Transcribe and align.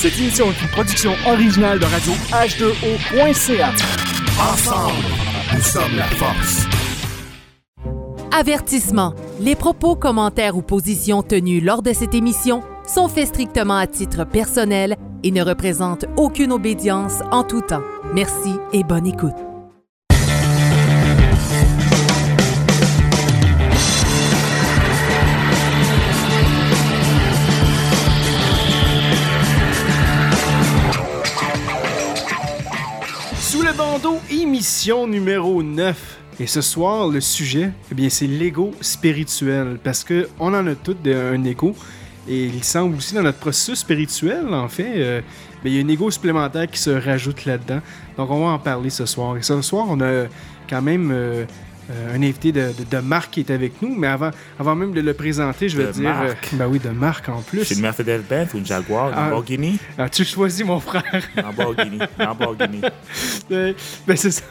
Cette 0.00 0.16
émission 0.16 0.52
est 0.52 0.62
une 0.62 0.68
production 0.68 1.12
originale 1.26 1.80
de 1.80 1.84
radio 1.84 2.12
H2O.ca. 2.30 3.72
Ensemble, 4.40 4.92
nous 5.52 5.60
sommes 5.60 5.96
la 5.96 6.04
force. 6.04 6.66
Avertissement. 8.30 9.12
Les 9.40 9.56
propos, 9.56 9.96
commentaires 9.96 10.56
ou 10.56 10.62
positions 10.62 11.24
tenus 11.24 11.64
lors 11.64 11.82
de 11.82 11.92
cette 11.92 12.14
émission 12.14 12.62
sont 12.86 13.08
faits 13.08 13.26
strictement 13.26 13.76
à 13.76 13.88
titre 13.88 14.24
personnel 14.24 14.94
et 15.24 15.32
ne 15.32 15.42
représentent 15.42 16.06
aucune 16.16 16.52
obédience 16.52 17.14
en 17.32 17.42
tout 17.42 17.62
temps. 17.62 17.82
Merci 18.14 18.52
et 18.72 18.84
bonne 18.84 19.08
écoute. 19.08 19.47
Bandeau, 34.48 34.54
émission 34.54 35.06
numéro 35.06 35.62
9. 35.62 36.18
Et 36.40 36.46
ce 36.46 36.60
soir, 36.60 37.08
le 37.08 37.20
sujet, 37.20 37.70
eh 37.90 37.94
bien, 37.94 38.08
c'est 38.08 38.26
l'ego 38.26 38.72
spirituel. 38.80 39.78
Parce 39.82 40.04
que 40.04 40.28
on 40.38 40.54
en 40.54 40.66
a 40.66 40.74
tous 40.74 40.94
de- 41.02 41.12
un 41.34 41.44
ego. 41.44 41.74
Et 42.28 42.44
il 42.44 42.62
semble 42.62 42.96
aussi 42.96 43.14
dans 43.14 43.22
notre 43.22 43.38
processus 43.38 43.78
spirituel, 43.80 44.52
en 44.52 44.68
fait, 44.68 44.92
euh, 44.96 45.20
ben, 45.64 45.70
il 45.72 45.76
y 45.76 45.80
a 45.80 45.84
un 45.84 45.88
ego 45.88 46.10
supplémentaire 46.10 46.70
qui 46.70 46.78
se 46.78 46.90
rajoute 46.90 47.44
là-dedans. 47.46 47.80
Donc, 48.16 48.30
on 48.30 48.40
va 48.46 48.52
en 48.52 48.58
parler 48.58 48.90
ce 48.90 49.06
soir. 49.06 49.36
Et 49.36 49.42
ce 49.42 49.60
soir, 49.62 49.86
on 49.88 50.00
a 50.02 50.26
quand 50.68 50.82
même 50.82 51.10
euh, 51.12 51.44
euh, 51.90 52.14
un 52.14 52.22
invité 52.22 52.52
de, 52.52 52.72
de, 52.78 52.84
de 52.90 52.98
Marc 53.02 53.30
qui 53.32 53.40
est 53.40 53.50
avec 53.50 53.80
nous. 53.82 53.94
Mais 53.94 54.06
avant, 54.08 54.30
avant 54.58 54.74
même 54.74 54.92
de 54.92 55.00
le 55.00 55.14
présenter, 55.14 55.68
je 55.68 55.76
vais 55.76 55.86
De 55.86 55.92
dire. 55.92 56.02
Marc. 56.10 56.48
euh, 56.52 56.56
ben 56.56 56.66
oui, 56.66 56.78
de 56.78 56.90
Marc 56.90 57.28
en 57.28 57.40
plus. 57.42 57.64
C'est 57.64 57.74
une 57.74 57.82
Mercedes-Benz 57.82 58.54
ou 58.54 58.58
une 58.58 58.66
Jaguar, 58.66 59.08
une 59.08 59.14
Ah. 59.16 59.24
Lamborghini? 59.24 59.78
As-tu 59.96 60.24
choisi 60.24 60.64
mon 60.64 60.80
frère? 60.80 61.02
Lamborghini, 61.36 61.98
Lamborghini. 62.18 62.80
Euh, 63.50 63.72
ben 64.06 64.16
c'est 64.16 64.30
ça. 64.30 64.44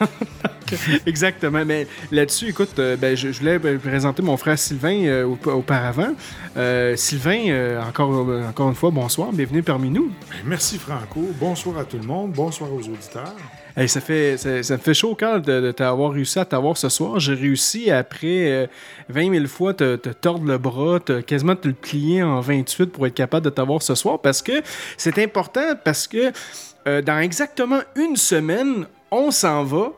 Exactement. 1.06 1.64
Mais 1.66 1.88
là-dessus, 2.11 2.50
écoute, 2.50 2.76
ben, 2.76 3.16
je, 3.16 3.31
je 3.31 3.39
voulais 3.39 3.59
ben, 3.59 3.80
présenter 3.80 4.22
mon 4.22 4.36
frère 4.38 4.59
Sylvain 4.59 5.06
euh, 5.06 5.26
aup- 5.26 5.50
auparavant. 5.52 6.14
Euh, 6.58 6.95
Sylvain, 6.95 7.39
euh, 7.48 7.81
encore, 7.81 8.28
encore 8.50 8.70
une 8.70 8.76
fois, 8.76 8.92
bonsoir, 8.92 9.31
bienvenue 9.31 9.64
parmi 9.64 9.89
nous. 9.89 10.11
Merci 10.45 10.78
Franco. 10.78 11.30
Bonsoir 11.39 11.78
à 11.78 11.83
tout 11.86 11.98
le 11.98 12.06
monde. 12.06 12.31
Bonsoir 12.33 12.72
aux 12.73 12.80
auditeurs. 12.80 13.33
Hey, 13.80 13.88
ça, 13.88 14.02
fait, 14.02 14.38
ça, 14.38 14.50
me 14.73 14.80
fait 14.80 14.95
chaud 14.95 15.11
au 15.11 15.16
cœur 15.16 15.39
de, 15.39 15.72
t'avoir 15.72 16.11
réussi 16.11 16.39
à 16.39 16.45
t'avoir 16.45 16.75
ce 16.75 16.89
soir. 16.89 17.20
J'ai 17.20 17.36
réussi, 17.36 17.92
après 17.92 18.52
euh, 18.52 18.67
20 19.09 19.31
000 19.36 19.45
fois, 19.45 19.75
te, 19.75 19.95
te 19.97 20.09
tordre 20.09 20.47
le 20.47 20.58
bras, 20.58 21.00
te, 21.00 21.22
quasiment 21.22 21.56
te 21.56 21.67
le 21.67 21.75
plier 21.75 22.23
en 22.23 22.39
28 22.39 22.88
pour 22.88 23.05
être 23.05 23.14
capable 23.14 23.45
de 23.45 23.52
t'avoir 23.52 23.83
ce 23.83 23.94
soir. 23.94 24.20
Parce 24.20 24.42
que 24.42 24.64
c'est 24.98 25.20
important, 25.20 25.75
parce 25.83 26.08
que 26.08 26.31
euh, 26.88 27.03
dans 27.03 27.20
exactement 27.20 27.81
une 27.95 28.16
semaine, 28.16 28.88
on 29.11 29.30
s'en 29.30 29.64
va 29.64 29.92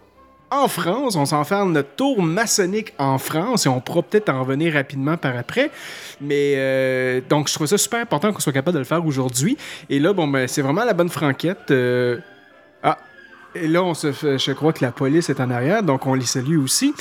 en 0.51 0.67
France. 0.67 1.15
On 1.15 1.25
s'en 1.25 1.65
notre 1.65 1.95
tour 1.95 2.21
maçonnique 2.21 2.93
en 2.97 3.17
France 3.17 3.65
et 3.65 3.69
on 3.69 3.79
pourra 3.79 4.01
peut-être 4.01 4.27
en 4.27 4.41
revenir 4.41 4.73
rapidement 4.73 5.15
par 5.15 5.37
après. 5.37 5.71
Mais 6.19 6.55
euh, 6.57 7.21
donc, 7.29 7.47
je 7.47 7.53
trouve 7.53 7.67
ça 7.67 7.77
super 7.77 8.01
important 8.01 8.33
qu'on 8.33 8.41
soit 8.41 8.51
capable 8.51 8.75
de 8.75 8.79
le 8.79 8.85
faire 8.85 9.05
aujourd'hui. 9.05 9.57
Et 9.89 9.99
là, 9.99 10.11
bon, 10.11 10.27
ben, 10.27 10.49
c'est 10.49 10.61
vraiment 10.61 10.83
la 10.83 10.93
bonne 10.93 11.09
franquette. 11.09 11.71
Euh, 11.71 12.19
Ah, 12.83 12.97
et 13.55 13.67
là, 13.67 13.83
on 13.83 13.93
se 13.93 14.11
fait- 14.11 14.37
je 14.37 14.51
crois 14.51 14.73
que 14.73 14.83
la 14.83 14.91
police 14.91 15.29
est 15.29 15.39
en 15.39 15.49
arrière, 15.49 15.83
donc 15.83 16.05
on 16.05 16.13
les 16.13 16.25
salue 16.25 16.57
aussi. 16.57 16.93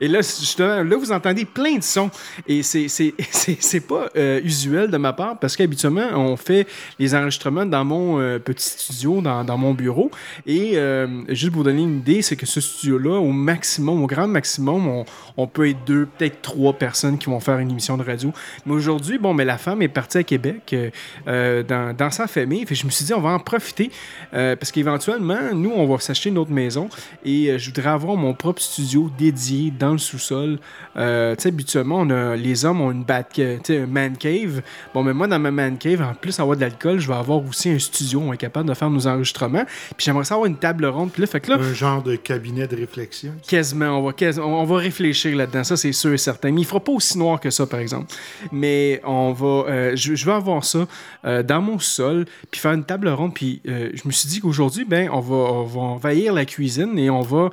Et 0.00 0.08
là, 0.08 0.18
justement, 0.22 0.82
là, 0.82 0.96
vous 0.96 1.12
entendez 1.12 1.44
plein 1.44 1.76
de 1.76 1.82
sons. 1.82 2.10
Et 2.46 2.62
c'est, 2.62 3.80
pas 3.86 4.08
euh, 4.16 4.40
usuel 4.42 4.90
de 4.90 4.96
ma 4.96 5.12
part 5.12 5.38
parce 5.38 5.56
qu'habituellement, 5.56 6.08
on 6.14 6.36
fait 6.36 6.66
les 6.98 7.14
enregistrements 7.14 7.66
dans 7.66 7.84
mon 7.84 8.20
euh, 8.20 8.38
petit 8.38 8.68
studio, 8.68 9.20
dans, 9.20 9.44
dans 9.44 9.58
mon 9.58 9.74
bureau. 9.74 10.10
Et 10.46 10.72
euh, 10.74 11.06
juste 11.28 11.52
pour 11.52 11.58
vous 11.62 11.64
donner 11.64 11.82
une 11.82 11.98
idée, 11.98 12.22
c'est 12.22 12.36
que 12.36 12.46
ce 12.46 12.60
studio-là, 12.60 13.18
au 13.18 13.32
maximum, 13.32 14.02
au 14.02 14.06
grand 14.06 14.26
maximum, 14.26 14.86
on, 14.88 15.04
on 15.36 15.46
peut 15.46 15.68
être 15.68 15.84
deux, 15.84 16.06
peut-être 16.06 16.42
trois 16.42 16.72
personnes 16.72 17.18
qui 17.18 17.26
vont 17.26 17.40
faire 17.40 17.58
une 17.58 17.70
émission 17.70 17.96
de 17.96 18.04
radio. 18.04 18.32
Mais 18.66 18.72
aujourd'hui, 18.72 19.18
bon, 19.18 19.34
mais 19.34 19.44
la 19.44 19.58
femme 19.58 19.82
est 19.82 19.88
partie 19.88 20.18
à 20.18 20.22
Québec 20.22 20.70
euh, 20.72 20.90
euh, 21.26 21.62
dans, 21.62 21.94
dans 21.96 22.10
sa 22.10 22.26
famille. 22.26 22.64
Fait 22.66 22.74
je 22.74 22.86
me 22.86 22.90
suis 22.90 23.04
dit, 23.04 23.14
on 23.14 23.20
va 23.20 23.30
en 23.30 23.40
profiter 23.40 23.90
euh, 24.32 24.54
parce 24.56 24.70
qu'éventuellement, 24.70 25.52
nous, 25.52 25.72
on 25.74 25.86
va 25.86 25.98
s'acheter 25.98 26.28
une 26.28 26.38
autre 26.38 26.52
maison 26.52 26.88
et 27.24 27.50
euh, 27.50 27.58
je 27.58 27.66
voudrais 27.70 27.90
avoir 27.90 28.16
mon 28.16 28.34
propre 28.34 28.62
studio 28.62 29.10
dédié 29.18 29.72
dans 29.76 29.92
le 29.92 29.98
sous-sol. 29.98 30.58
Tu 30.94 31.00
sais, 31.00 31.48
habituellement, 31.48 32.00
on 32.00 32.10
a, 32.10 32.36
les 32.36 32.64
hommes 32.64 32.80
ont 32.80 32.92
une 32.92 33.04
bat, 33.04 33.24
tu 33.24 33.42
sais, 33.64 33.78
un 33.78 33.86
man 33.86 34.16
cave. 34.16 34.62
Bon, 34.92 35.02
mais 35.02 35.12
moi, 35.12 35.26
dans 35.26 35.40
ma 35.40 35.50
man 35.50 35.76
cave, 35.78 36.02
en 36.02 36.14
plus 36.14 36.36
d'avoir 36.36 36.56
de 36.56 36.60
l'alcool, 36.60 37.00
je 37.00 37.08
vais 37.08 37.14
avoir 37.14 37.44
aussi 37.44 37.70
un 37.70 37.78
studio. 37.78 38.20
On 38.24 38.32
est 38.32 38.36
capable 38.38 38.68
de 38.68 38.74
faire 38.74 38.90
nos 38.90 39.06
enregistrements. 39.06 39.64
Puis 39.96 40.04
j'aimerais 40.04 40.24
ça 40.24 40.34
avoir 40.34 40.46
une 40.46 40.58
table 40.58 40.86
ronde. 40.86 41.10
Puis 41.10 41.22
là, 41.22 41.26
fait 41.26 41.40
que 41.40 41.50
là, 41.50 41.58
Un 41.58 41.74
genre 41.74 42.02
de 42.02 42.14
cabinet 42.16 42.68
de 42.68 42.76
réflexion. 42.76 43.32
Quasiment, 43.48 44.00
va, 44.02 44.12
on 44.42 44.64
va 44.64 44.76
réfléchir 44.76 45.23
là-dedans, 45.32 45.64
ça 45.64 45.76
c'est 45.76 45.92
sûr 45.92 46.12
et 46.12 46.18
certain. 46.18 46.50
Mais 46.50 46.60
il 46.60 46.66
fera 46.66 46.80
pas 46.80 46.92
aussi 46.92 47.18
noir 47.18 47.40
que 47.40 47.50
ça, 47.50 47.66
par 47.66 47.80
exemple. 47.80 48.12
Mais 48.52 49.00
on 49.04 49.32
va, 49.32 49.46
euh, 49.68 49.92
je, 49.96 50.24
vais 50.24 50.32
avoir 50.32 50.64
ça 50.64 50.86
euh, 51.24 51.42
dans 51.42 51.60
mon 51.60 51.78
sol, 51.78 52.26
puis 52.50 52.60
faire 52.60 52.72
une 52.72 52.84
table 52.84 53.08
ronde. 53.08 53.34
Puis 53.34 53.60
euh, 53.68 53.90
je 53.94 54.02
me 54.06 54.12
suis 54.12 54.28
dit 54.28 54.40
qu'aujourd'hui, 54.40 54.84
ben, 54.84 55.08
on 55.12 55.20
va, 55.20 55.36
on 55.36 55.64
va 55.64 55.80
envahir 55.80 56.32
la 56.32 56.44
cuisine 56.44 56.98
et 56.98 57.10
on 57.10 57.22
va 57.22 57.50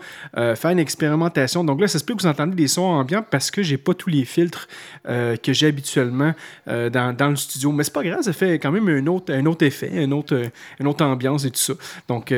faire 0.55 0.71
une 0.71 0.79
expérimentation. 0.79 1.63
Donc 1.63 1.81
là, 1.81 1.87
ça 1.87 1.99
se 1.99 2.03
peut 2.03 2.15
que 2.15 2.21
vous 2.21 2.27
entendez 2.27 2.55
des 2.55 2.67
sons 2.67 2.83
ambiants 2.83 3.23
parce 3.29 3.51
que 3.51 3.63
j'ai 3.63 3.77
pas 3.77 3.93
tous 3.93 4.09
les 4.09 4.25
filtres 4.25 4.67
que 5.05 5.53
j'ai 5.53 5.67
habituellement 5.67 6.33
dans, 6.65 7.15
dans 7.15 7.29
le 7.29 7.35
studio. 7.35 7.71
Mais 7.71 7.83
c'est 7.83 7.93
pas 7.93 8.03
grave, 8.03 8.21
ça 8.21 8.33
fait 8.33 8.59
quand 8.59 8.71
même 8.71 8.87
un 8.87 9.05
autre, 9.07 9.33
un 9.33 9.45
autre 9.45 9.65
effet, 9.65 10.05
autre, 10.11 10.41
une 10.79 10.87
autre 10.87 11.03
ambiance 11.03 11.45
et 11.45 11.51
tout 11.51 11.59
ça. 11.59 11.73
Donc, 12.07 12.33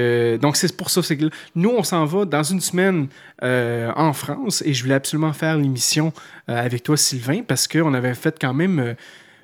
c'est 0.55 0.77
pour 0.77 0.89
ça. 0.89 1.01
Que 1.01 1.29
nous, 1.55 1.69
on 1.69 1.83
s'en 1.83 2.05
va 2.05 2.25
dans 2.25 2.43
une 2.43 2.61
semaine 2.61 3.07
euh, 3.43 3.91
en 3.95 4.13
France 4.13 4.63
et 4.65 4.73
je 4.73 4.83
voulais 4.83 4.95
absolument 4.95 5.33
faire 5.33 5.57
l'émission 5.57 6.13
euh, 6.49 6.57
avec 6.57 6.83
toi, 6.83 6.97
Sylvain, 6.97 7.41
parce 7.47 7.67
qu'on 7.67 7.93
avait 7.93 8.13
fait 8.13 8.37
quand 8.39 8.53
même 8.53 8.79
euh, 8.79 8.93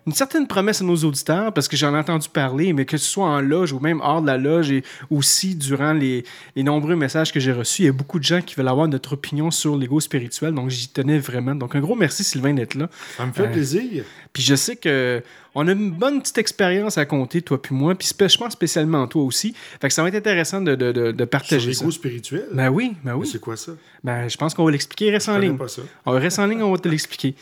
une 0.07 0.13
certaine 0.13 0.47
promesse 0.47 0.81
à 0.81 0.83
nos 0.85 0.95
auditeurs, 0.97 1.53
parce 1.53 1.67
que 1.67 1.77
j'en 1.77 1.93
ai 1.93 1.97
entendu 1.97 2.29
parler, 2.29 2.73
mais 2.73 2.85
que 2.85 2.97
ce 2.97 3.05
soit 3.05 3.25
en 3.27 3.41
loge 3.41 3.73
ou 3.73 3.79
même 3.79 4.01
hors 4.01 4.21
de 4.21 4.27
la 4.27 4.37
loge 4.37 4.71
et 4.71 4.83
aussi 5.11 5.55
durant 5.55 5.93
les, 5.93 6.23
les 6.55 6.63
nombreux 6.63 6.95
messages 6.95 7.31
que 7.31 7.39
j'ai 7.39 7.51
reçus, 7.51 7.83
il 7.83 7.85
y 7.85 7.89
a 7.89 7.91
beaucoup 7.93 8.19
de 8.19 8.23
gens 8.23 8.41
qui 8.41 8.55
veulent 8.55 8.67
avoir 8.67 8.88
notre 8.88 9.13
opinion 9.13 9.51
sur 9.51 9.77
l'ego 9.77 9.99
spirituel, 9.99 10.53
donc 10.53 10.69
j'y 10.69 10.88
tenais 10.88 11.19
vraiment. 11.19 11.55
Donc 11.55 11.75
un 11.75 11.79
gros 11.79 11.95
merci, 11.95 12.23
Sylvain, 12.23 12.53
d'être 12.53 12.75
là. 12.75 12.89
Ça 13.17 13.25
me 13.25 13.31
fait 13.33 13.43
Euh, 13.43 13.51
plaisir. 13.51 14.03
Puis 14.33 14.43
je 14.43 14.55
sais 14.55 14.75
que 14.75 15.21
on 15.55 15.67
a 15.67 15.71
une 15.71 15.91
bonne 15.91 16.21
petite 16.21 16.38
expérience 16.38 16.97
à 16.97 17.05
compter, 17.05 17.41
toi 17.41 17.59
puis 17.61 17.73
moi, 17.75 17.95
puis 17.95 18.07
je 18.07 18.38
pense 18.38 18.53
spécialement 18.53 19.07
toi 19.07 19.23
aussi. 19.23 19.53
Fait 19.81 19.88
que 19.88 19.93
ça 19.93 20.01
va 20.03 20.09
être 20.09 20.15
intéressant 20.15 20.61
de, 20.61 20.75
de, 20.75 20.91
de, 20.91 21.11
de 21.11 21.17
Sur 21.17 21.27
partager 21.29 21.73
ça. 21.73 21.81
l'ego 21.81 21.91
spirituel? 21.91 22.45
Ben 22.53 22.69
oui, 22.69 22.93
ben 23.03 23.15
oui. 23.15 23.27
C'est 23.27 23.41
quoi 23.41 23.57
ça? 23.57 23.71
Ben, 24.03 24.27
je 24.29 24.38
pense 24.38 24.53
qu'on 24.53 24.63
va 24.63 24.71
l'expliquer. 24.71 25.09
Reste 25.11 25.25
Je 25.25 25.31
en 25.31 25.38
ligne. 25.39 25.57
pas 25.57 25.67
ça. 25.67 25.81
On 26.05 26.11
reste 26.11 26.38
en 26.39 26.45
ligne, 26.45 26.61
on 26.61 26.71
va 26.71 26.77
te 26.77 26.88
l'expliquer. 26.88 27.35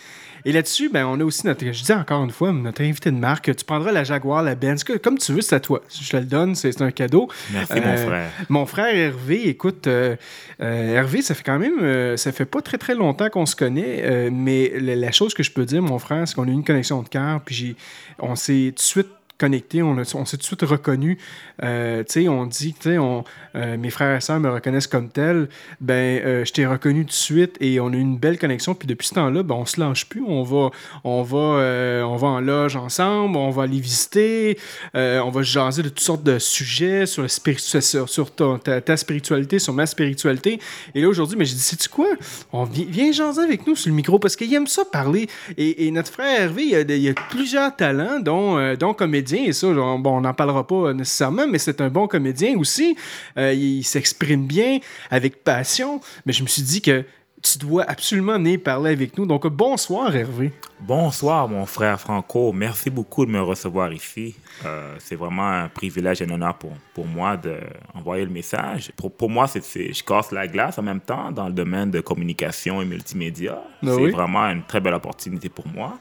Et 0.48 0.54
là-dessus, 0.54 0.88
ben, 0.88 1.06
on 1.06 1.20
a 1.20 1.26
aussi 1.26 1.46
notre, 1.46 1.66
je 1.66 1.84
dis 1.84 1.92
encore 1.92 2.24
une 2.24 2.32
fois, 2.32 2.54
notre 2.54 2.82
invité 2.82 3.12
de 3.12 3.18
marque. 3.18 3.54
Tu 3.54 3.66
prendras 3.66 3.92
la 3.92 4.06
Jaguar, 4.06 4.44
la 4.44 4.56
Benz, 4.56 4.82
que- 4.86 4.94
comme 4.98 5.18
tu 5.18 5.34
veux, 5.34 5.42
c'est 5.42 5.56
à 5.56 5.60
toi. 5.60 5.82
Je 6.02 6.10
te 6.10 6.16
le 6.16 6.24
donne, 6.24 6.56
c'est 6.56 6.82
un 6.82 6.92
cadeau. 6.92 7.28
Merci, 7.52 7.74
Euh, 7.76 7.82
mon 7.86 7.98
frère. 7.98 8.30
Mon 8.48 8.66
frère 8.66 8.96
Hervé, 8.96 9.50
écoute, 9.50 9.88
euh, 9.88 10.16
euh, 10.62 10.94
Hervé, 10.96 11.22
ça 11.22 11.36
fait 11.36 11.44
quand 11.44 11.60
même, 11.60 11.80
euh, 11.82 12.16
ça 12.16 12.32
fait 12.32 12.46
pas 12.46 12.62
très 12.62 12.78
très 12.78 12.96
longtemps 12.96 13.30
qu'on 13.30 13.46
se 13.46 13.58
connaît, 13.58 14.04
euh, 14.06 14.30
mais 14.32 14.72
la, 14.80 14.96
la 14.96 15.12
chose 15.12 15.34
que 15.34 15.44
je 15.44 15.52
peux 15.52 15.66
dire, 15.66 15.82
mon 15.82 16.00
frère, 16.00 16.26
c'est 16.26 16.34
qu'on 16.36 16.46
a 16.48 16.52
eu 16.52 16.54
une 16.54 16.64
connexion 16.64 17.02
de 17.02 17.10
cœur, 17.10 17.42
puis 17.44 17.76
on 18.20 18.36
s'est 18.38 18.68
tout 18.70 18.76
de 18.76 18.80
suite 18.80 19.08
connecté, 19.38 19.84
on, 19.84 19.98
on 19.98 20.26
s'est 20.26 20.38
tout 20.38 20.42
de 20.42 20.44
suite 20.44 20.62
reconnu. 20.64 21.18
Euh, 21.64 22.04
on 22.28 22.46
dit, 22.46 22.76
on, 22.86 23.24
euh, 23.56 23.78
mes 23.78 23.90
frères 23.90 24.16
et 24.16 24.22
sœurs 24.22 24.40
me 24.40 24.50
reconnaissent 24.50 24.88
comme 24.88 25.10
tel. 25.10 25.50
Ben, 25.80 25.94
euh, 25.94 26.46
je 26.46 26.54
t'ai 26.54 26.66
reconnu 26.66 27.02
tout 27.02 27.10
de 27.10 27.14
suite 27.14 27.56
et 27.60 27.80
on 27.80 27.88
a 27.88 27.96
eu 27.96 28.00
une 28.00 28.18
belle 28.18 28.38
connexion. 28.38 28.74
Puis 28.76 28.88
depuis 28.88 29.08
ce 29.08 29.16
temps-là, 29.16 29.44
ben, 29.44 29.56
on 29.56 29.66
se 29.66 29.80
lâche 29.80 30.08
plus. 30.08 30.24
On 30.26 30.44
va, 30.44 30.72
on 31.04 31.24
va, 31.24 31.38
euh, 31.38 32.02
on 32.04 32.16
va 32.16 32.28
en 32.28 32.40
loge 32.40 32.76
ensemble, 32.76 33.38
on 33.38 33.50
va 33.50 33.64
aller 33.64 33.80
visiter, 33.80 34.58
euh, 34.96 35.20
on 35.20 35.30
va 35.30 35.44
jaser 35.44 35.84
de 35.84 35.90
toutes 35.90 36.00
sortes 36.00 36.24
de 36.24 36.40
sujets 36.40 37.06
sur, 37.06 37.30
sur 37.30 38.32
ta, 38.32 38.98
spiritualité, 38.98 39.60
sur 39.60 39.74
ma 39.74 39.86
spiritualité. 39.86 40.60
Et 40.96 41.02
là, 41.02 41.08
aujourd'hui, 41.08 41.38
mais 41.38 41.46
j'ai 41.46 41.56
dit, 41.56 41.62
sais-tu 41.62 41.90
quoi? 41.90 42.08
On 42.52 42.64
vient, 42.64 42.86
viens 42.88 43.12
jaser 43.12 43.42
avec 43.42 43.68
nous 43.68 43.76
sur 43.76 43.90
le 43.90 43.96
micro 43.96 44.20
parce 44.20 44.36
qu'il 44.36 44.54
aime 44.54 44.68
ça 44.68 44.84
parler. 44.86 45.28
Et, 45.58 45.90
notre 45.92 46.12
frère 46.12 46.42
Hervé, 46.42 46.64
il 46.64 46.92
il 46.92 47.10
a 47.10 47.14
plusieurs 47.30 47.76
talents, 47.76 48.20
dont, 48.20 48.76
dont 48.76 48.94
comédien. 48.94 49.27
Et 49.36 49.54
ça, 49.54 49.68
on- 49.68 50.00
bon, 50.00 50.18
on 50.18 50.22
n'en 50.22 50.34
parlera 50.34 50.66
pas 50.66 50.94
nécessairement, 50.94 51.48
mais 51.48 51.60
c'est 51.60 51.82
un 51.82 51.90
bon 51.90 52.08
comédien 52.08 52.58
aussi. 52.58 52.96
Euh, 53.38 53.54
il 53.54 53.84
s'exprime 53.84 54.46
bien, 54.46 54.80
avec 55.12 55.44
passion. 55.44 56.00
Mais 56.26 56.34
je 56.34 56.44
me 56.44 56.48
suis 56.48 56.62
dit 56.64 56.82
que 56.82 57.04
tu 57.44 57.60
dois 57.60 57.84
absolument 57.88 58.34
venir 58.34 58.60
parler 58.64 58.92
avec 58.92 59.16
nous. 59.18 59.26
Donc, 59.28 59.46
bonsoir, 59.48 60.14
Hervé. 60.16 60.52
Bonsoir, 60.80 61.48
mon 61.48 61.66
frère 61.68 62.00
Franco. 62.00 62.52
Merci 62.52 62.90
beaucoup 62.90 63.26
de 63.28 63.32
me 63.32 63.40
recevoir 63.42 63.94
ici. 63.94 64.36
Euh, 64.66 64.96
c'est 65.00 65.16
vraiment 65.16 65.48
un 65.48 65.68
privilège 65.70 66.22
et 66.22 66.26
un 66.26 66.30
honneur 66.32 66.56
pour, 66.56 66.72
pour 66.96 67.06
moi 67.06 67.38
d'envoyer 67.38 68.26
le 68.26 68.32
message. 68.32 68.92
Pour, 68.96 69.12
pour 69.12 69.30
moi, 69.30 69.48
c'est, 69.48 69.64
c'est- 69.64 69.94
je 69.94 70.04
casse 70.04 70.32
la 70.32 70.48
glace 70.48 70.78
en 70.80 70.82
même 70.84 71.00
temps 71.00 71.32
dans 71.32 71.48
le 71.48 71.54
domaine 71.54 71.92
de 71.92 72.00
communication 72.00 72.82
et 72.82 72.86
multimédia. 72.86 73.60
Ah 73.84 73.86
c'est 73.86 73.92
oui? 74.02 74.12
vraiment 74.12 74.46
une 74.50 74.64
très 74.64 74.80
belle 74.80 74.96
opportunité 74.96 75.48
pour 75.50 75.68
moi. 75.68 76.00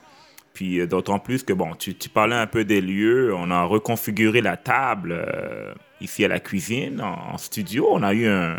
Puis 0.57 0.81
euh, 0.81 0.87
d'autant 0.87 1.19
plus 1.19 1.43
que, 1.43 1.53
bon, 1.53 1.75
tu, 1.75 1.95
tu, 1.95 2.09
parlais 2.09 2.35
un 2.35 2.47
peu 2.47 2.65
des 2.65 2.81
lieux. 2.81 3.35
On 3.35 3.51
a 3.51 3.65
reconfiguré 3.65 4.41
la 4.41 4.57
table 4.57 5.13
euh, 5.13 5.75
ici 6.01 6.25
à 6.25 6.29
la 6.29 6.41
cuisine, 6.41 7.03
en, 7.03 7.37
studio. 7.37 7.87
On 7.91 8.03
a 8.03 8.15
eu 8.15 8.27
un, 8.27 8.57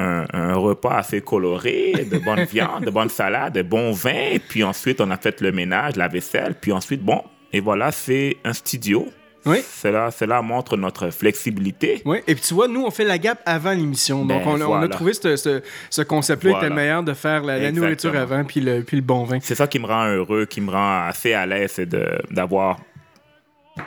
un, 0.00 0.24
un, 0.32 0.54
repas 0.54 0.96
assez 0.96 1.20
coloré, 1.20 2.08
de 2.10 2.18
bonne 2.18 2.42
viande, 2.52 2.84
de 2.84 2.90
bonne 2.90 3.08
salade, 3.08 3.54
de 3.54 3.62
bons 3.62 3.92
vins. 3.92 4.38
Puis 4.48 4.64
ensuite, 4.64 5.00
on 5.00 5.08
a 5.12 5.16
fait 5.16 5.40
le 5.42 5.52
ménage, 5.52 5.94
la 5.94 6.08
vaisselle. 6.08 6.56
Puis 6.60 6.72
ensuite, 6.72 7.02
bon, 7.02 7.22
et 7.52 7.60
voilà, 7.60 7.92
c'est 7.92 8.38
un 8.42 8.52
studio. 8.52 9.06
Oui. 9.46 9.58
Cela, 9.62 10.10
cela 10.10 10.42
montre 10.42 10.76
notre 10.76 11.10
flexibilité. 11.10 12.02
Oui, 12.04 12.18
et 12.26 12.34
puis 12.34 12.42
tu 12.46 12.52
vois, 12.54 12.68
nous, 12.68 12.84
on 12.84 12.90
fait 12.90 13.04
la 13.04 13.16
gap 13.18 13.40
avant 13.46 13.70
l'émission. 13.72 14.24
Donc, 14.24 14.42
Ben, 14.44 14.48
on, 14.48 14.60
a- 14.60 14.64
on 14.64 14.74
a 14.74 14.78
voilà. 14.78 14.88
trouvé 14.88 15.12
ce, 15.14 15.36
ce- 15.36 15.62
ce 15.88 16.02
concept-là 16.02 16.50
Voilà. 16.50 16.66
était 16.66 16.74
meilleur 16.74 17.02
de 17.02 17.14
faire 17.14 17.42
la, 17.44 17.58
la 17.58 17.72
nourriture 17.72 18.16
avant 18.16 18.44
puis 18.44 18.60
le, 18.60 18.82
puis 18.82 18.96
le 18.96 19.02
bon 19.02 19.24
vin. 19.24 19.38
C'est 19.40 19.54
ça 19.54 19.66
qui 19.66 19.78
me 19.78 19.86
rend 19.86 20.06
heureux, 20.06 20.46
qui 20.46 20.60
me 20.60 20.70
rend 20.70 21.06
assez 21.06 21.32
à 21.32 21.46
l'aise, 21.46 21.72
c'est 21.74 21.88
d'avoir 22.30 22.78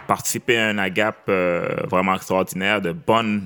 participé 0.08 0.58
à 0.58 0.68
un 0.68 0.78
agap 0.78 1.18
euh, 1.30 1.68
vraiment 1.90 2.14
extraordinaire, 2.16 2.80
de 2.80 2.96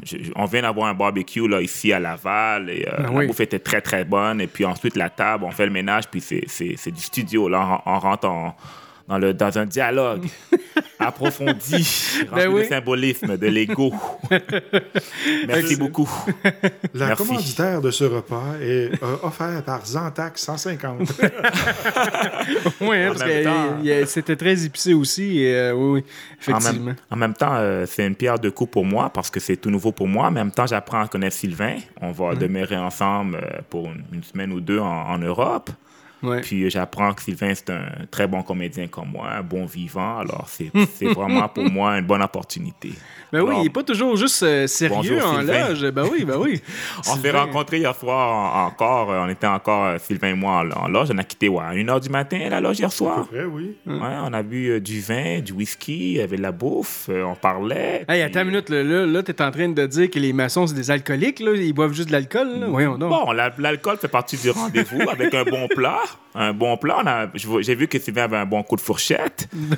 je- 0.04 0.18
je- 0.24 0.32
on 0.36 0.44
vient 0.46 0.64
d'avoir 0.64 0.88
un 0.90 0.94
barbecue 0.94 1.48
là, 1.48 1.62
ici 1.62 1.94
à 1.94 2.00
Laval, 2.00 2.70
et 2.70 2.86
euh, 2.88 2.92
Ah 2.98 3.02
la 3.04 3.12
oui. 3.12 3.28
bouffe 3.28 3.40
était 3.40 3.60
très, 3.60 3.80
très 3.80 4.04
bonne. 4.04 4.42
Et 4.42 4.48
puis 4.48 4.66
ensuite, 4.66 4.98
la 4.98 5.10
table, 5.10 5.46
on 5.46 5.52
fait 5.52 5.66
le 5.66 5.72
ménage, 5.72 6.04
puis 6.12 6.20
c'est 6.22 6.92
du 6.92 7.02
studio. 7.02 7.48
Là, 7.48 7.82
on, 7.86 7.94
on 7.94 8.00
rentre 8.00 8.28
en- 8.28 8.56
dans, 9.08 9.18
le, 9.18 9.34
dans 9.34 9.58
un 9.58 9.66
dialogue 9.66 10.26
approfondi, 11.00 11.86
rempli 12.30 12.36
Ben 12.36 12.48
oui. 12.48 12.62
de 12.64 12.68
symbolisme, 12.68 13.38
de 13.38 13.48
l'ego. 13.48 13.94
Merci 15.48 15.76
beaucoup. 15.76 16.10
La 16.94 17.08
Merci. 17.08 17.26
commanditaire 17.28 17.82
de 17.82 17.92
ce 17.92 18.04
repas 18.06 18.56
est 18.62 18.92
euh, 19.04 19.18
offert 19.24 19.62
par 19.64 19.86
Zantac 19.86 20.38
150. 20.38 21.12
Oui, 22.82 22.98
hein, 22.98 23.10
En 23.12 23.14
parce 23.14 23.26
même 23.26 23.84
que 23.84 24.06
c'était 24.06 24.36
très 24.36 24.66
épicé 24.66 24.94
aussi. 24.94 25.40
Et, 25.40 25.56
euh, 25.56 25.74
oui, 25.74 26.02
oui, 26.02 26.04
En 26.54 26.58
effectivement. 26.58 26.86
même, 26.86 26.96
en 27.12 27.16
même 27.16 27.34
temps, 27.34 27.54
euh, 27.56 27.86
c'est 27.88 28.06
une 28.06 28.16
pierre 28.16 28.40
de 28.40 28.50
coups 28.50 28.72
pour 28.72 28.86
moi 28.86 29.10
parce 29.10 29.30
que 29.30 29.40
c'est 29.40 29.58
tout 29.58 29.70
nouveau 29.70 29.92
pour 29.92 30.08
moi. 30.08 30.28
En 30.28 30.32
même 30.32 30.52
temps, 30.52 30.66
j'apprends 30.68 31.02
à 31.02 31.08
connaître 31.08 31.36
Sylvain. 31.36 31.78
On 32.02 32.12
va 32.12 32.36
demeurer 32.36 32.78
ensemble 32.78 33.36
euh, 33.36 33.60
pour 33.70 33.86
une, 33.88 34.04
une 34.14 34.24
semaine 34.24 34.52
ou 34.52 34.60
deux 34.60 34.80
en, 34.80 34.86
en 35.10 35.18
Europe. 35.18 35.70
Ouais. 36.24 36.42
Puis 36.42 36.64
euh, 36.64 36.70
j'apprends 36.70 37.14
que 37.14 37.22
Sylvain, 37.22 37.54
c'est 37.54 37.70
un 37.70 37.84
très 38.10 38.28
bon 38.28 38.42
comédien 38.44 38.88
comme 38.88 39.10
moi, 39.12 39.28
un 39.38 39.42
bon 39.44 39.66
vivant. 39.66 40.20
Alors, 40.20 40.46
c'est 40.48 40.72
c'est 40.96 41.08
vraiment 41.08 41.48
pour 41.50 41.66
moi 41.66 41.98
une 42.00 42.06
bonne 42.06 42.22
opportunité. 42.24 42.94
Ben 43.32 43.42
oui, 43.42 43.56
il 43.58 43.64
n'est 43.64 43.70
pas 43.70 43.84
toujours 43.84 44.16
juste 44.16 44.42
euh, 44.44 44.68
sérieux 44.68 44.96
Bonjour, 44.96 45.26
en 45.26 45.40
Sylvain. 45.40 45.70
loge. 45.70 45.92
Ben 45.92 46.08
oui, 46.12 46.24
ben 46.24 46.38
oui. 46.40 46.62
On 47.00 47.04
s'est 47.04 47.20
Sylvain. 47.22 47.42
rencontrés 47.42 47.80
hier 47.80 47.96
soir 47.96 48.32
en- 48.56 48.68
encore. 48.68 49.12
euh, 49.12 49.26
On 49.26 49.30
était 49.30 49.48
encore, 49.48 50.00
Sylvain 50.00 50.30
et 50.30 50.34
moi, 50.34 50.64
en, 50.64 50.84
en 50.84 50.88
loge. 50.88 51.10
On 51.14 51.18
a 51.18 51.24
quitté 51.24 51.50
ouais, 51.50 51.64
à 51.64 51.74
1h 51.74 52.00
du 52.02 52.10
matin, 52.10 52.40
la 52.50 52.62
loge 52.62 52.80
hier 52.80 52.92
soir. 52.92 53.28
Vrai, 53.32 53.44
oui. 53.46 53.76
Ouais, 53.86 53.98
on 54.24 54.32
a 54.34 54.44
bu 54.44 54.70
euh, 54.70 54.80
du 54.80 55.02
vin, 55.02 55.40
du 55.42 55.52
whisky, 55.52 56.12
il 56.12 56.18
y 56.18 56.22
avait 56.22 56.38
de 56.38 56.42
la 56.42 56.52
bouffe, 56.52 57.08
euh, 57.10 57.24
on 57.24 57.36
parlait. 57.36 58.06
Hey, 58.08 58.20
puis- 58.20 58.22
attends 58.22 58.42
une 58.42 58.48
minute, 58.48 58.70
là, 58.70 58.84
là, 58.84 59.06
là 59.06 59.24
t'es 59.24 59.42
en 59.42 59.52
train 59.52 59.68
de 59.68 59.86
dire 59.88 60.10
que 60.10 60.20
les 60.20 60.32
maçons, 60.32 60.68
c'est 60.68 60.76
des 60.76 60.90
alcooliques, 60.92 61.40
là? 61.40 61.52
Ils 61.56 61.74
boivent 61.74 61.94
juste 61.94 62.08
de 62.10 62.14
l'alcool, 62.14 62.60
là? 62.60 62.68
Voyons 62.70 62.98
donc. 62.98 63.10
Bon, 63.10 63.32
la- 63.32 63.52
l'alcool 63.58 63.98
fait 63.98 64.08
partie 64.08 64.38
du 64.38 64.52
rendez-vous 64.52 65.02
avec 65.10 65.34
un 65.34 65.44
bon 65.44 65.68
plat. 65.68 65.98
Un 66.36 66.52
bon 66.52 66.78
plat. 66.78 66.98
on 67.04 67.08
a- 67.08 67.28
je 67.36 67.46
vois- 67.48 67.62
J'ai 67.62 67.76
vu 67.76 67.88
que 67.88 68.00
Sylvain 68.00 68.24
avait 68.24 68.38
un 68.38 68.46
bon 68.46 68.64
coup 68.64 68.76
de 68.76 68.82
fourchette. 68.82 69.48
puis 69.54 69.70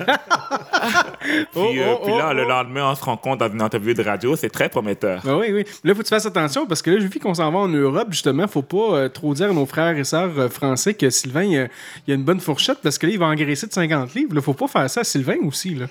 Oh, 1.54 1.66
euh, 1.76 1.94
oh, 1.94 2.00
puis 2.04 2.14
là, 2.16 2.28
oh, 2.30 2.34
le 2.34 2.44
lendemain, 2.44 2.90
on 2.90 2.94
se 2.94 3.04
rencontre 3.04 3.46
dans 3.46 3.52
une 3.52 3.60
interview 3.60 3.92
de 3.92 4.02
radio. 4.02 4.36
C'est 4.36 4.48
très 4.48 4.68
prometteur. 4.70 5.20
Ben 5.24 5.36
oui, 5.36 5.48
oui. 5.52 5.64
Là, 5.84 5.92
faut 5.94 6.00
que 6.00 6.04
tu 6.06 6.10
fasses 6.10 6.24
attention 6.26 6.64
parce 6.66 6.80
que 6.80 6.90
là, 6.90 6.98
vu 6.98 7.18
qu'on 7.20 7.34
s'en 7.34 7.50
va 7.52 7.58
en 7.58 7.68
Europe, 7.68 8.08
justement, 8.10 8.48
faut 8.48 8.62
pas 8.62 8.94
euh, 8.96 9.08
trop 9.10 9.34
dire 9.34 9.50
à 9.50 9.52
nos 9.52 9.66
frères 9.66 9.96
et 9.98 10.04
sœurs 10.04 10.30
euh, 10.38 10.48
français 10.48 10.94
que 10.94 11.10
Sylvain, 11.10 11.42
il 11.44 11.58
a, 11.58 11.66
il 12.06 12.12
a 12.12 12.14
une 12.16 12.24
bonne 12.24 12.40
fourchette 12.40 12.78
parce 12.82 12.96
que 12.96 13.06
là, 13.06 13.12
il 13.12 13.18
va 13.18 13.26
engraisser 13.26 13.66
de 13.66 13.72
50 13.72 14.14
livres. 14.14 14.34
Là, 14.34 14.40
faut 14.40 14.54
pas 14.54 14.68
faire 14.68 14.88
ça 14.88 15.00
à 15.00 15.04
Sylvain 15.04 15.36
aussi, 15.44 15.74
là. 15.74 15.86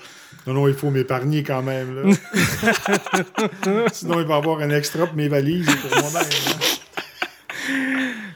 Non, 0.48 0.54
non, 0.54 0.68
il 0.68 0.74
faut 0.74 0.90
m'épargner 0.90 1.42
quand 1.42 1.62
même. 1.62 1.94
Là. 1.96 2.12
Sinon, 3.92 4.20
il 4.20 4.26
va 4.26 4.36
avoir 4.36 4.60
un 4.60 4.70
extra 4.70 5.06
pour 5.06 5.16
mes 5.16 5.28
valises 5.28 5.68
et 5.68 5.74
pour 5.76 5.90
moi-même. 6.00 6.28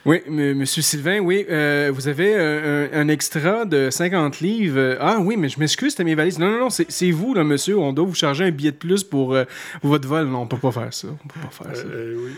Oui, 0.05 0.21
m- 0.27 0.53
monsieur 0.57 0.81
Sylvain, 0.81 1.19
oui, 1.19 1.45
euh, 1.49 1.91
vous 1.93 2.07
avez 2.07 2.33
euh, 2.35 2.87
un, 2.91 3.01
un 3.01 3.07
extra 3.07 3.65
de 3.65 3.89
50 3.91 4.39
livres. 4.39 4.77
Euh, 4.79 4.97
Ah 4.99 5.17
oui, 5.19 5.37
mais 5.37 5.47
je 5.49 5.59
m'excuse, 5.59 5.91
c'était 5.91 6.03
mes 6.03 6.15
valises. 6.15 6.39
Non, 6.39 6.49
non, 6.49 6.59
non, 6.59 6.69
c'est 6.69 7.11
vous, 7.11 7.33
là, 7.35 7.43
monsieur. 7.43 7.77
On 7.77 7.93
doit 7.93 8.05
vous 8.05 8.15
charger 8.15 8.45
un 8.45 8.51
billet 8.51 8.71
de 8.71 8.77
plus 8.77 9.03
pour 9.03 9.33
euh, 9.35 9.43
votre 9.83 10.07
vol. 10.07 10.25
Non, 10.27 10.41
on 10.41 10.47
peut 10.47 10.57
pas 10.57 10.71
faire 10.71 10.93
ça. 10.93 11.07
On 11.09 11.27
peut 11.27 11.39
pas 11.39 11.63
faire 11.65 11.75
ça. 11.75 11.83
Oui. 11.87 12.31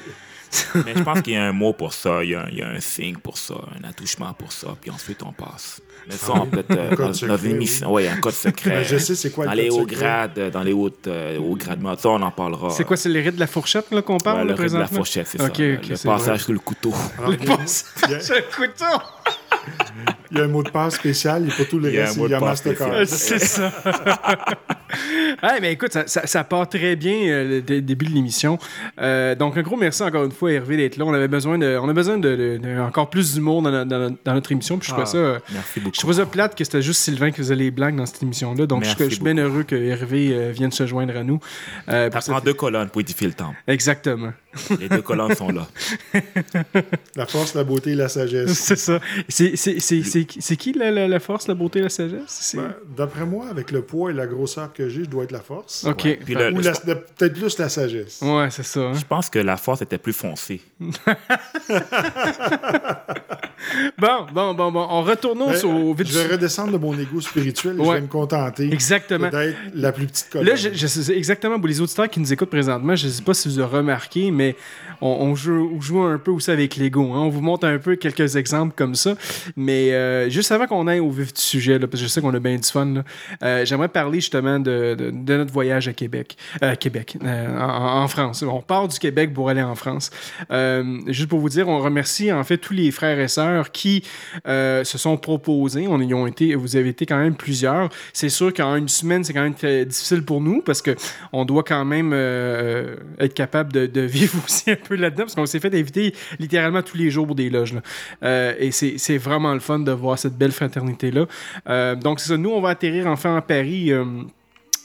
Mais 0.86 0.94
je 0.96 1.02
pense 1.04 1.22
qu'il 1.22 1.34
y 1.34 1.38
a 1.38 1.44
un 1.46 1.52
mot 1.52 1.74
pour 1.74 1.94
ça. 1.94 2.24
Il 2.24 2.32
y 2.32 2.36
a, 2.36 2.46
il 2.52 2.58
y 2.58 2.62
a 2.62 2.68
un 2.68 2.80
signe 2.80 3.16
pour 3.18 3.38
ça, 3.38 3.56
un 3.80 3.88
attouchement 3.88 4.34
pour 4.34 4.52
ça. 4.52 4.68
Puis 4.82 4.92
ensuite, 4.92 5.22
on 5.24 5.32
passe. 5.32 5.82
Mais 6.08 6.16
ça, 6.16 6.34
on 6.34 6.46
peut 6.48 6.64
euh, 6.72 6.96
dans, 6.96 7.08
dans 7.08 7.14
secret, 7.14 7.38
une 7.46 7.52
émission. 7.56 7.94
Oui, 7.94 8.08
un 8.08 8.18
code 8.18 8.34
secret. 8.34 8.70
Ben, 8.72 8.84
je 8.88 8.98
sais 8.98 9.16
c'est 9.16 9.32
quoi 9.32 9.46
le 9.46 9.50
Dans 9.52 9.56
les 9.56 9.70
hauts 9.70 9.86
grades, 9.86 10.50
dans 10.52 10.64
les 10.64 10.74
hautes, 10.74 11.08
euh, 11.08 11.38
hauts 11.40 11.56
grades. 11.56 11.80
Mais 11.82 11.96
ça, 11.98 12.10
on 12.10 12.22
en 12.22 12.32
parlera. 12.32 12.70
C'est 12.72 12.84
quoi, 12.84 12.98
c'est 12.98 13.10
le 13.10 13.20
rite 13.22 13.36
de 13.36 13.40
la 13.40 13.48
fourchette 13.48 13.90
là, 13.92 14.02
qu'on 14.02 14.18
parle 14.18 14.40
Ouais, 14.40 14.44
le 14.46 14.54
rythme 14.54 14.58
de 14.58 14.80
la 14.80 14.86
présentement? 14.86 14.98
fourchette, 14.98 15.28
c'est 15.28 15.38
ça. 15.38 15.46
le- 15.46 15.50
ok, 15.52 15.58
le 15.90 15.96
passage 16.04 16.28
vrai. 16.28 16.38
sur 16.40 16.54
le 16.54 16.60
couteau. 16.60 16.94
Alors, 17.18 17.34
y 17.34 17.50
a- 17.52 17.68
C'est 18.20 18.38
un 18.38 18.42
couteau! 18.42 19.04
il 20.34 20.40
y 20.40 20.42
a 20.42 20.46
un 20.46 20.48
mot 20.48 20.64
de 20.64 20.70
passe 20.70 20.96
spécial, 20.96 21.46
et 21.48 21.52
pas 21.52 21.64
tout 21.70 21.80
le 21.80 21.90
Il 21.90 21.96
y 21.96 22.00
a 22.00 22.02
un 22.02 22.06
reste, 22.08 22.18
mot 22.18 22.26
il 22.28 22.32
y 22.32 22.34
a 22.34 22.40
de 22.40 22.44
passe 22.44 22.66
Mastercard. 22.66 23.08
C'est 23.08 23.40
ça. 23.40 23.72
ah, 25.42 25.56
mais 25.62 25.74
écoute, 25.74 25.94
ça, 25.94 26.04
ça- 26.08 26.26
ça 26.28 26.44
part 26.44 26.68
très 26.70 26.96
bien 26.96 27.14
euh, 27.28 27.48
le 27.50 27.62
dé- 27.62 27.82
début 27.82 28.06
de 28.06 28.12
l'émission. 28.12 28.58
Euh, 29.00 29.36
donc, 29.36 29.58
un 29.58 29.62
gros 29.62 29.76
merci 29.78 30.04
encore 30.04 30.24
une 30.24 30.32
fois, 30.32 30.52
Hervé, 30.52 30.78
d'être 30.78 30.98
là. 30.98 31.06
On 31.06 31.14
avait 31.14 31.28
besoin 31.28 31.58
de, 31.58 31.78
on 31.82 31.90
a 31.90 31.94
besoin 31.94 32.18
de, 32.18 32.36
de- 32.36 32.58
de 32.62 32.80
encore 32.80 33.10
plus 33.10 33.34
d'humour 33.34 33.62
dans, 33.62 33.72
no- 33.72 33.86
dans 33.86 34.10
no- 34.10 34.18
dans 34.24 34.34
notre 34.34 34.52
émission. 34.52 34.78
Puis 34.78 34.88
je 34.88 34.92
trouvais 34.94 35.08
Ah, 35.08 35.12
ça. 35.12 35.18
euh, 35.18 35.40
Merci 35.52 35.80
beaucoup. 35.80 35.96
Je 35.96 36.00
trouvais 36.00 36.14
ça 36.16 36.26
plate 36.26 36.56
que 36.56 36.64
c'était 36.64 36.82
juste 36.82 37.02
Sylvain 37.02 37.32
qui 37.32 37.38
faisait 37.38 37.56
les 37.56 37.72
blagues 37.72 37.96
dans 37.96 38.06
cette 38.06 38.22
émission-là. 38.24 38.66
Donc, 38.66 38.84
je, 38.84 38.90
Merci 38.90 39.04
je 39.06 39.10
suis 39.16 39.24
bien 39.24 39.38
heureux 39.38 39.64
que 39.64 39.76
Hervé 39.76 40.30
euh, 40.32 40.52
vienne 40.52 40.72
se 40.72 40.86
joindre 40.88 41.16
à 41.18 41.24
nous. 41.24 41.40
Euh, 41.90 42.10
pour 42.10 42.22
Ça 42.22 42.32
prend 42.32 42.40
cette- 42.40 42.46
deux 42.46 42.54
colonnes 42.54 42.90
pour 42.90 43.02
édifier 43.02 43.28
le 43.28 43.34
temple. 43.34 43.56
Exactement. 43.68 44.34
Les 44.80 44.88
deux 44.90 45.02
colonnes 45.02 45.34
sont 45.36 45.50
là. 45.50 45.68
La 47.16 47.26
force, 47.26 47.56
la 47.56 47.64
beauté 47.64 47.92
et 47.92 47.96
la 47.96 48.08
sagesse. 48.10 48.52
C'est 48.54 48.76
ça. 48.76 49.00
C'est- 49.28 49.56
C'est 50.40 50.56
qui 50.56 50.74
la, 50.74 50.92
la- 50.92 51.08
la 51.08 51.20
force, 51.20 51.48
la 51.48 51.54
beauté, 51.54 51.82
la 51.82 51.90
sagesse? 51.90 52.22
C'est- 52.28 52.58
Ben, 52.58 52.74
D'après 52.98 53.26
moi, 53.26 53.46
avec 53.50 53.72
le 53.72 53.82
poids 53.82 54.12
et 54.12 54.14
la 54.14 54.28
grosseur 54.28 54.72
que 54.74 54.90
j'ai, 54.90 55.04
je 55.04 55.10
dois 55.10 55.24
être 55.24 55.32
la 55.32 55.40
force. 55.42 55.86
OK. 55.86 56.04
Ouais. 56.06 56.20
Puis 56.24 56.34
le- 56.36 56.52
Ou 56.52 56.62
peut-être 56.62 57.34
plus 57.34 57.58
la 57.58 57.70
sagesse. 57.70 58.20
Ouais, 58.22 58.48
c'est 58.52 58.64
ça. 58.66 58.80
hein. 58.82 58.94
Je 58.94 59.06
pense 59.06 59.30
que 59.30 59.40
la 59.40 59.58
force 59.58 59.82
était 59.82 59.98
plus 59.98 60.14
foncée. 60.14 60.62
Bon, 63.98 64.26
bon, 64.34 64.54
bon, 64.54 64.72
bon. 64.72 64.86
On 64.90 65.02
retournons 65.04 65.48
Ben, 65.52 65.56
sur- 65.58 65.70
au 65.70 65.94
vite 65.94 66.08
je 66.08 66.20
vais 66.20 66.34
redescendre 66.34 66.74
de 66.74 66.78
mon 66.78 66.98
ego 67.00 67.22
spirituel 67.22 67.78
et 67.78 67.80
Ouais. 67.80 67.86
je 67.88 67.94
vais 67.94 68.02
me 68.02 68.08
contenter 68.08 68.72
Exactement. 68.72 69.30
d'être 69.30 69.56
la 69.74 69.92
plus 69.94 70.06
petite 70.08 70.30
colonne. 70.30 70.48
Là, 70.50 70.56
je, 70.56 70.70
je 70.74 70.88
sais 70.88 71.16
exactement 71.16 71.58
pour 71.58 71.68
les 71.68 71.80
auditeurs 71.80 72.10
qui 72.10 72.20
nous 72.20 72.32
écoutent 72.34 72.50
présentement, 72.50 72.96
je 72.96 73.08
ne 73.08 73.12
sais 73.12 73.22
pas 73.24 73.34
si 73.34 73.48
vous 73.48 73.60
avez 73.60 73.78
remarqué, 73.78 74.32
mais 74.32 74.56
on, 75.00 75.08
on 75.08 75.36
joue, 75.36 75.72
on 75.76 75.82
joue 75.82 76.02
un 76.02 76.18
peu 76.18 76.32
aussi 76.32 76.52
avec 76.52 76.76
l'ego. 76.76 77.14
hein. 77.14 77.20
On 77.20 77.30
vous 77.30 77.42
montre 77.42 77.66
un 77.66 77.78
peu 77.80 77.96
quelques 77.96 78.36
exemples 78.36 78.74
comme 78.76 78.96
ça. 78.96 79.16
Mais 79.56 79.94
euh, 79.94 80.03
juste 80.30 80.52
avant 80.52 80.68
qu'on 80.68 80.88
aille 80.88 81.00
au 81.00 81.10
vif 81.10 81.34
du 81.34 81.42
sujet, 81.42 81.80
parce 81.80 81.92
que 81.92 81.98
je 81.98 82.08
sais 82.08 82.22
qu'on 82.22 82.34
a 82.34 82.40
bien 82.40 82.58
du 82.58 82.70
fun, 82.70 83.04
euh, 83.44 83.66
j'aimerais 83.66 83.90
parler 83.90 84.20
justement 84.20 84.60
de, 84.60 85.12
notre 85.12 85.52
voyage 85.52 85.88
à 85.88 85.94
Québec. 85.94 86.38
Euh, 86.62 86.76
Québec, 86.76 87.18
euh, 87.24 87.60
en, 87.60 88.08
France. 88.08 88.44
On 88.44 88.62
part 88.62 88.88
du 88.88 89.00
Québec 89.00 89.34
pour 89.34 89.50
aller 89.50 89.62
en 89.62 89.76
France. 89.76 90.12
Euh, 90.52 91.00
juste 91.08 91.30
pour 91.30 91.40
vous 91.40 91.50
dire, 91.50 91.68
on 91.68 91.80
remercie 91.80 92.32
en 92.32 92.44
fait 92.44 92.58
tous 92.58 92.74
les 92.74 92.92
frères 92.92 93.20
et 93.20 93.28
sœurs 93.28 93.72
qui 93.72 94.04
euh, 94.48 94.84
se 94.84 94.98
sont 94.98 95.18
proposés. 95.18 95.88
On 95.88 96.00
y 96.00 96.14
ont 96.14 96.28
été, 96.28 96.56
vous 96.56 96.76
avez 96.76 96.90
été 96.90 97.06
quand 97.06 97.18
même 97.18 97.36
plusieurs. 97.36 97.90
C'est 98.14 98.30
sûr 98.30 98.54
qu'en 98.54 98.76
une 98.76 98.90
semaine, 98.90 99.24
c'est 99.24 99.34
quand 99.34 99.44
même 99.44 99.56
très 99.56 99.86
difficile 99.86 100.24
pour 100.24 100.42
nous 100.42 100.62
parce 100.62 100.82
que 100.82 100.96
on 101.32 101.46
doit 101.46 101.64
quand 101.64 101.86
même 101.86 102.12
euh, 102.14 102.96
être 103.20 103.34
capable 103.34 103.72
de, 103.72 104.02
vivre 104.02 104.38
aussi 104.46 104.72
un 104.72 104.76
peu 104.76 104.96
là-dedans 104.96 105.24
parce 105.24 105.36
qu'on 105.36 105.46
s'est 105.46 105.60
fait 105.60 105.74
inviter 105.74 106.14
littéralement 106.40 106.82
tous 106.82 106.98
les 106.98 107.10
jours 107.10 107.26
pour 107.26 107.36
des 107.36 107.50
loges. 107.50 107.76
Euh, 108.24 108.54
et 108.60 108.72
c'est 108.72 109.18
vraiment 109.18 109.54
le 109.54 109.60
fun 109.60 109.80
de 109.80 109.92
voir 109.94 110.20
cette 110.20 110.38
belle 110.38 110.52
fraternité-là. 110.52 111.26
Euh, 111.70 111.96
donc, 111.96 112.20
c'est 112.20 112.30
ça. 112.30 112.38
Nous, 112.38 112.52
on 112.52 112.62
va 112.62 112.70
atterrir 112.70 113.08
enfin 113.08 113.38
à 113.38 113.42
Paris. 113.42 113.92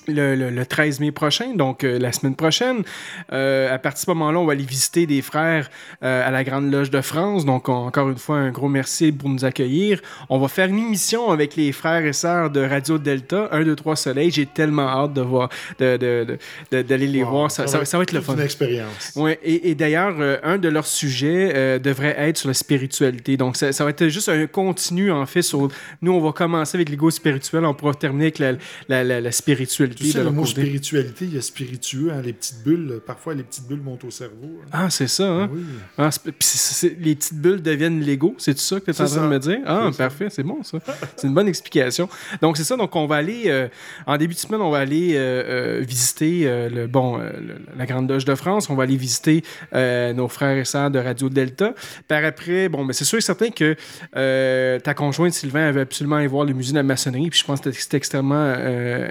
Le, 0.08 0.34
le- 0.34 0.50
le 0.50 0.66
13 0.66 1.00
mai 1.00 1.12
prochain, 1.12 1.54
donc 1.54 1.84
euh, 1.84 1.98
la 1.98 2.12
semaine 2.12 2.34
prochaine. 2.34 2.82
Euh, 3.32 3.72
à 3.74 3.78
partir 3.78 4.00
de 4.00 4.04
ce 4.06 4.10
moment-là, 4.10 4.38
on 4.38 4.46
va 4.46 4.52
aller 4.52 4.64
visiter 4.64 5.06
des 5.06 5.22
frères 5.22 5.70
euh, 6.02 6.26
à 6.26 6.30
la 6.30 6.44
Grande 6.44 6.70
Loge 6.72 6.90
de 6.90 7.00
France. 7.00 7.44
Donc, 7.44 7.68
on- 7.68 7.86
encore 7.86 8.08
une 8.08 8.18
fois, 8.18 8.36
un 8.38 8.50
gros 8.50 8.68
merci 8.68 9.12
pour 9.12 9.28
nous 9.28 9.44
accueillir. 9.44 10.00
On 10.28 10.38
va 10.38 10.48
faire 10.48 10.68
une 10.68 10.78
émission 10.78 11.30
avec 11.30 11.56
les 11.56 11.72
frères 11.72 12.04
et 12.04 12.12
sœurs 12.12 12.50
de 12.50 12.60
Radio 12.60 12.98
Delta, 12.98 13.48
1, 13.52 13.62
2, 13.64 13.76
3 13.76 13.96
Soleil. 13.96 14.30
J'ai 14.30 14.46
tellement 14.46 14.88
hâte 14.88 15.12
de 15.14 15.20
voir, 15.20 15.48
de, 15.78 15.96
de- 15.96 16.24
de- 16.26 16.38
de- 16.72 16.82
d'aller 16.82 17.06
les 17.06 17.22
Wow, 17.22 17.30
voir. 17.30 17.50
Ça, 17.50 17.66
ça- 17.66 17.84
ça 17.84 17.96
va 17.98 18.02
être 18.04 18.12
le 18.12 18.20
fun. 18.20 18.34
une 18.34 18.40
expérience. 18.40 19.12
Ouais, 19.16 19.38
et, 19.42 19.70
et 19.70 19.74
d'ailleurs, 19.74 20.16
un 20.42 20.58
de 20.58 20.68
leurs 20.68 20.86
sujets 20.86 21.78
devrait 21.78 22.14
être 22.18 22.38
sur 22.38 22.48
la 22.48 22.54
spiritualité. 22.54 23.36
Donc, 23.36 23.56
ça, 23.56 23.72
ça 23.72 23.84
va 23.84 23.90
être 23.90 24.08
juste 24.08 24.28
un 24.28 24.46
continu, 24.46 25.10
en 25.12 25.26
fait, 25.26 25.42
sur... 25.42 25.68
Nous, 26.02 26.12
on 26.12 26.20
va 26.20 26.32
commencer 26.32 26.76
avec 26.76 26.88
l'ego 26.88 27.10
spirituel, 27.10 27.64
on 27.64 27.74
pourra 27.74 27.94
terminer 27.94 28.24
avec 28.26 28.38
la, 28.38 28.52
la- 28.88 29.04
la- 29.04 29.20
la 29.20 29.32
spiritualité. 29.32 29.97
Tu 30.06 30.12
sais, 30.12 30.18
de 30.20 30.24
le 30.24 30.30
mot 30.30 30.42
côté. 30.42 30.52
spiritualité, 30.62 31.24
il 31.26 31.34
y 31.34 31.38
a 31.38 31.42
spiritueux, 31.42 32.10
hein, 32.12 32.22
les 32.22 32.32
petites 32.32 32.62
bulles. 32.64 33.00
Parfois, 33.06 33.34
les 33.34 33.42
petites 33.42 33.66
bulles 33.66 33.80
montent 33.82 34.04
au 34.04 34.10
cerveau. 34.10 34.60
hein. 34.62 34.68
Ah, 34.72 34.90
c'est 34.90 35.06
ça, 35.08 35.24
hein? 35.28 35.50
Oui. 35.52 35.62
Ah, 35.96 36.10
c'est- 36.10 36.20
c'est- 36.40 36.74
c'est- 36.88 36.96
les 37.00 37.14
petites 37.16 37.40
bulles 37.40 37.62
deviennent 37.62 38.00
Lego, 38.04 38.34
c'est 38.38 38.56
ça 38.58 38.78
que 38.80 38.84
tu 38.86 38.90
es 38.90 39.00
en 39.00 39.06
C'est 39.06 39.16
train 39.16 39.24
de 39.28 39.32
me 39.32 39.38
dire? 39.38 39.58
Ah, 39.66 39.88
C'est 39.92 39.98
parfait, 39.98 40.28
c'est 40.30 40.42
bon 40.42 40.62
ça. 40.62 40.78
C'est 41.16 41.26
une 41.26 41.34
bonne 41.34 41.48
explication. 41.48 42.08
Donc 42.42 42.56
c'est 42.56 42.64
ça, 42.64 42.76
donc 42.76 42.94
on 42.96 43.06
va 43.06 43.16
aller, 43.16 43.44
euh, 43.46 43.68
en 44.06 44.16
début 44.16 44.34
de 44.34 44.38
semaine, 44.38 44.60
on 44.60 44.70
va 44.70 44.78
aller 44.78 45.14
euh, 45.16 45.78
euh, 45.78 45.84
visiter 45.86 46.42
euh, 46.44 46.68
le, 46.68 46.86
bon, 46.86 47.20
la 47.76 47.86
Grande 47.86 48.10
Loge 48.10 48.24
de 48.24 48.34
France, 48.34 48.70
on 48.70 48.74
va 48.74 48.84
aller 48.84 48.96
visiter 48.96 49.42
nos 49.72 50.28
frères 50.28 50.56
et 50.56 50.64
sœurs 50.64 50.90
de 50.90 50.98
Radio 50.98 51.28
Delta. 51.28 51.74
Par 52.06 52.24
après, 52.24 52.68
bon, 52.68 52.84
mais 52.84 52.92
c'est 52.92 53.04
sûr 53.04 53.18
et 53.18 53.22
certain 53.22 53.50
que 53.50 53.76
ta 54.78 54.94
conjointe 54.94 55.32
Sylvain 55.32 55.66
avait 55.68 55.80
absolument 55.82 56.16
aller 56.16 56.26
voir 56.26 56.44
le 56.44 56.52
musée 56.52 56.72
de 56.72 56.76
la 56.78 56.82
maçonnerie, 56.82 57.30
puis 57.30 57.40
je 57.40 57.44
pense 57.44 57.60
que 57.60 57.70
c'était 57.72 57.96
extrêmement 57.96 58.54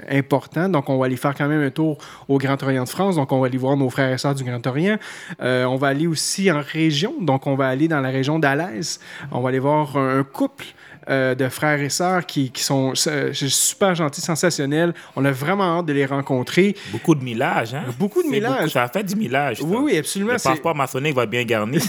important. 0.08 0.68
Donc 0.68 0.77
on 0.88 0.98
va 0.98 1.06
aller 1.06 1.16
faire 1.16 1.34
quand 1.34 1.48
même 1.48 1.62
un 1.62 1.70
tour 1.70 1.98
au 2.28 2.38
Grand 2.38 2.62
Orient 2.62 2.84
de 2.84 2.88
France, 2.88 3.16
donc 3.16 3.32
on 3.32 3.40
va 3.40 3.46
aller 3.46 3.58
voir 3.58 3.76
nos 3.76 3.90
frères 3.90 4.12
et 4.12 4.18
sœurs 4.18 4.34
du 4.34 4.44
Grand 4.44 4.66
Orient. 4.66 4.98
Euh, 5.40 5.64
on 5.64 5.76
va 5.76 5.88
aller 5.88 6.06
aussi 6.06 6.50
en 6.50 6.60
région, 6.60 7.14
donc 7.20 7.46
on 7.46 7.54
va 7.54 7.68
aller 7.68 7.88
dans 7.88 8.00
la 8.00 8.10
région 8.10 8.38
d'Alès. 8.38 9.00
On 9.32 9.40
va 9.40 9.48
aller 9.50 9.58
voir 9.58 9.96
un, 9.96 10.18
un 10.20 10.24
couple 10.24 10.64
euh, 11.10 11.34
de 11.34 11.48
frères 11.48 11.80
et 11.80 11.88
sœurs 11.88 12.26
qui, 12.26 12.50
qui 12.50 12.62
sont 12.62 12.92
euh, 13.06 13.32
super 13.32 13.94
gentils, 13.94 14.20
sensationnels. 14.20 14.92
On 15.16 15.24
a 15.24 15.32
vraiment 15.32 15.78
hâte 15.78 15.86
de 15.86 15.94
les 15.94 16.04
rencontrer. 16.04 16.76
Beaucoup 16.92 17.14
de 17.14 17.24
millage, 17.24 17.72
hein? 17.74 17.84
Beaucoup 17.98 18.20
de 18.22 18.26
C'est 18.28 18.32
millage. 18.34 18.70
Ça 18.70 18.82
a 18.82 18.88
fait 18.88 19.04
du 19.04 19.16
millage. 19.16 19.58
ça. 19.58 19.64
Oui, 19.64 19.76
oui, 19.82 19.96
absolument. 19.96 20.32
Le 20.34 20.38
passeport 20.38 20.74
maçonnique 20.74 21.14
va 21.14 21.24
bien 21.24 21.44
garni. 21.44 21.78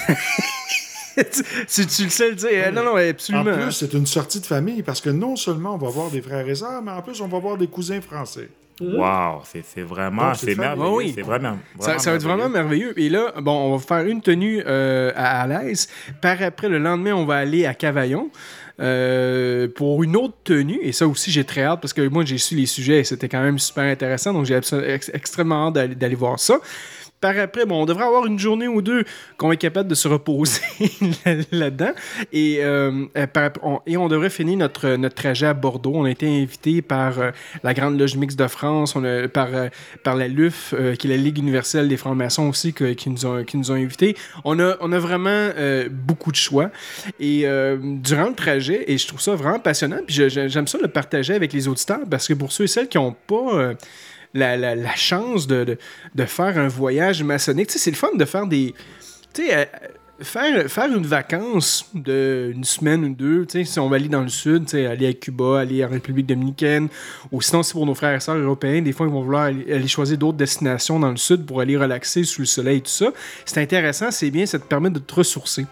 tu, 1.17 1.85
tu 1.85 2.03
le 2.05 2.09
sais 2.09 2.29
le 2.29 2.35
dire. 2.35 2.71
Non, 2.71 2.83
non, 2.83 2.91
En 2.93 2.97
absolument. 2.97 3.53
plus, 3.53 3.71
c'est 3.73 3.93
une 3.93 4.05
sortie 4.05 4.39
de 4.39 4.45
famille 4.45 4.83
parce 4.83 5.01
que 5.01 5.09
non 5.09 5.35
seulement 5.35 5.75
on 5.75 5.77
va 5.77 5.89
voir 5.89 6.09
des 6.09 6.21
frères 6.21 6.47
et 6.47 6.55
sœurs, 6.55 6.81
mais 6.81 6.91
en 6.91 7.01
plus, 7.01 7.19
on 7.19 7.27
va 7.27 7.39
voir 7.39 7.57
des 7.57 7.67
cousins 7.67 7.99
français. 7.99 8.49
Wow, 8.81 9.41
c'est 9.43 9.81
vraiment, 9.81 10.33
c'est 10.33 10.55
merveilleux. 10.55 10.93
Oui. 10.95 11.11
C'est 11.15 11.21
vraiment, 11.21 11.57
Ça, 11.79 11.99
ça 11.99 12.11
va 12.11 12.15
être 12.15 12.23
vraiment 12.23 12.49
merveilleux. 12.49 12.97
Et 12.99 13.09
là, 13.09 13.33
bon, 13.41 13.51
on 13.51 13.75
va 13.75 13.79
faire 13.79 14.05
une 14.05 14.21
tenue 14.21 14.63
euh, 14.65 15.11
à 15.15 15.41
Alès. 15.41 15.87
Par 16.21 16.41
après, 16.41 16.69
le 16.69 16.79
lendemain, 16.79 17.13
on 17.13 17.25
va 17.25 17.35
aller 17.37 17.65
à 17.65 17.73
Cavaillon. 17.73 18.29
euh, 18.81 19.67
pour 19.75 20.03
une 20.03 20.15
autre 20.15 20.35
tenue, 20.43 20.79
et 20.81 20.93
ça 20.93 21.05
aussi 21.05 21.31
j'ai 21.31 21.43
très 21.43 21.63
hâte 21.63 21.81
parce 21.81 21.91
que 21.91 22.07
moi 22.07 22.23
j'ai 22.23 22.37
su 22.37 22.55
les 22.55 22.65
sujets 22.65 22.99
et 22.99 23.03
c'était 23.03 23.27
quand 23.27 23.41
même 23.41 23.59
super 23.59 23.83
intéressant, 23.83 24.33
donc 24.33 24.45
j'ai 24.45 24.57
extrêmement 25.13 25.67
hâte 25.67 25.73
d'aller 25.97 26.15
voir 26.15 26.39
ça. 26.39 26.59
Par 27.21 27.37
après, 27.37 27.65
bon, 27.65 27.81
on 27.81 27.85
devrait 27.85 28.05
avoir 28.05 28.25
une 28.25 28.39
journée 28.39 28.67
ou 28.67 28.81
deux 28.81 29.03
qu'on 29.37 29.51
est 29.51 29.57
capable 29.57 29.89
de 29.89 29.95
se 29.95 30.07
reposer 30.07 30.61
là- 31.25 31.35
là-dedans. 31.51 31.91
Et, 32.31 32.59
euh, 32.61 33.05
on, 33.61 33.79
et 33.85 33.97
on 33.97 34.07
devrait 34.07 34.29
finir 34.29 34.57
notre, 34.57 34.95
notre 34.95 35.15
trajet 35.15 35.47
à 35.47 35.53
Bordeaux. 35.53 35.91
On 35.95 36.05
a 36.05 36.11
été 36.11 36.27
invité 36.27 36.81
par 36.81 37.19
euh, 37.19 37.31
la 37.63 37.73
Grande 37.73 37.99
Loge 37.99 38.15
Mixte 38.15 38.39
de 38.39 38.47
France, 38.47 38.95
on 38.95 39.03
a, 39.03 39.27
par, 39.27 39.49
euh, 39.53 39.67
par 40.03 40.15
la 40.15 40.27
LUF, 40.29 40.73
qui 40.97 41.07
est 41.07 41.09
la 41.09 41.17
Ligue 41.17 41.39
universelle 41.39 41.89
des 41.89 41.97
francs-maçons 41.97 42.47
aussi, 42.47 42.73
qui, 42.73 43.09
nous 43.09 43.25
ont, 43.25 43.43
qui 43.43 43.57
nous 43.57 43.71
ont 43.71 43.75
invités. 43.75 44.15
On 44.45 44.59
a, 44.59 44.77
on 44.79 44.91
a 44.91 44.99
vraiment 44.99 45.49
beaucoup 45.91 46.31
de 46.31 46.37
choix. 46.37 46.69
Et 47.19 47.45
durant 47.81 48.29
le 48.29 48.35
trajet, 48.35 48.85
et 48.87 48.97
je 48.97 49.07
trouve 49.07 49.21
ça 49.21 49.35
vraiment 49.35 49.59
passionnant, 49.59 49.99
puis 50.05 50.29
j'aime 50.29 50.67
ça 50.67 50.77
le 50.81 50.87
partager 50.87 51.33
avec 51.33 51.53
les 51.53 51.67
auditeurs, 51.67 51.99
parce 52.09 52.27
que 52.27 52.33
pour 52.33 52.51
ceux 52.51 52.65
et 52.65 52.67
celles 52.67 52.87
qui 52.87 52.97
n'ont 52.97 53.15
pas... 53.27 53.73
la, 54.33 54.95
chance 54.95 55.47
de, 55.47 55.77
faire 56.25 56.57
un 56.57 56.67
voyage 56.67 57.23
maçonnique. 57.23 57.71
C'est 57.71 57.91
le 57.91 57.97
fun 57.97 58.15
de 58.15 58.25
faire 58.25 58.47
des. 58.47 58.73
Euh, 59.39 59.65
faire, 60.21 60.91
une 60.93 61.05
vacance 61.05 61.85
de 61.93 62.51
une 62.53 62.63
semaine 62.63 63.05
ou 63.05 63.13
deux, 63.13 63.45
si 63.63 63.79
on 63.79 63.87
va 63.87 63.95
aller 63.95 64.09
dans 64.09 64.21
le 64.21 64.29
sud, 64.29 64.73
aller 64.73 65.07
à 65.07 65.13
Cuba, 65.13 65.59
aller 65.59 65.83
en 65.85 65.89
République 65.89 66.25
dominicaine, 66.25 66.89
ou 67.31 67.41
sinon, 67.41 67.63
c'est 67.63 67.73
pour 67.73 67.85
nos 67.85 67.95
frères 67.95 68.15
et 68.15 68.19
sœurs 68.19 68.37
européens, 68.37 68.81
des 68.81 68.91
fois, 68.91 69.07
ils 69.07 69.13
vont 69.13 69.21
vouloir 69.21 69.43
aller, 69.43 69.71
aller 69.71 69.87
choisir 69.87 70.17
d'autres 70.17 70.37
destinations 70.37 70.99
dans 70.99 71.11
le 71.11 71.17
sud 71.17 71.45
pour 71.45 71.61
aller 71.61 71.77
relaxer 71.77 72.23
sous 72.23 72.41
le 72.41 72.47
soleil 72.47 72.77
et 72.77 72.81
tout 72.81 72.91
ça. 72.91 73.11
C'est 73.45 73.61
intéressant, 73.61 74.11
c'est 74.11 74.31
bien, 74.31 74.45
ça 74.45 74.59
te 74.59 74.65
permet 74.65 74.89
de 74.89 74.99
te 74.99 75.15
ressourcer. 75.15 75.65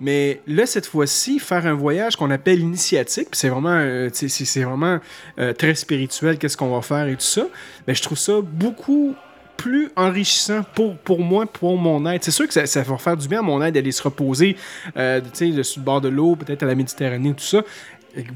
Mais 0.00 0.40
là, 0.46 0.66
cette 0.66 0.86
fois-ci, 0.86 1.38
faire 1.38 1.66
un 1.66 1.74
voyage 1.74 2.16
qu'on 2.16 2.30
appelle 2.30 2.60
initiatique, 2.60 3.28
c'est 3.32 3.48
vraiment, 3.48 3.78
euh, 3.78 4.08
c'est 4.12 4.62
vraiment 4.62 4.98
euh, 5.38 5.52
très 5.52 5.74
spirituel, 5.74 6.38
qu'est-ce 6.38 6.56
qu'on 6.56 6.74
va 6.74 6.82
faire 6.82 7.06
et 7.06 7.14
tout 7.14 7.20
ça, 7.20 7.46
mais 7.86 7.94
je 7.94 8.02
trouve 8.02 8.18
ça 8.18 8.34
beaucoup 8.42 9.14
plus 9.56 9.90
enrichissant 9.96 10.62
pour, 10.74 10.96
pour 10.98 11.20
moi, 11.20 11.46
pour 11.46 11.78
mon 11.78 12.04
aide. 12.10 12.22
C'est 12.22 12.30
sûr 12.30 12.46
que 12.46 12.52
ça, 12.52 12.66
ça 12.66 12.82
va 12.82 12.98
faire 12.98 13.16
du 13.16 13.26
bien 13.26 13.38
à 13.38 13.42
mon 13.42 13.62
aide 13.62 13.74
d'aller 13.74 13.92
se 13.92 14.02
reposer 14.02 14.56
euh, 14.96 15.20
sur 15.32 15.80
le 15.80 15.82
bord 15.82 16.00
de 16.00 16.08
l'eau, 16.08 16.36
peut-être 16.36 16.62
à 16.62 16.66
la 16.66 16.74
Méditerranée, 16.74 17.32
tout 17.32 17.44
ça. 17.44 17.62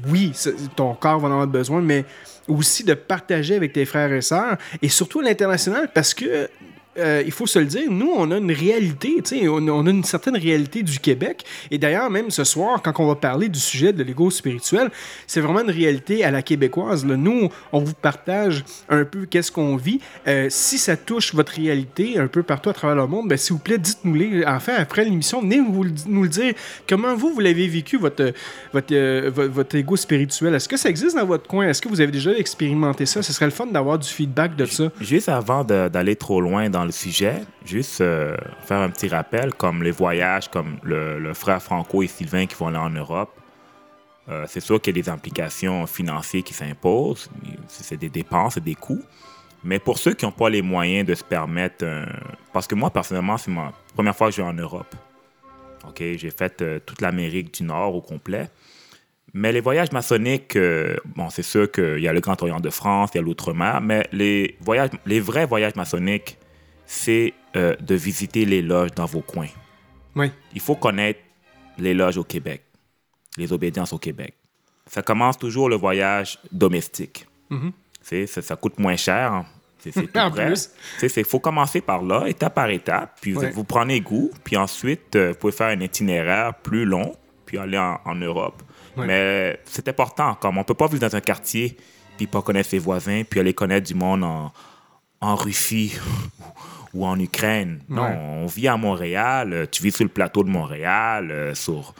Oui, 0.07 0.31
ton 0.75 0.93
corps 0.93 1.19
va 1.19 1.27
en 1.27 1.31
avoir 1.31 1.47
besoin, 1.47 1.81
mais 1.81 2.05
aussi 2.47 2.83
de 2.83 2.93
partager 2.93 3.55
avec 3.55 3.73
tes 3.73 3.85
frères 3.85 4.11
et 4.11 4.21
sœurs, 4.21 4.57
et 4.81 4.89
surtout 4.89 5.19
à 5.19 5.23
l'international, 5.23 5.89
parce 5.93 6.13
que 6.13 6.49
euh, 6.97 7.23
il 7.25 7.31
faut 7.31 7.47
se 7.47 7.59
le 7.59 7.65
dire, 7.65 7.89
nous, 7.89 8.11
on 8.15 8.31
a 8.31 8.37
une 8.37 8.51
réalité, 8.51 9.21
on, 9.47 9.67
on 9.67 9.85
a 9.85 9.89
une 9.89 10.03
certaine 10.03 10.35
réalité 10.35 10.83
du 10.83 10.99
Québec. 10.99 11.45
Et 11.69 11.77
d'ailleurs, 11.77 12.09
même 12.09 12.31
ce 12.31 12.43
soir, 12.43 12.81
quand 12.81 12.93
on 12.99 13.07
va 13.07 13.15
parler 13.15 13.49
du 13.49 13.59
sujet 13.59 13.93
de 13.93 14.03
l'ego 14.03 14.29
spirituel, 14.29 14.91
c'est 15.27 15.39
vraiment 15.39 15.61
une 15.61 15.71
réalité 15.71 16.23
à 16.23 16.31
la 16.31 16.41
québécoise. 16.41 17.05
là. 17.05 17.15
Nous, 17.15 17.49
on 17.71 17.79
vous 17.79 17.93
partage 17.93 18.63
un 18.89 19.05
peu 19.05 19.25
qu'est-ce 19.25 19.51
qu'on 19.51 19.77
vit. 19.77 19.99
Euh, 20.27 20.47
si 20.49 20.77
ça 20.77 20.97
touche 20.97 21.33
votre 21.33 21.53
réalité 21.53 22.17
un 22.17 22.27
peu 22.27 22.43
partout 22.43 22.69
à 22.69 22.73
travers 22.73 22.95
le 22.95 23.07
monde, 23.07 23.29
ben, 23.29 23.37
s'il 23.37 23.53
vous 23.53 23.59
plaît, 23.59 23.77
dites-nous-les. 23.77 24.45
Enfin, 24.45 24.73
après 24.77 25.05
l'émission, 25.05 25.41
venez 25.41 25.61
vous 25.61 25.85
nous 26.07 26.23
le 26.23 26.29
dire. 26.29 26.53
Comment 26.87 27.15
vous, 27.15 27.33
vous 27.33 27.39
l'avez 27.39 27.67
vécu, 27.67 27.97
votre, 27.97 28.33
votre, 28.73 28.93
euh, 28.93 29.31
votre, 29.33 29.75
ego 29.75 29.95
spirituel? 29.95 30.55
Est-ce 30.55 30.67
que 30.67 30.77
ça 30.77 30.89
existe 30.89 31.15
dans 31.15 31.25
votre 31.25 31.47
coin? 31.47 31.67
Est-ce 31.67 31.81
que 31.81 31.89
vous 31.89 32.01
avez 32.01 32.11
déjà 32.11 32.31
expérimenté 32.33 33.05
ça? 33.05 33.21
Ce 33.21 33.31
serait 33.31 33.45
le 33.45 33.51
fun 33.51 33.67
d'avoir 33.67 33.97
du 33.97 34.09
feedback 34.09 34.55
de 34.55 34.65
ça. 34.65 34.91
Juste 34.99 35.29
avant 35.29 35.63
d'aller 35.63 36.15
trop 36.15 36.41
loin 36.41 36.69
dans 36.69 36.80
le 36.85 36.91
sujet, 36.91 37.41
juste 37.65 38.01
euh, 38.01 38.35
faire 38.63 38.79
un 38.79 38.89
petit 38.89 39.07
rappel, 39.07 39.53
comme 39.53 39.83
les 39.83 39.91
voyages, 39.91 40.49
comme 40.49 40.77
le, 40.83 41.33
frère 41.33 41.61
Franco 41.61 42.01
et 42.03 42.07
Sylvain 42.07 42.45
qui 42.45 42.55
vont 42.55 42.67
aller 42.67 42.77
en 42.77 42.89
Europe. 42.89 43.31
euh, 44.29 44.45
c'est 44.47 44.59
sûr 44.61 44.79
qu'il 44.81 44.95
y 44.95 44.99
a 44.99 45.03
des 45.03 45.09
implications 45.09 45.85
financières 45.87 46.43
qui 46.43 46.53
s'imposent. 46.53 47.29
C'est 47.67 47.97
des 47.97 48.09
dépenses, 48.09 48.57
des 48.59 48.75
coûts. 48.75 49.01
Mais 49.63 49.79
pour 49.79 49.97
ceux 49.97 50.13
qui 50.13 50.25
n'ont 50.25 50.31
pas 50.31 50.49
les 50.49 50.61
moyens 50.61 51.07
de 51.07 51.13
se 51.15 51.23
permettre... 51.23 51.85
un- 51.85 52.05
Parce 52.53 52.67
que 52.67 52.75
moi, 52.75 52.89
personnellement, 52.91 53.37
c'est 53.37 53.51
ma 53.51 53.71
première 53.93 54.15
fois 54.15 54.27
que 54.29 54.35
je 54.35 54.41
vais 54.41 54.47
en 54.47 54.53
Europe. 54.53 54.95
OK, 55.87 55.97
j'ai 55.99 56.31
fait 56.31 56.61
euh, 56.61 56.79
toute 56.85 57.01
l'Amérique 57.01 57.53
du 57.53 57.63
Nord 57.63 57.95
au 57.95 58.01
complet. 58.01 58.49
Mais 59.33 59.51
les 59.51 59.61
voyages 59.61 59.91
maçonniques, 59.91 60.55
euh, 60.57 60.97
bon, 61.15 61.29
c'est 61.29 61.41
sûr 61.43 61.71
qu'il 61.71 61.99
y 61.99 62.07
a 62.07 62.13
le 62.13 62.19
Grand 62.19 62.41
Orient 62.41 62.59
de 62.59 62.69
France, 62.69 63.11
il 63.13 63.17
y 63.17 63.19
a 63.19 63.23
l'Outre-mer, 63.23 63.79
mais 63.81 64.05
les, 64.11 64.57
voyages, 64.59 64.89
les 65.05 65.19
vrais 65.21 65.45
voyages 65.45 65.75
maçonniques, 65.75 66.37
c'est 66.93 67.33
euh, 67.55 67.73
de 67.79 67.95
visiter 67.95 68.43
les 68.43 68.61
loges 68.61 68.91
dans 68.91 69.05
vos 69.05 69.21
coins. 69.21 69.47
Oui. 70.13 70.29
Il 70.53 70.59
faut 70.59 70.75
connaître 70.75 71.21
les 71.77 71.93
loges 71.93 72.17
au 72.17 72.25
Québec, 72.25 72.63
les 73.37 73.53
obédiences 73.53 73.93
au 73.93 73.97
Québec. 73.97 74.33
Ça 74.87 75.01
commence 75.01 75.37
toujours 75.37 75.69
le 75.69 75.77
voyage 75.77 76.37
domestique. 76.51 77.25
C'est- 78.01 78.27
ça, 78.27 78.41
ça 78.41 78.55
coûte 78.57 78.77
moins 78.77 78.97
cher. 78.97 79.31
hein. 79.31 79.45
Il 79.85 81.25
faut 81.25 81.39
commencer 81.39 81.79
par 81.79 82.03
là, 82.03 82.27
étape 82.27 82.53
par 82.55 82.69
étape, 82.69 83.17
puis 83.21 83.31
vous- 83.31 83.39
vous, 83.53 83.63
prenez 83.63 84.01
goût, 84.01 84.29
puis 84.43 84.57
ensuite, 84.57 85.15
euh, 85.15 85.29
vous 85.31 85.37
pouvez 85.37 85.53
faire 85.53 85.67
un 85.69 85.79
itinéraire 85.79 86.53
plus 86.55 86.83
long, 86.83 87.15
puis 87.45 87.57
aller 87.57 87.77
en, 87.77 87.99
en 88.03 88.15
Europe. 88.15 88.61
Ouais. 88.97 89.07
Mais 89.07 89.59
c'est 89.63 89.87
important, 89.87 90.35
comme 90.35 90.57
on 90.57 90.63
peut 90.65 90.73
pas 90.73 90.87
vivre 90.87 90.99
dans 91.07 91.15
un 91.15 91.21
quartier, 91.21 91.77
puis 92.17 92.27
pas 92.27 92.41
connaître 92.41 92.69
ses 92.69 92.79
voisins, 92.79 93.23
puis 93.27 93.39
aller 93.39 93.53
connaître 93.53 93.87
du 93.87 93.95
monde 93.95 94.23
en, 94.25 94.51
en 95.21 95.35
Russie 95.35 95.93
ou 96.93 97.05
en 97.05 97.19
Ukraine. 97.19 97.79
Non, 97.87 98.03
Ouais. 98.03 98.17
on 98.43 98.45
vit 98.47 98.67
à 98.67 98.75
Montréal, 98.77 99.53
euh, 99.53 99.65
tu 99.69 99.81
vis 99.83 99.91
sur 99.95 100.03
le 100.03 100.09
plateau 100.09 100.43
de 100.43 100.49
Montréal, 100.49 101.29
euh, 101.31 101.53
sur, 101.55 101.93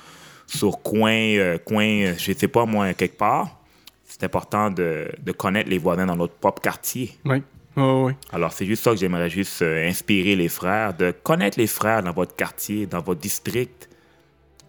sur 0.47 0.81
coin, 0.81 1.11
euh, 1.13 1.57
coin, 1.57 2.13
je 2.17 2.33
sais 2.33 2.47
pas 2.47 2.65
moi, 2.65 2.93
quelque 2.93 3.17
part. 3.17 3.57
C'est 4.05 4.23
important 4.23 4.69
de, 4.69 5.09
de 5.19 5.31
connaître 5.31 5.69
les 5.69 5.77
voisins 5.77 6.05
dans 6.05 6.15
notre 6.17 6.33
propre 6.33 6.61
quartier. 6.61 7.17
Oui. 7.25 7.41
Oh, 7.77 8.03
oui. 8.07 8.13
Alors, 8.33 8.51
c'est 8.51 8.65
juste 8.65 8.83
ça 8.83 8.91
que 8.91 8.97
j'aimerais 8.97 9.29
juste 9.29 9.61
inspirer 9.61 10.35
les 10.35 10.49
frères, 10.49 10.93
de 10.93 11.11
connaître 11.11 11.57
les 11.57 11.67
frères 11.67 12.03
dans 12.03 12.11
votre 12.11 12.35
quartier, 12.35 12.85
dans 12.85 12.99
votre 13.01 13.21
district. 13.21 13.87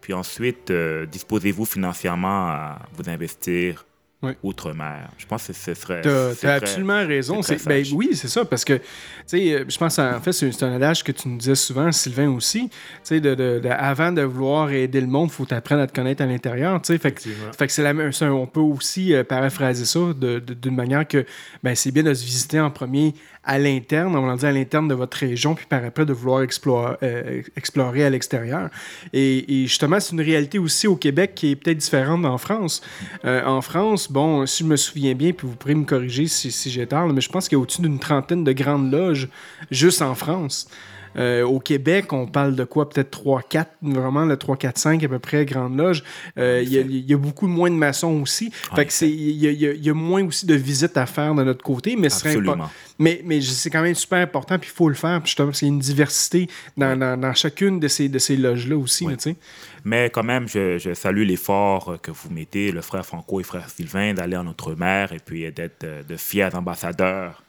Puis 0.01 0.13
ensuite, 0.15 0.71
euh, 0.71 1.05
disposez-vous 1.07 1.65
financièrement 1.65 2.47
à 2.49 2.79
vous 2.97 3.09
investir 3.11 3.85
Ouais. 4.23 4.37
outre-mer. 4.45 5.09
Je 5.19 5.27
pense 5.27 5.49
que 5.49 5.53
ce 5.53 5.75
serait. 5.75 6.01
T'as 6.03 6.35
très- 6.37 6.49
absolument 6.49 7.05
raison. 7.07 7.41
Ben, 7.67 7.85
oui, 7.93 8.11
c'est 8.15 8.29
ça, 8.29 8.45
parce 8.45 8.65
que, 8.65 8.75
tu 8.75 8.83
sais, 9.27 9.53
euh, 9.53 9.65
je 9.69 9.77
pense, 9.77 9.99
en 9.99 10.21
fait, 10.21 10.31
c'est 10.33 10.63
un 10.63 10.73
adage 10.77 11.03
que 11.03 11.11
tu 11.11 11.29
nous 11.29 11.39
disais 11.39 11.57
souvent, 11.57 11.91
Sylvain 11.91 12.29
aussi. 12.31 12.69
Tu 12.69 12.75
sais, 13.03 13.21
de, 13.21 13.35
de- 13.35 13.59
de- 13.61 13.69
avant 13.69 14.13
de 14.13 14.23
vouloir 14.23 14.71
aider 14.71 15.01
le 15.01 15.09
monde, 15.09 15.29
il 15.33 15.35
faut 15.35 15.53
apprendre 15.53 15.83
à 15.83 15.87
te 15.89 15.93
connaître 15.93 16.23
à 16.23 16.27
l'intérieur. 16.27 16.81
Tu 16.83 16.93
sais, 16.93 16.99
fait, 16.99 17.11
que- 17.11 17.21
Effectivement. 17.21 17.53
fait 17.53 17.67
que 17.67 17.73
c'est 17.73 17.83
la 17.83 17.93
même. 17.95 18.13
On 18.23 18.47
peut 18.47 18.61
aussi 18.61 19.13
euh, 19.13 19.25
paraphraser 19.25 19.85
ça 19.85 19.99
d'une 20.15 20.77
manière 20.77 21.07
que, 21.09 21.27
ben, 21.65 21.75
c'est 21.75 21.91
bien 21.91 22.05
de 22.05 22.15
se 22.15 22.25
visiter 22.25 22.61
en 22.61 22.71
premier 22.71 23.15
à 23.45 23.59
l'interne, 23.59 24.15
on 24.15 24.25
va 24.25 24.37
dire 24.37 24.49
à 24.49 24.53
l'interne 24.53 24.87
de 24.87 24.95
votre 24.95 25.17
région, 25.17 25.55
puis 25.55 25.67
par 25.67 25.85
après 25.85 26.07
de 26.07 26.13
vouloir 26.13 26.43
explorer, 26.43 26.97
euh, 27.03 27.43
explorer 27.57 28.05
à 28.05 28.11
l'extérieur. 28.11 28.71
Et, 29.13 29.65
justement, 29.67 29.99
c'est 29.99 30.13
une 30.13 30.21
réalité 30.21 30.59
aussi 30.59 30.87
au 30.87 30.97
Québec 30.97 31.33
qui 31.35 31.51
est 31.51 31.57
peut-être 31.57 31.79
différente 31.79 32.25
en 32.25 32.39
France. 32.39 32.83
Euh, 33.25 33.45
en 33.45 33.61
France, 33.61 34.11
bon, 34.11 34.47
si 34.47 34.63
je 34.63 34.69
me 34.69 34.77
souviens 34.77 35.15
bien, 35.15 35.33
puis 35.33 35.47
vous 35.47 35.57
pourrez 35.57 35.75
me 35.75 35.85
corriger 35.85 36.29
si, 36.29 36.71
j'ai 36.71 36.87
tort, 36.87 37.07
là, 37.07 37.13
mais 37.13 37.21
je 37.21 37.29
pense 37.29 37.49
qu'il 37.49 37.57
y 37.57 37.61
a 37.61 37.63
au-dessus 37.63 37.83
d'une 37.83 37.99
trentaine 37.99 38.45
de 38.45 38.53
grandes 38.53 38.93
loges 38.93 39.29
juste 39.71 40.03
en 40.03 40.15
France. 40.15 40.69
Euh, 41.17 41.43
au 41.45 41.61
Québec, 41.61 42.13
on 42.13 42.27
parle 42.27 42.55
de 42.57 42.65
quoi? 42.65 42.89
Peut-être 42.89 43.11
3-4, 43.11 43.67
vraiment, 43.83 44.25
le 44.25 44.37
3-4-5 44.37 45.05
à 45.05 45.09
peu 45.09 45.19
près, 45.19 45.45
grandes 45.45 45.77
loges. 45.77 46.03
Euh, 46.39 46.61
Il 46.63 46.73
y, 46.73 46.79
a- 46.79 46.83
il 46.83 47.11
y 47.11 47.15
a 47.15 47.17
beaucoup 47.17 47.47
moins 47.47 47.71
de 47.71 47.75
maçons 47.77 48.21
aussi. 48.23 48.51
En 48.71 48.77
Fait 48.77 48.87
que 48.87 48.93
c'est- 48.93 49.11
il 49.11 49.31
y, 49.31 49.47
y 49.53 49.67
a- 49.67 49.73
il 49.73 49.85
y 49.85 49.91
a 49.91 49.95
moins 49.95 50.25
aussi 50.25 50.47
de 50.47 50.55
visites 50.55 50.97
à 50.97 51.07
faire 51.07 51.35
de 51.35 51.43
notre 51.43 51.63
côté, 51.63 51.97
mais 51.97 53.41
c'est 53.41 53.71
quand 53.71 53.83
même 53.83 53.95
super 53.95 54.21
important, 54.21 54.59
puis 54.59 54.71
il 54.73 54.77
faut 54.77 54.89
le 54.89 54.95
faire, 54.95 55.21
puis 55.23 55.31
a 55.67 55.71
une 55.71 55.79
diversité 55.81 56.49
dans, 56.77 56.97
dans- 56.99 57.19
dans 57.21 57.35
chacune 57.35 57.81
de 57.81 57.89
ces, 57.89 58.09
de 58.09 58.19
ces 58.19 58.37
loges-là 58.37 58.77
aussi. 58.77 59.05
là. 59.05 59.11
Mais 59.85 60.11
quand 60.11 60.23
même, 60.23 60.49
je, 60.49 60.79
je 60.79 60.95
salue 60.95 61.25
l'effort 61.25 61.97
que 62.03 62.11
vous 62.13 62.31
mettez, 62.31 62.71
le 62.71 62.81
frère 62.83 63.05
Franco 63.05 63.41
et 63.41 63.43
frère 63.43 63.69
Sylvain, 63.69 64.15
d'aller 64.15 64.37
en 64.37 64.47
Outre-mer 64.47 65.13
et 65.13 65.19
puis 65.25 65.51
d'être 65.53 65.85
euh, 65.85 66.03
de 66.05 66.17
fiers 66.17 66.55
ambassadeurs 66.55 67.43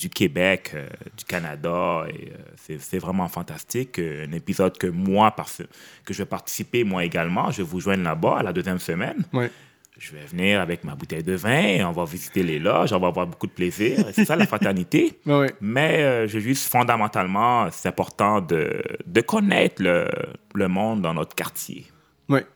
du 0.00 0.08
Québec, 0.08 0.72
euh, 0.74 0.88
du 1.16 1.24
Canada. 1.24 2.06
Et, 2.08 2.32
euh, 2.32 2.76
c'est, 2.80 2.98
vraiment 2.98 3.28
fantastique. 3.28 3.98
Euh, 3.98 4.26
Un 4.26 4.32
épisode 4.32 4.76
que 4.78 4.86
moi, 4.86 5.30
parce 5.32 5.62
que 6.04 6.14
je 6.14 6.22
vais 6.22 6.26
participer 6.26 6.84
moi 6.84 7.04
également, 7.04 7.50
je 7.50 7.58
vais 7.58 7.68
vous 7.68 7.80
joindre 7.80 8.02
là-bas 8.02 8.38
à 8.38 8.42
la 8.42 8.52
deuxième 8.52 8.78
semaine. 8.78 9.24
Ouais. 9.32 9.50
Je 9.98 10.12
vais 10.12 10.24
venir 10.24 10.62
avec 10.62 10.82
ma 10.82 10.94
bouteille 10.94 11.22
de 11.22 11.34
vin, 11.34 11.86
on 11.86 11.92
va 11.92 12.06
visiter 12.06 12.42
les 12.42 12.58
loges, 12.58 12.90
on 12.94 12.98
va 12.98 13.08
avoir 13.08 13.26
beaucoup 13.26 13.46
de 13.46 13.52
plaisir. 13.52 14.06
C'est 14.14 14.24
ça 14.24 14.34
la 14.34 14.46
fraternité. 14.46 15.18
Ouais. 15.26 15.52
Mais 15.60 16.02
euh, 16.02 16.26
je 16.26 16.38
juste 16.38 16.70
fondamentalement, 16.72 17.70
c'est 17.70 17.88
important 17.88 18.40
de, 18.40 18.82
de 19.06 19.20
connaître 19.20 19.82
le, 19.82 20.08
le 20.54 20.68
monde 20.68 21.02
dans 21.02 21.12
notre 21.12 21.34
quartier. 21.34 21.86
Ouais. 22.30 22.46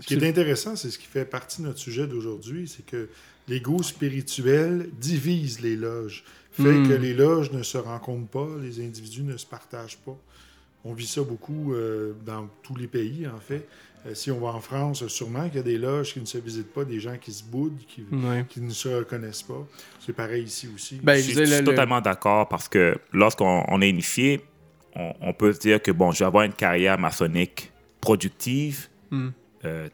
Ce 0.00 0.06
qui 0.06 0.14
est 0.14 0.28
intéressant, 0.28 0.76
c'est 0.76 0.90
ce 0.90 0.98
qui 0.98 1.06
fait 1.06 1.24
partie 1.24 1.62
de 1.62 1.66
notre 1.66 1.78
sujet 1.78 2.06
d'aujourd'hui, 2.06 2.68
c'est 2.68 2.84
que 2.84 3.08
l'ego 3.48 3.82
spirituel 3.82 4.90
divise 4.92 5.60
les 5.60 5.76
loges. 5.76 6.24
Fait 6.52 6.62
Hmm. 6.74 6.88
que 6.88 6.92
les 6.94 7.14
loges 7.14 7.50
ne 7.52 7.62
se 7.62 7.78
rencontrent 7.78 8.28
pas, 8.28 8.46
les 8.60 8.80
individus 8.84 9.22
ne 9.22 9.36
se 9.36 9.46
partagent 9.46 9.96
pas. 9.98 10.16
On 10.84 10.92
vit 10.94 11.06
ça 11.06 11.22
beaucoup 11.22 11.72
euh, 11.74 12.12
dans 12.26 12.48
tous 12.62 12.76
les 12.76 12.86
pays, 12.88 13.26
en 13.26 13.38
fait. 13.40 13.66
Euh, 14.04 14.14
si 14.14 14.30
on 14.32 14.40
va 14.40 14.48
en 14.48 14.60
France, 14.60 15.06
sûrement 15.06 15.46
qu'il 15.46 15.56
y 15.58 15.60
a 15.60 15.62
des 15.62 15.78
loges 15.78 16.12
qui 16.12 16.20
ne 16.20 16.24
se 16.26 16.36
visitent 16.38 16.72
pas, 16.74 16.84
des 16.84 16.98
gens 17.00 17.16
qui 17.18 17.32
se 17.32 17.44
boudent, 17.44 17.78
qui, 17.86 18.04
ne 18.60 18.70
se 18.70 18.88
reconnaissent 18.88 19.44
pas. 19.44 19.64
C'est 20.04 20.12
pareil 20.12 20.42
ici 20.42 20.68
aussi. 20.74 20.96
Ben, 21.02 21.14
Je 21.14 21.18
je 21.18 21.22
suis, 21.22 21.28
disais, 21.34 21.46
je 21.46 21.50
suis 21.52 21.60
le- 21.60 21.64
le- 21.70 21.70
totalement 21.70 22.00
d'accord 22.00 22.48
parce 22.48 22.68
que 22.68 22.96
lorsqu'on 23.12 23.64
on 23.68 23.80
est 23.80 23.88
initié, 23.88 24.40
on, 24.96 25.12
on 25.20 25.32
peut 25.32 25.52
se 25.52 25.60
dire 25.60 25.80
que 25.80 25.92
bon, 25.92 26.10
je 26.12 26.18
vais 26.18 26.24
avoir 26.26 26.42
une 26.44 26.52
carrière 26.52 26.98
maçonnique 26.98 27.70
productive, 28.00 28.88
Hmm. 29.12 29.28
euh, 29.64 29.88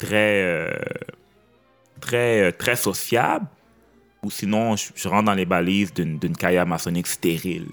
très, 0.00 0.76
très, 2.00 2.52
très 2.52 2.76
sociable, 2.76 3.46
ou 4.26 4.30
sinon 4.30 4.74
je, 4.76 4.88
je 4.94 5.08
rentre 5.08 5.24
dans 5.26 5.34
les 5.34 5.46
balises 5.46 5.94
d'une 5.94 6.36
carrière 6.36 6.66
maçonnique 6.66 7.06
stérile 7.06 7.66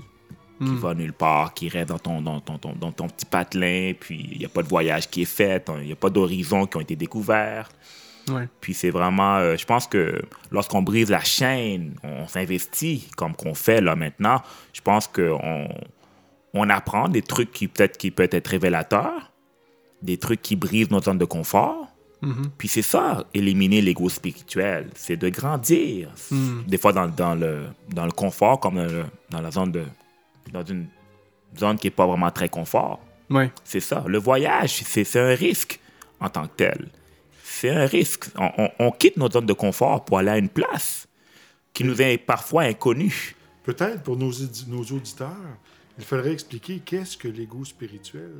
qui 0.60 0.70
Hmm. 0.70 0.76
va 0.78 0.94
nulle 0.94 1.14
part, 1.14 1.54
qui 1.56 1.68
reste 1.68 1.90
dans 1.90 1.98
ton, 2.00 2.22
dans 2.22 2.40
ton, 2.40 2.58
ton- 2.60 2.76
dans 2.80 2.92
ton 2.92 3.08
petit 3.10 3.26
patelin, 3.26 3.94
puis 4.00 4.30
il 4.34 4.38
n'y 4.38 4.46
a 4.46 4.50
pas 4.50 4.62
de 4.62 4.68
voyage 4.70 5.10
qui 5.10 5.24
est 5.24 5.26
fait, 5.26 5.68
il 5.80 5.88
n'y 5.88 5.92
a 5.92 5.96
pas 5.96 6.12
d'horizons 6.12 6.68
qui 6.68 6.78
ont 6.78 6.82
été 6.82 6.96
découverts. 6.96 7.70
Ouais. 8.30 8.48
Puis 8.62 8.74
c'est 8.76 8.92
vraiment, 8.92 9.38
euh, 9.38 9.58
je 9.58 9.66
pense 9.66 9.88
que 9.88 10.22
lorsqu'on 10.52 10.82
brise 10.84 11.10
la 11.10 11.20
chaîne, 11.22 11.96
on, 12.04 12.28
s'investit 12.28 13.10
comme 13.18 13.36
qu'on 13.36 13.56
fait 13.56 13.82
là 13.82 13.96
maintenant. 13.96 14.42
Je 14.74 14.80
pense 14.82 15.08
qu'on 15.08 15.68
on 16.54 16.70
apprend 16.70 17.10
des 17.10 17.24
trucs 17.24 17.52
qui 17.52 17.68
peut-être 17.68 17.98
qui 17.98 18.12
peuvent 18.12 18.30
être 18.32 18.48
révélateurs, 18.48 19.32
des 20.04 20.18
trucs 20.18 20.42
qui 20.42 20.56
brisent 20.56 20.92
notre 20.92 21.06
zone 21.06 21.18
de 21.18 21.26
confort. 21.26 21.88
Mhm. 22.26 22.52
Puis 22.58 22.68
c'est 22.70 22.82
ça, 22.82 23.26
éliminer 23.34 23.82
l'ego 23.82 24.08
spirituel, 24.10 24.90
c'est 24.96 25.18
de 25.18 25.30
grandir. 25.30 26.10
Mm. 26.32 26.62
Des 26.68 26.78
fois 26.78 26.94
dans, 26.94 27.08
dans 27.08 27.36
le, 27.36 27.66
dans 27.90 28.06
le 28.06 28.12
confort, 28.12 28.60
comme 28.60 28.76
dans, 28.76 28.86
le- 28.86 29.06
dans 29.30 29.42
la 29.42 29.52
zone 29.52 29.72
de, 29.72 29.84
dans 30.52 30.64
une 30.64 30.88
zone 31.58 31.78
qui 31.78 31.88
n'est 31.88 31.92
pas 31.92 32.08
vraiment 32.08 32.32
très 32.32 32.50
confort. 32.50 33.00
Ouais. 33.30 33.52
C'est 33.64 33.80
ça. 33.80 34.04
Le 34.08 34.18
voyage, 34.20 34.84
c'est 34.86 35.04
c'est 35.04 35.20
un 35.20 35.36
risque 35.36 35.80
en 36.20 36.30
tant 36.30 36.44
que 36.48 36.56
tel. 36.56 36.88
C'est 37.44 37.70
un 37.70 37.86
risque. 37.86 38.26
On, 38.38 38.50
on- 38.58 38.72
on 38.80 38.92
quitte 38.92 39.18
notre 39.18 39.34
zone 39.34 39.46
de 39.46 39.54
confort 39.54 40.06
pour 40.06 40.18
aller 40.20 40.32
à 40.32 40.38
une 40.38 40.50
place 40.50 41.08
qui 41.74 41.84
nous 41.84 42.02
est 42.02 42.18
parfois 42.18 42.64
inconnue. 42.64 43.36
Peut-être 43.64 44.02
pour 44.04 44.16
nos, 44.18 44.32
nos 44.68 44.84
auditeurs, 44.84 45.36
il 45.98 46.04
faudrait 46.06 46.32
expliquer 46.34 46.80
qu'est-ce 46.86 47.18
que 47.18 47.28
l'ego 47.28 47.64
spirituel? 47.66 48.32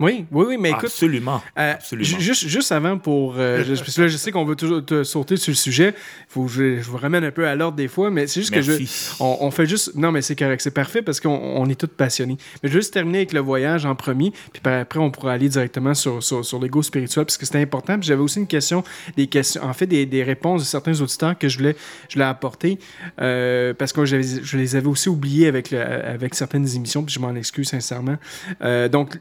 Oui, 0.00 0.26
oui, 0.30 0.44
oui, 0.48 0.56
mais 0.58 0.70
écoute, 0.70 0.84
Absolument. 0.84 1.42
Euh, 1.58 1.72
Absolument. 1.74 2.06
ju- 2.08 2.20
Juste, 2.20 2.46
juste 2.46 2.70
avant 2.70 2.98
pour. 2.98 3.34
euh, 3.36 3.64
je, 3.64 3.74
parce 3.74 3.96
que 3.96 4.02
là, 4.02 4.08
je 4.08 4.16
sais 4.16 4.30
qu'on 4.30 4.44
veut 4.44 4.54
toujours 4.54 4.84
te 4.84 5.02
sauter 5.02 5.36
sur 5.36 5.50
le 5.50 5.56
sujet. 5.56 5.92
Faut 6.28 6.44
que 6.44 6.52
je, 6.52 6.76
je 6.80 6.88
vous 6.88 6.96
ramène 6.98 7.24
un 7.24 7.32
peu 7.32 7.46
à 7.48 7.56
l'ordre 7.56 7.76
des 7.76 7.88
fois, 7.88 8.08
mais 8.10 8.26
c'est 8.28 8.40
juste 8.40 8.54
que 8.54 8.62
je. 8.62 8.72
On, 9.18 9.38
on 9.40 9.50
fait 9.50 9.66
juste. 9.66 9.96
Non, 9.96 10.12
mais 10.12 10.22
c'est 10.22 10.36
correct, 10.36 10.60
c'est 10.60 10.70
parfait 10.70 11.02
parce 11.02 11.18
qu'on 11.20 11.30
on 11.30 11.68
est 11.68 11.74
tous 11.80 11.88
passionnés. 11.88 12.36
Mais 12.62 12.68
je 12.68 12.74
vais 12.74 12.80
juste 12.80 12.92
terminer 12.94 13.18
avec 13.18 13.32
le 13.32 13.40
voyage 13.40 13.86
en 13.86 13.94
premier, 13.96 14.30
puis 14.52 14.62
après, 14.72 15.00
on 15.00 15.10
pourra 15.10 15.32
aller 15.32 15.48
directement 15.48 15.94
sur, 15.94 16.22
sur, 16.22 16.44
sur 16.44 16.60
l'ego 16.60 16.80
spirituel 16.82 17.24
parce 17.24 17.36
que 17.36 17.44
c'était 17.46 17.60
important. 17.60 17.98
Puis 17.98 18.06
j'avais 18.08 18.22
aussi 18.22 18.38
une 18.38 18.46
question, 18.46 18.84
des 19.16 19.26
questions, 19.26 19.62
en 19.64 19.72
fait, 19.72 19.86
des, 19.86 20.06
des 20.06 20.22
réponses 20.22 20.60
de 20.60 20.66
certains 20.66 21.00
auditeurs 21.00 21.36
que 21.36 21.48
je 21.48 21.58
voulais, 21.58 21.74
je 22.08 22.14
voulais 22.14 22.24
apporter 22.26 22.78
euh, 23.20 23.74
parce 23.74 23.92
que 23.92 24.04
je 24.04 24.56
les 24.56 24.76
avais 24.76 24.86
aussi 24.86 25.08
oubliés 25.08 25.48
avec, 25.48 25.70
le- 25.72 25.80
avec 25.80 26.34
certaines 26.36 26.68
émissions, 26.76 27.02
puis 27.02 27.14
je 27.14 27.18
m'en 27.20 27.34
excuse 27.34 27.68
sincèrement. 27.68 28.16
Euh, 28.62 28.88
donc, 28.88 29.18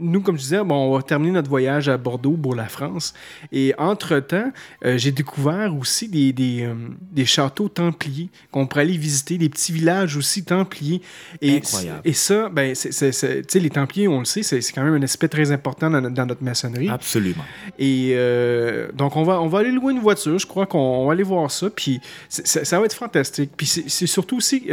nous, 0.00 0.20
comme 0.20 0.36
je 0.36 0.42
disais, 0.42 0.64
bon, 0.64 0.74
on 0.74 0.96
va 0.96 1.02
terminer 1.02 1.32
notre 1.32 1.48
voyage 1.48 1.88
à 1.88 1.96
Bordeaux 1.96 2.36
pour 2.36 2.54
la 2.54 2.66
France. 2.66 3.14
Et 3.52 3.74
entre-temps, 3.78 4.52
euh, 4.84 4.98
j'ai 4.98 5.12
découvert 5.12 5.76
aussi 5.76 6.08
des, 6.08 6.32
des, 6.32 6.62
euh, 6.64 6.74
des 7.12 7.24
châteaux 7.24 7.68
templiers 7.68 8.28
qu'on 8.50 8.66
pourrait 8.66 8.82
aller 8.82 8.96
visiter, 8.96 9.38
des 9.38 9.48
petits 9.48 9.72
villages 9.72 10.16
aussi 10.16 10.44
templiers. 10.44 11.00
Et, 11.40 11.56
Incroyable. 11.56 12.00
Et 12.04 12.12
ça, 12.12 12.48
ben, 12.48 12.74
c'est, 12.74 13.54
les 13.54 13.70
templiers, 13.70 14.08
on 14.08 14.18
le 14.20 14.24
sait, 14.24 14.42
c'est, 14.42 14.60
quand 14.72 14.82
même 14.82 14.94
un 14.94 15.02
aspect 15.02 15.28
très 15.28 15.52
important 15.52 15.90
dans, 15.90 16.00
notre- 16.00 16.14
dans 16.14 16.26
notre 16.26 16.42
maçonnerie. 16.42 16.88
Absolument. 16.88 17.44
Et 17.78 18.12
euh, 18.14 18.90
donc, 18.92 19.16
on 19.16 19.22
va, 19.22 19.40
on 19.40 19.48
va 19.48 19.60
aller 19.60 19.72
louer 19.72 19.92
une 19.92 20.00
voiture. 20.00 20.38
Je 20.38 20.46
crois 20.46 20.66
qu'on 20.66 20.78
on 20.78 21.06
va 21.06 21.12
aller 21.12 21.22
voir 21.22 21.50
ça. 21.50 21.70
Puis, 21.70 22.00
ça, 22.28 22.64
ça 22.64 22.78
va 22.78 22.86
être 22.86 22.94
fantastique. 22.94 23.52
Puis, 23.56 23.66
c'est 23.66 24.06
surtout 24.06 24.36
aussi, 24.38 24.68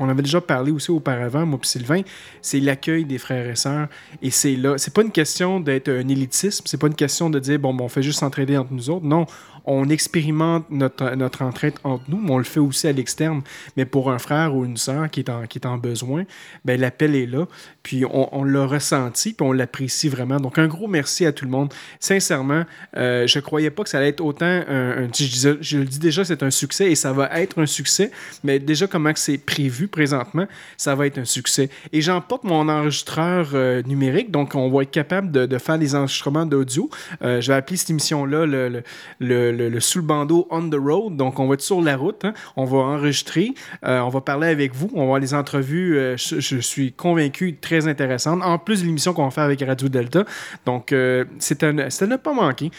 on 0.00 0.08
avait 0.08 0.22
déjà 0.22 0.40
parlé 0.40 0.72
aussi 0.72 0.90
auparavant, 0.90 1.46
moi 1.46 1.58
puis 1.60 1.68
Sylvain, 1.70 2.02
c'est 2.40 2.58
l'accueil 2.60 3.04
des 3.04 3.18
frères 3.18 3.48
et 3.48 3.54
sœurs. 3.56 3.88
Et 4.20 4.31
c'est 4.32 4.56
là. 4.56 4.78
C'est 4.78 4.92
pas 4.92 5.02
une 5.02 5.12
question 5.12 5.60
d'être 5.60 5.88
un 5.88 6.08
élitisme. 6.08 6.64
C'est 6.66 6.78
pas 6.78 6.88
une 6.88 6.94
question 6.94 7.30
de 7.30 7.38
dire, 7.38 7.58
bon, 7.58 7.74
ben, 7.74 7.84
on 7.84 7.88
fait 7.88 8.02
juste 8.02 8.20
s'entraider 8.20 8.56
entre 8.56 8.72
nous 8.72 8.90
autres. 8.90 9.06
Non, 9.06 9.26
on 9.64 9.88
expérimente 9.88 10.70
notre, 10.70 11.14
notre 11.14 11.42
entraide 11.42 11.74
entre 11.84 12.04
nous, 12.08 12.18
mais 12.18 12.30
on 12.30 12.38
le 12.38 12.44
fait 12.44 12.60
aussi 12.60 12.88
à 12.88 12.92
l'externe. 12.92 13.42
Mais 13.76 13.84
pour 13.84 14.10
un 14.10 14.18
frère 14.18 14.54
ou 14.54 14.64
une 14.64 14.76
sœur 14.76 15.10
qui 15.10 15.20
est 15.20 15.30
en, 15.30 15.46
qui 15.46 15.58
est 15.58 15.66
en 15.66 15.78
besoin, 15.78 16.24
ben, 16.64 16.80
l'appel 16.80 17.14
est 17.14 17.26
là. 17.26 17.46
Puis 17.82 18.04
on, 18.04 18.36
on 18.36 18.44
l'a 18.44 18.66
ressenti, 18.66 19.32
puis 19.32 19.46
on 19.46 19.52
l'apprécie 19.52 20.08
vraiment. 20.08 20.38
Donc 20.38 20.58
un 20.58 20.66
gros 20.66 20.88
merci 20.88 21.26
à 21.26 21.32
tout 21.32 21.44
le 21.44 21.50
monde. 21.50 21.72
Sincèrement, 22.00 22.64
euh, 22.96 23.26
je 23.26 23.38
croyais 23.40 23.70
pas 23.70 23.82
que 23.82 23.88
ça 23.88 23.98
allait 23.98 24.08
être 24.08 24.20
autant 24.20 24.46
un, 24.46 25.08
je, 25.12 25.78
le 25.78 25.84
dis 25.84 25.98
déjà, 25.98 26.24
c'est 26.24 26.42
un 26.42 26.50
succès 26.50 26.90
et 26.90 26.94
ça 26.94 27.12
va 27.12 27.28
être 27.40 27.60
un 27.60 27.66
succès. 27.66 28.10
Mais 28.44 28.58
déjà 28.58 28.86
comment 28.86 29.12
c'est 29.14 29.38
prévu 29.38 29.88
présentement, 29.88 30.46
ça 30.76 30.94
va 30.94 31.06
être 31.06 31.18
un 31.18 31.24
succès. 31.24 31.70
Et 31.92 32.00
j'emporte 32.00 32.44
mon 32.44 32.68
enregistreur 32.68 33.50
euh, 33.54 33.82
numérique, 33.82 34.30
donc 34.30 34.54
on 34.54 34.70
va 34.70 34.82
être 34.82 34.90
capable 34.90 35.30
de, 35.30 35.58
faire 35.58 35.78
des 35.78 35.94
enregistrements 35.94 36.46
d'audio. 36.46 36.90
Euh, 37.22 37.40
je 37.40 37.48
vais 37.48 37.56
appeler 37.56 37.76
cette 37.76 37.90
émission-là 37.90 38.46
le, 38.46 38.82
le, 39.20 39.51
le- 39.52 39.80
sous 39.80 40.00
le 40.00 40.04
on 40.50 40.68
the 40.68 40.74
road. 40.74 41.16
Donc 41.16 41.38
on 41.38 41.46
va 41.46 41.54
être 41.54 41.60
sur 41.60 41.80
la 41.80 41.96
route, 41.96 42.24
hein. 42.24 42.34
on 42.56 42.64
va 42.64 42.78
enregistrer, 42.78 43.54
euh, 43.84 44.00
on 44.00 44.08
va 44.08 44.20
parler 44.20 44.48
avec 44.48 44.74
vous, 44.74 44.90
on 44.94 44.98
va 44.98 45.02
avoir 45.02 45.18
les 45.18 45.34
entrevues. 45.34 45.96
euh, 45.98 46.16
je, 46.16 46.58
suis 46.60 46.92
convaincu 46.92 47.56
très 47.56 47.88
intéressantes. 47.88 48.42
En 48.42 48.58
plus 48.58 48.82
de 48.82 48.86
l'émission 48.86 49.12
qu'on 49.12 49.24
va 49.24 49.30
faire 49.30 49.44
avec 49.44 49.62
Radio 49.62 49.88
Delta, 49.88 50.24
donc 50.66 50.92
euh, 50.92 51.24
c'est 51.38 51.62
à 51.62 51.72
ne 51.72 52.16
pas 52.16 52.32
manquer 52.32 52.70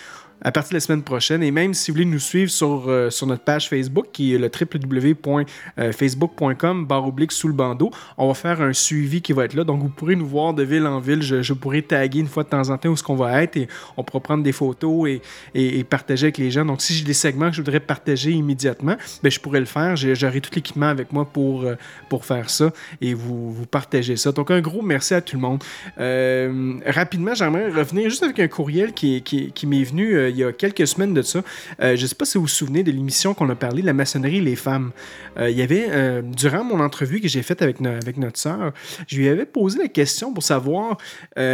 à 0.44 0.52
partir 0.52 0.72
de 0.72 0.76
la 0.76 0.82
semaine 0.82 1.04
prochaine. 1.04 1.42
Et 1.42 1.52
même 1.52 1.74
si 1.74 1.92
vous 1.92 1.96
voulez 1.96 2.06
nous 2.06 2.20
suivre 2.20 2.52
sur, 2.52 2.86
euh, 2.88 3.10
sur 3.10 3.28
notre 3.28 3.44
page 3.44 3.70
Facebook, 3.70 4.08
qui 4.12 4.36
est 4.36 4.38
le 4.38 4.50
www.facebook.com, 4.50 6.86
barre 6.86 7.08
oblique 7.08 7.32
sous 7.32 7.48
le 7.48 7.54
bandeau, 7.54 7.92
on 8.18 8.28
va 8.28 8.34
faire 8.34 8.62
un 8.62 8.74
suivi 8.74 9.22
qui 9.22 9.32
va 9.34 9.46
être 9.46 9.54
là. 9.54 9.64
Donc, 9.64 9.82
vous 9.82 9.90
pourrez 9.90 10.16
nous 10.16 10.28
voir 10.28 10.54
de 10.54 10.64
ville 10.64 10.86
en 10.86 11.00
ville. 11.00 11.22
Je, 11.22 11.42
je 11.42 11.54
taguer 11.82 12.20
une 12.20 12.28
fois 12.28 12.44
de 12.44 12.50
temps 12.50 12.70
en 12.70 12.78
temps 12.78 12.90
où 12.90 12.98
ce 12.98 13.04
qu'on 13.04 13.16
va 13.16 13.42
être 13.42 13.58
et 13.58 13.68
on 13.98 14.04
pourra 14.04 14.20
prendre 14.20 14.44
des 14.44 14.52
photos 14.52 15.10
et, 15.10 15.22
et- 15.56 15.84
partager 15.84 16.26
avec 16.26 16.38
les 16.38 16.52
gens. 16.52 16.66
Donc, 16.66 16.82
si 16.82 16.94
j'ai 16.94 17.04
des 17.04 17.14
segments 17.14 17.50
que 17.50 17.56
je 17.56 17.62
voudrais 17.62 17.80
partager 17.80 18.32
immédiatement, 18.32 18.96
ben, 19.22 19.32
je 19.32 19.40
pourrais 19.40 19.60
le 19.60 19.66
faire. 19.66 19.96
J'aurai 19.96 20.42
tout 20.42 20.52
l'équipement 20.56 20.88
avec 20.88 21.12
moi 21.12 21.26
pour, 21.26 21.64
euh, 21.64 21.76
pour 22.10 22.26
faire 22.26 22.50
ça 22.50 22.72
et 23.02 23.14
vous, 23.14 23.52
vous 23.52 23.66
partager 23.66 24.16
ça. 24.16 24.32
Donc, 24.32 24.52
un 24.52 24.62
gros 24.62 24.82
merci 24.82 25.14
à 25.14 25.22
tout 25.22 25.36
le 25.36 25.42
monde. 25.42 25.64
Euh, 26.00 26.76
rapidement, 26.86 27.34
j'aimerais 27.34 27.70
revenir 27.70 28.10
juste 28.10 28.24
avec 28.24 28.40
un 28.40 28.48
courriel 28.48 28.94
qui, 28.94 29.22
qui, 29.22 29.68
m'est 29.68 29.84
venu 29.84 30.16
il 30.34 30.40
y 30.40 30.44
a 30.44 30.52
quelques 30.52 30.88
semaines 30.88 31.14
de 31.14 31.22
ça. 31.22 31.44
Euh, 31.82 31.96
je 31.96 32.02
ne 32.02 32.08
sais 32.08 32.16
pas 32.16 32.26
si 32.26 32.38
vous 32.38 32.44
vous 32.44 32.48
souvenez 32.48 32.84
de 32.84 32.92
l'émission 32.92 33.34
qu'on 33.34 33.50
a 33.50 33.56
parlé, 33.56 33.82
La 33.82 33.94
maçonnerie 33.94 34.38
et 34.38 34.42
les 34.42 34.56
femmes. 34.56 34.92
Euh, 35.38 35.50
il 35.50 35.58
y 35.58 35.62
avait, 35.62 35.88
euh, 35.90 36.22
durant 36.22 36.64
mon 36.64 36.80
entrevue 36.80 37.22
que 37.22 37.28
j'ai 37.28 37.44
faite 37.44 37.62
avec, 37.62 37.80
no- 37.80 37.90
avec 37.90 38.18
notre 38.18 38.40
sœur, 38.40 38.74
je 39.08 39.18
lui 39.18 39.30
avais 39.30 39.46
posé 39.46 39.80
la 39.80 39.88
question 39.88 40.34
pour 40.34 40.44
savoir 40.44 40.98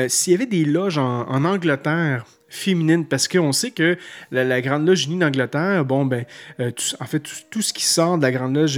s'il 0.08 0.34
y 0.34 0.36
avait 0.36 0.46
des 0.46 0.66
loges 0.66 0.98
en, 0.98 1.44
Angleterre 1.46 2.26
féminine 2.50 3.06
parce 3.06 3.28
qu'on 3.28 3.52
sait 3.52 3.72
que 3.72 3.98
la, 4.32 4.62
Grande 4.62 4.88
Loge 4.88 5.06
unie 5.06 5.18
d'Angleterre, 5.18 5.86
bon, 5.86 6.06
ben, 6.06 6.26
en 6.60 7.06
fait, 7.06 7.24
tout, 7.50 7.62
ce 7.62 7.72
qui 7.74 7.86
sort 7.86 8.18
de 8.18 8.24
la 8.24 8.32
Grande 8.32 8.56
Loge 8.56 8.78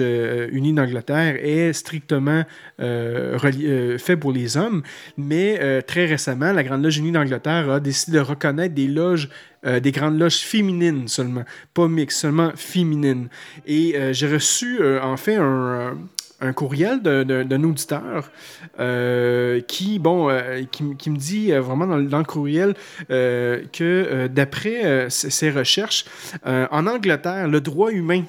unie 0.52 0.74
d'Angleterre 0.74 1.38
est 1.42 1.74
strictement 1.74 2.44
fait 2.78 4.18
pour 4.20 4.32
les 4.32 4.58
hommes, 4.58 4.84
mais 5.18 5.82
très 5.84 6.06
récemment, 6.06 6.52
la 6.52 6.64
Grande 6.64 6.84
Loge 6.84 6.98
unie 6.98 7.12
d'Angleterre 7.12 7.70
a 7.70 7.80
décidé 7.80 8.18
de 8.18 8.24
reconnaître 8.24 8.76
des 8.76 8.88
loges, 8.88 9.30
euh, 9.66 9.80
des 9.80 9.92
grandes 9.92 10.18
loges 10.20 10.40
féminines 10.40 11.08
seulement, 11.08 11.44
pas 11.74 11.88
mixtes, 11.88 12.20
seulement 12.20 12.52
féminines. 12.56 13.30
Et 13.66 13.96
euh, 13.96 14.14
j'ai 14.14 14.28
reçu, 14.32 14.80
euh, 14.82 15.02
en 15.02 15.18
fait, 15.18 15.36
un, 15.36 15.98
un 16.44 16.54
courriel 16.54 17.02
d'un- 17.04 17.64
auditeur 17.64 18.32
euh, 18.80 19.62
qui, 19.62 20.00
bon, 20.00 20.30
euh, 20.30 20.64
qui, 20.72 20.84
me 21.12 21.18
dit 21.18 21.52
euh, 21.52 21.62
vraiment 21.62 21.86
dans, 21.86 21.98
le- 21.98 22.06
dans 22.08 22.18
le 22.18 22.24
courriel 22.24 22.74
que 23.10 24.28
d'après 24.28 25.08
ses 25.10 25.52
recherches, 25.52 26.06
en 26.46 26.88
Angleterre, 26.88 27.48
le 27.48 27.62
droit 27.62 27.92
humain 27.92 28.24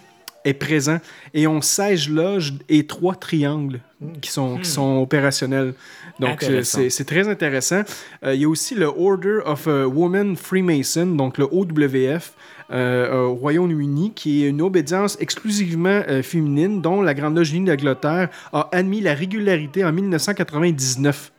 est 0.44 0.54
présent 0.54 0.98
et 1.34 1.46
on 1.46 1.60
16 1.60 2.08
loges 2.08 2.54
et 2.68 2.86
trois 2.86 3.14
triangles 3.14 3.78
qui 4.20 4.30
sont, 4.30 4.58
qui 4.58 4.68
sont 4.68 4.96
opérationnels. 4.98 5.72
Donc, 6.20 6.42
euh, 6.42 6.62
c'est 6.62 7.04
très 7.04 7.28
intéressant. 7.28 7.82
Euh, 8.24 8.34
il 8.34 8.42
y 8.42 8.44
a 8.44 8.48
aussi 8.48 8.74
le 8.74 8.86
Order 8.86 9.40
of 9.44 9.66
a 9.66 9.86
Woman 9.86 10.36
Freemason, 10.36 11.06
donc 11.06 11.38
le 11.38 11.46
OWF, 11.50 12.34
euh, 12.70 13.24
au 13.24 13.34
Royaume-Uni, 13.34 14.12
qui 14.14 14.44
est 14.44 14.48
une 14.48 14.62
obédience 14.62 15.16
exclusivement 15.20 16.02
euh, 16.08 16.22
féminine, 16.22 16.80
dont 16.80 17.02
la 17.02 17.14
Grande 17.14 17.36
Loge 17.36 17.52
d'Angleterre 17.52 18.28
a 18.52 18.68
admis 18.72 19.00
la 19.00 19.14
régularité 19.14 19.84
en 19.84 19.92
1999. 19.92 21.31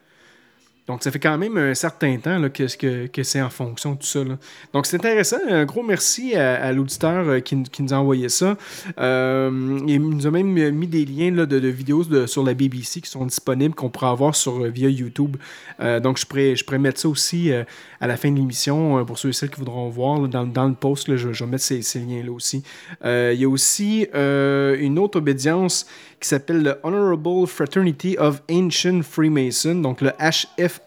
Donc, 0.85 1.01
ça 1.01 1.11
fait 1.11 1.19
quand 1.19 1.37
même 1.37 1.57
un 1.57 1.73
certain 1.73 2.17
temps 2.17 2.37
là, 2.39 2.49
que, 2.49 2.63
que, 2.75 3.07
que 3.07 3.23
c'est 3.23 3.41
en 3.41 3.49
fonction 3.49 3.93
de 3.93 3.99
tout 3.99 4.05
ça. 4.05 4.21
là. 4.21 4.37
Donc, 4.73 4.85
c'est 4.85 4.97
intéressant. 4.97 5.37
Un 5.49 5.63
gros 5.63 5.81
merci 5.81 6.35
à, 6.35 6.73
l'auditeur 6.73 7.25
euh, 7.29 7.39
qui, 7.39 7.63
qui 7.63 7.83
nous 7.83 7.93
a 7.93 7.97
envoyé 7.97 8.27
ça. 8.27 8.57
Euh, 8.99 9.79
il 9.87 10.01
nous 10.01 10.27
a 10.27 10.31
même 10.31 10.47
mis 10.71 10.87
des 10.87 11.05
liens 11.05 11.31
de, 11.31 11.67
vidéos 11.67 12.27
sur 12.27 12.43
la 12.43 12.53
BBC 12.53 12.99
qui 12.99 13.09
sont 13.09 13.25
disponibles, 13.25 13.73
qu'on 13.73 13.89
pourra 13.89 14.09
avoir 14.09 14.35
sur, 14.35 14.61
euh, 14.61 14.67
via 14.67 14.89
YouTube. 14.89 15.37
Donc, 15.79 16.17
je 16.17 16.25
pourrais, 16.25 16.55
je 16.55 16.75
mettre 16.75 16.99
ça 16.99 17.07
aussi 17.07 17.51
à 17.51 18.07
la 18.07 18.17
fin 18.17 18.31
de 18.31 18.35
l'émission 18.35 19.05
pour 19.05 19.17
ceux 19.17 19.29
et 19.29 19.33
celles 19.33 19.49
qui 19.49 19.59
voudront 19.59 19.89
voir. 19.89 20.27
dans, 20.27 20.45
dans 20.45 20.67
le 20.67 20.73
post, 20.73 21.15
je, 21.15 21.31
je 21.31 21.43
vais 21.43 21.51
mettre 21.51 21.63
ces, 21.63 21.81
ces 21.81 21.99
liens-là 21.99 22.31
aussi. 22.31 22.63
Il 23.03 23.35
y 23.35 23.45
a 23.45 23.49
aussi 23.49 24.07
une 24.13 24.99
autre 24.99 25.19
obédience 25.19 25.87
qui 26.23 26.29
s'appelle 26.29 26.63
le 26.63 26.79
Honorable 26.83 27.45
Fraternity 27.47 28.15
of 28.17 28.41
Ancient 28.49 29.01
Freemason, 29.03 29.75
donc 29.75 29.99
le 29.99 30.13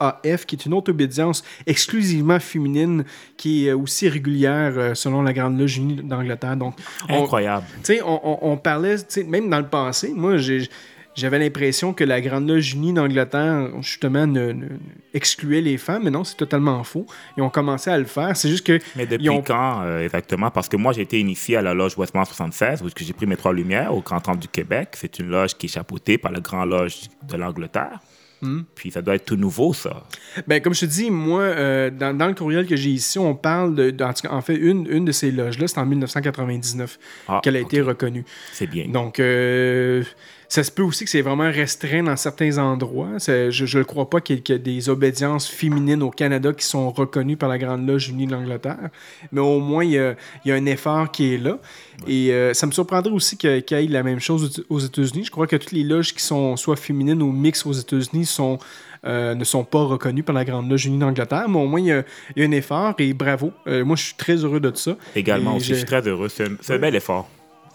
HFAF, 0.01 0.47
qui 0.47 0.57
est 0.57 0.67
une 0.67 0.75
autre 0.75 0.91
obédience 0.91 1.43
exclusivement 1.67 2.41
féminine, 2.41 3.05
qui 3.37 3.69
est 3.69 3.73
aussi 3.73 4.09
régulière 4.09 4.73
euh, 4.77 4.95
selon 4.95 5.23
la 5.23 5.33
Grande 5.33 5.59
Loge 5.59 5.77
unie 5.79 5.97
d'Angleterre. 5.97 6.57
Donc, 6.57 6.75
on- 7.09 7.23
Incroyable. 7.25 7.67
tu 7.85 7.95
sais, 7.95 8.03
on, 8.03 8.21
on- 8.47 8.53
on 8.53 8.57
parlait, 8.57 8.97
même 9.27 9.51
dans 9.51 9.59
le 9.61 9.67
passé, 9.69 10.13
moi, 10.15 10.37
j'ai- 10.39 10.69
j'avais 11.15 11.39
l'impression 11.39 11.95
que 11.95 12.05
la 12.05 12.21
Grande 12.21 12.47
Loge 12.49 12.75
unie 12.75 12.93
d'Angleterre, 12.93 13.71
justement, 13.81 14.27
ne, 14.27 14.53
ne- 14.53 14.67
excluait 15.15 15.63
les 15.63 15.79
femmes, 15.79 16.03
mais 16.05 16.11
non, 16.11 16.25
c'est 16.25 16.37
totalement 16.37 16.85
faux. 16.85 17.07
Ils 17.39 17.43
ont 17.43 17.49
commencé 17.49 17.89
à 17.91 17.97
le 17.97 18.05
faire. 18.05 18.37
C'est 18.37 18.51
juste 18.51 18.67
que. 18.67 18.79
Mais 18.97 19.07
depuis 19.07 19.25
ils 19.25 19.31
ont- 19.31 19.41
quand 19.43 19.81
euh, 19.83 20.05
exactement? 20.05 20.51
Parce 20.51 20.69
que 20.69 20.77
moi, 20.77 20.93
j'ai 20.93 21.03
été 21.03 21.19
initié 21.19 21.57
à 21.57 21.63
la 21.63 21.73
loge 21.73 21.97
Westmont 21.97 22.25
76, 22.25 22.83
où 22.83 22.89
j'ai 22.95 23.13
pris 23.15 23.25
mes 23.27 23.37
trois 23.37 23.55
lumières 23.55 23.95
au 23.95 24.01
Grand 24.03 24.21
Temple 24.21 24.41
du 24.41 24.49
Québec. 24.49 24.91
C'est 24.93 25.19
une 25.19 25.29
loge 25.29 25.55
qui 25.55 25.67
est 25.67 25.71
chapeautée 25.71 26.19
par 26.19 26.33
la 26.33 26.41
Grande 26.41 26.69
Loge 26.69 26.97
de 27.27 27.37
l'Angleterre. 27.37 27.99
Hmm? 28.43 28.61
Puis 28.75 28.91
ça 28.91 29.01
doit 29.01 29.15
être 29.15 29.25
tout 29.25 29.37
nouveau, 29.37 29.73
ça. 29.73 30.05
Ben, 30.47 30.61
comme 30.61 30.75
je 30.75 30.81
te 30.81 30.85
dis, 30.87 31.11
moi, 31.11 31.41
euh, 31.41 31.91
dans, 31.91 32.15
dans 32.17 32.27
le 32.27 32.35
courriel 32.35 32.67
que 32.67 32.77
j'ai 32.77 32.91
ici, 32.91 33.19
on 33.19 33.35
parle 33.35 33.75
de. 33.75 33.91
de- 33.91 34.05
en, 34.05 34.13
tout 34.13 34.29
cas, 34.29 34.33
en 34.35 34.43
fait, 34.43 34.57
une, 34.57 34.87
une 34.91 35.05
de 35.07 35.13
ces 35.13 35.31
loges-là, 35.31 35.67
c'est 35.69 35.79
en 35.79 35.87
1999 35.87 36.99
Ah, 37.29 37.41
qu'elle 37.43 37.57
a 37.57 37.61
été 37.61 37.81
reconnue. 37.81 38.25
C'est 38.53 38.67
bien. 38.67 38.89
Donc, 38.89 39.21
euh, 39.21 40.05
ça 40.49 40.63
se 40.63 40.71
peut 40.71 40.83
aussi 40.83 41.05
que 41.05 41.11
c'est 41.11 41.23
vraiment 41.23 41.51
restreint 41.51 42.03
dans 42.05 42.17
certains 42.17 42.59
endroits. 42.59 43.19
Je 43.19 43.79
ne 43.79 43.83
crois 43.83 44.09
pas 44.09 44.21
qu'il 44.21 44.37
y, 44.37 44.39
ait- 44.39 44.43
qu'il 44.43 44.55
y 44.55 44.57
ait 44.57 44.61
des 44.61 44.89
obédiences 44.89 45.49
féminines 45.49 46.03
au 46.03 46.11
Canada 46.11 46.53
qui 46.53 46.65
sont 46.65 46.91
reconnues 46.91 47.37
par 47.37 47.49
la 47.49 47.59
Grande 47.59 47.87
Loge 47.87 48.09
unie 48.09 48.27
de 48.27 48.33
l'Angleterre. 48.33 48.91
Mais 49.33 49.41
au 49.41 49.59
moins, 49.61 49.85
il 49.85 49.91
y 49.93 49.99
a, 49.99 50.15
il 50.45 50.49
y 50.49 50.53
a 50.53 50.55
un 50.55 50.67
effort 50.67 51.11
qui 51.11 51.35
est 51.35 51.39
là. 51.39 51.59
Et 52.07 52.31
euh, 52.33 52.55
ça 52.55 52.67
me 52.67 52.73
surprendrait 52.73 53.13
aussi 53.13 53.37
qu'il 53.37 53.51
y 53.71 53.75
ait 53.75 53.87
la 53.89 54.03
même 54.03 54.21
chose 54.21 54.63
aux 54.69 54.79
États-Unis. 54.79 55.25
Je 55.25 55.31
crois 55.31 55.47
que 55.47 55.57
toutes 55.57 55.73
les 55.73 55.83
loges 55.85 56.15
qui 56.15 56.23
sont 56.23 56.57
soit 56.57 56.77
féminines 56.77 57.23
ou 57.23 57.33
mixtes 57.33 57.67
aux 57.67 57.73
États-Unis 57.73 58.27
sont, 58.27 58.59
euh, 59.07 59.35
ne 59.35 59.45
sont 59.45 59.65
pas 59.65 59.83
reconnues 59.83 60.23
par 60.23 60.35
la 60.35 60.45
Grande 60.45 60.71
Loge 60.71 60.87
unie 60.87 60.99
d'Angleterre. 60.99 61.49
Mais 61.49 61.59
au 61.59 61.67
moins, 61.67 61.81
il 61.81 61.87
y, 61.87 61.93
a, 61.93 62.05
il 62.37 62.43
y 62.43 62.47
a 62.47 62.49
un 62.49 62.53
effort 62.53 62.95
et 62.99 63.13
bravo. 63.15 63.53
Euh, 63.67 63.85
moi, 63.85 63.97
je 63.97 64.05
suis 64.05 64.15
très 64.15 64.37
heureux 64.37 64.61
de 64.61 64.71
ça. 64.77 64.97
Également 65.17 65.57
aussi, 65.57 65.69
je- 65.69 65.73
je 65.75 65.79
suis 65.79 65.87
très 65.87 66.07
heureux. 66.07 66.29
C'est 66.29 66.45
un, 66.75 66.79
bel 66.79 66.95
effort. 66.95 67.29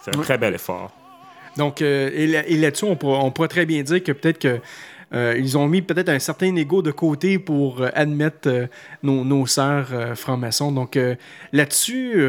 C'est 0.04 0.16
un 0.16 0.20
Ouais. 0.20 0.24
très 0.26 0.38
bel 0.38 0.54
effort. 0.56 0.92
Donc, 1.58 1.82
euh, 1.82 2.10
et, 2.14 2.28
là- 2.28 2.48
et 2.48 2.58
là-dessus, 2.58 2.86
on, 2.86 2.96
pourra- 2.96 3.24
on 3.24 3.32
pourrait 3.32 3.48
très 3.48 3.66
bien 3.66 3.84
dire 3.84 4.04
que 4.04 4.12
peut-être 4.12 4.40
que 4.40 4.60
euh, 5.14 5.36
ils 5.38 5.58
ont 5.58 5.68
mis 5.68 5.82
peut-être 5.82 6.10
un 6.10 6.20
certain 6.20 6.56
ego 6.56 6.82
de 6.82 6.92
côté 6.92 7.38
pour 7.38 7.82
euh, 7.82 7.90
admettre 7.94 8.48
euh, 8.48 8.68
nos, 9.04 9.26
nos 9.26 9.46
sœurs 9.46 9.90
francs-maçons. 10.16 10.72
Donc, 10.72 10.98
là-dessus, 11.52 12.24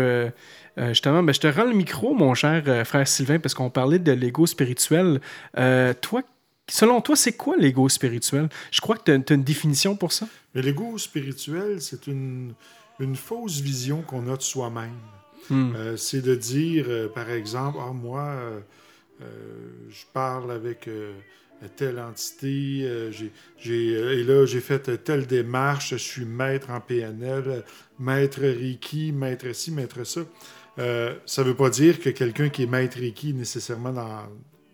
justement, 0.76 1.22
ben, 1.22 1.32
je 1.32 1.40
te 1.40 1.46
rends 1.46 1.64
le 1.64 1.74
micro, 1.74 2.14
mon 2.14 2.34
cher 2.34 2.64
frère 2.86 3.06
Sylvain, 3.06 3.38
parce 3.38 3.54
qu'on 3.54 3.70
parlait 3.70 3.98
de 3.98 4.12
l'ego 4.12 4.46
spirituel. 4.46 5.20
Toi, 5.54 6.22
selon 6.68 7.00
toi, 7.00 7.14
c'est 7.14 7.32
quoi 7.32 7.56
l'ego 7.56 7.88
spirituel? 7.88 8.48
Je 8.70 8.80
crois 8.80 8.96
que 8.96 9.02
tu 9.20 9.32
as, 9.32 9.34
une 9.34 9.44
définition 9.44 9.94
pour 9.94 10.12
ça. 10.12 10.26
Mais 10.54 10.62
l'ego 10.62 10.98
spirituel, 10.98 11.80
c'est 11.80 12.06
une, 12.08 12.54
une 12.98 13.16
fausse 13.16 13.60
vision 13.60 14.02
qu'on 14.02 14.32
a 14.32 14.36
de 14.36 14.42
soi-même. 14.42 14.90
Hmm. 15.50 15.96
C'est 15.96 16.22
de 16.22 16.34
dire, 16.34 16.86
par 17.14 17.30
exemple, 17.30 17.78
ah, 17.80 17.92
moi, 17.92 18.34
je 19.88 20.04
parle 20.12 20.50
avec 20.50 20.88
euh, 20.88 21.68
telle 21.68 21.98
entité, 22.00 22.82
euh, 22.84 23.10
euh, 23.66 24.18
et 24.18 24.24
là, 24.24 24.46
j'ai 24.46 24.60
fait 24.60 24.88
euh, 24.88 24.96
telle 24.96 25.26
démarche, 25.26 25.90
je 25.90 25.96
suis 25.96 26.24
maître 26.24 26.70
en 26.70 26.80
PNL, 26.80 27.44
euh, 27.46 27.60
maître 27.98 28.40
Reiki, 28.40 29.12
maître 29.12 29.52
ci, 29.52 29.70
maître 29.70 30.04
ça. 30.04 30.22
Euh, 30.78 31.14
ça 31.26 31.42
ne 31.42 31.48
veut 31.48 31.54
pas 31.54 31.70
dire 31.70 32.00
que 32.00 32.10
quelqu'un 32.10 32.48
qui 32.48 32.64
est 32.64 32.66
maître 32.66 32.98
Reiki 32.98 33.34
nécessairement 33.34 33.92
dans, 33.92 34.22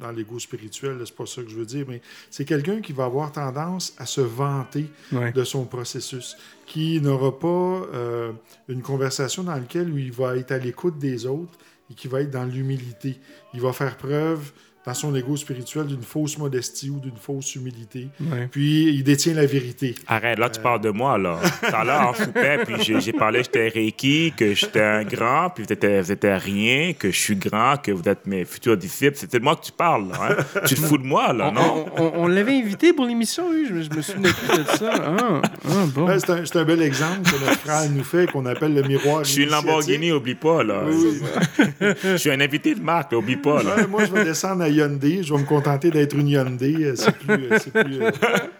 dans 0.00 0.10
l'ego 0.12 0.38
spirituel, 0.38 1.00
c'est 1.04 1.14
pas 1.14 1.26
ça 1.26 1.42
que 1.42 1.48
je 1.50 1.56
veux 1.56 1.66
dire, 1.66 1.84
mais 1.88 2.00
c'est 2.30 2.44
quelqu'un 2.44 2.80
qui 2.80 2.92
va 2.92 3.04
avoir 3.06 3.32
tendance 3.32 3.94
à 3.98 4.06
se 4.06 4.20
vanter 4.20 4.86
Ouais. 5.12 5.32
de 5.32 5.44
son 5.44 5.64
processus, 5.64 6.36
qui 6.66 7.00
n'aura 7.00 7.38
pas 7.38 7.46
euh, 7.94 8.32
une 8.68 8.82
conversation 8.82 9.42
dans 9.42 9.54
laquelle 9.54 9.92
il 9.98 10.12
va 10.12 10.36
être 10.36 10.52
à 10.52 10.58
l'écoute 10.58 10.98
des 10.98 11.26
autres 11.26 11.58
et 11.90 11.94
qui 11.94 12.06
va 12.08 12.20
être 12.20 12.30
dans 12.30 12.44
l'humilité. 12.44 13.18
Il 13.54 13.60
va 13.60 13.72
faire 13.72 13.96
preuve 13.96 14.52
dans 14.88 14.94
son 14.94 15.14
ego 15.14 15.36
spirituel 15.36 15.86
d'une 15.86 16.02
fausse 16.02 16.38
modestie 16.38 16.88
ou 16.88 16.98
d'une 16.98 17.16
fausse 17.20 17.54
humilité. 17.56 18.08
Ouais. 18.20 18.48
Puis 18.50 18.84
il 18.94 19.04
détient 19.04 19.34
la 19.34 19.44
vérité. 19.44 19.94
Arrête, 20.06 20.38
Euh. 20.38 20.40
là, 20.40 20.48
tu 20.48 20.60
parles 20.60 20.80
de 20.80 20.88
moi, 20.88 21.18
là. 21.18 21.38
Tout 21.60 21.76
à 21.76 21.84
l'heure, 21.84 22.06
on 22.18 22.24
soupait, 22.24 22.64
puis 22.64 23.00
j'ai 23.00 23.12
parlé, 23.12 23.42
j'étais 23.42 23.68
Reiki, 23.68 24.32
que 24.34 24.54
j'étais 24.54 24.80
un 24.80 25.04
grand, 25.04 25.50
puis 25.50 25.64
vous 25.64 25.72
étiez, 25.74 26.00
vous 26.00 26.10
étiez 26.12 26.32
rien, 26.34 26.92
que 26.94 27.10
je 27.10 27.18
suis 27.18 27.36
grand, 27.36 27.76
que 27.76 27.92
vous 27.92 28.08
êtes 28.08 28.26
mes 28.26 28.46
futurs 28.46 28.78
disciples. 28.78 29.16
C'est 29.18 29.30
de 29.30 29.38
moi 29.40 29.56
que 29.56 29.66
tu 29.66 29.72
parles, 29.72 30.08
là. 30.08 30.14
hein. 30.30 30.60
Tu 30.66 30.74
te 30.76 30.80
fous 30.80 30.96
de 30.96 31.04
moi, 31.06 31.34
là, 31.34 31.48
On, 31.50 31.52
non? 31.52 31.86
on- 31.98 32.02
on- 32.02 32.12
on 32.22 32.26
l'avait 32.26 32.56
invité 32.58 32.94
pour 32.94 33.04
l'émission, 33.04 33.44
oui. 33.50 33.66
Je, 33.68 33.74
me- 33.74 33.82
je 33.82 33.90
me 33.90 34.00
souvenais 34.00 34.30
plus 34.32 34.58
de 34.58 34.64
ça. 34.78 34.90
Ah, 34.94 35.42
ah, 35.68 35.70
bon. 35.94 36.08
C'est, 36.18 36.30
un, 36.30 36.44
c'est 36.46 36.56
un 36.58 36.64
bel 36.64 36.80
exemple 36.80 37.30
que 37.30 37.44
notre 37.44 37.58
frère 37.60 37.90
nous 37.90 38.04
fait, 38.04 38.30
qu'on 38.32 38.46
appelle 38.46 38.72
le 38.74 38.82
miroir 38.82 39.22
Je 39.24 39.32
suis 39.32 39.42
une. 39.42 39.50
Lamborghini, 39.50 40.12
oublie 40.12 40.34
pas, 40.34 40.62
là. 40.64 40.82
Oui, 40.86 41.20
oui. 41.20 41.86
Je 42.04 42.16
suis 42.16 42.30
un 42.30 42.40
invité 42.40 42.74
de 42.74 42.80
marque, 42.80 43.12
là, 43.12 43.18
oublie 43.18 43.36
pas, 43.36 43.62
là. 43.62 43.76
Ouais, 43.76 43.86
moi, 43.86 44.04
je 44.06 44.12
vais 44.12 44.24
descendre 44.24 44.62
à 44.62 44.70
Hyundai. 44.78 45.22
Je 45.22 45.34
vais 45.34 45.40
me 45.40 45.46
contenter 45.46 45.90
d'être 45.90 46.14
une 46.16 46.28
Hyundai. 46.28 46.76
Euh, 46.80 46.94
C'est 46.96 47.12
plus, 47.16 47.32
euh, 47.50 47.82
plus, 47.84 48.02
euh, 48.02 48.10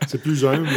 c'est 0.06 0.20
plus 0.22 0.44
humble. 0.44 0.68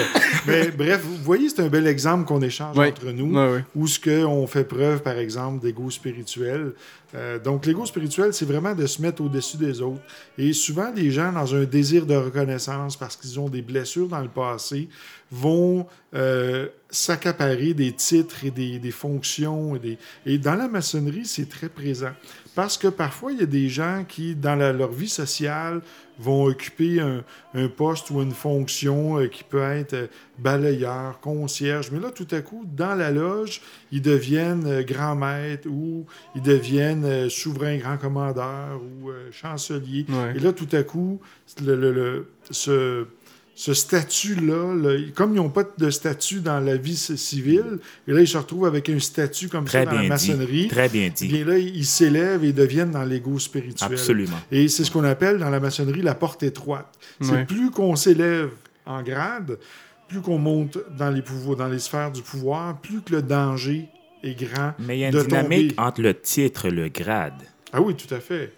Mais 0.47 0.69
bref, 0.71 1.01
vous 1.03 1.17
voyez, 1.23 1.49
c'est 1.49 1.61
un 1.61 1.67
bel 1.67 1.87
exemple 1.87 2.25
qu'on 2.25 2.41
échange 2.41 2.77
entre 2.77 3.11
nous. 3.11 3.35
Ouais. 3.35 3.63
Où 3.75 3.87
ce 3.87 3.99
qu'on 3.99 4.47
fait 4.47 4.63
preuve, 4.63 5.01
par 5.01 5.17
exemple, 5.17 5.61
d'ego 5.61 5.89
spirituel. 5.89 6.73
Euh, 7.13 7.39
donc, 7.39 7.65
l'ego 7.65 7.85
spirituel, 7.85 8.33
c'est 8.33 8.45
vraiment 8.45 8.73
de 8.73 8.85
se 8.85 9.01
mettre 9.01 9.21
au-dessus 9.21 9.57
des 9.57 9.81
autres. 9.81 10.01
Et 10.37 10.53
souvent, 10.53 10.91
les 10.95 11.11
gens, 11.11 11.31
dans 11.31 11.55
un 11.55 11.63
désir 11.63 12.05
de 12.05 12.15
reconnaissance, 12.15 12.95
parce 12.95 13.15
qu'ils 13.15 13.39
ont 13.39 13.49
des 13.49 13.61
blessures 13.61 14.07
dans 14.07 14.21
le 14.21 14.29
passé, 14.29 14.87
vont 15.29 15.85
euh, 16.13 16.67
s'accaparer 16.89 17.73
des 17.73 17.93
titres 17.93 18.45
et 18.45 18.51
des, 18.51 18.91
fonctions. 18.91 19.75
Et, 19.77 19.97
et 20.25 20.37
dans 20.37 20.55
la 20.55 20.67
maçonnerie, 20.67 21.25
c'est 21.25 21.49
très 21.49 21.69
présent. 21.69 22.11
Parce 22.55 22.77
que 22.77 22.87
parfois, 22.87 23.31
il 23.31 23.39
y 23.39 23.43
a 23.43 23.45
des 23.45 23.69
gens 23.69 24.03
qui, 24.07 24.35
dans 24.35 24.55
la- 24.55 24.73
leur 24.73 24.91
vie 24.91 25.07
sociale, 25.09 25.81
vont 26.21 26.45
occuper 26.45 26.99
un, 27.01 27.23
un 27.53 27.67
poste 27.67 28.09
ou 28.11 28.21
une 28.21 28.31
fonction 28.33 29.19
euh, 29.19 29.27
qui 29.27 29.43
peut 29.43 29.61
être 29.61 29.93
euh, 29.93 30.07
balayeur, 30.39 31.19
concierge. 31.19 31.89
Mais 31.91 31.99
là, 31.99 32.11
tout 32.11 32.27
à 32.31 32.41
coup, 32.41 32.65
dans 32.65 32.95
la 32.95 33.11
loge, 33.11 33.61
ils 33.91 34.01
deviennent 34.01 34.65
euh, 34.67 34.83
grands 34.83 35.15
maîtres 35.15 35.67
ou 35.69 36.05
ils 36.35 36.41
deviennent 36.41 37.29
souverain 37.29 37.77
grand 37.77 37.97
commandeur 37.97 38.79
ou 38.81 39.09
chancelier. 39.31 40.05
Ouais. 40.09 40.33
Et 40.35 40.39
là, 40.39 40.53
tout 40.53 40.69
à 40.71 40.83
coup, 40.83 41.19
le, 41.65 41.75
le- 41.75 41.91
le- 41.93 42.27
ce, 42.49 43.05
ce 43.53 43.73
statut-là, 43.73 44.73
là, 44.75 44.97
comme 45.13 45.33
ils 45.33 45.37
n'ont 45.37 45.49
pas 45.49 45.63
de 45.77 45.89
statut 45.89 46.39
dans 46.39 46.59
la 46.59 46.77
vie 46.77 46.95
civile, 46.95 47.79
et 48.07 48.11
là, 48.13 48.21
ils 48.21 48.27
se 48.27 48.37
retrouvent 48.37 48.65
avec 48.65 48.89
un 48.89 48.99
statut 48.99 49.49
comme 49.49 49.65
Très 49.65 49.79
ça 49.79 49.85
dans 49.85 49.91
la 49.91 49.99
bien 49.99 50.09
maçonnerie. 50.09 50.63
dit. 50.63 50.67
Très 50.67 50.89
bien 50.89 51.05
eh 51.07 51.09
dit. 51.09 51.27
Bien 51.27 51.45
là, 51.45 51.57
ils 51.57 51.85
s'élèvent 51.85 52.43
et 52.43 52.53
deviennent 52.53 52.91
dans 52.91 53.03
l'ego 53.03 53.37
spirituel. 53.39 53.91
Absolument. 53.91 54.37
Et 54.51 54.67
c'est 54.67 54.83
ce 54.83 54.91
qu'on 54.91 55.03
appelle 55.03 55.37
dans 55.37 55.49
la 55.49 55.59
maçonnerie 55.59 56.01
la 56.01 56.15
porte 56.15 56.43
étroite. 56.43 56.97
C'est 57.21 57.45
plus 57.45 57.69
qu'on 57.71 57.95
s'élève 57.95 58.49
en 58.85 59.03
grade, 59.03 59.59
plus 60.07 60.21
qu'on 60.21 60.39
monte 60.39 60.79
dans 60.97 61.09
les, 61.11 61.21
pouvoirs, 61.21 61.57
dans 61.57 61.67
les 61.67 61.79
sphères 61.79 62.11
du 62.11 62.21
pouvoir, 62.21 62.79
plus 62.81 63.01
que 63.01 63.13
le 63.13 63.21
danger 63.21 63.87
est 64.23 64.33
grand 64.33 64.73
Mais 64.79 64.97
il 64.97 65.01
y 65.01 65.05
a 65.05 65.09
une 65.09 65.13
de 65.13 65.21
dynamique 65.23 65.75
tomber. 65.75 65.87
entre 65.87 66.01
le 66.01 66.19
titre 66.19 66.65
et 66.65 66.71
le 66.71 66.87
grade. 66.89 67.41
Ah 67.73 67.81
oui, 67.81 67.95
tout 67.95 68.13
à 68.13 68.19
fait. 68.19 68.53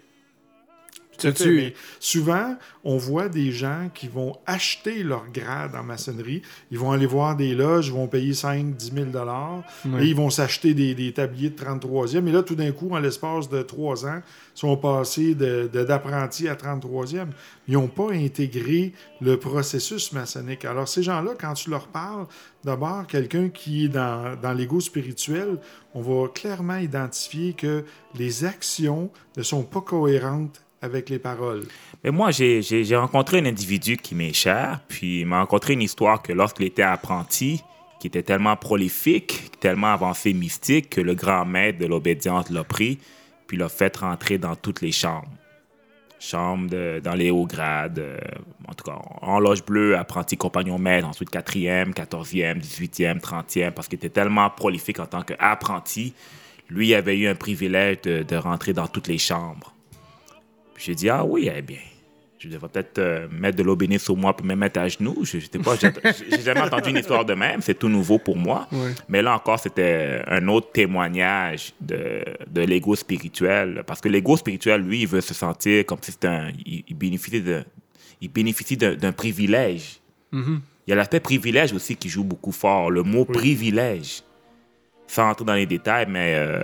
Tout 1.18 1.28
à 1.28 1.32
fait. 1.32 1.44
Tu- 1.44 1.54
Mais 1.56 1.74
souvent, 2.00 2.56
on 2.84 2.96
voit 2.96 3.28
des 3.28 3.50
gens 3.52 3.90
qui 3.94 4.08
vont 4.08 4.36
acheter 4.46 5.02
leur 5.02 5.30
grade 5.32 5.74
en 5.74 5.82
maçonnerie. 5.82 6.42
Ils 6.70 6.78
vont 6.78 6.92
aller 6.92 7.06
voir 7.06 7.36
des 7.36 7.54
loges, 7.54 7.86
ils 7.88 7.92
vont 7.92 8.06
payer 8.08 8.34
5 8.34 8.76
10 8.76 8.92
000 8.92 9.06
Ouais. 9.86 10.04
et 10.04 10.08
ils 10.08 10.14
vont 10.16 10.30
s'acheter 10.30 10.74
des, 10.74 10.94
des 10.94 11.12
tabliers 11.12 11.50
de 11.50 11.56
33e. 11.56 12.26
Et 12.28 12.32
là, 12.32 12.42
tout 12.42 12.54
d'un 12.54 12.72
coup, 12.72 12.90
en 12.90 12.98
l'espace 12.98 13.48
de 13.48 13.62
trois 13.62 14.04
ans, 14.06 14.20
ils 14.56 14.58
sont 14.58 14.76
passés 14.76 15.34
de- 15.34 15.68
de- 15.72 15.84
d'apprenti 15.84 16.48
à 16.48 16.54
33e. 16.56 17.30
Ils 17.68 17.74
n'ont 17.74 17.88
pas 17.88 18.12
intégré 18.12 18.92
le 19.20 19.38
processus 19.38 20.12
maçonnique. 20.12 20.64
Alors, 20.64 20.88
ces 20.88 21.02
gens-là, 21.02 21.32
quand 21.40 21.54
tu 21.54 21.70
leur 21.70 21.86
parles, 21.88 22.26
d'abord, 22.64 23.06
quelqu'un 23.06 23.48
qui 23.48 23.86
est 23.86 23.88
dans, 23.88 24.36
dans 24.40 24.52
l'ego 24.52 24.80
spirituel, 24.80 25.58
on 25.94 26.02
va 26.02 26.28
clairement 26.28 26.76
identifier 26.76 27.52
que 27.54 27.84
les 28.16 28.44
actions 28.44 29.10
ne 29.36 29.42
sont 29.42 29.62
pas 29.62 29.80
cohérentes 29.80 30.60
avec 30.84 31.08
les 31.08 31.18
paroles. 31.18 31.62
Mais 32.04 32.10
moi, 32.10 32.30
j'ai- 32.30 32.60
rencontré 32.96 33.38
un 33.38 33.46
individu 33.46 33.96
qui 33.96 34.14
m'est 34.14 34.32
cher, 34.34 34.80
puis 34.88 35.20
il 35.20 35.26
m'a 35.26 35.40
rencontré 35.40 35.72
une 35.72 35.82
histoire 35.82 36.22
que 36.22 36.32
lorsqu'il 36.32 36.66
était 36.66 36.82
apprenti, 36.82 37.62
qui 37.98 38.06
était 38.08 38.22
tellement 38.22 38.56
prolifique, 38.56 39.58
tellement 39.60 39.92
avancé 39.94 40.34
mystique, 40.34 40.90
que 40.90 41.00
le 41.00 41.14
grand 41.14 41.44
maître 41.46 41.78
de 41.78 41.86
l'obédience 41.86 42.50
l'a 42.50 42.64
pris, 42.64 42.98
puis 43.46 43.56
l'a 43.56 43.68
fait 43.70 43.96
rentrer 43.96 44.36
dans 44.38 44.54
toutes 44.56 44.82
les 44.82 44.92
chambres. 44.92 45.28
De- 46.70 47.00
dans 47.04 47.14
les 47.14 47.30
hauts 47.30 47.44
grades, 47.46 47.98
euh, 47.98 48.18
en 48.66 48.72
tout 48.72 48.84
cas, 48.84 48.96
en 49.20 49.38
loge 49.40 49.62
bleue, 49.62 49.98
apprenti 49.98 50.38
compagnon 50.38 50.78
maître, 50.78 51.06
ensuite 51.06 51.28
4e, 51.30 51.92
14e, 51.92 52.58
18e, 52.60 53.20
30e, 53.20 53.72
parce 53.72 53.88
qu'il 53.88 53.96
était 53.98 54.08
tellement 54.08 54.48
prolifique 54.48 55.00
en 55.00 55.06
tant 55.06 55.22
qu'apprenti, 55.22 56.14
lui 56.70 56.94
avait 56.94 57.18
eu 57.18 57.26
un 57.28 57.34
privilège 57.34 58.00
de 58.02 58.36
rentrer 58.36 58.72
dans 58.72 58.86
toutes 58.88 59.08
les 59.08 59.18
chambres. 59.18 59.73
Puis 60.74 60.84
j'ai 60.86 60.94
dit, 60.94 61.08
ah 61.08 61.24
oui, 61.24 61.50
eh 61.54 61.62
bien, 61.62 61.78
je 62.38 62.48
devrais 62.48 62.68
peut-être 62.68 62.98
euh, 62.98 63.28
mettre 63.30 63.56
de 63.56 63.62
l'eau 63.62 63.76
bénite 63.76 64.00
sur 64.00 64.16
moi 64.16 64.36
pour 64.36 64.44
me 64.44 64.54
mettre 64.54 64.80
à 64.80 64.88
genoux. 64.88 65.16
Je, 65.22 65.38
pas, 65.58 65.76
j'ai 65.76 65.90
j'ai 66.30 66.42
jamais 66.42 66.60
entendu 66.60 66.90
une 66.90 66.96
histoire 66.98 67.24
de 67.24 67.32
même, 67.34 67.62
c'est 67.62 67.78
tout 67.78 67.88
nouveau 67.88 68.18
pour 68.18 68.36
moi. 68.36 68.68
Mais 69.08 69.22
là 69.22 69.34
encore, 69.34 69.58
c'était 69.58 70.22
un 70.26 70.46
autre 70.48 70.70
témoignage 70.72 71.72
de, 71.80 72.22
de 72.50 72.60
l'ego 72.62 72.94
spirituel. 72.96 73.82
Parce 73.86 74.00
que 74.00 74.08
l'ego 74.08 74.36
spirituel, 74.36 74.82
lui, 74.82 75.02
il 75.02 75.06
veut 75.08 75.20
se 75.22 75.32
sentir 75.34 75.86
comme 75.86 75.98
si 76.02 76.12
c'était 76.12 76.28
un. 76.28 76.50
Il, 76.66 76.84
il 76.88 76.94
bénéficie 76.96 77.40
de- 77.40 77.64
il 78.20 78.28
bénéficie 78.30 78.76
d'un 78.76 78.94
d'un 78.94 79.12
privilège. 79.12 80.00
Mhm. 80.32 80.60
Il 80.86 80.90
y 80.90 80.92
a 80.92 80.96
l'aspect 80.96 81.20
privilège 81.20 81.72
aussi 81.72 81.96
qui 81.96 82.08
joue 82.10 82.24
beaucoup 82.24 82.52
fort, 82.52 82.90
le 82.90 83.02
mot 83.02 83.24
privilège. 83.24 84.22
Sans 85.06 85.28
entrer 85.30 85.44
dans 85.44 85.54
les 85.54 85.66
détails, 85.66 86.06
mais 86.08 86.34
euh, 86.36 86.60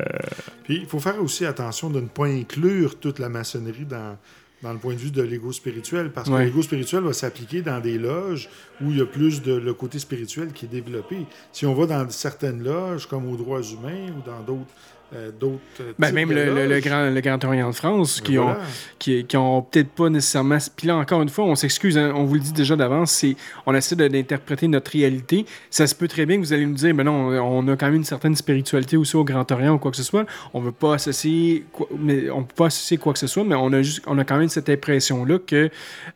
Puis 0.65 0.79
il 0.83 0.87
faut 0.87 0.99
faire 1.01 1.21
aussi 1.23 1.45
attention 1.47 1.91
de 1.91 2.01
ne 2.01 2.09
pas 2.09 2.27
inclure 2.27 2.99
toute 2.99 3.19
la 3.19 3.29
maçonnerie 3.29 3.85
dans, 3.85 4.17
dans 4.63 4.73
le 4.73 4.79
point 4.79 4.95
de 4.95 4.99
vue 4.99 5.11
de 5.11 5.23
l'ego 5.23 5.53
spirituel, 5.53 6.11
parce 6.11 6.29
que 6.29 6.35
Ouais. 6.35 6.45
l'ego 6.47 6.63
spirituel 6.63 7.03
va 7.05 7.13
s'appliquer 7.13 7.63
dans 7.63 7.81
des 7.81 7.99
loges 7.99 8.49
où 8.81 8.91
il 8.91 8.99
y 8.99 9.01
a 9.01 9.07
plus 9.07 9.43
de 9.43 9.55
le 9.55 9.75
côté 9.75 9.99
spirituel 9.99 10.53
qui 10.53 10.65
est 10.65 10.69
développé. 10.69 11.27
Si 11.53 11.67
on 11.67 11.75
va 11.75 11.87
dans 11.87 12.09
certaines 12.11 12.63
loges, 12.65 13.07
comme 13.07 13.31
aux 13.31 13.37
droits 13.37 13.63
humains 13.63 14.09
ou 14.19 14.23
dans 14.27 14.41
d'autres 14.41 14.71
euh, 15.15 15.31
d'autres 15.39 15.59
Ben, 15.99 16.07
types 16.09 16.15
même 16.15 16.29
de 16.29 16.35
le, 16.35 16.55
le- 16.55 16.67
le 16.69 16.81
grand, 16.81 17.11
le 17.11 17.21
Grand 17.21 17.45
Orient 17.45 17.71
de 17.71 17.75
France, 17.75 18.21
ben 18.21 18.27
qui 18.27 18.39
ont, 18.39 18.45
voilà. 18.45 18.61
qui, 18.99 19.25
qui 19.25 19.37
ont 19.37 19.63
peut-être 19.63 19.89
pas 19.91 20.09
nécessairement. 20.09 20.59
Puis 20.77 20.87
là, 20.87 20.97
encore 20.97 21.21
une 21.23 21.29
fois, 21.29 21.45
on 21.47 21.55
s'excuse, 21.55 21.99
hein, 21.99 22.13
on 22.15 22.25
vous 22.25 22.35
le 22.35 22.41
dit 22.41 22.53
déjà 22.53 22.77
d'avance, 22.77 23.11
c'est 23.11 23.35
on 23.67 23.75
essaie 23.75 23.97
d'interpréter 23.97 24.69
notre 24.69 24.91
réalité. 24.93 25.47
Ça 25.71 25.87
se 25.87 25.95
peut 25.95 26.09
très 26.09 26.27
bien 26.27 26.37
que 26.37 26.43
vous 26.43 26.53
allez 26.53 26.67
nous 26.67 26.75
dire, 26.75 26.95
mais 26.95 27.05
non, 27.05 27.29
on 27.29 27.67
a 27.69 27.77
quand 27.77 27.87
même 27.87 27.97
une 27.97 28.05
certaine 28.05 28.37
spiritualité 28.37 28.97
aussi 28.97 29.17
au 29.17 29.25
Grand 29.25 29.51
Orient 29.51 29.75
ou 29.75 29.79
quoi 29.79 29.91
que 29.91 29.97
ce 29.97 30.03
soit. 30.03 30.27
On 30.55 30.61
veut 30.61 30.73
pas 30.73 30.95
associer, 30.95 31.65
quoi, 31.73 31.89
mais 31.99 32.31
on 32.31 32.43
peut 32.45 32.55
pas 32.55 32.67
associer 32.67 32.97
quoi 32.97 33.13
que 33.13 33.19
ce 33.19 33.27
soit, 33.27 33.45
mais 33.45 33.55
on 33.57 33.73
a 33.73 33.83
juste, 33.83 34.03
on 34.07 34.17
a 34.19 34.25
quand 34.25 34.39
même 34.39 34.49
cette 34.49 34.69
impression-là 34.69 35.39
que, 35.45 35.71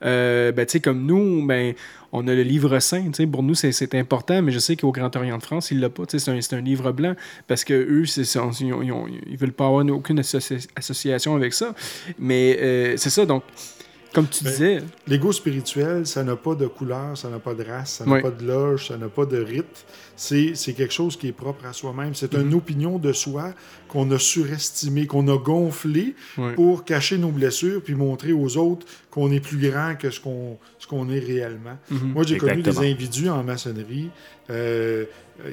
euh, 0.04 0.52
ben, 0.52 0.64
tu 0.66 0.72
sais, 0.72 0.80
comme 0.80 1.04
nous, 1.04 1.44
ben, 1.46 1.74
on 2.16 2.26
a 2.28 2.34
le 2.34 2.42
livre 2.42 2.78
saint, 2.78 3.10
pour 3.30 3.42
nous, 3.42 3.54
c'est- 3.54 3.72
important, 3.98 4.40
mais 4.40 4.52
je 4.52 4.60
sais 4.60 4.76
qu'au 4.76 4.92
Grand 4.92 5.14
Orient 5.16 5.36
de 5.36 5.42
France, 5.42 5.70
ils 5.72 5.80
l'ont 5.80 5.90
pas, 5.90 6.04
c'est 6.08 6.28
un, 6.28 6.38
un 6.58 6.60
livre 6.60 6.92
blanc, 6.92 7.14
parce 7.48 7.64
que 7.64 7.74
eux, 7.74 8.04
ils, 8.60 8.72
ils 9.26 9.36
veulent 9.36 9.52
pas 9.52 9.66
avoir 9.66 9.84
aucune 9.86 10.20
associ- 10.20 10.68
association 10.76 11.34
avec 11.34 11.52
ça. 11.52 11.74
Mais 12.18 12.56
euh, 12.60 12.94
c'est 12.96 13.10
ça, 13.10 13.26
donc, 13.26 13.42
comme 14.14 14.28
tu 14.28 14.44
Ben, 14.44 14.50
disais, 14.50 14.82
L'ego 15.06 15.32
spirituel, 15.32 16.06
ça 16.06 16.22
n'a 16.22 16.36
pas 16.36 16.54
de 16.54 16.66
couleur, 16.66 17.18
ça 17.18 17.28
n'a 17.28 17.38
pas 17.38 17.54
de 17.54 17.64
race, 17.64 17.94
ça 17.94 18.06
n'a 18.06 18.20
pas 18.20 18.30
de 18.30 18.46
loge, 18.46 18.88
ça 18.88 18.96
n'a 18.96 19.08
pas 19.08 19.26
de 19.26 19.38
rite. 19.38 19.84
C'est 20.16 20.54
c'est 20.54 20.72
quelque 20.72 20.94
chose 20.94 21.16
qui 21.16 21.28
est 21.28 21.32
propre 21.32 21.66
à 21.66 21.72
soi-même. 21.72 22.14
C'est 22.14 22.34
une 22.34 22.54
opinion 22.54 22.98
de 22.98 23.12
soi 23.12 23.52
qu'on 23.88 24.10
a 24.12 24.18
surestimée, 24.18 25.06
qu'on 25.06 25.28
a 25.28 25.36
gonflée 25.36 26.14
pour 26.54 26.84
cacher 26.84 27.18
nos 27.18 27.30
blessures 27.30 27.82
puis 27.82 27.94
montrer 27.94 28.32
aux 28.32 28.56
autres 28.56 28.86
qu'on 29.10 29.30
est 29.32 29.40
plus 29.40 29.58
grand 29.58 29.94
que 29.96 30.10
ce 30.10 30.20
qu'on 30.20 30.58
ce 30.78 30.86
qu'on 30.86 31.08
est 31.10 31.18
réellement. 31.18 31.78
Mhm. 31.90 32.12
Moi, 32.12 32.24
j'ai 32.24 32.38
connu 32.38 32.62
des 32.62 32.78
individus 32.78 33.28
en 33.28 33.42
maçonnerie 33.42 34.10
euh, 34.50 35.04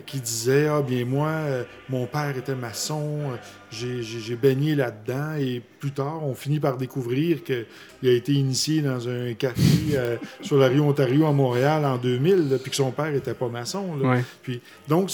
qui 0.05 0.19
disaient 0.19 0.67
Ah, 0.67 0.81
bien, 0.81 1.05
moi, 1.05 1.27
euh, 1.29 1.63
mon 1.89 2.05
père 2.05 2.37
était 2.37 2.55
maçon, 2.55 3.31
euh, 3.31 3.35
j'ai- 3.71 4.35
baigné 4.35 4.75
là-dedans, 4.75 5.33
et 5.39 5.61
plus 5.79 5.91
tard, 5.91 6.23
on 6.23 6.33
finit 6.35 6.59
par 6.59 6.77
découvrir 6.77 7.43
qu'il 7.43 7.65
a 8.03 8.11
été 8.11 8.33
initié 8.33 8.81
dans 8.81 9.07
un 9.09 9.33
café 9.33 9.61
euh, 9.95 10.17
sur 10.41 10.57
la 10.57 10.67
rue 10.67 10.79
Ontario 10.81 11.25
à 11.25 11.31
Montréal 11.31 11.83
en 11.85 11.97
2000, 11.97 12.49
là, 12.49 12.57
puis 12.59 12.69
que 12.69 12.75
son 12.75 12.91
père 12.91 13.11
n'était 13.11 13.33
pas 13.33 13.47
maçon. 13.49 13.95
là. 13.97 14.09
Ouais. 14.09 14.23
Puis, 14.43 14.61
donc, 14.87 15.11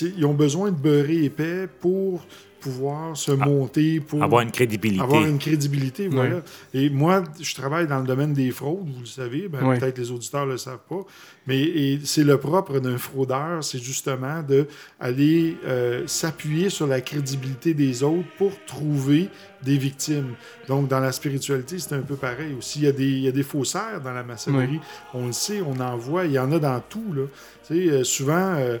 ils 0.00 0.24
ont 0.26 0.34
besoin 0.34 0.70
de 0.70 0.76
beurrer 0.76 1.24
épais 1.24 1.66
pour 1.80 2.24
pouvoir 2.60 3.16
se 3.16 3.32
monter, 3.32 4.00
pour 4.00 4.22
avoir 4.22 4.42
une 4.42 4.50
crédibilité. 4.50 5.02
avoir 5.02 5.24
une 5.24 5.38
crédibilité, 5.38 6.08
voilà. 6.08 6.42
Et 6.74 6.90
moi, 6.90 7.24
je 7.40 7.54
travaille 7.54 7.86
dans 7.86 7.98
le 7.98 8.06
domaine 8.06 8.32
des 8.32 8.50
fraudes, 8.50 8.88
vous 8.94 9.00
le 9.00 9.06
savez, 9.06 9.48
ben, 9.48 9.78
peut-être 9.78 9.98
les 9.98 10.10
auditeurs 10.10 10.46
ne 10.46 10.52
le 10.52 10.58
savent 10.58 10.84
pas, 10.88 11.00
mais 11.46 11.98
c'est 12.04 12.24
le 12.24 12.38
propre 12.38 12.78
d'un 12.78 12.98
fraudeur, 12.98 13.64
c'est 13.64 13.78
justement 13.78 14.42
de 14.42 14.66
aller 15.00 15.56
euh, 15.64 16.06
s'appuyer 16.06 16.70
sur 16.70 16.86
la 16.86 17.00
crédibilité 17.00 17.74
des 17.74 18.02
autres 18.02 18.28
pour 18.38 18.52
trouver 18.66 19.28
des 19.62 19.76
victimes. 19.76 20.34
Donc, 20.68 20.88
dans 20.88 21.00
la 21.00 21.12
spiritualité, 21.12 21.78
c'est 21.78 21.94
un 21.94 22.02
peu 22.02 22.16
pareil 22.16 22.54
aussi. 22.56 22.80
Il 22.80 22.84
y 22.84 22.88
a 22.88 22.92
des, 22.92 23.08
il 23.08 23.20
y 23.20 23.28
a 23.28 23.32
des 23.32 23.42
faussaires 23.42 24.00
dans 24.02 24.12
la 24.12 24.22
maçonnerie. 24.22 24.80
On 25.14 25.26
le 25.26 25.32
sait, 25.32 25.60
on 25.60 25.78
en 25.80 25.96
voit, 25.96 26.24
il 26.26 26.32
y 26.32 26.38
en 26.38 26.50
a 26.52 26.58
dans 26.58 26.80
tout. 26.80 27.12
Là. 27.12 27.22
Tu 27.66 27.74
sais, 27.74 27.90
euh, 27.90 28.04
souvent, 28.04 28.54
euh, 28.56 28.78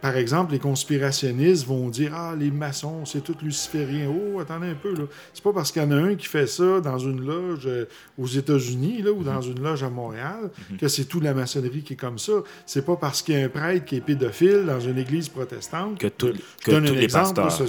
par 0.00 0.16
exemple, 0.16 0.52
les 0.52 0.58
conspirationnistes 0.58 1.66
vont 1.66 1.88
dire 1.88 2.12
Ah, 2.14 2.34
les 2.38 2.50
maçons, 2.50 3.04
c'est 3.04 3.22
tout 3.22 3.36
luciférien. 3.42 4.08
Oh, 4.10 4.40
attendez 4.40 4.68
un 4.68 4.74
peu. 4.74 4.94
là. 4.94 5.04
C'est 5.32 5.42
pas 5.42 5.52
parce 5.52 5.72
qu'il 5.72 5.82
y 5.82 5.84
en 5.84 5.90
a 5.90 5.96
un 5.96 6.14
qui 6.14 6.26
fait 6.26 6.46
ça 6.46 6.80
dans 6.80 6.98
une 6.98 7.20
loge 7.24 7.66
euh, 7.66 7.86
aux 8.18 8.26
États-Unis 8.26 9.04
ou 9.08 9.22
dans 9.24 9.40
une 9.40 9.60
loge 9.62 9.82
à 9.82 9.90
Montréal 9.90 10.50
que 10.78 10.88
c'est 10.88 11.04
toute 11.06 11.22
la 11.24 11.34
maçonnerie 11.34 11.82
qui 11.82 11.94
est 11.94 11.96
comme 11.96 12.18
ça. 12.18 12.32
C'est 12.66 12.84
pas 12.84 12.96
parce 12.96 13.22
qu'il 13.22 13.34
y 13.38 13.40
a 13.42 13.44
un 13.44 13.48
prêtre 13.48 13.84
qui 13.84 13.96
est 13.96 14.00
pédophile 14.00 14.64
dans 14.66 14.80
une 14.80 14.98
église 14.98 15.28
protestante 15.28 15.98
Que 15.98 16.06
tout- 16.08 16.32
que 16.64 16.70
donne 16.70 16.84
tous 16.84 16.92
un 16.92 16.94
les 16.96 17.04
exemple, 17.04 17.34
pasteurs. 17.42 17.68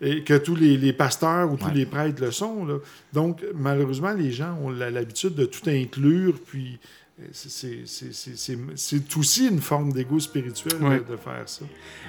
et 0.00 0.24
que 0.24 0.36
tous 0.38 0.56
les, 0.56 0.76
les 0.76 0.92
pasteurs 0.92 1.52
ou 1.52 1.56
tous 1.56 1.66
Ouais. 1.66 1.74
les 1.74 1.86
prêtres 1.86 2.22
le 2.22 2.30
sont. 2.30 2.64
Là. 2.64 2.78
Donc, 3.12 3.44
malheureusement, 3.54 4.12
les 4.14 4.32
gens 4.32 4.58
ont 4.62 4.70
l'habitude 4.70 5.34
de 5.34 5.44
tout 5.44 5.68
inclure, 5.68 6.34
puis 6.44 6.78
euh, 6.82 7.01
c'est- 7.32 9.18
aussi 9.18 9.48
une 9.48 9.60
forme 9.60 9.92
d'égo 9.92 10.18
spirituel 10.20 10.78
de- 10.78 10.84
Ouais. 10.84 10.98
de, 10.98 11.16
faire 11.16 11.42
ça. 11.46 11.64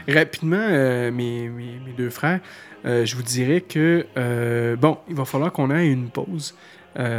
Rapidement, 0.07 0.57
euh, 0.59 1.11
mes, 1.11 1.47
mes- 1.49 1.79
mes 1.85 1.93
deux 1.97 2.09
frères, 2.09 2.39
euh, 2.85 3.05
je 3.05 3.15
vous 3.15 3.23
dirais 3.23 3.61
que, 3.61 4.05
euh, 4.17 4.75
bon, 4.75 4.97
il 5.09 5.15
va 5.15 5.25
falloir 5.25 5.51
qu'on 5.51 5.71
ait 5.71 5.87
une 5.87 6.09
pause. 6.09 6.55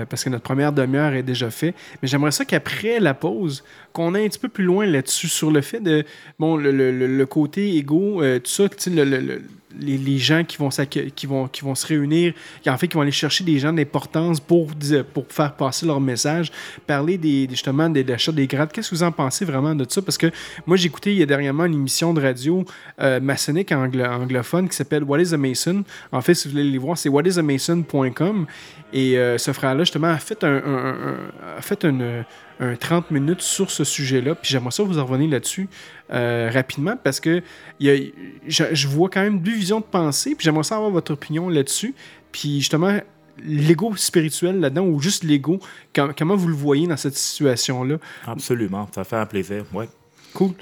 parce 0.09 0.23
que 0.23 0.31
notre 0.31 0.45
première 0.45 0.73
demi-heure 0.73 1.15
est 1.15 1.25
déjà 1.25 1.51
faite. 1.51 1.75
Mais 2.01 2.07
j'aimerais 2.07 2.31
ça 2.31 2.45
qu'après 2.45 3.01
la 3.01 3.13
pause, 3.13 3.65
qu'on 3.93 4.15
aille 4.15 4.27
un 4.27 4.29
petit 4.29 4.39
peu 4.39 4.49
plus 4.49 4.63
loin 4.63 4.87
là-dessus, 4.87 5.27
sur 5.27 5.51
le 5.51 5.63
fait 5.63 5.81
de, 5.81 6.05
bon, 6.39 6.57
le, 6.57 6.71
le- 6.71 6.93
le- 6.97 7.09
le 7.19 7.27
côté 7.27 7.75
égo, 7.77 8.23
tout 8.39 8.51
ça, 8.53 8.69
tu 8.69 8.77
sais, 8.79 8.91
le- 8.91 9.03
le- 9.05 9.19
le- 9.19 9.43
les, 9.81 10.19
gens 10.19 10.45
qui 10.45 10.57
vont, 10.57 10.69
qui, 10.69 11.27
vont, 11.27 11.49
qui 11.49 11.63
vont 11.63 11.75
se 11.75 11.87
réunir, 11.87 12.33
qui, 12.63 12.71
en 12.71 12.77
fait, 12.79 12.89
qui 12.89 12.95
vont 12.95 13.01
aller 13.03 13.11
chercher 13.11 13.45
des 13.45 13.59
gens 13.59 13.73
d'importance 13.73 14.41
pour, 14.41 14.69
pour 15.13 15.27
faire 15.29 15.53
passer 15.55 15.87
leur 15.87 16.01
message, 16.01 16.51
parler 16.87 17.19
des, 17.19 17.47
justement 17.51 17.89
des 17.89 18.09
achats 18.13 18.33
des 18.33 18.47
grades. 18.47 18.73
Qu'est-ce 18.73 18.91
que 18.91 18.95
vous 18.95 19.03
en 19.03 19.13
pensez 19.13 19.45
vraiment 19.45 19.75
de 19.75 19.85
ça? 19.89 20.03
Parce 20.03 20.19
que 20.19 20.31
moi, 20.67 20.77
j'ai 20.77 20.87
écouté 20.87 21.13
il 21.13 21.19
y 21.19 21.23
a 21.23 21.27
dernièrement 21.27 21.65
une 21.65 21.75
émission 21.75 22.15
de 22.15 22.21
radio 22.23 22.65
euh, 23.01 23.21
maçonnique 23.21 23.71
anglo- 23.73 24.05
anglophone 24.05 24.69
qui 24.69 24.77
s'appelle 24.77 25.05
What 25.05 25.21
is 25.21 25.35
a 25.35 25.37
Mason? 25.37 25.85
En 26.13 26.21
fait, 26.21 26.35
si 26.35 26.49
vous 26.49 26.53
voulez 26.53 26.65
les 26.71 26.79
voir, 26.79 26.97
c'est 26.99 27.09
whatisamason.com. 27.09 28.47
Et 28.93 29.19
euh, 29.19 29.39
ce 29.39 29.53
frère-là, 29.53 29.81
justement, 29.83 30.09
a 30.09 30.19
fait, 30.19 30.45
un- 30.45 30.63
a 31.59 31.61
fait 31.61 31.85
une, 31.85 32.25
un 32.61 32.77
30 32.77 33.11
minutes 33.11 33.41
sur 33.43 33.71
ce 33.71 33.85
sujet-là. 33.85 34.35
Puis 34.35 34.51
j'aimerais 34.53 34.71
ça 34.71 34.83
vous 34.83 34.99
en 34.99 35.05
revenir 35.05 35.31
là-dessus 35.31 35.69
euh, 36.13 36.51
rapidement 36.53 36.97
parce 37.03 37.21
que 37.21 37.43
y 37.81 37.91
a- 37.91 38.13
je, 38.47 38.65
je 38.73 38.89
vois 38.89 39.09
quand 39.09 39.23
même 39.23 39.41
deux 39.41 39.55
visions 39.55 39.81
de 39.81 39.85
pensée. 39.85 40.35
Puis 40.35 40.45
j'aimerais 40.45 40.63
savoir 40.65 40.91
votre 40.91 41.13
opinion 41.13 41.49
là-dessus. 41.49 41.95
Puis 42.33 42.61
justement, 42.61 42.99
l'ego 43.45 43.95
spirituel 43.97 44.61
là-dedans 44.61 44.87
ou 44.87 45.01
juste 45.01 45.25
l'ego, 45.25 45.59
com- 45.95 46.13
comment 46.17 46.37
vous 46.37 46.49
le 46.49 46.55
voyez 46.55 46.87
dans 46.87 46.97
cette 46.97 47.17
situation-là? 47.17 47.97
Absolument, 48.27 48.89
ça 48.95 49.05
fait 49.05 49.17
un 49.17 49.27
plaisir. 49.27 49.65
Ouais. 49.73 49.89
Cool. 50.33 50.53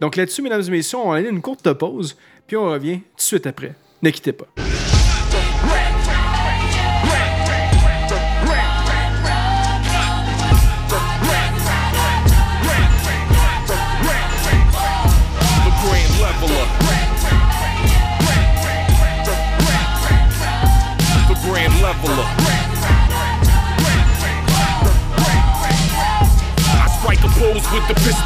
Donc 0.00 0.16
là-dessus, 0.16 0.42
mesdames 0.42 0.62
et 0.66 0.70
messieurs, 0.70 0.98
on 0.98 1.10
va 1.10 1.16
aller 1.18 1.28
à 1.28 1.30
une 1.30 1.40
courte 1.42 1.72
pause. 1.74 2.16
Puis 2.46 2.56
on 2.56 2.70
revient 2.70 2.98
tout 2.98 3.16
de 3.16 3.22
suite 3.22 3.46
après. 3.46 3.74
Ne 4.02 4.10
quittez 4.10 4.32
pas. 4.32 4.46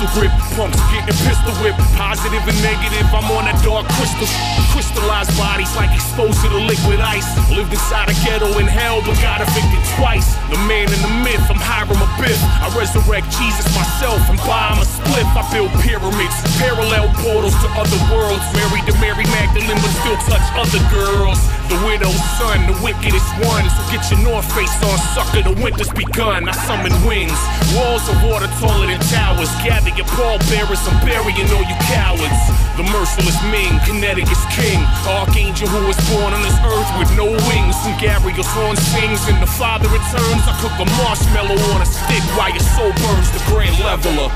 Pistol 0.05 0.21
grip. 0.21 0.33
Punks 0.57 0.81
getting 0.93 1.17
pistol 1.25 1.53
whipped. 1.62 1.81
Positive 1.97 2.43
and 2.45 2.59
negative, 2.62 3.07
I'm 3.12 3.29
on 3.33 3.45
that 3.49 3.57
dark 3.64 3.87
crystal. 3.97 4.29
Crystallized 4.73 5.33
bodies 5.37 5.71
like 5.77 5.93
exposed 5.95 6.40
to 6.43 6.49
the 6.49 6.61
liquid 6.61 7.01
ice. 7.01 7.27
Lived 7.51 7.73
inside 7.73 8.11
a 8.11 8.17
ghetto 8.25 8.59
in 8.59 8.67
hell, 8.67 9.01
but 9.05 9.17
got 9.23 9.40
evicted 9.40 9.83
twice. 9.97 10.37
The 10.51 10.59
man 10.69 10.90
in 10.90 11.01
the 11.01 11.12
myth, 11.25 11.43
I'm 11.49 11.61
Hiram 11.61 11.97
Abiff. 11.97 12.38
I 12.61 12.69
resurrect 12.77 13.31
Jesus 13.38 13.67
myself 13.75 14.21
and 14.29 14.38
buy 14.45 14.75
him 14.75 14.83
a 14.83 14.87
spliff. 14.87 15.29
I 15.33 15.43
build 15.53 15.71
pyramids, 15.83 16.37
parallel 16.61 17.09
portals 17.25 17.57
to 17.64 17.69
other 17.79 18.01
worlds. 18.12 18.45
Married 18.55 18.85
to 18.90 18.95
Mary 19.01 19.25
Magdalene, 19.33 19.79
but 19.81 19.93
still 20.03 20.19
touch 20.29 20.45
other 20.59 20.83
girls. 20.93 21.40
The 21.75 21.83
widow's 21.91 22.23
son, 22.39 22.71
the 22.71 22.79
wickedest 22.87 23.27
one. 23.43 23.67
So 23.67 23.83
get 23.91 24.07
your 24.07 24.23
North 24.23 24.47
Face 24.55 24.71
on, 24.87 24.95
sucker. 25.11 25.43
The 25.43 25.59
winter's 25.59 25.91
begun. 25.91 26.47
I 26.47 26.55
summon 26.71 26.95
winds, 27.03 27.35
walls 27.75 28.07
of 28.07 28.15
water 28.23 28.47
taller 28.63 28.87
than 28.87 29.03
towers. 29.11 29.51
Gather 29.67 29.91
your 29.91 30.07
pallbearers, 30.15 30.79
I'm 30.87 30.95
burying 31.03 31.51
all 31.51 31.67
you 31.67 31.75
cowards. 31.91 32.43
The 32.79 32.87
merciless 32.95 33.35
Ming, 33.51 33.75
Connecticut's 33.83 34.47
king. 34.55 34.87
Archangel 35.19 35.67
who 35.67 35.91
was 35.91 35.99
born 36.15 36.31
on 36.31 36.47
this 36.47 36.55
earth 36.63 36.91
with 36.95 37.11
no 37.19 37.27
wings. 37.51 37.75
And 37.83 37.99
Gabriel's 37.99 38.47
horn 38.55 38.79
sings 38.95 39.27
and 39.27 39.43
the 39.43 39.51
father 39.59 39.91
returns, 39.91 40.47
I 40.47 40.55
cook 40.63 40.79
a 40.79 40.87
marshmallow 41.03 41.59
on 41.75 41.83
a 41.83 41.89
stick 41.91 42.23
while 42.39 42.55
your 42.55 42.63
soul 42.79 42.95
burns. 43.03 43.35
The 43.35 43.43
grand 43.51 43.75
leveler. 43.83 44.31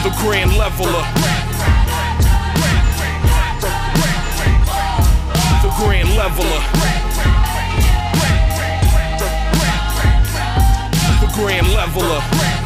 The 0.00 0.12
grand 0.24 0.56
leveler. 0.56 1.35
Grand 5.76 6.08
leveler. 6.16 6.60
The 11.20 11.30
grand 11.34 11.68
leveler. 11.74 12.65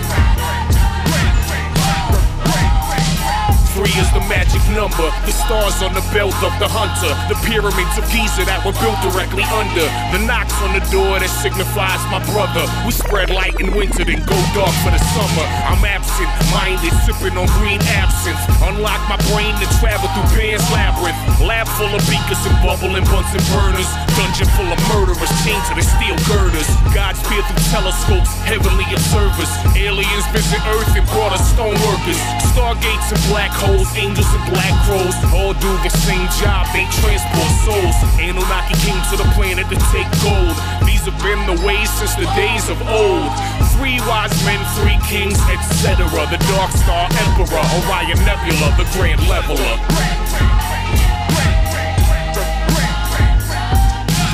Three 3.80 3.96
is 3.96 4.12
the 4.12 4.20
magic 4.28 4.60
number. 4.76 5.08
The 5.24 5.32
stars 5.32 5.80
on 5.80 5.96
the 5.96 6.04
belt 6.12 6.36
of 6.44 6.52
the 6.60 6.68
hunter. 6.68 7.16
The 7.32 7.38
pyramids 7.48 7.96
of 7.96 8.04
Giza 8.12 8.44
that 8.44 8.60
were 8.60 8.76
built 8.76 9.00
directly 9.00 9.40
under. 9.48 9.88
The 10.12 10.20
knocks 10.20 10.52
on 10.60 10.76
the 10.76 10.84
door 10.92 11.16
that 11.16 11.32
signifies 11.32 12.04
my 12.12 12.20
brother. 12.28 12.68
We 12.84 12.92
spread 12.92 13.32
light 13.32 13.56
in 13.56 13.72
winter, 13.72 14.04
then 14.04 14.20
go 14.28 14.36
dark 14.52 14.76
for 14.84 14.92
the 14.92 15.00
summer. 15.16 15.46
I'm 15.64 15.80
absent, 15.80 16.28
minded, 16.52 16.92
sipping 17.08 17.40
on 17.40 17.48
green 17.56 17.80
absinthe. 17.96 18.36
Unlock 18.68 19.00
my 19.08 19.16
brain 19.32 19.56
to 19.64 19.66
travel 19.80 20.12
through 20.12 20.28
Pan's 20.36 20.66
labyrinth. 20.68 21.16
Lab 21.40 21.64
full 21.80 21.88
of 21.88 22.04
beakers 22.04 22.44
and 22.44 22.60
bubbling 22.60 23.08
Bunsen 23.08 23.40
burners. 23.48 23.88
Dungeon 24.12 24.48
full 24.60 24.68
of 24.68 24.80
murderers, 24.92 25.32
chained 25.40 25.64
to 25.72 25.74
the 25.80 25.80
steel 25.80 26.20
girders. 26.28 26.68
Gods 26.92 27.24
peer 27.24 27.40
through 27.48 27.64
telescopes, 27.72 28.28
heavenly 28.44 28.84
observers. 28.92 29.48
Aliens 29.72 30.28
visit 30.36 30.60
Earth 30.68 30.92
and 30.92 31.08
brought 31.16 31.32
us 31.32 31.40
stone 31.48 31.80
workers. 31.88 32.20
Stargates 32.52 33.08
and 33.14 33.22
black 33.30 33.54
holes, 33.54 33.69
angels 33.94 34.26
and 34.34 34.44
black 34.50 34.74
crows. 34.86 35.14
All 35.34 35.54
do 35.54 35.70
the 35.86 35.90
same 35.90 36.26
job, 36.42 36.66
they 36.74 36.86
transport 36.98 37.50
souls. 37.62 37.96
Anunnaki 38.18 38.74
came 38.82 38.98
to 39.10 39.16
the 39.16 39.28
planet 39.36 39.68
to 39.70 39.78
take 39.94 40.08
gold. 40.22 40.56
These 40.82 41.06
have 41.06 41.18
been 41.22 41.38
the 41.46 41.58
ways 41.62 41.90
since 41.90 42.14
the 42.16 42.26
days 42.34 42.68
of 42.68 42.80
old. 42.88 43.30
Three 43.76 44.00
wise 44.10 44.34
men, 44.44 44.58
three 44.78 44.98
kings, 45.06 45.38
etc. 45.46 46.06
The 46.30 46.40
Dark 46.50 46.70
Star 46.72 47.06
Emperor, 47.06 47.62
Orion 47.86 48.18
Nebula, 48.26 48.74
the 48.74 48.86
Grand 48.96 49.22
Leveler. 49.28 49.76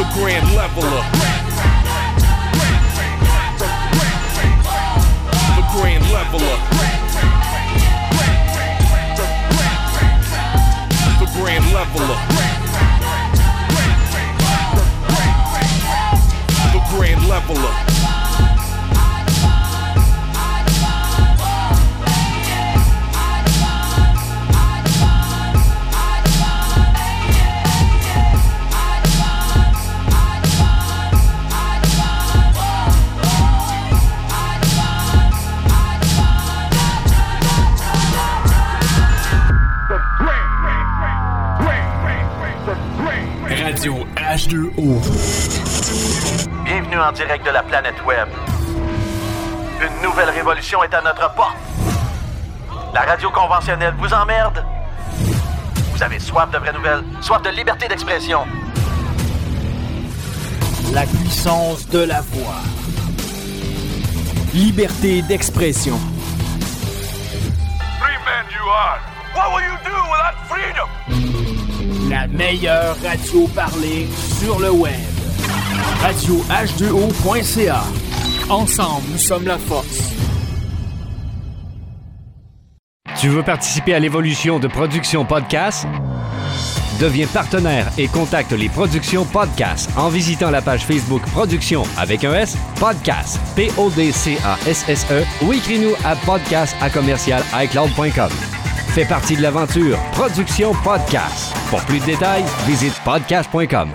The 0.01 0.07
Grand 0.17 0.47
Leveler. 0.57 1.03
The 5.57 5.65
Grand 5.73 6.05
Leveler. 6.13 6.96
Grand 11.47 11.73
Leveler. 11.73 12.19
The 16.73 16.81
Grand 16.91 17.29
Leveler. 17.29 17.96
En 47.07 47.13
direct 47.13 47.47
de 47.47 47.51
la 47.51 47.63
planète 47.63 47.95
Web. 48.05 48.29
Une 49.81 50.03
nouvelle 50.03 50.31
révolution 50.31 50.83
est 50.83 50.93
à 50.93 51.01
notre 51.03 51.33
porte. 51.35 51.57
La 52.93 53.03
radio 53.03 53.31
conventionnelle 53.31 53.95
vous 53.99 54.13
emmerde. 54.13 54.65
Vous 55.93 56.03
avez 56.03 56.19
soif 56.19 56.51
de 56.51 56.59
vraies 56.59 56.73
nouvelles, 56.73 57.05
soif 57.21 57.43
de 57.43 57.51
liberté 57.51 57.87
d'expression. 57.87 58.41
La 60.93 61.03
puissance 61.03 61.89
de 61.89 62.01
la 62.01 62.21
voix. 62.23 62.63
Liberté 64.53 65.23
d'expression. 65.23 65.99
La 72.11 72.27
meilleure 72.27 72.97
radio 73.03 73.47
parlée 73.55 74.09
sur 74.41 74.59
le 74.59 74.71
web. 74.71 75.16
Radio 76.07 76.37
H2O.ca. 76.49 77.83
Ensemble, 78.49 79.09
nous 79.11 79.19
sommes 79.19 79.45
la 79.45 79.59
force. 79.59 80.13
Tu 83.19 83.27
veux 83.27 83.43
participer 83.43 83.93
à 83.93 83.99
l'évolution 83.99 84.61
de 84.61 84.69
Production 84.69 85.25
Podcast? 85.25 85.85
Deviens 87.01 87.27
partenaire 87.27 87.91
et 87.99 88.07
contacte 88.07 88.53
les 88.53 88.69
Productions 88.69 89.25
Podcast 89.25 89.91
en 89.97 90.09
visitant 90.09 90.51
la 90.51 90.63
page 90.63 90.85
Facebook 90.85 91.23
Production 91.33 91.83
avec 91.99 92.23
un 92.23 92.35
S, 92.35 92.57
Podcast, 92.79 93.41
P-O-D-C-A-S-S-E 93.57 95.25
ou 95.45 95.53
écris-nous 95.55 95.95
à 96.05 96.15
podcast 96.15 96.77
à 96.81 96.89
commercial 96.89 97.43
iCloud.com. 97.53 98.31
Fais 98.95 99.07
partie 99.07 99.37
de 99.37 99.43
l'aventure 99.43 99.99
Production 100.13 100.73
Podcast. 100.85 101.53
Pour 101.69 101.81
plus 101.81 101.99
de 101.99 102.05
détails, 102.05 102.45
visite 102.69 102.95
podcast.com. 103.05 103.89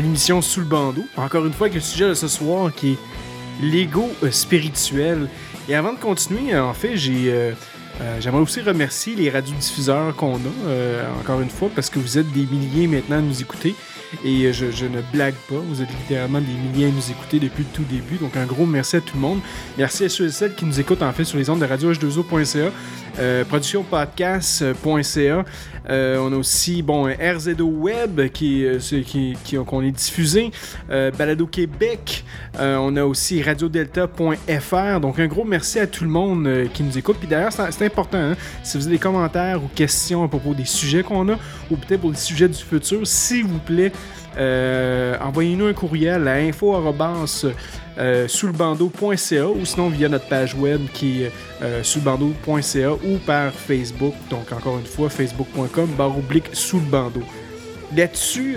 l'émission 0.00 0.40
Sous 0.42 0.60
le 0.60 0.66
bandeau. 0.66 1.06
Encore 1.16 1.44
une 1.46 1.52
fois, 1.52 1.66
avec 1.66 1.74
le 1.74 1.80
sujet 1.80 2.08
de 2.08 2.14
ce 2.14 2.28
soir 2.28 2.72
qui 2.74 2.92
est 2.92 2.98
l'ego 3.62 4.10
euh, 4.22 4.30
spirituel. 4.30 5.28
Et 5.68 5.74
avant 5.74 5.92
de 5.92 5.98
continuer, 5.98 6.56
en 6.58 6.74
fait, 6.74 6.96
j'ai. 6.96 7.32
euh, 7.32 7.52
euh, 8.00 8.20
J'aimerais 8.20 8.42
aussi 8.42 8.60
remercier 8.60 9.16
les 9.16 9.28
radiodiffuseurs 9.28 10.14
qu'on 10.14 10.36
a, 10.36 11.18
encore 11.20 11.40
une 11.40 11.50
fois, 11.50 11.68
parce 11.74 11.90
que 11.90 11.98
vous 11.98 12.16
êtes 12.16 12.30
des 12.32 12.46
milliers 12.46 12.86
maintenant 12.86 13.18
à 13.18 13.20
nous 13.20 13.40
écouter. 13.40 13.74
Et 14.24 14.52
je, 14.52 14.70
je 14.70 14.86
ne 14.86 15.02
blague 15.12 15.34
pas, 15.48 15.56
vous 15.56 15.82
êtes 15.82 15.90
littéralement 15.90 16.40
des 16.40 16.46
milliers 16.52 16.86
à 16.86 16.90
nous 16.90 17.10
écouter 17.10 17.38
depuis 17.40 17.64
le 17.64 17.68
tout 17.74 17.82
début. 17.82 18.16
Donc 18.16 18.36
un 18.36 18.46
gros 18.46 18.64
merci 18.66 18.96
à 18.96 19.00
tout 19.00 19.16
le 19.16 19.20
monde. 19.20 19.40
Merci 19.76 20.04
à 20.04 20.08
ceux 20.08 20.26
et 20.28 20.30
celles 20.30 20.54
qui 20.54 20.64
nous 20.64 20.78
écoutent 20.80 21.02
en 21.02 21.12
fait 21.12 21.24
sur 21.24 21.36
les 21.38 21.50
ondes 21.50 21.58
de 21.60 21.66
radio 21.66 21.92
H2O.ca, 21.92 22.70
euh, 23.18 23.44
productionpodcast.ca. 23.44 25.44
Euh, 25.90 26.18
on 26.18 26.32
a 26.32 26.36
aussi 26.36 26.82
bon 26.82 27.04
RZO 27.06 27.64
Web 27.64 28.28
qui, 28.28 28.64
euh, 28.66 28.78
qui, 28.78 29.36
qui- 29.42 29.56
qu'on 29.56 29.82
est 29.82 29.90
diffusé, 29.90 30.50
euh, 30.90 31.10
Balado 31.10 31.46
Québec. 31.46 32.24
Euh, 32.60 32.76
on 32.76 32.94
a 32.96 33.04
aussi 33.04 33.42
radiodelta.fr. 33.42 35.00
Donc 35.00 35.18
un 35.18 35.26
gros 35.26 35.44
merci 35.44 35.78
à 35.78 35.86
tout 35.86 36.04
le 36.04 36.10
monde 36.10 36.46
euh, 36.46 36.66
qui 36.72 36.82
nous 36.82 36.96
écoute. 36.98 37.16
Puis 37.18 37.28
d'ailleurs, 37.28 37.52
c'est 37.52 37.84
important. 37.86 38.18
hein, 38.18 38.36
si 38.62 38.76
vous 38.76 38.86
avez 38.86 38.96
des 38.96 39.02
commentaires 39.02 39.62
ou 39.62 39.68
questions 39.74 40.22
à 40.24 40.28
propos 40.28 40.52
des 40.54 40.66
sujets 40.66 41.02
qu'on 41.02 41.28
a, 41.30 41.38
ou 41.70 41.76
peut-être 41.76 42.00
pour 42.02 42.10
les 42.10 42.16
sujets 42.16 42.48
du 42.48 42.62
futur, 42.62 43.06
s'il 43.06 43.44
vous 43.46 43.58
plaît, 43.58 43.90
euh, 43.90 44.27
envoyez-nous 45.20 45.66
un 45.66 45.72
courriel 45.72 46.28
à 46.28 46.34
info 46.34 46.74
euh, 47.98 48.28
ou 49.50 49.64
sinon 49.64 49.88
via 49.88 50.08
notre 50.08 50.28
page 50.28 50.54
web 50.54 50.82
qui 50.94 51.24
est 51.24 51.32
euh, 51.62 51.82
soulbando.ca 51.82 52.92
ou 52.92 53.18
par 53.26 53.52
Facebook. 53.52 54.14
Donc 54.30 54.52
encore 54.52 54.78
une 54.78 54.86
fois, 54.86 55.10
facebook.com 55.10 55.90
barre 55.96 56.16
oblique 56.16 56.50
sous 56.52 56.78
le. 56.78 57.22
Là-dessus, 57.96 58.56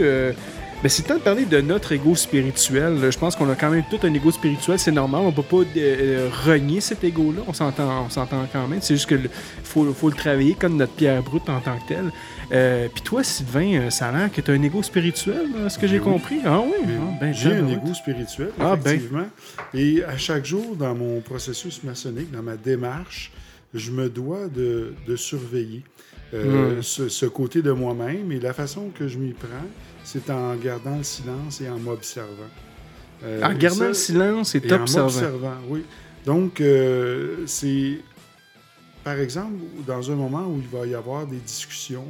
euh, 0.82 0.84
ben, 0.84 0.90
c'est 0.90 1.04
le 1.04 1.08
temps 1.10 1.18
de 1.20 1.24
parler 1.24 1.46
de 1.46 1.62
notre 1.62 1.92
ego 1.92 2.16
spirituel. 2.16 2.98
Je 3.12 3.18
pense 3.18 3.36
qu'on 3.36 3.50
a 3.50 3.56
quand 3.56 3.70
même 3.70 3.84
tout 3.90 4.00
un 4.04 4.14
ego 4.14 4.32
spirituel, 4.32 4.80
c'est 4.80 4.92
normal. 4.92 5.22
On 5.26 5.32
peut 5.32 5.44
pas 5.44 5.64
euh, 5.78 6.30
renier 6.46 6.82
cet 6.82 7.04
ego-là. 7.04 7.42
On 7.48 7.54
s'entend, 7.54 8.06
on 8.06 8.10
s'entend 8.10 8.48
quand 8.52 8.68
même. 8.68 8.80
C'est 8.82 8.96
juste 8.96 9.08
que 9.10 9.16
le- 9.16 9.30
faut, 9.64 9.92
faut 9.94 10.10
le 10.10 10.16
travailler 10.16 10.56
comme 10.56 10.78
notre 10.78 10.94
pierre 10.94 11.22
brute 11.24 11.48
en 11.50 11.60
tant 11.60 11.78
que 11.80 11.88
telle. 11.88 12.12
Euh, 12.52 12.88
Puis 12.94 13.02
toi, 13.04 13.24
Sylvain, 13.24 13.74
euh, 13.76 13.90
ça 13.90 14.08
a 14.08 14.12
l'air 14.12 14.32
que 14.32 14.42
tu 14.42 14.52
as 14.52 14.54
un 14.54 14.62
ego 14.64 14.82
spirituel, 14.84 15.48
là, 15.58 15.70
ce 15.70 15.78
que 15.80 15.88
j'ai 15.88 16.00
Ben 16.00 16.06
oui. 16.08 16.14
compris. 16.14 16.38
Ah 16.46 16.60
oui, 16.62 16.72
Mais 16.86 16.94
ah, 17.00 17.18
ben, 17.22 17.34
J'ai 17.34 17.48
un 17.48 17.56
tabarouette. 17.58 17.78
égo 17.84 17.94
spirituel, 17.94 18.50
Ah, 18.60 18.76
ben. 18.76 18.82
effectivement. 18.92 19.28
Et 19.74 20.04
à 20.04 20.18
chaque 20.18 20.46
jour, 20.46 20.76
dans 20.76 20.96
mon 20.96 21.22
processus 21.22 21.84
maçonnique, 21.84 22.32
dans 22.32 22.44
ma 22.44 22.58
démarche, 22.58 23.32
je 23.74 23.92
me 23.92 24.10
dois 24.10 24.48
de, 24.54 24.94
de 25.08 25.16
surveiller 25.16 25.84
euh, 26.34 26.78
Hmm. 26.78 26.82
ce, 26.82 27.10
ce 27.10 27.26
côté 27.26 27.62
de 27.62 27.72
moi-même. 27.72 28.32
Et 28.32 28.40
la 28.40 28.54
façon 28.54 28.90
que 28.98 29.08
je 29.08 29.18
m'y 29.18 29.32
prends, 29.34 29.48
c'est 30.04 30.30
en 30.30 30.56
gardant 30.56 30.98
le 30.98 31.04
silence 31.04 31.62
et 31.62 31.70
en 31.70 31.78
m'observant. 31.80 32.50
Euh, 33.24 33.42
En 33.44 33.54
gardant 33.54 33.78
ça- 33.80 33.88
le 33.90 33.94
silence 33.94 34.56
et 34.56 34.58
et 34.66 34.74
en 34.74 34.80
m'observant, 34.80 35.58
oui. 35.70 35.84
Donc, 36.26 36.60
euh, 36.62 37.38
c'est, 37.48 38.00
par 39.04 39.20
exemple, 39.20 39.56
dans 39.88 40.12
un 40.12 40.16
moment 40.16 40.48
où 40.48 40.60
il 40.60 40.68
va 40.68 40.86
y 40.86 40.96
avoir 40.96 41.26
des 41.28 41.38
discussions 41.38 42.06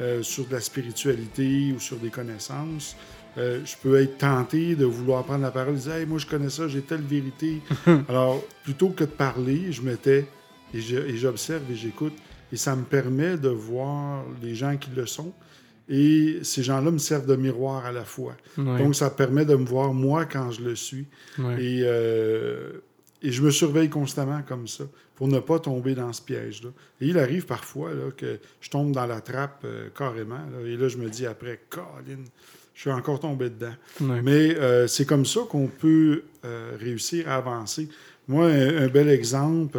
euh, 0.00 0.22
sur 0.22 0.46
de 0.46 0.52
la 0.52 0.60
spiritualité 0.60 1.72
ou 1.76 1.80
sur 1.80 1.96
des 1.96 2.10
connaissances, 2.10 2.96
je 3.36 3.74
peux 3.82 4.00
être 4.00 4.18
tenté 4.18 4.76
de 4.76 4.84
vouloir 4.84 5.24
prendre 5.24 5.42
la 5.42 5.50
parole 5.50 5.74
et 5.74 5.78
dire 5.78 5.94
Hey, 5.94 6.06
moi 6.06 6.18
je 6.18 6.26
connais 6.26 6.50
ça, 6.50 6.68
j'ai 6.68 6.82
telle 6.82 7.00
vérité. 7.02 7.60
Alors, 8.08 8.40
plutôt 8.62 8.90
que 8.90 9.02
de 9.02 9.08
parler, 9.10 9.72
je 9.72 9.82
m'étais 9.82 10.26
et 10.72 10.80
j'observe 11.16 11.62
et 11.70 11.74
j'écoute. 11.74 12.12
Et 12.52 12.56
ça 12.56 12.76
me 12.76 12.84
permet 12.84 13.36
de 13.36 13.48
voir 13.48 14.22
les 14.40 14.54
gens 14.54 14.76
qui 14.76 14.90
le 14.94 15.06
sont. 15.06 15.32
Et 15.88 16.38
ces 16.42 16.62
gens-là 16.62 16.90
me 16.90 16.98
servent 16.98 17.26
de 17.26 17.36
miroir 17.36 17.84
à 17.84 17.92
la 17.92 18.04
fois. 18.04 18.34
Donc, 18.78 18.94
ça 18.94 19.10
permet 19.10 19.44
de 19.44 19.54
me 19.54 19.66
voir 19.66 19.92
moi 19.92 20.24
quand 20.24 20.50
je 20.50 20.62
le 20.62 20.74
suis. 20.76 21.06
Et, 21.58 21.80
euh, 21.84 22.72
et 23.22 23.30
je 23.32 23.42
me 23.42 23.50
surveille 23.50 23.90
constamment 23.90 24.40
comme 24.46 24.66
ça 24.66 24.84
pour 25.14 25.28
ne 25.28 25.38
pas 25.40 25.58
tomber 25.58 25.94
dans 25.94 26.12
ce 26.12 26.22
piège-là. 26.22 26.70
Et 27.00 27.08
il 27.08 27.18
arrive 27.18 27.46
parfois 27.46 27.90
là, 27.92 28.10
que 28.16 28.38
je 28.60 28.70
tombe 28.70 28.92
dans 28.92 29.06
la 29.06 29.20
trappe 29.20 29.62
euh, 29.64 29.88
carrément. 29.96 30.36
là, 30.36 30.66
et 30.66 30.76
là, 30.76 30.88
je 30.88 30.96
me 30.96 31.08
dis 31.08 31.26
après, 31.26 31.60
Colin, 31.68 32.24
je 32.74 32.80
suis 32.80 32.90
encore 32.90 33.20
tombé 33.20 33.50
dedans. 33.50 33.74
Mais 34.22 34.56
euh, 34.56 34.86
c'est 34.88 35.04
comme 35.06 35.26
ça 35.26 35.40
qu'on 35.48 35.68
peut 35.68 36.22
réussir 36.80 37.28
à 37.28 37.36
avancer. 37.36 37.88
Moi, 38.26 38.46
un, 38.46 38.84
un 38.84 38.88
bel 38.88 39.08
exemple, 39.10 39.78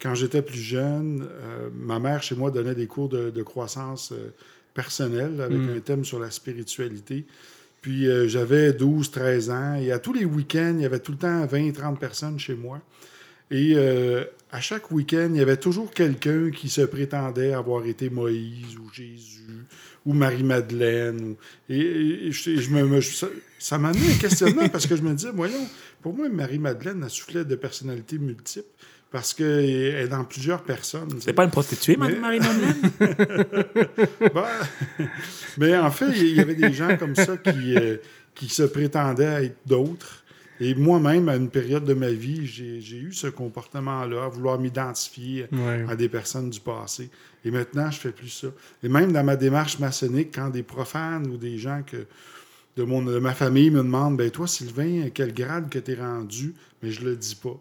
quand 0.00 0.14
j'étais 0.14 0.42
plus 0.42 0.58
jeune, 0.58 1.26
euh, 1.28 1.68
ma 1.74 1.98
mère 1.98 2.22
chez 2.22 2.34
moi 2.34 2.50
donnait 2.50 2.74
des 2.74 2.86
cours 2.86 3.08
de, 3.08 3.30
de 3.30 3.42
croissance 3.42 4.12
euh, 4.12 4.30
personnelle 4.76 5.40
avec 5.40 5.58
Mm. 5.58 5.76
un 5.76 5.80
thème 5.80 6.04
sur 6.04 6.20
la 6.20 6.30
spiritualité. 6.30 7.24
Puis 7.82 8.06
euh, 8.06 8.28
j'avais 8.28 8.72
12, 8.72 9.10
13 9.10 9.50
ans 9.50 9.74
et 9.74 9.90
à 9.90 9.98
tous 9.98 10.12
les 10.12 10.24
week-ends, 10.24 10.74
il 10.76 10.82
y 10.82 10.86
avait 10.86 11.00
tout 11.00 11.12
le 11.12 11.18
temps 11.18 11.44
20, 11.46 11.72
30 11.72 11.98
personnes 11.98 12.38
chez 12.38 12.54
moi. 12.54 12.80
Et 13.50 13.74
euh, 13.76 14.24
à 14.50 14.60
chaque 14.60 14.90
week-end, 14.90 15.28
il 15.32 15.38
y 15.38 15.40
avait 15.40 15.56
toujours 15.56 15.90
quelqu'un 15.92 16.50
qui 16.50 16.68
se 16.68 16.82
prétendait 16.82 17.52
avoir 17.52 17.84
été 17.86 18.10
Moïse 18.10 18.76
ou 18.76 18.92
Jésus 18.92 19.66
ou 20.06 20.14
Marie-Madeleine. 20.14 21.20
ou- 21.20 21.36
Et, 21.68 21.78
et- 21.80 22.26
et 22.28 22.32
je, 22.32 22.70
me, 22.70 22.84
me- 22.86 23.00
ça, 23.02 23.26
ça 23.58 23.76
m'a 23.76 23.88
amené 23.90 24.12
un 24.14 24.18
questionnement 24.18 24.68
parce 24.70 24.86
que 24.86 24.96
je 24.96 25.02
me 25.02 25.12
disais, 25.12 25.30
voyons, 25.34 25.66
pour 26.00 26.14
moi, 26.14 26.28
Marie-Madeleine, 26.30 27.02
elle 27.04 27.10
soufflait 27.10 27.44
de 27.44 27.56
personnalités 27.56 28.16
multiples 28.18 28.66
parce 29.10 29.34
qu'elle 29.34 29.64
est 29.68 30.08
dans 30.08 30.24
plusieurs 30.24 30.62
personnes. 30.62 31.08
C'est 31.20 31.32
pas 31.32 31.44
une 31.44 31.50
prostituée, 31.50 31.96
Mais- 31.98 32.14
Marie-Madeleine? 32.14 32.76
Ben, 34.34 34.44
mais 35.58 35.76
en 35.76 35.90
fait, 35.90 36.10
il 36.16 36.34
y 36.36 36.40
avait 36.40 36.54
des 36.54 36.72
gens 36.72 36.96
comme 36.96 37.14
ça 37.14 37.36
qui, 37.36 37.76
euh, 37.76 37.96
qui 38.34 38.48
se 38.48 38.62
prétendaient 38.62 39.46
être 39.46 39.56
d'autres. 39.66 40.22
Et 40.60 40.74
moi-même, 40.74 41.28
à 41.28 41.36
une 41.36 41.50
période 41.50 41.84
de 41.84 41.94
ma 41.94 42.10
vie, 42.10 42.46
j'ai 42.46 42.96
eu 42.96 43.12
ce 43.12 43.26
comportement-là, 43.26 44.24
à 44.24 44.28
vouloir 44.28 44.58
m'identifier 44.58 45.46
Ouais. 45.52 45.84
à 45.88 45.96
des 45.96 46.08
personnes 46.08 46.50
du 46.50 46.60
passé. 46.60 47.10
Et 47.44 47.50
maintenant, 47.50 47.90
je 47.90 47.98
fais 47.98 48.12
plus 48.12 48.28
ça. 48.28 48.48
Et 48.82 48.88
même 48.88 49.12
dans 49.12 49.22
ma 49.24 49.36
démarche 49.36 49.78
maçonnique, 49.78 50.30
quand 50.34 50.48
des 50.50 50.62
profanes 50.62 51.26
ou 51.28 51.36
des 51.36 51.58
gens 51.58 51.82
que, 51.86 52.06
de, 52.76 52.82
mon, 52.82 53.02
de 53.02 53.18
ma 53.18 53.34
famille 53.34 53.70
me 53.70 53.78
demandent 53.82 54.16
ben 54.16 54.30
toi, 54.30 54.46
Sylvain, 54.46 55.08
quel 55.14 55.32
grade 55.32 55.68
que 55.68 55.78
tu 55.78 55.92
es 55.92 55.94
rendu 55.94 56.54
Mais 56.82 56.90
je 56.90 57.04
le 57.04 57.16
dis 57.16 57.34
pas. 57.36 57.56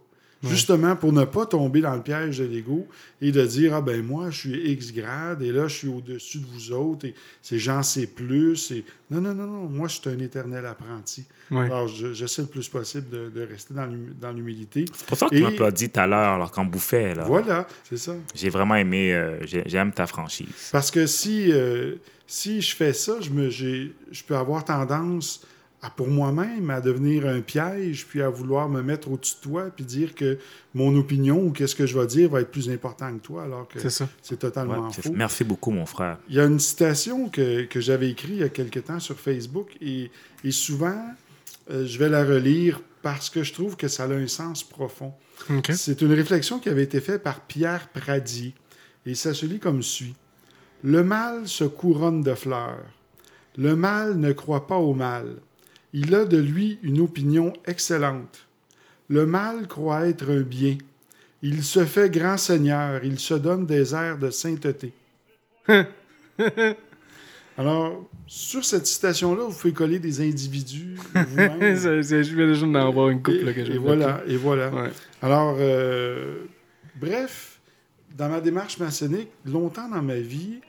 Justement 0.49 0.95
pour 0.95 1.11
ne 1.13 1.25
pas 1.25 1.45
tomber 1.45 1.81
dans 1.81 1.95
le 1.95 2.01
piège 2.01 2.39
de 2.39 2.45
l'ego 2.45 2.87
et 3.21 3.31
de 3.31 3.45
dire 3.45 3.73
Ah 3.75 3.81
ben 3.81 4.01
moi, 4.03 4.29
je 4.29 4.37
suis 4.39 4.71
X 4.71 4.93
grade 4.93 5.41
et 5.41 5.51
là, 5.51 5.67
je 5.67 5.75
suis 5.75 5.87
au-dessus 5.87 6.39
de 6.39 6.45
vous 6.45 6.71
autres 6.71 7.05
et 7.07 7.15
ces 7.41 7.57
gens, 7.59 7.81
c'est 7.83 8.07
plus. 8.07 8.71
Et... 8.71 8.83
Non, 9.11 9.21
non, 9.21 9.33
non, 9.33 9.45
non. 9.47 9.69
Moi, 9.69 9.87
je 9.87 9.95
suis 9.99 10.09
un 10.09 10.19
éternel 10.19 10.65
apprenti. 10.65 11.25
Ouais. 11.51 11.65
Alors, 11.65 11.87
je- 11.87 12.13
j'essaie 12.13 12.41
le 12.41 12.47
plus 12.47 12.67
possible 12.67 13.09
de, 13.09 13.29
de 13.29 13.41
rester 13.45 13.73
dans 13.73 13.85
l'hum- 13.85 14.13
dans 14.19 14.31
l'humilité. 14.31 14.85
C'est 14.93 15.05
pour 15.07 15.17
ça 15.17 15.27
que 15.29 15.35
tu 15.35 15.41
m'applaudis 15.43 15.89
tout 15.89 15.99
à 15.99 16.07
l'heure, 16.07 16.33
alors 16.33 16.51
qu'en 16.51 16.65
bouffait, 16.65 17.13
là. 17.15 17.23
Voilà, 17.25 17.67
c'est 17.87 17.97
ça. 17.97 18.13
J'ai 18.33 18.49
vraiment 18.49 18.75
aimé, 18.75 19.13
euh, 19.13 19.37
j'ai- 19.45 19.63
j'aime 19.67 19.91
ta 19.91 20.07
franchise. 20.07 20.47
Parce 20.71 20.89
que 20.91 21.05
si, 21.05 21.51
euh, 21.51 21.95
si 22.27 22.61
je 22.61 22.75
fais 22.75 22.93
ça, 22.93 23.21
je, 23.21 23.29
me, 23.29 23.49
j'ai- 23.49 23.93
je 24.11 24.23
peux 24.23 24.35
avoir 24.35 24.65
tendance 24.65 25.45
à, 25.85 25.89
pour 25.89 26.07
moi-même 26.07 26.69
à 26.69 26.81
devenir 26.81 27.27
un 27.27 27.41
piège, 27.41 28.05
puis 28.07 28.21
à 28.21 28.29
vouloir 28.29 28.69
me 28.69 28.81
mettre 28.81 29.11
au-dessus 29.11 29.35
de 29.37 29.41
toi, 29.49 29.63
puis 29.75 29.85
dire 29.85 30.15
que 30.15 30.37
mon 30.73 30.95
opinion 30.95 31.41
ou 31.43 31.51
qu'est-ce 31.51 31.75
que 31.75 31.85
je 31.85 31.97
vais 31.99 32.05
dire 32.07 32.29
va 32.29 32.41
être 32.41 32.51
plus 32.51 32.69
important 32.69 33.13
que 33.13 33.21
toi, 33.21 33.43
alors 33.43 33.67
que 33.67 33.79
C'est 34.21 34.37
totalement 34.37 34.87
Ouais, 34.87 34.93
faux. 34.93 35.13
merci 35.13 35.43
beaucoup, 35.43 35.71
mon 35.71 35.85
frère. 35.85 36.17
Il 36.29 36.35
y 36.35 36.39
a 36.39 36.45
une 36.45 36.59
citation 36.59 37.29
que, 37.29 37.63
que 37.65 37.79
j'avais 37.79 38.09
écrite 38.09 38.31
il 38.35 38.39
y 38.39 38.43
a 38.43 38.49
quelque 38.49 38.79
temps 38.79 38.99
sur 38.99 39.19
Facebook, 39.19 39.69
et, 39.81 40.11
et 40.43 40.51
souvent, 40.51 41.01
euh, 41.71 41.85
je 41.85 41.97
vais 41.99 42.09
la 42.09 42.23
relire 42.23 42.81
parce 43.01 43.29
que 43.29 43.43
je 43.43 43.53
trouve 43.53 43.75
que 43.77 43.87
ça 43.87 44.03
a 44.05 44.07
un 44.07 44.27
sens 44.27 44.63
profond. 44.63 45.13
C'est 45.71 46.01
une 46.01 46.13
réflexion 46.13 46.59
qui 46.59 46.69
avait 46.69 46.83
été 46.83 47.01
faite 47.01 47.21
par 47.21 47.41
Pierre 47.41 47.89
Pradier. 47.89 48.53
Et 49.05 49.13
ça 49.13 49.33
se 49.35 49.45
lit 49.45 49.59
comme 49.59 49.83
suit. 49.83 50.15
Le 50.83 51.03
mal 51.03 51.47
se 51.47 51.63
couronne 51.65 52.21
de 52.23 52.33
fleurs. 52.33 52.83
Le 53.57 53.75
mal 53.75 54.17
ne 54.17 54.31
croit 54.31 54.65
pas 54.65 54.77
au 54.77 54.93
mal. 54.93 55.35
Il 55.97 56.13
a 56.13 56.25
de 56.25 56.37
lui 56.37 56.77
une 56.83 56.99
opinion 56.99 57.53
excellente. 57.65 58.47
Le 59.07 59.25
mal 59.25 59.65
croit 59.65 60.07
être 60.07 60.29
un 60.29 60.41
bien. 60.41 60.77
Il 61.41 61.63
se 61.63 61.85
fait 61.85 62.09
grand 62.09 62.35
seigneur. 62.35 62.99
Il 63.05 63.17
se 63.17 63.33
donne 63.35 63.65
des 63.65 63.95
airs 63.95 64.17
de 64.17 64.29
sainteté. 64.29 64.91
Alors, 67.57 68.09
sur 68.27 68.65
cette 68.65 68.85
citation-là, 68.85 69.43
vous 69.43 69.57
pouvez 69.57 69.71
coller 69.71 69.99
des 69.99 70.19
individus 70.19 70.97
je 71.15 72.35
viens 72.35 72.47
déjà 72.47 72.65
d'en 72.65 72.75
avoir 72.75 73.07
une 73.07 73.23
couple 73.23 73.45
là, 73.45 73.53
que 73.53 73.61
Et, 73.61 73.75
et 73.75 73.77
voilà, 73.77 74.21
et 74.27 74.35
voilà. 74.35 74.69
Ouais. 74.71 74.91
Alors, 75.21 75.55
euh, 75.61 76.39
bref, 76.99 77.61
dans 78.17 78.27
ma 78.27 78.41
démarche 78.41 78.79
maçonnique, 78.79 79.29
longtemps 79.45 79.87
dans 79.87 80.01
ma 80.01 80.19
vie, 80.19 80.59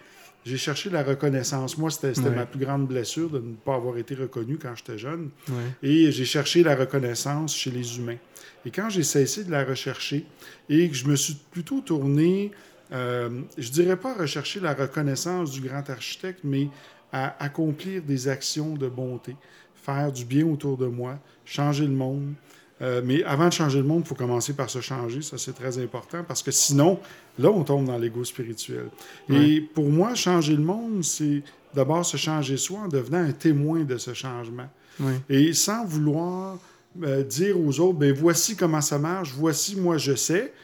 j'ai 0.46 0.56
cherché 0.56 0.88
la 0.90 1.02
reconnaissance. 1.02 1.76
Moi, 1.76 1.90
c'était 1.90 2.18
Ouais. 2.20 2.30
ma 2.30 2.46
plus 2.46 2.60
grande 2.60 2.86
blessure 2.86 3.28
de 3.28 3.40
ne 3.40 3.54
pas 3.54 3.74
avoir 3.74 3.98
été 3.98 4.14
reconnu 4.14 4.58
quand 4.58 4.74
j'étais 4.76 4.96
jeune. 4.96 5.30
Ouais. 5.48 5.54
Et 5.82 6.12
j'ai 6.12 6.24
cherché 6.24 6.62
la 6.62 6.76
reconnaissance 6.76 7.54
chez 7.54 7.70
les 7.72 7.98
humains. 7.98 8.16
Et 8.64 8.70
quand 8.70 8.88
j'ai 8.88 9.02
cessé 9.02 9.42
de 9.44 9.50
la 9.50 9.64
rechercher 9.64 10.24
et 10.68 10.88
que 10.88 10.94
je 10.94 11.06
me 11.06 11.16
suis 11.16 11.34
plutôt 11.50 11.80
tourné, 11.80 12.52
euh, 12.92 13.28
je 13.58 13.70
dirais 13.70 13.96
pas 13.96 14.14
rechercher 14.14 14.60
la 14.60 14.72
reconnaissance 14.74 15.50
du 15.50 15.60
grand 15.60 15.88
architecte, 15.90 16.40
mais 16.44 16.68
à 17.12 17.36
accomplir 17.44 18.02
des 18.02 18.28
actions 18.28 18.74
de 18.76 18.88
bonté, 18.88 19.36
faire 19.74 20.12
du 20.12 20.24
bien 20.24 20.46
autour 20.46 20.76
de 20.76 20.86
moi, 20.86 21.18
changer 21.44 21.86
le 21.86 21.92
monde. 21.92 22.34
Euh, 22.82 23.00
mais 23.04 23.24
avant 23.24 23.48
de 23.48 23.52
changer 23.52 23.78
le 23.78 23.84
monde, 23.84 24.02
il 24.04 24.08
faut 24.08 24.14
commencer 24.14 24.52
par 24.52 24.68
se 24.68 24.80
changer. 24.80 25.22
Ça, 25.22 25.38
c'est 25.38 25.54
très 25.54 25.78
important 25.78 26.22
parce 26.24 26.42
que 26.42 26.50
sinon, 26.50 27.00
là, 27.38 27.50
on 27.50 27.64
tombe 27.64 27.86
dans 27.86 27.98
l'ego 27.98 28.24
spirituel. 28.24 28.88
Et 29.28 29.60
pour 29.60 29.88
moi, 29.88 30.14
changer 30.14 30.54
le 30.54 30.62
monde, 30.62 31.04
c'est 31.04 31.42
d'abord 31.74 32.04
se 32.04 32.16
changer 32.16 32.56
soi 32.56 32.80
en 32.80 32.88
devenant 32.88 33.18
un 33.18 33.32
témoin 33.32 33.84
de 33.84 33.98
ce 33.98 34.14
changement. 34.14 34.68
Oui. 34.98 35.12
Et 35.28 35.52
sans 35.52 35.84
vouloir 35.84 36.58
euh, 37.02 37.22
dire 37.22 37.60
aux 37.60 37.80
autres, 37.80 37.98
ben 37.98 38.12
voici 38.12 38.56
comment 38.56 38.80
ça 38.80 38.98
marche, 38.98 39.32
voici 39.34 39.76
moi 39.76 39.98
je 39.98 40.14
sais, 40.14 40.54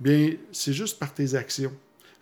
bien 0.00 0.32
c'est 0.50 0.72
juste 0.72 0.98
par 0.98 1.12
tes 1.12 1.34
actions. 1.34 1.72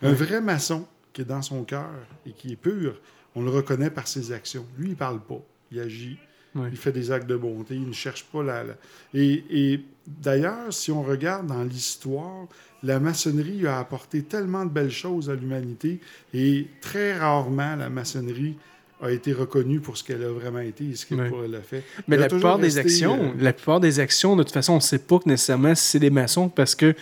Un 0.01 0.13
vrai 0.13 0.41
maçon 0.41 0.85
qui 1.13 1.21
est 1.21 1.25
dans 1.25 1.41
son 1.41 1.63
cœur 1.63 1.91
et 2.25 2.31
qui 2.31 2.53
est 2.53 2.55
pur, 2.57 2.99
on 3.35 3.43
le 3.43 3.49
reconnaît 3.49 3.89
par 3.91 4.07
ses 4.07 4.31
actions. 4.31 4.65
Lui, 4.77 4.89
il 4.89 4.95
parle 4.95 5.21
pas, 5.21 5.41
il 5.71 5.79
agit, 5.79 6.17
Oui. 6.55 6.67
il 6.71 6.77
fait 6.77 6.91
des 6.91 7.11
actes 7.11 7.27
de 7.27 7.35
bonté, 7.37 7.75
il 7.75 7.87
ne 7.87 7.93
cherche 7.93 8.25
pas 8.25 8.43
la... 8.43 8.63
la- 8.63 8.73
Et, 9.13 9.43
et 9.49 9.79
d'ailleurs, 10.05 10.71
si 10.73 10.91
on 10.91 11.01
regarde 11.01 11.47
dans 11.47 11.63
l'histoire, 11.63 12.47
la 12.83 12.99
maçonnerie 12.99 13.65
a 13.67 13.79
apporté 13.79 14.23
tellement 14.23 14.65
de 14.65 14.69
belles 14.71 14.91
choses 14.91 15.29
à 15.29 15.35
l'humanité 15.35 15.99
et 16.33 16.67
très 16.81 17.17
rarement 17.17 17.75
la 17.75 17.89
maçonnerie 17.89 18.55
a 19.03 19.11
été 19.11 19.33
reconnue 19.33 19.79
pour 19.79 19.97
ce 19.97 20.03
qu'elle 20.03 20.23
a 20.23 20.29
vraiment 20.29 20.59
été 20.59 20.85
et 20.89 20.95
ce 20.95 21.05
qu'elle 21.05 21.21
Oui. 21.21 21.55
a 21.55 21.61
fait. 21.61 21.83
Mais 22.07 22.17
la 22.17 22.27
plupart 22.27 22.59
des 22.59 22.77
actions, 22.77 23.17
euh, 23.19 23.31
la 23.39 23.53
plupart 23.53 23.79
des 23.79 23.99
actions, 23.99 24.35
de 24.35 24.43
toute 24.43 24.53
façon, 24.53 24.73
on 24.73 24.77
ne 24.77 24.81
sait 24.81 24.99
pas 24.99 25.19
que 25.19 25.29
nécessairement 25.29 25.73
si 25.73 25.83
c'est 25.87 25.99
des 25.99 26.09
maçons 26.11 26.49
parce 26.49 26.75
que 26.75 26.93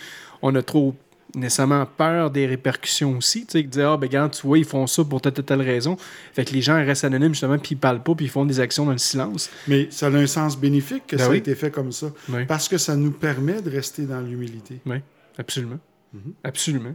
on 0.42 0.54
a 0.54 0.62
trop 0.62 0.94
nécessairement 1.34 1.86
peur 1.86 2.30
des 2.30 2.46
répercussions 2.46 3.16
aussi. 3.16 3.46
Tu 3.46 3.52
sais, 3.52 3.62
de 3.62 3.68
dire, 3.68 3.90
ah, 3.90 3.96
ben, 3.96 4.06
regarde, 4.06 4.32
tu 4.32 4.46
vois, 4.46 4.58
ils 4.58 4.64
font 4.64 4.86
ça 4.86 5.04
pour 5.04 5.20
telle, 5.20 5.32
telle, 5.32 5.44
telle 5.44 5.62
raison. 5.62 5.96
Fait 6.32 6.44
que 6.44 6.52
les 6.52 6.62
gens 6.62 6.74
restent 6.74 7.04
anonymes, 7.04 7.32
justement, 7.34 7.58
puis 7.58 7.72
ils 7.72 7.78
parlent 7.78 8.02
pas, 8.02 8.14
puis 8.14 8.26
ils 8.26 8.30
font 8.30 8.44
des 8.44 8.60
actions 8.60 8.84
dans 8.86 8.92
le 8.92 8.98
silence. 8.98 9.50
Mais 9.68 9.88
ça 9.90 10.06
a 10.06 10.10
un 10.10 10.26
sens 10.26 10.58
bénéfique 10.58 11.06
que 11.06 11.16
Ben 11.16 11.24
ça 11.24 11.30
oui. 11.30 11.36
a 11.36 11.38
été 11.38 11.54
fait 11.54 11.70
comme 11.70 11.92
ça. 11.92 12.10
Oui. 12.28 12.44
Parce 12.46 12.68
que 12.68 12.78
ça 12.78 12.96
nous 12.96 13.12
permet 13.12 13.62
de 13.62 13.70
rester 13.70 14.02
dans 14.02 14.20
l'humilité. 14.20 14.80
Oui, 14.86 14.96
absolument. 15.38 15.78
Mhm. 16.12 16.32
Absolument. 16.44 16.94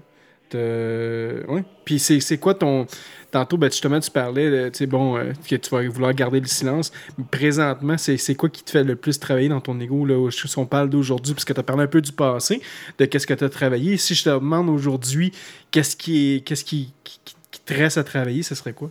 Te- 0.49 1.43
Oui. 1.47 1.61
Puis 1.83 1.99
c'est 1.99 2.19
c'est 2.19 2.37
quoi 2.37 2.53
ton. 2.53 2.85
Tantôt, 3.31 3.57
ben, 3.57 3.69
justement, 3.69 3.99
tu 3.99 4.09
parlais, 4.11 4.71
tu 4.71 4.77
sais, 4.77 4.85
bon, 4.85 5.17
euh, 5.17 5.33
que 5.49 5.55
tu 5.57 5.69
vas 5.69 5.85
vouloir 5.89 6.13
garder 6.13 6.39
le 6.39 6.47
silence. 6.47 6.93
Mais 7.17 7.25
présentement, 7.29 7.97
c'est 7.97 8.15
c'est 8.17 8.35
quoi 8.35 8.47
qui 8.49 8.63
te 8.63 8.71
fait 8.71 8.83
le 8.83 8.95
plus 8.95 9.19
travailler 9.19 9.49
dans 9.49 9.59
ton 9.59 9.77
ego, 9.79 10.05
là, 10.05 10.29
si 10.31 10.57
on 10.57 10.65
parle 10.65 10.89
d'aujourd'hui, 10.89 11.33
parce 11.33 11.43
que 11.43 11.51
tu 11.51 11.59
as 11.59 11.63
parlé 11.63 11.83
un 11.83 11.87
peu 11.87 11.99
du 12.01 12.13
passé, 12.13 12.61
de 12.97 13.05
qu'est-ce 13.05 13.27
que 13.27 13.33
tu 13.33 13.43
as 13.43 13.49
travaillé. 13.49 13.97
Si 13.97 14.15
je 14.15 14.23
te 14.23 14.29
demande 14.29 14.69
aujourd'hui, 14.69 15.33
qu'est-ce 15.71 15.97
qui, 15.97 16.35
est, 16.35 16.39
qu'est-ce 16.41 16.63
qui, 16.63 16.93
qui, 17.03 17.19
qui 17.51 17.59
te 17.59 17.73
reste 17.73 17.97
à 17.97 18.03
travailler, 18.05 18.41
ce 18.43 18.55
serait 18.55 18.73
quoi? 18.73 18.89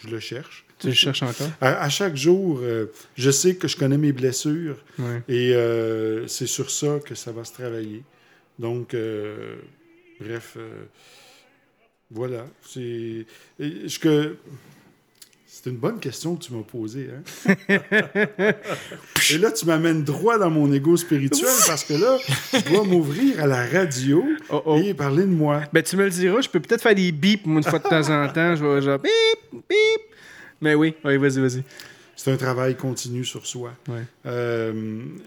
Je 0.00 0.08
le 0.08 0.18
cherche. 0.18 0.64
Tu 0.80 0.88
le 0.88 0.94
cherches 0.94 1.22
encore? 1.22 1.50
À, 1.60 1.84
à 1.84 1.88
chaque 1.88 2.16
jour, 2.16 2.58
euh, 2.62 2.86
je 3.14 3.30
sais 3.30 3.54
que 3.54 3.68
je 3.68 3.76
connais 3.76 3.98
mes 3.98 4.10
blessures 4.12 4.78
Ouais. 4.98 5.22
et 5.28 5.54
euh, 5.54 6.26
c'est 6.26 6.48
sur 6.48 6.68
ça 6.72 6.98
que 7.06 7.14
ça 7.14 7.30
va 7.30 7.44
se 7.44 7.52
travailler. 7.52 8.02
Donc, 8.58 8.94
euh, 8.94 9.54
bref, 10.22 10.54
euh, 10.56 10.84
voilà. 12.10 12.46
C'est 12.62 13.26
que 14.00 14.36
une 15.66 15.76
bonne 15.76 16.00
question 16.00 16.34
que 16.36 16.44
tu 16.44 16.52
m'as 16.52 16.62
posée. 16.62 17.08
Hein? 17.12 17.54
et 19.30 19.38
là, 19.38 19.52
tu 19.52 19.66
m'amènes 19.66 20.02
droit 20.02 20.38
dans 20.38 20.50
mon 20.50 20.72
ego 20.72 20.96
spirituel 20.96 21.50
parce 21.66 21.84
que 21.84 21.94
là, 21.94 22.18
je 22.52 22.72
dois 22.72 22.84
m'ouvrir 22.84 23.40
à 23.40 23.46
la 23.46 23.66
radio 23.66 24.24
Oh, 24.50 24.62
oh. 24.66 24.80
et 24.82 24.94
parler 24.94 25.22
de 25.22 25.28
moi. 25.28 25.62
Ben, 25.72 25.82
tu 25.82 25.96
me 25.96 26.04
le 26.04 26.10
diras, 26.10 26.40
je 26.40 26.48
peux 26.48 26.60
peut-être 26.60 26.82
faire 26.82 26.94
des 26.94 27.12
bips, 27.12 27.46
une 27.46 27.62
fois 27.62 27.78
de 27.78 27.84
temps 27.84 28.10
en 28.10 28.28
temps. 28.28 28.56
Je 28.56 28.64
vais 28.64 28.82
genre 28.82 28.98
bip, 28.98 29.12
bip. 29.52 30.00
Mais 30.60 30.74
oui, 30.74 30.94
oui, 31.04 31.16
vas-y, 31.16 31.40
vas-y. 31.40 31.62
C'est 32.24 32.30
un 32.30 32.36
travail 32.36 32.76
continu 32.76 33.24
sur 33.24 33.46
soi. 33.46 33.72
Ouais. 33.88 34.04
Euh, 34.26 34.72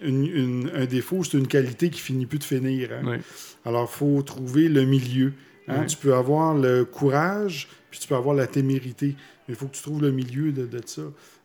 une- 0.02 0.26
une- 0.26 0.72
un 0.74 0.86
défaut, 0.86 1.26
c'est 1.26 1.38
une 1.38 1.48
qualité 1.48 1.90
qui 1.90 2.00
finit 2.00 2.26
plus 2.26 2.40
de 2.40 2.46
finir. 2.46 2.90
hein. 2.94 3.06
Ouais. 3.06 3.20
Alors, 3.66 3.90
il 3.94 3.98
faut 3.98 4.22
trouver 4.22 4.70
le 4.70 4.86
milieu. 4.86 5.34
hein. 5.68 5.82
Ouais. 5.82 5.86
Tu 5.88 5.98
peux 5.98 6.14
avoir 6.14 6.54
le 6.56 6.86
courage, 6.86 7.68
puis 7.92 8.00
tu 8.00 8.08
peux 8.08 8.16
avoir 8.16 8.34
la 8.34 8.48
témérité. 8.48 9.08
Mais 9.48 9.54
il 9.54 9.56
faut 9.56 9.66
que 9.68 9.76
tu 9.76 9.82
trouves 9.84 10.02
le 10.02 10.12
milieu 10.12 10.54
de, 10.54 10.66
de 10.66 10.80
ça. 10.86 11.02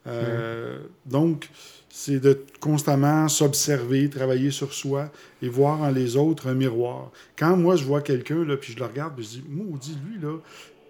Euh, 0.06 0.78
Donc, 1.04 1.48
c'est 1.88 2.20
de 2.20 2.44
constamment 2.60 3.26
s'observer, 3.28 4.08
travailler 4.08 4.52
sur 4.52 4.72
soi 4.72 5.10
et 5.42 5.48
voir 5.48 5.80
en 5.82 5.90
les 5.90 6.16
autres 6.16 6.46
un 6.48 6.54
miroir. 6.54 7.10
Quand 7.36 7.56
moi, 7.56 7.74
je 7.74 7.84
vois 7.84 8.00
quelqu'un, 8.00 8.44
puis 8.60 8.72
je 8.74 8.78
le 8.78 8.84
regarde, 8.84 9.14
puis 9.16 9.24
je 9.24 9.30
dis, 9.30 9.44
maudit, 9.48 9.98
lui, 10.06 10.20
là, 10.22 10.36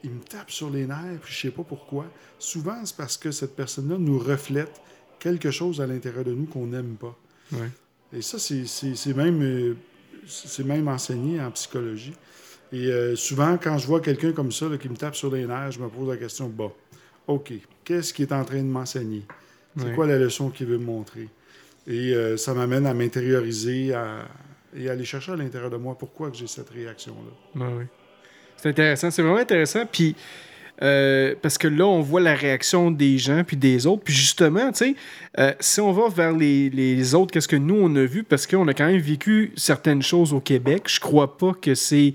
il 0.05 0.11
me 0.11 0.21
tape 0.21 0.51
sur 0.51 0.71
les 0.71 0.87
nerfs, 0.87 1.19
puis 1.23 1.33
je 1.35 1.41
sais 1.41 1.51
pas 1.51 1.63
pourquoi. 1.63 2.07
Souvent, 2.39 2.85
c'est 2.85 2.97
parce 2.97 3.17
que 3.17 3.31
cette 3.31 3.55
personne-là 3.57 3.97
nous 3.99 4.19
reflète 4.19 4.81
quelque 5.19 5.51
chose 5.51 5.81
à 5.81 5.87
l'intérieur 5.87 6.25
de 6.25 6.33
nous 6.33 6.47
qu'on 6.47 6.67
n'aime 6.67 6.95
pas. 6.97 7.17
Ouais. 7.53 7.69
Et 8.13 8.23
ça, 8.23 8.39
c'est- 8.39 9.15
même, 9.15 9.43
euh, 9.43 9.75
c'est 10.27 10.65
même 10.65 10.89
enseigné 10.89 11.41
en 11.41 11.51
psychologie. 11.51 12.15
Et 12.73 12.87
euh, 12.87 13.17
souvent, 13.17 13.59
quand 13.59 13.79
je 13.79 13.87
vois 13.87 14.01
quelqu'un 14.01 14.33
comme 14.33 14.53
ça 14.53 14.69
là, 14.69 14.79
qui 14.79 14.89
me 14.89 14.97
tape 14.97 15.15
sur 15.17 15.31
les 15.31 15.45
nerfs, 15.47 15.73
je 15.73 15.81
me 15.81 15.89
pose 15.89 16.09
la 16.09 16.17
question, 16.17 16.49
bon, 16.49 16.73
OK, 17.27 17.53
qu'est-ce 17.85 18.13
qu'il 18.15 18.27
est 18.27 18.33
en 18.33 18.45
train 18.45 18.59
de 18.59 18.69
m'enseigner? 18.69 19.23
C'est 19.77 19.85
Ouais. 19.87 19.95
quoi 19.95 20.07
la 20.07 20.19
leçon 20.19 20.51
qu'il 20.51 20.67
veut 20.67 20.79
me 20.79 20.85
montrer? 20.85 21.29
Et 21.87 22.15
euh, 22.15 22.37
ça 22.37 22.55
m'amène 22.55 22.87
à 22.87 22.95
m'intérioriser 22.95 23.93
à- 23.95 24.27
et 24.77 24.89
à 24.89 24.93
aller 24.93 25.05
chercher 25.05 25.33
à 25.33 25.37
l'intérieur 25.37 25.71
de 25.71 25.77
moi 25.77 25.97
pourquoi 25.99 26.31
j'ai 26.33 26.47
cette 26.47 26.71
réaction-là. 26.71 27.61
C'est 28.61 28.69
intéressant, 28.69 29.11
c'est 29.11 29.23
vraiment 29.23 29.39
intéressant. 29.39 29.87
Puis, 29.91 30.15
euh, 30.83 31.35
parce 31.41 31.57
que 31.57 31.69
là, 31.69 31.87
on 31.87 32.01
voit 32.01 32.21
la 32.21 32.35
réaction 32.35 32.91
des 32.91 33.17
gens 33.17 33.43
puis 33.45 33.57
des 33.57 33.87
autres. 33.87 34.03
Puis 34.05 34.15
justement, 34.15 34.71
tu 34.73 34.79
sais, 34.79 34.95
euh, 35.39 35.53
si 35.61 35.81
on 35.81 35.93
va 35.93 36.09
vers 36.09 36.33
les, 36.33 36.69
les 36.71 37.15
autres, 37.15 37.33
qu'est-ce 37.33 37.49
que 37.49 37.57
nous, 37.57 37.77
on 37.77 37.95
a 37.97 38.05
vu? 38.05 38.23
Parce 38.23 38.47
qu'on 38.47 38.67
a 38.69 38.75
quand 38.75 38.87
même 38.87 39.01
vécu 39.01 39.53
certaines 39.57 40.03
choses 40.03 40.33
au 40.33 40.41
Québec. 40.41 40.85
Je 40.87 41.01
crois 41.01 41.39
pas 41.39 41.53
que 41.55 41.75
c'est 41.75 42.15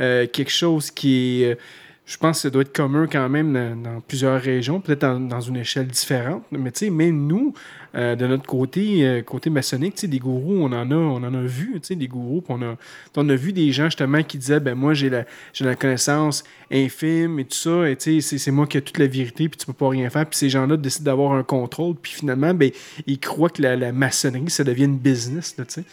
euh, 0.00 0.26
quelque 0.26 0.52
chose 0.52 0.90
qui 0.90 1.42
est... 1.42 1.58
je 2.06 2.16
pense 2.18 2.38
que 2.38 2.42
ça 2.42 2.50
doit 2.50 2.62
être 2.62 2.72
commun 2.72 3.08
quand 3.10 3.28
même 3.28 3.52
dans, 3.82 4.00
plusieurs 4.00 4.40
régions, 4.40 4.80
peut-être 4.80 5.00
dans, 5.00 5.18
dans 5.18 5.40
une 5.40 5.56
échelle 5.56 5.88
différente. 5.88 6.44
Mais 6.52 6.70
tu 6.70 6.86
sais, 6.86 6.90
même 6.90 7.26
nous, 7.26 7.52
euh, 7.96 8.14
de 8.14 8.28
notre 8.28 8.46
côté, 8.46 9.04
euh, 9.04 9.22
côté 9.22 9.50
maçonnique, 9.50 9.96
tu 9.96 10.02
sais, 10.02 10.06
des 10.06 10.20
gourous, 10.20 10.54
on 10.54 10.72
en 10.72 10.88
a, 10.92 10.94
on 10.94 11.16
en 11.16 11.34
a 11.34 11.40
vu, 11.40 11.72
tu 11.74 11.80
sais, 11.82 11.96
des 11.96 12.06
gourous. 12.06 12.44
On 12.48 12.62
a, 12.62 12.76
on 13.16 13.28
a 13.28 13.34
vu 13.34 13.52
des 13.52 13.72
gens 13.72 13.86
justement 13.86 14.22
qui 14.22 14.38
disaient, 14.38 14.60
ben 14.60 14.76
moi, 14.76 14.94
j'ai 14.94 15.10
la, 15.10 15.24
la 15.58 15.74
connaissance 15.74 16.44
infime 16.70 17.40
et 17.40 17.44
tout 17.44 17.56
ça, 17.56 17.90
et 17.90 17.96
tu 17.96 18.20
sais, 18.20 18.20
c'est, 18.20 18.38
c'est 18.38 18.50
moi 18.52 18.68
qui 18.68 18.78
ai 18.78 18.82
toute 18.82 18.98
la 18.98 19.08
vérité, 19.08 19.48
puis 19.48 19.58
tu 19.58 19.66
peux 19.66 19.72
pas 19.72 19.88
rien 19.88 20.08
faire. 20.08 20.26
Puis 20.26 20.38
ces 20.38 20.48
gens-là 20.48 20.76
décident 20.76 21.06
d'avoir 21.06 21.32
un 21.32 21.42
contrôle, 21.42 21.96
puis 22.00 22.12
finalement, 22.12 22.54
ben, 22.54 22.70
ils 23.08 23.18
croient 23.18 23.50
que 23.50 23.62
la, 23.62 23.74
la 23.74 23.90
maçonnerie, 23.90 24.48
ça 24.48 24.62
devient 24.62 24.84
une 24.84 24.98
business, 24.98 25.56
tu 25.56 25.64
sais. 25.66 25.84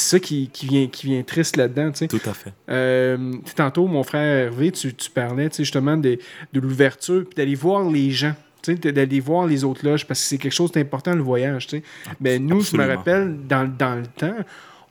C'est 0.00 0.10
ça 0.10 0.20
qui, 0.20 0.48
qui, 0.52 0.66
vient, 0.66 0.86
qui 0.86 1.06
vient 1.06 1.22
triste 1.24 1.56
là-dedans, 1.56 1.90
tu 1.90 1.98
sais. 1.98 2.06
Tout 2.06 2.20
à 2.24 2.32
fait. 2.32 2.52
Euh, 2.70 3.34
tantôt, 3.56 3.88
mon 3.88 4.04
frère 4.04 4.46
Hervé, 4.46 4.70
tu, 4.70 4.94
tu 4.94 5.10
parlais 5.10 5.48
tu 5.48 5.56
sais, 5.56 5.64
justement 5.64 5.96
de, 5.96 6.18
de 6.52 6.60
l'ouverture, 6.60 7.24
puis 7.24 7.34
d'aller 7.34 7.56
voir 7.56 7.90
les 7.90 8.12
gens, 8.12 8.34
tu 8.62 8.76
sais, 8.80 8.92
d'aller 8.92 9.18
voir 9.18 9.48
les 9.48 9.64
autres 9.64 9.84
loges, 9.84 10.06
parce 10.06 10.20
que 10.20 10.26
c'est 10.26 10.38
quelque 10.38 10.52
chose 10.52 10.70
d'important, 10.70 11.14
le 11.16 11.22
voyage. 11.22 11.66
tu 11.66 11.78
sais. 11.78 11.82
Ben, 12.20 12.46
nous, 12.46 12.60
je 12.60 12.76
me 12.76 12.86
rappelle, 12.86 13.38
dans, 13.48 13.66
dans 13.76 13.96
le 13.96 14.06
temps, 14.06 14.36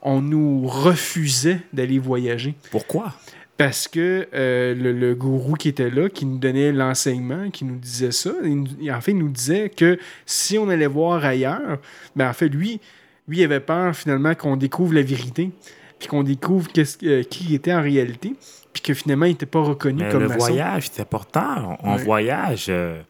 on 0.01 0.19
nous 0.21 0.67
refusait 0.67 1.61
d'aller 1.71 1.99
voyager. 1.99 2.55
Pourquoi? 2.69 3.13
Parce 3.55 3.87
que 3.87 4.27
euh, 4.33 4.75
le, 4.75 4.91
le 4.91 5.15
gourou 5.15 5.53
qui 5.53 5.69
était 5.69 5.89
là, 5.89 6.09
qui 6.09 6.25
nous 6.25 6.37
donnait 6.37 6.73
l'enseignement, 6.73 7.49
qui 7.49 7.63
nous 7.63 7.77
disait 7.77 8.11
ça, 8.11 8.31
il- 8.43 8.91
en 8.91 8.99
fait, 9.01 9.11
il 9.11 9.17
nous 9.19 9.29
disait 9.29 9.69
que 9.69 9.97
si 10.25 10.57
on 10.57 10.67
allait 10.69 10.85
voir 10.85 11.23
ailleurs, 11.23 11.79
ben 12.15 12.29
en 12.29 12.33
fait, 12.33 12.49
lui, 12.49 12.79
lui 13.27 13.39
il 13.39 13.43
avait 13.43 13.59
peur 13.59 13.95
finalement 13.95 14.33
qu'on 14.35 14.55
découvre 14.57 14.93
la 14.93 15.01
vérité, 15.03 15.51
puis 15.99 16.07
qu'on 16.07 16.23
découvre 16.23 16.71
qu'est-ce 16.71 16.97
euh, 17.05 17.23
qui 17.23 17.53
était 17.55 17.73
en 17.73 17.81
réalité, 17.81 18.35
puis 18.73 18.81
que 18.81 18.93
finalement, 18.93 19.25
il 19.25 19.31
n'était 19.31 19.45
pas 19.47 19.61
reconnu 19.61 20.03
Mais 20.03 20.09
comme 20.09 20.21
le 20.23 20.27
maçon. 20.29 20.39
voyage, 20.47 20.89
c'est 20.91 21.01
important. 21.01 21.77
On, 21.83 21.95
Ouais. 21.95 22.03
voyage, 22.03 22.65
euh, 22.69 23.01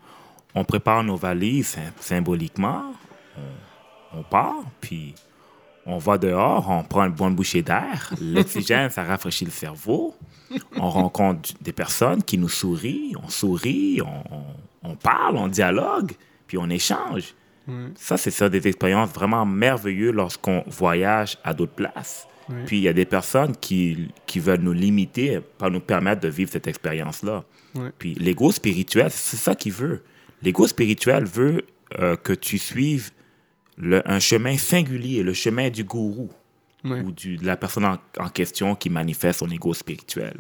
on 0.56 0.64
prépare 0.64 1.04
nos 1.04 1.18
valises 1.18 1.76
sym- 1.76 1.92
symboliquement, 2.00 2.94
on, 4.14 4.20
on 4.20 4.24
part, 4.24 4.64
puis 4.82 5.14
on 5.86 5.98
va 5.98 6.18
dehors, 6.18 6.70
on 6.70 6.84
prend 6.84 7.04
une 7.06 7.14
bonne 7.14 7.36
bouchée 7.36 7.62
d'air. 7.62 8.14
L'oxygène, 8.22 8.90
ça 8.90 9.04
rafraîchit 9.04 9.46
le 9.46 9.52
cerveau. 9.52 10.16
On 10.78 10.90
rencontre 10.90 11.50
des 11.62 11.74
personnes 11.74 12.24
qui 12.24 12.38
nous 12.38 12.48
sourient, 12.50 13.14
on 13.22 13.28
sourit, 13.28 14.02
on, 14.02 14.36
on- 14.36 14.44
on 14.92 14.96
parle, 14.96 15.36
on 15.36 15.50
dialogue, 15.50 16.14
puis 16.48 16.58
on 16.58 16.70
échange. 16.70 17.34
Ça, 17.96 18.18
c'est 18.18 18.32
ça, 18.32 18.50
des 18.50 18.68
expériences 18.68 19.10
vraiment 19.12 19.46
merveilleuses 19.46 20.14
lorsqu'on 20.14 20.64
voyage 20.68 21.38
à 21.44 21.54
d'autres 21.54 21.74
places. 21.74 22.28
Ouais. 22.50 22.64
Puis 22.66 22.78
il 22.78 22.84
y 22.84 22.88
a 22.88 22.94
des 22.94 23.06
personnes 23.06 23.56
qui, 23.58 24.08
qui 24.26 24.40
veulent 24.40 24.62
nous 24.62 24.72
limiter, 24.74 25.40
pas 25.58 25.70
nous 25.70 25.82
permettre 25.82 26.22
de 26.22 26.30
vivre 26.30 26.50
cette 26.52 26.68
expérience-là. 26.68 27.44
Ouais. 27.76 27.90
Puis 27.98 28.14
l'ego 28.16 28.52
spirituel, 28.52 29.08
c'est 29.12 29.36
ça 29.38 29.54
qu'il 29.54 29.74
veut. 29.74 30.04
L'ego 30.42 30.66
spirituel 30.68 31.26
veut 31.26 31.64
euh, 32.00 32.16
que 32.16 32.34
tu 32.34 32.58
suives 32.58 33.12
le- 33.78 34.02
un 34.10 34.20
chemin 34.20 34.58
singulier, 34.58 35.24
le 35.24 35.34
chemin 35.34 35.70
du 35.70 35.84
gourou 35.84 36.30
ou 37.04 37.12
du- 37.12 37.38
de 37.38 37.46
la 37.46 37.58
personne 37.58 37.86
en, 37.86 37.98
en 38.20 38.30
question 38.30 38.76
qui 38.76 38.90
manifeste 38.90 39.40
son 39.40 39.50
ego 39.50 39.74
spirituel. 39.74 40.36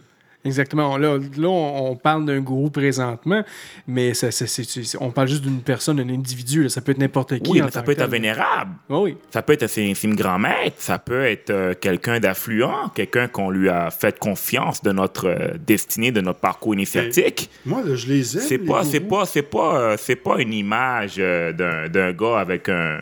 Exactement. 0.47 0.97
Là, 0.97 1.17
là 1.37 1.47
on, 1.47 1.91
on 1.91 1.95
parle 1.95 2.25
d'un 2.25 2.39
gourou 2.39 2.69
présentement, 2.69 3.43
mais 3.87 4.13
ça, 4.13 4.31
c'est- 4.31 4.97
on 4.99 5.11
parle 5.11 5.27
juste 5.27 5.43
d'une 5.43 5.61
personne, 5.61 5.97
d'un 5.97 6.09
individu. 6.09 6.63
là. 6.63 6.69
Ça 6.69 6.81
peut 6.81 6.91
être 6.93 6.97
n'importe 6.97 7.37
qui. 7.39 7.51
Oui, 7.51 7.61
mais 7.63 7.69
ça 7.71 7.83
peut 7.83 7.91
être 7.91 8.01
un 8.01 8.07
vénérable. 8.07 8.71
Oui. 8.89 9.15
Ça 9.29 9.41
peut 9.41 9.53
être 9.53 9.63
un 9.63 9.67
c'est 9.67 9.93
c'est 9.93 10.07
une 10.07 10.15
grand-maître, 10.15 10.75
ça 10.79 10.97
peut 10.99 11.25
être 11.25 11.49
euh, 11.51 11.73
quelqu'un 11.79 12.19
d'affluent, 12.19 12.63
quelqu'un 12.95 13.27
qu'on 13.27 13.49
lui 13.49 13.69
a 13.69 13.91
fait 13.91 14.17
confiance 14.17 14.81
de 14.81 14.91
notre 14.91 15.27
euh, 15.27 15.49
destinée, 15.65 16.11
de 16.11 16.21
notre 16.21 16.39
parcours 16.39 16.73
initiatique. 16.73 17.49
Moi, 17.65 17.81
là, 17.85 17.95
je 17.95 18.07
les 18.07 18.37
aime. 18.37 18.43
C'est 18.43 18.57
les 18.57 18.65
pas, 18.65 18.83
c'est 18.83 18.99
pas, 19.01 19.25
c'est 19.25 19.41
pas, 19.43 19.77
euh, 19.79 19.95
c'est 19.99 20.15
pas 20.15 20.41
une 20.41 20.53
image 20.53 21.15
euh, 21.19 21.51
d'un, 21.53 21.87
d'un 21.89 22.11
gars 22.13 22.39
avec 22.39 22.69
un- 22.69 22.99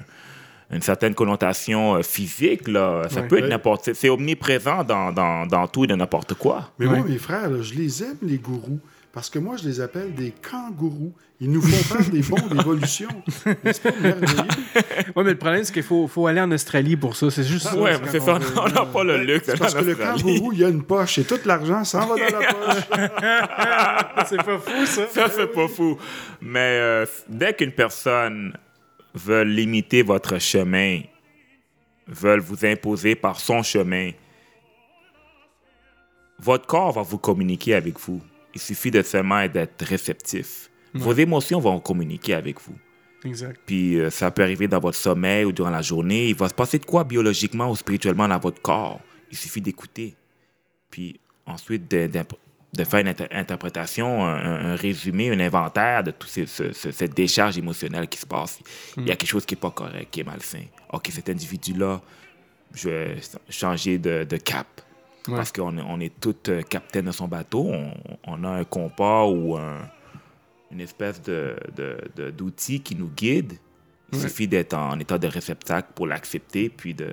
une 0.72 0.82
certaine 0.82 1.14
connotation 1.16 1.96
euh, 1.96 2.02
physique 2.02 2.68
là. 2.68 3.04
Ça 3.10 3.22
Ouais. 3.22 3.28
peut 3.28 3.38
être 3.38 3.44
Ouais. 3.46 3.50
n'importe, 3.50 3.86
c'est- 3.86 3.94
c'est 3.94 4.10
omniprésent 4.10 4.84
dans, 4.84 5.12
dans, 5.12 5.46
dans 5.46 5.68
tout 5.68 5.84
et 5.84 5.88
de 5.88 5.96
n'importe 5.96 6.34
quoi. 6.34 6.72
Mais 6.80 6.86
moi, 6.88 6.98
Ouais. 7.00 7.10
mes 7.10 7.18
frères, 7.18 7.50
là, 7.50 7.62
je 7.62 7.74
les 7.76 8.04
aime, 8.04 8.18
les 8.22 8.38
gourous. 8.38 8.80
Parce 9.14 9.30
que 9.30 9.40
moi, 9.40 9.56
je 9.56 9.64
les 9.66 9.80
appelle 9.80 10.14
des 10.14 10.34
kangourous. 10.50 11.14
Ils 11.40 11.50
nous 11.50 11.62
font 11.62 11.96
faire 11.96 12.10
des 12.10 12.20
bons 12.22 12.48
d'évolution. 12.54 13.08
N'est-ce 13.64 13.80
pas 13.80 13.92
merveilleux? 14.02 14.44
Oui, 15.16 15.24
mais 15.24 15.32
le 15.32 15.38
problème, 15.38 15.64
c'est 15.64 15.72
qu'il 15.74 15.84
faut, 15.84 16.08
faut 16.10 16.28
aller 16.28 16.42
en 16.42 16.52
Australie 16.52 16.98
pour 16.98 17.16
ça. 17.16 17.30
C'est 17.32 17.44
juste 17.46 17.66
ça. 17.68 17.78
ouais, 17.78 17.94
c'est 17.94 18.02
mais 18.02 18.08
c'est 18.12 18.20
ça, 18.20 18.38
on 18.58 18.68
n'a 18.70 18.86
pas 18.86 19.04
le 19.06 19.18
luxe. 19.24 19.50
Parce 19.58 19.74
que 19.74 19.84
le 19.86 19.96
kangourou, 19.96 20.52
il 20.52 20.60
y 20.60 20.66
a 20.66 20.70
une 20.70 20.84
poche 20.84 21.18
et 21.20 21.24
tout 21.24 21.40
l'argent 21.46 21.84
s'en 21.86 22.08
va 22.08 22.16
dans 22.16 22.40
la 22.40 22.54
poche. 22.54 24.26
c'est 24.28 24.44
pas 24.44 24.58
fou, 24.58 24.86
ça. 24.86 25.08
Ça, 25.10 25.28
c'est 25.30 25.48
pas 25.48 25.68
fou. 25.70 25.98
Mais 26.42 26.60
euh, 26.82 27.06
dès 27.30 27.54
qu'une 27.54 27.72
personne 27.72 28.54
veut 29.16 29.44
limiter 29.44 30.04
votre 30.04 30.40
chemin, 30.40 31.02
veut 32.08 32.38
vous 32.38 32.66
imposer 32.66 33.16
par 33.16 33.40
son 33.40 33.64
chemin, 33.64 34.12
votre 36.38 36.68
corps 36.68 36.92
va 36.92 37.02
vous 37.02 37.18
communiquer 37.18 37.76
avec 37.76 38.00
vous. 38.00 38.22
Il 38.54 38.62
suffit 38.62 38.92
de 38.92 39.02
seulement 39.02 39.48
d'être 39.48 39.84
réceptif. 39.84 40.70
Vos 40.94 41.14
émotions 41.14 41.60
vont 41.60 41.80
communiquer 41.80 42.34
avec 42.34 42.62
vous. 42.62 42.76
Exact. 43.26 43.60
Puis 43.66 44.00
euh, 44.00 44.10
ça 44.10 44.32
peut 44.32 44.44
arriver 44.44 44.68
dans 44.68 44.80
votre 44.80 44.98
sommeil 44.98 45.46
ou 45.46 45.52
durant 45.52 45.70
la 45.70 45.82
journée. 45.82 46.30
Il 46.30 46.36
va 46.36 46.48
se 46.48 46.54
passer 46.54 46.80
de 46.80 46.86
quoi 46.86 47.04
biologiquement 47.04 47.70
ou 47.70 47.76
spirituellement 47.76 48.28
dans 48.28 48.38
votre 48.38 48.62
corps? 48.62 49.02
Il 49.32 49.38
suffit 49.38 49.62
d'écouter. 49.62 50.16
Puis 50.90 51.20
ensuite 51.46 51.88
de, 52.76 52.84
faire 52.84 53.00
une 53.02 53.08
inter- 53.08 53.28
interprétation, 53.32 54.24
un, 54.26 54.76
résumé, 54.76 55.32
un 55.32 55.40
inventaire 55.40 56.04
de 56.04 56.12
toute 56.12 56.30
cette 56.30 57.14
décharge 57.14 57.58
émotionnelle 57.58 58.08
qui 58.08 58.18
se 58.20 58.26
passe. 58.26 58.60
Il 58.98 59.08
y 59.08 59.12
a 59.12 59.16
quelque 59.16 59.30
chose 59.30 59.46
qui 59.46 59.56
n'est 59.56 59.60
pas 59.62 59.72
correct, 59.72 60.10
qui 60.12 60.22
est 60.22 60.24
malsain. 60.24 60.64
OK, 60.92 61.08
cet 61.12 61.30
individu-là, 61.30 62.02
je 62.74 62.90
vais 62.90 63.18
changer 63.50 63.98
de, 63.98 64.24
de 64.24 64.38
cap. 64.38 64.68
Ouais. 65.28 65.36
Parce 65.36 65.52
qu'on 65.52 65.78
est, 65.78 65.84
on 65.88 66.00
est 66.00 66.14
tous 66.20 66.36
euh, 66.50 66.62
capitaines 66.62 67.06
de 67.06 67.12
son 67.12 67.28
bateau. 67.28 67.66
On, 67.72 67.92
on 68.28 68.44
a 68.44 68.50
un 68.50 68.64
compas 68.64 69.26
ou 69.26 69.58
un, 69.58 69.80
une 70.72 70.82
espèce 70.82 71.22
de, 71.22 71.56
de- 71.76 71.98
de- 72.16 72.30
d'outil 72.32 72.82
qui 72.82 72.96
nous 72.96 73.10
guide. 73.16 73.54
Il 74.12 74.20
Ouais. 74.20 74.28
suffit 74.30 74.48
d'être 74.48 74.76
en 74.76 75.00
état 75.00 75.18
de 75.18 75.26
réceptacle 75.28 75.90
pour 75.96 76.06
l'accepter 76.06 76.70
puis 76.70 76.94
de, 76.94 77.10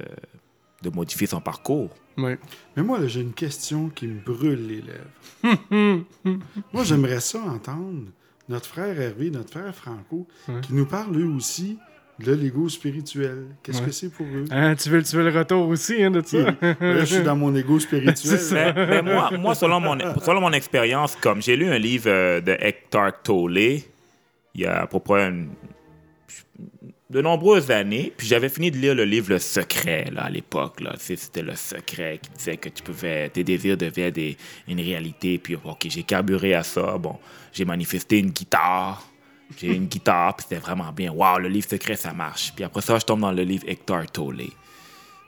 de 0.83 0.91
modifier 0.91 1.26
son 1.26 1.41
parcours. 1.41 1.91
Ouais. 2.18 2.39
Mais 2.76 2.83
moi, 2.83 2.99
là, 2.99 3.07
j'ai 3.07 3.20
une 3.20 3.33
question 3.33 3.89
qui 3.89 4.07
me 4.07 4.20
brûle 4.20 4.66
les 4.66 4.83
lèvres. 4.83 6.03
moi, 6.72 6.85
j'aimerais 6.85 7.20
ça 7.20 7.41
entendre 7.41 8.05
notre 8.49 8.66
frère 8.66 9.01
Hervé, 9.01 9.30
notre 9.30 9.51
frère 9.51 9.74
Franco, 9.74 10.26
qui 10.62 10.74
nous 10.74 10.87
parle 10.87 11.16
eux 11.18 11.26
aussi 11.28 11.78
de 12.18 12.33
l'ego 12.33 12.68
spirituel. 12.68 13.47
Qu'est-ce 13.62 13.80
Ouais. 13.80 13.87
que 13.87 13.93
c'est 13.93 14.11
pour 14.12 14.26
eux? 14.26 14.45
Hein, 14.51 14.74
tu, 14.76 14.91
veux, 14.91 15.03
tu 15.03 15.16
veux 15.16 15.28
le 15.28 15.37
retour 15.37 15.66
aussi 15.68 16.03
hein, 16.03 16.11
de 16.11 16.20
ça? 16.24 16.39
Là, 16.61 17.01
je 17.01 17.05
suis 17.14 17.22
dans 17.22 17.35
mon 17.37 17.55
ego 17.57 17.80
spirituel. 17.80 18.14
C'est 18.16 18.37
ça. 18.39 18.72
Mais, 18.74 18.87
mais 18.87 19.03
moi, 19.03 19.30
moi, 19.39 19.55
selon 19.55 19.80
mon, 19.80 19.99
selon 20.20 20.41
mon 20.43 20.53
expérience, 20.53 21.16
comme 21.16 21.41
j'ai 21.43 21.57
lu 21.57 21.66
un 21.68 21.78
livre 21.78 22.09
euh, 22.11 22.41
de 22.41 22.53
Hector 22.61 23.11
Tolle 23.22 23.59
il 23.59 24.61
y 24.61 24.66
a 24.66 24.83
à 24.83 24.87
peu 24.87 25.01
près 25.01 25.28
une- 25.30 25.49
de 27.13 27.21
nombreuses 27.21 27.71
années, 27.71 28.11
puis 28.17 28.27
j'avais 28.27 28.49
fini 28.49 28.71
de 28.71 28.79
lire 28.79 28.95
le 28.95 29.05
livre 29.05 29.29
Le 29.31 29.39
Secret 29.39 30.07
là, 30.13 30.23
à 30.23 30.31
l'époque. 30.31 30.81
là. 30.81 30.95
C'était 30.99 31.43
Le 31.43 31.55
Secret 31.55 32.19
qui 32.23 32.31
disait 32.31 32.57
que 32.57 32.71
tu 32.71 32.83
pouvais, 32.83 33.29
tes 33.29 33.45
désirs 33.45 33.77
deviennent 33.77 34.11
des- 34.13 34.37
une 34.67 34.81
réalité. 34.81 35.39
Puis, 35.39 35.57
OK, 35.63 35.87
j'ai 35.91 36.03
carburé 36.05 36.55
à 36.55 36.63
ça. 36.63 36.97
Bon, 36.99 37.17
j'ai 37.53 37.65
manifesté 37.67 38.19
une 38.19 38.31
guitare. 38.31 39.07
J'ai 39.59 39.75
une 39.77 39.85
guitare, 39.85 40.35
puis 40.37 40.47
c'était 40.49 40.61
vraiment 40.63 40.91
bien. 40.93 41.13
Waouh, 41.13 41.39
le 41.41 41.49
livre 41.49 41.69
secret, 41.69 41.97
ça 41.97 42.15
marche. 42.15 42.53
Puis 42.57 42.65
après 42.65 42.81
ça, 42.81 42.99
je 42.99 43.05
tombe 43.05 43.21
dans 43.21 43.33
le 43.33 43.43
livre 43.43 43.65
Hector 43.69 44.07
Tolle. 44.11 44.45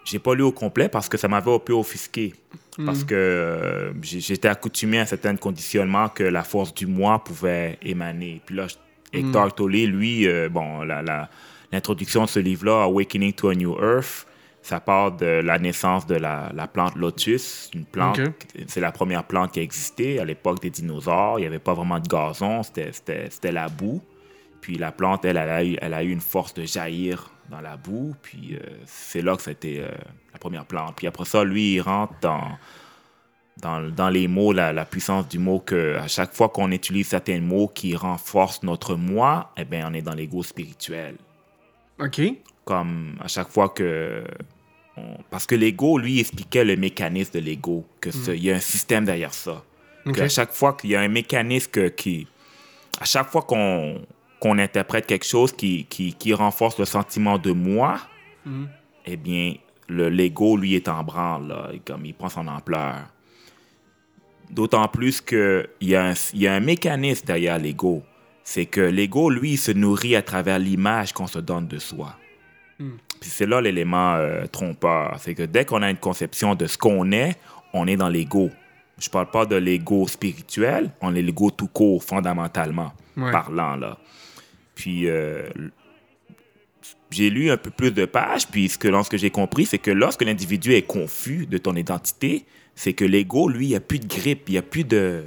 J'ai 0.07 0.19
pas 0.19 0.35
lu 0.35 0.43
au 0.43 0.53
complet 0.53 0.89
parce 0.89 1.11
que 1.11 1.19
ça 1.19 1.29
m'avait 1.29 1.53
un 1.53 1.59
peu 1.59 1.75
offusqué. 1.75 2.33
Parce 2.87 3.05
que 3.05 3.15
euh, 3.15 3.93
j'étais 4.03 4.49
accoutumé 4.49 4.99
à 4.99 5.03
un 5.03 5.07
certain 5.07 5.37
conditionnement 5.37 6.09
que 6.09 6.25
la 6.25 6.43
force 6.43 6.73
du 6.75 6.87
moi 6.87 7.23
pouvait 7.23 7.79
émaner. 7.83 8.41
Puis 8.47 8.57
là, 8.57 8.67
Hector 9.13 9.55
Tolle, 9.55 9.73
lui, 9.73 10.27
euh, 10.27 10.49
bon, 10.49 10.83
la- 10.83 11.03
la- 11.03 11.29
l'introduction 11.75 12.23
de 12.25 12.29
ce 12.29 12.39
livre-là, 12.41 12.85
Awakening 12.85 13.33
to 13.33 13.49
a 13.51 13.55
New 13.55 13.77
Earth, 13.83 14.27
ça 14.63 14.81
part 14.81 15.13
de 15.13 15.27
la 15.27 15.59
naissance 15.59 16.07
de 16.07 16.15
la, 16.15 16.51
la 16.55 16.67
plante 16.67 16.95
lotus. 16.97 17.71
Une 17.75 17.85
plante, 17.85 18.17
c'est 18.67 18.81
la 18.81 18.93
première 18.93 19.25
plante 19.25 19.53
qui 19.53 19.61
a 19.61 19.63
existé 19.63 20.19
à 20.21 20.25
l'époque 20.25 20.63
des 20.63 20.71
dinosaures. 20.71 21.39
Il 21.39 21.43
n'y 21.43 21.47
avait 21.49 21.59
pas 21.59 21.75
vraiment 21.75 21.99
de 21.99 22.09
gazon, 22.09 22.63
c'était- 22.63 23.53
la 23.53 23.69
boue. 23.69 24.01
Puis 24.63 24.77
la 24.79 24.93
plante, 24.93 25.27
elle, 25.27 25.37
elle 25.37 25.51
a, 25.51 25.63
eu, 25.65 25.77
elle 25.83 25.93
a 25.93 26.03
eu 26.03 26.11
une 26.11 26.23
force 26.23 26.55
de 26.55 26.65
jaillir 26.65 27.31
dans 27.51 27.61
la 27.61 27.77
boue. 27.77 28.15
Puis 28.23 28.55
euh, 28.55 28.59
c'est 28.87 29.21
là 29.21 29.37
que 29.37 29.43
c'était 29.43 29.81
euh, 29.81 29.91
la 30.33 30.39
première 30.39 30.65
plante. 30.65 30.95
Puis 30.97 31.07
après 31.07 31.27
ça, 31.27 31.45
lui, 31.45 31.75
il 31.75 31.81
rentre 31.83 32.15
dans, 32.23 32.49
dans, 33.59 33.83
dans 33.95 34.09
les 34.09 34.27
mots, 34.29 34.55
la, 34.55 34.73
la 34.73 34.87
puissance 34.87 35.29
du 35.29 35.39
mot, 35.39 35.59
que 35.59 35.97
à 35.99 36.09
chaque 36.09 36.33
fois 36.33 36.49
qu'on 36.49 36.71
utilise 36.71 37.09
certains 37.09 37.41
mots 37.43 37.69
qui 37.69 37.95
renforcent 37.95 38.63
notre 38.63 38.95
moi, 38.97 39.53
eh 39.59 39.67
bien, 39.67 39.87
on 39.91 39.93
est 39.93 40.01
dans 40.01 40.15
l'ego 40.15 40.43
spirituel. 40.43 41.17
OK. 42.01 42.21
Comme 42.65 43.17
à 43.21 43.29
chaque 43.29 43.49
fois 43.49 43.69
que... 43.69 44.25
parce 45.31 45.47
que 45.47 45.55
l'ego, 45.55 45.99
lui, 45.99 46.21
expliquait 46.21 46.65
le 46.65 46.77
mécanisme 46.77 47.33
de 47.35 47.41
l'ego, 47.41 47.85
que 48.01 48.11
il 48.35 48.45
y 48.45 48.51
a 48.51 48.57
un 48.57 48.61
système 48.61 49.05
derrière 49.05 49.35
ça. 49.35 49.63
OK. 50.07 50.15
Que 50.15 50.23
à 50.23 50.29
chaque 50.29 50.53
fois 50.53 50.73
qu'il 50.75 50.91
y 50.91 50.97
a 50.97 51.01
un 51.01 51.09
mécanisme 51.09 51.71
que- 51.71 51.89
qui... 51.89 52.27
À 53.01 53.05
chaque 53.05 53.29
fois 53.31 53.43
qu'on 53.43 54.01
qu'on 54.41 54.59
interprète 54.59 55.07
quelque 55.07 55.25
chose 55.25 55.53
qui, 55.55 55.87
qui, 55.87 56.13
qui 56.13 56.35
renforce 56.35 56.79
le 56.79 56.85
sentiment 56.85 57.39
de 57.39 57.51
moi, 57.53 57.99
Mhm. 58.45 58.69
eh 59.07 59.17
bien, 59.17 59.55
le 59.89 60.11
l'ego, 60.11 60.57
lui, 60.59 60.75
est 60.75 60.87
en 60.89 61.03
branle, 61.03 61.49
là, 61.49 61.71
comme 61.87 62.05
il 62.05 62.13
prend 62.13 62.29
son 62.29 62.47
ampleur. 62.49 63.07
D'autant 64.51 64.87
plus 64.89 65.21
qu'il 65.23 65.67
y, 65.81 65.95
a 65.95 66.11
un- 66.11 66.15
il 66.35 66.41
y 66.43 66.47
a 66.47 66.55
un 66.55 66.61
mécanisme 66.61 67.25
derrière 67.27 67.59
l'ego. 67.59 68.03
C'est 68.45 68.67
que 68.67 68.81
l'ego, 68.81 69.31
lui, 69.31 69.57
se 69.57 69.73
nourrit 69.73 70.15
à 70.17 70.23
travers 70.23 70.59
l'image 70.59 71.13
qu'on 71.13 71.27
se 71.27 71.39
donne 71.39 71.67
de 71.67 71.79
soi. 71.79 72.15
Puis 72.79 73.31
c'est 73.31 73.47
là 73.47 73.61
l'élément 73.61 74.15
euh, 74.17 74.45
trompeur. 74.47 75.17
C'est 75.19 75.35
que 75.35 75.45
dès 75.45 75.65
qu'on 75.65 75.81
a 75.83 75.89
une 75.91 75.97
conception 75.97 76.55
de 76.55 76.67
ce 76.67 76.77
qu'on 76.77 77.11
est, 77.13 77.37
on 77.73 77.87
est 77.87 77.97
dans 77.97 78.09
l'ego. 78.11 78.51
Je 78.99 79.09
parle 79.09 79.31
pas 79.31 79.47
de 79.47 79.57
l'ego 79.57 80.07
spirituel, 80.07 80.91
on 81.01 81.15
est 81.15 81.23
l'ego 81.23 81.51
tout 81.51 81.69
court, 81.69 82.03
fondamentalement, 82.05 82.93
Ouais. 83.17 83.33
parlant, 83.33 83.77
là. 83.77 83.97
Puis 84.75 85.09
euh, 85.09 85.49
j'ai 87.11 87.31
lu 87.31 87.51
un 87.51 87.57
peu 87.57 87.71
plus 87.71 87.93
de 87.93 88.05
pages, 88.05 88.47
puis 88.49 88.69
ce 88.69 88.77
que, 88.77 88.89
lorsque 88.89 89.17
j'ai 89.17 89.31
compris, 89.31 89.67
c'est 89.67 89.79
que 89.79 89.91
lorsque 89.91 90.23
l'individu 90.23 90.75
est 90.75 90.83
confus 90.83 91.47
de 91.47 91.59
ton 91.59 91.75
identité, 91.77 92.45
c'est 92.75 92.93
que 92.93 93.05
l'ego, 93.05 93.49
lui, 93.49 93.67
il 93.67 93.69
n'y 93.71 93.77
a 93.77 93.81
plus 93.81 94.01
de 94.01 94.07
grippe, 94.07 94.45
il 94.49 94.53
n'y 94.53 94.59
a 94.59 94.63
plus 94.63 94.85
de... 94.85 95.25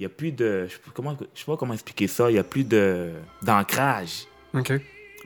Il 0.00 0.04
y 0.04 0.06
a 0.06 0.08
plus 0.08 0.32
de... 0.32 0.66
Je 0.66 0.70
je 0.72 1.40
sais 1.40 1.44
pas 1.46 1.56
comment 1.58 1.74
expliquer 1.74 2.06
ça, 2.06 2.30
il 2.30 2.32
n'y 2.32 2.38
a 2.38 2.42
plus 2.44 2.64
de 2.64 3.10
d'ancrage. 3.42 4.24
OK. 4.54 4.72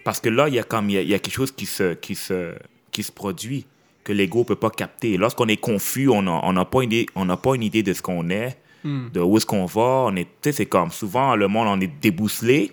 Parce 0.05 0.21
que 0.21 0.29
là, 0.29 0.49
il 0.49 0.55
y 0.55 0.59
a 0.59 0.65
comme 0.65 0.91
il 0.91 0.95
y 0.95 0.99
a, 0.99 1.03
y 1.03 1.15
a 1.15 1.19
quelque 1.21 1.33
chose 1.33 1.53
qui 1.53 1.65
se, 1.65 1.95
qui 1.95 2.17
se, 2.17 2.57
qui 2.91 3.05
se 3.05 3.13
produit 3.13 3.67
que 4.03 4.13
l'ego 4.13 4.41
ne 4.41 4.45
peut 4.45 4.57
pas 4.57 4.71
capter. 4.71 5.17
Lorsqu'on 5.17 5.47
est 5.47 5.57
confus, 5.59 6.09
on 6.09 6.23
n'a 6.23 6.41
on 6.43 6.53
n'a 6.53 6.65
pas, 6.65 6.83
une 6.83 6.91
idée- 6.93 7.07
on 7.15 7.25
n'a 7.25 7.37
pas 7.37 7.55
une 7.55 7.63
idée 7.63 7.83
de 7.85 7.93
ce 7.93 8.03
qu'on 8.03 8.29
est, 8.31 8.59
Hmm. 8.83 9.09
de 9.15 9.21
où 9.21 9.37
est-ce 9.39 9.47
qu'on 9.47 9.65
va. 9.65 9.81
On 10.11 10.17
est, 10.17 10.25
tu 10.25 10.31
sais, 10.43 10.53
c'est 10.53 10.67
comme 10.67 10.91
souvent, 10.91 11.37
le 11.37 11.49
monde, 11.49 11.69
on 11.69 11.81
est 11.81 11.87
débousselé. 12.03 12.73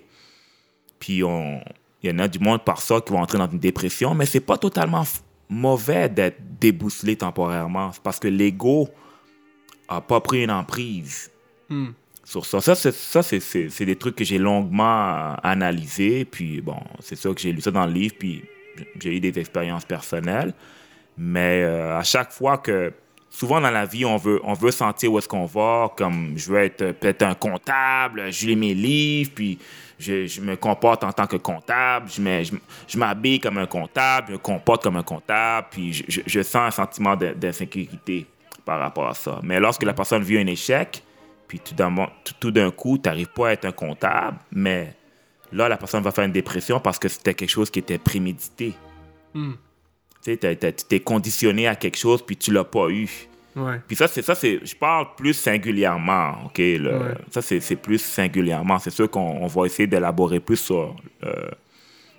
Puis 0.98 1.24
on, 1.24 1.62
il 2.02 2.10
y 2.10 2.12
en 2.12 2.18
a 2.18 2.28
du 2.28 2.38
monde 2.38 2.62
par 2.64 2.82
ça 2.82 3.00
qui 3.00 3.12
vont 3.14 3.20
entrer 3.20 3.38
dans 3.38 3.48
une 3.48 3.58
dépression, 3.58 4.14
mais 4.14 4.26
c'est 4.26 4.40
pas 4.40 4.58
totalement 4.58 5.04
mauvais 5.48 6.10
d'être 6.10 6.38
débousselé 6.60 7.16
temporairement. 7.16 7.92
C'est 7.92 8.02
parce 8.02 8.18
que 8.18 8.28
l'ego 8.28 8.88
a 9.88 10.02
pas 10.02 10.20
pris 10.20 10.44
une 10.44 10.50
emprise 10.50 11.30
Hmm. 11.72 11.92
sur 12.24 12.44
ça. 12.44 12.60
Ça, 12.60 13.22
c'est, 13.22 13.84
des 13.84 13.96
trucs 13.96 14.16
que 14.16 14.24
j'ai 14.24 14.38
longuement 14.38 15.32
euh, 15.32 15.34
analysés. 15.42 16.24
Puis 16.24 16.60
bon, 16.60 16.76
c'est 17.00 17.16
sûr 17.16 17.34
que 17.34 17.40
j'ai 17.40 17.52
lu 17.52 17.60
ça 17.60 17.70
dans 17.70 17.86
le 17.86 17.92
livre, 17.92 18.14
puis 18.18 18.44
j'ai 19.00 19.16
eu 19.16 19.20
des 19.20 19.38
expériences 19.38 19.84
personnelles. 19.84 20.54
Mais 21.16 21.62
euh, 21.62 21.98
à 21.98 22.02
chaque 22.02 22.32
fois 22.32 22.58
que. 22.58 22.92
Souvent 23.34 23.62
dans 23.62 23.70
la 23.70 23.86
vie, 23.86 24.04
on 24.04 24.18
veut, 24.18 24.42
on 24.44 24.52
veut 24.52 24.70
sentir 24.70 25.10
où 25.10 25.16
est-ce 25.16 25.26
qu'on 25.26 25.46
va, 25.46 25.90
comme 25.96 26.34
je 26.36 26.52
veux 26.52 26.58
être 26.58 26.92
peut-être 26.92 27.22
un 27.22 27.32
comptable, 27.32 28.30
je 28.30 28.46
lis 28.46 28.56
mes 28.56 28.74
livres, 28.74 29.30
puis 29.34 29.58
je, 29.98 30.40
me 30.42 30.54
comporte 30.54 31.02
en 31.02 31.12
tant 31.12 31.26
que 31.26 31.36
comptable, 31.36 32.10
je, 32.10 32.98
m'habille 32.98 33.40
comme 33.40 33.56
un 33.56 33.64
comptable, 33.64 34.26
je 34.28 34.32
me 34.32 34.38
comporte 34.38 34.82
comme 34.82 34.96
un 34.96 35.02
comptable, 35.02 35.68
puis 35.70 35.94
je, 36.06 36.42
sens 36.42 36.56
un 36.56 36.70
sentiment 36.70 37.16
d'insécurité. 37.16 38.26
par 38.66 38.78
rapport 38.78 39.08
à 39.08 39.14
ça. 39.14 39.40
Mais 39.42 39.58
lorsque 39.58 39.84
la 39.84 39.94
personne 39.94 40.22
vit 40.22 40.36
un 40.36 40.46
échec, 40.46 41.02
puis 41.52 41.60
tout 41.60 41.74
d'un, 41.74 41.90
mo- 41.90 42.06
tout- 42.24 42.32
tout 42.40 42.50
d'un 42.50 42.70
coup, 42.70 42.96
tu 42.96 43.06
n'arrives 43.10 43.28
pas 43.28 43.48
à 43.48 43.52
être 43.52 43.66
un 43.66 43.72
comptable, 43.72 44.38
mais 44.52 44.94
là, 45.52 45.68
la 45.68 45.76
personne 45.76 46.02
va 46.02 46.10
faire 46.10 46.24
une 46.24 46.32
dépression 46.32 46.80
parce 46.80 46.98
que 46.98 47.08
c'était 47.10 47.34
quelque 47.34 47.50
chose 47.50 47.70
qui 47.70 47.78
était 47.78 47.98
prémédité. 47.98 48.72
Hmm. 49.34 49.52
Tu 50.24 50.38
t'es 50.38 51.00
conditionné 51.00 51.68
à 51.68 51.76
quelque 51.76 51.98
chose, 51.98 52.24
puis 52.24 52.38
tu 52.38 52.54
l'as 52.54 52.64
pas 52.64 52.88
eu. 52.88 53.06
Ouais. 53.54 53.82
Puis 53.86 53.96
ça, 53.96 54.08
c'est 54.08 54.22
ça, 54.22 54.34
c'est. 54.34 54.60
Je 54.64 54.74
parle 54.74 55.08
plus 55.14 55.34
singulièrement, 55.34 56.36
ok. 56.46 56.56
le- 56.56 56.98
Ouais. 56.98 57.14
Ça, 57.30 57.42
c'est 57.42 57.60
c'est 57.60 57.76
plus 57.76 57.98
singulièrement. 57.98 58.78
C'est 58.78 58.88
sûr 58.90 59.10
qu'on 59.10 59.20
on 59.42 59.46
va 59.46 59.66
essayer 59.66 59.86
d'élaborer 59.86 60.40
plus 60.40 60.56
sur 60.56 60.96
euh, 61.24 61.50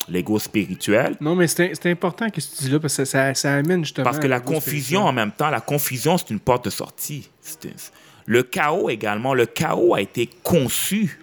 l'ego 0.10 0.38
spirituel. 0.38 1.16
Non, 1.22 1.34
mais 1.36 1.48
c'est 1.48 1.74
c'est 1.74 1.90
important 1.90 2.30
que 2.30 2.40
tu 2.40 2.48
dis 2.60 2.70
là, 2.70 2.80
parce 2.80 2.98
que 2.98 3.06
ça, 3.06 3.34
ça 3.34 3.56
amène 3.56 3.84
justement. 3.84 4.04
Parce 4.04 4.20
que 4.20 4.28
la 4.28 4.42
confusion, 4.42 5.02
en 5.06 5.12
même 5.14 5.32
temps, 5.32 5.50
la 5.50 5.62
confusion, 5.62 6.20
c'est 6.20 6.30
une 6.30 6.40
porte 6.40 6.66
de 6.66 6.70
sortie. 6.70 7.32
C'est- 7.42 7.92
Le 8.26 8.44
chaos 8.44 8.90
également, 8.90 9.34
le 9.34 9.46
chaos 9.46 9.94
a 9.96 10.02
été 10.02 10.30
conçu 10.44 11.20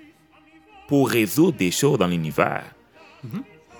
pour 0.88 1.08
résoudre 1.08 1.56
des 1.58 1.70
choses 1.70 1.98
dans 1.98 2.06
l'univers. 2.08 2.64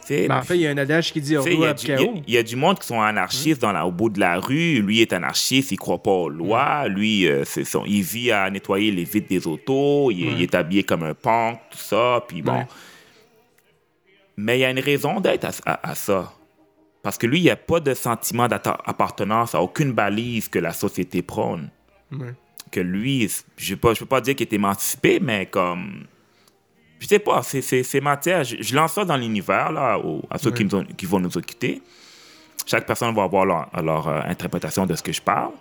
Sais, 0.02 0.26
Ben, 0.26 0.38
en 0.38 0.42
fait, 0.42 0.56
il 0.56 0.62
y 0.62 0.66
a 0.66 0.70
un 0.70 0.78
adage 0.78 1.12
qui 1.12 1.20
dit 1.20 1.36
Il 1.46 1.58
y, 1.58 1.60
y 1.88 1.92
a- 2.36 2.40
y 2.40 2.44
du 2.44 2.56
monde 2.56 2.78
qui 2.80 2.86
sont 2.86 3.00
anarchistes 3.00 3.60
dans 3.60 3.70
la- 3.72 3.86
au 3.86 3.92
bout 3.92 4.08
de 4.10 4.18
la 4.18 4.38
rue. 4.40 4.80
Lui 4.80 5.00
est 5.00 5.12
anarchiste, 5.12 5.70
il 5.72 5.76
croit 5.76 6.02
pas 6.02 6.10
aux 6.10 6.28
lois. 6.28 6.88
Lui, 6.88 7.28
euh, 7.28 7.44
son- 7.44 7.84
il 7.86 8.02
vit 8.02 8.32
à 8.32 8.48
nettoyer 8.50 8.90
les 8.90 9.04
vitres 9.04 9.28
des 9.28 9.46
autos. 9.46 10.10
Il, 10.10 10.24
est- 10.26 10.32
il 10.32 10.42
est 10.42 10.54
habillé 10.54 10.82
comme 10.82 11.02
un 11.04 11.14
punk, 11.14 11.58
tout 11.70 11.78
ça. 11.78 12.24
Puis 12.26 12.42
bon. 12.42 12.64
Mais 14.36 14.58
il 14.58 14.60
y 14.62 14.64
a 14.64 14.70
une 14.70 14.80
raison 14.80 15.20
d'être 15.20 15.44
à, 15.44 15.50
à- 15.72 15.90
à 15.90 15.94
ça. 15.94 16.32
Parce 17.02 17.16
que 17.16 17.26
lui, 17.26 17.38
il 17.38 17.42
n'y 17.44 17.50
a 17.50 17.56
pas 17.56 17.80
de 17.80 17.94
sentiment 17.94 18.48
d'appartenance 18.48 19.54
à 19.54 19.62
aucune 19.62 19.92
balise 19.92 20.48
que 20.48 20.58
la 20.58 20.72
société 20.72 21.22
prône. 21.22 21.70
Que 22.70 22.80
lui, 22.80 23.28
je 23.56 23.74
ne 23.74 23.78
peux, 23.78 23.94
pas 24.06 24.20
dire 24.20 24.34
qu'il 24.36 24.46
est 24.46 24.52
émancipé, 24.52 25.18
mais 25.20 25.46
comme. 25.46 26.04
Je 27.00 27.06
sais 27.06 27.18
pas, 27.18 27.42
c'est- 27.42 27.62
c'est 27.62 27.82
c'est 27.82 28.00
matière. 28.00 28.44
Je, 28.44 28.56
je 28.60 28.74
lance 28.76 28.92
ça 28.92 29.04
dans 29.04 29.16
l'univers, 29.16 29.72
là, 29.72 29.98
à 30.30 30.38
ceux 30.38 30.50
qui, 30.52 30.64
nous 30.64 30.74
ont- 30.74 30.84
qui 30.84 31.06
vont 31.06 31.18
nous 31.18 31.36
écouter. 31.38 31.82
Chaque 32.66 32.86
personne 32.86 33.14
va 33.14 33.22
avoir 33.24 33.44
leur, 33.46 33.82
leur, 33.82 34.06
euh, 34.08 34.20
interprétation 34.26 34.86
de 34.86 34.94
ce 34.94 35.02
que 35.02 35.10
je 35.12 35.22
parle. 35.22 35.52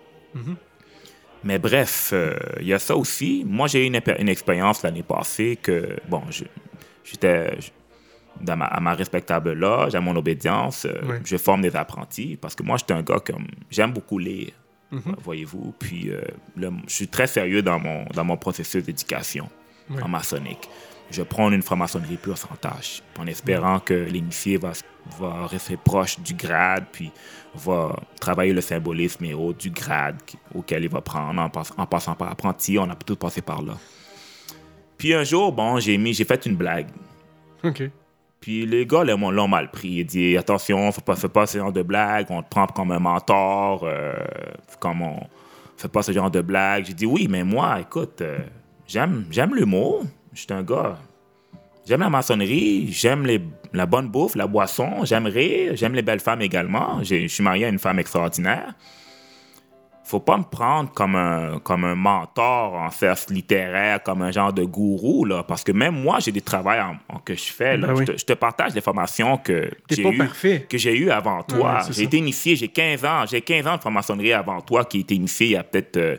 Mais 1.42 1.58
bref, 1.58 2.10
euh, 2.12 2.36
il 2.60 2.66
y 2.66 2.74
a 2.74 2.78
ça 2.78 2.94
aussi. 2.94 3.42
Moi, 3.46 3.66
j'ai 3.68 3.84
eu 3.84 3.86
une, 3.86 4.28
expérience 4.28 4.82
l'année 4.82 5.02
passée 5.02 5.58
que, 5.60 5.96
bon, 6.08 6.22
j'étais 7.02 7.56
ma, 8.46 8.66
à 8.66 8.78
ma 8.80 8.92
respectable 8.94 9.54
loge, 9.54 9.94
à 9.94 10.00
mon 10.00 10.14
obédience, 10.16 10.84
euh, 10.84 11.00
je 11.24 11.36
forme 11.38 11.62
des 11.62 11.74
apprentis 11.74 12.36
parce 12.40 12.54
que 12.54 12.62
moi, 12.62 12.76
j'étais 12.76 12.92
un 12.94 13.02
gars 13.02 13.20
comme. 13.20 13.46
J'aime 13.70 13.92
beaucoup 13.92 14.18
lire, 14.18 14.52
voyez-vous. 15.22 15.74
Puis, 15.78 16.10
euh, 16.10 16.20
le- 16.56 16.72
je 16.86 16.92
suis 16.94 17.08
très 17.08 17.26
sérieux 17.26 17.62
dans 17.62 17.78
mon, 17.78 18.04
dans 18.14 18.24
mon 18.24 18.36
processus 18.36 18.82
d'éducation 18.84 19.48
en 20.02 20.08
maçonnique. 20.08 20.68
Je 21.10 21.22
prends 21.22 21.50
une 21.50 21.62
franc-maçonnerie 21.62 22.16
pure 22.16 22.38
sans 22.38 22.54
tâche, 22.60 23.02
en 23.18 23.26
espérant 23.26 23.80
que 23.80 23.94
l'initié 23.94 24.56
va, 24.58 24.72
va 25.18 25.46
rester 25.48 25.76
proche 25.76 26.20
du 26.20 26.34
grade, 26.34 26.84
puis 26.92 27.10
va 27.54 27.96
travailler 28.20 28.52
le 28.52 28.60
symbolisme 28.60 29.24
et 29.24 29.34
autres 29.34 29.58
du 29.58 29.70
grade 29.70 30.16
auquel 30.54 30.84
il 30.84 30.88
va 30.88 31.00
prendre 31.00 31.40
en, 31.42 31.48
pass- 31.50 31.72
en 31.76 31.86
passant 31.86 32.14
par 32.14 32.30
apprenti. 32.30 32.78
On 32.78 32.88
a 32.88 32.94
tout 32.94 33.16
passé 33.16 33.42
par 33.42 33.60
là. 33.62 33.74
Puis 34.98 35.14
un 35.14 35.24
jour, 35.24 35.52
bon, 35.52 35.80
j'ai 35.80 35.98
mis, 35.98 36.14
j'ai 36.14 36.24
fait 36.24 36.46
une 36.46 36.54
blague. 36.56 36.88
OK. 37.64 37.82
Puis 38.40 38.64
les 38.64 38.86
gars 38.86 39.04
l'ont 39.04 39.48
mal 39.48 39.70
pris. 39.70 39.88
Ils 39.88 40.04
disent 40.04 40.38
attention, 40.38 40.90
fais 40.92 41.02
pas, 41.02 41.14
fais 41.16 41.28
pas 41.28 41.46
ce 41.46 41.58
genre 41.58 41.72
de 41.72 41.82
blague, 41.82 42.26
on 42.30 42.42
te 42.42 42.48
prend 42.48 42.66
comme 42.66 42.90
un 42.90 42.98
mentor, 42.98 43.82
euh, 43.84 44.14
comme 44.78 45.02
on 45.02 45.20
fait 45.76 45.88
pas 45.88 46.02
ce 46.02 46.12
genre 46.12 46.30
de 46.30 46.40
blague. 46.40 46.86
J'ai 46.86 46.94
dit 46.94 47.06
oui, 47.06 47.26
mais 47.28 47.44
moi, 47.44 47.80
écoute, 47.80 48.22
euh, 48.22 48.38
j'aime, 48.86 49.26
j'aime 49.30 49.54
l'humour. 49.54 50.04
Je 50.32 50.40
suis 50.40 50.52
un 50.52 50.62
gars. 50.62 50.96
J'aime 51.86 52.00
la 52.00 52.10
maçonnerie, 52.10 52.88
j'aime 52.92 53.26
la 53.72 53.86
bonne 53.86 54.08
bouffe, 54.08 54.36
la 54.36 54.46
boisson, 54.46 55.04
j'aime 55.04 55.26
rire, 55.26 55.72
j'aime 55.74 55.94
les 55.94 56.02
belles 56.02 56.20
femmes 56.20 56.42
également. 56.42 57.02
Je 57.02 57.26
suis 57.26 57.42
marié 57.42 57.64
à 57.64 57.68
une 57.68 57.78
femme 57.78 57.98
extraordinaire. 57.98 58.74
Faut 60.10 60.18
pas 60.20 60.36
me 60.36 60.42
prendre 60.42 60.90
comme 60.90 61.14
un, 61.14 61.60
comme 61.60 61.84
un 61.84 61.94
mentor 61.94 62.74
en 62.74 62.90
cerce 62.90 63.30
littéraire, 63.30 64.02
comme 64.02 64.22
un 64.22 64.32
genre 64.32 64.52
de 64.52 64.64
gourou, 64.64 65.24
là, 65.24 65.44
parce 65.44 65.62
que 65.62 65.70
même 65.70 65.94
moi, 66.02 66.18
j'ai 66.18 66.32
des 66.32 66.40
travaux 66.40 66.70
en- 66.70 66.96
en- 67.08 67.18
que 67.20 67.34
je 67.34 67.52
fais. 67.52 67.76
Là. 67.76 67.86
Ben 67.86 67.94
oui. 67.94 68.04
je, 68.06 68.12
te, 68.12 68.18
je 68.18 68.24
te 68.24 68.32
partage 68.32 68.74
les 68.74 68.80
formations 68.80 69.36
que 69.38 69.70
j'ai 69.88 70.02
eues 70.08 70.18
que 70.68 70.78
j'ai 70.78 70.96
eu 70.98 71.10
avant 71.10 71.42
toi. 71.44 71.74
Ouais, 71.86 71.92
j'ai 71.92 72.02
été 72.02 72.16
initié, 72.16 72.56
j'ai 72.56 72.66
15 72.68 73.04
ans, 73.04 73.24
j'ai 73.30 73.40
15 73.40 73.66
ans 73.68 73.76
de 73.76 73.80
franc-maçonnerie 73.80 74.32
avant 74.32 74.60
toi 74.60 74.84
qui 74.84 74.96
a 74.96 75.00
été 75.00 75.14
initié 75.14 75.46
il 75.46 75.52
y 75.52 75.56
a 75.56 75.62
peut-être 75.62 75.96
euh, 75.96 76.16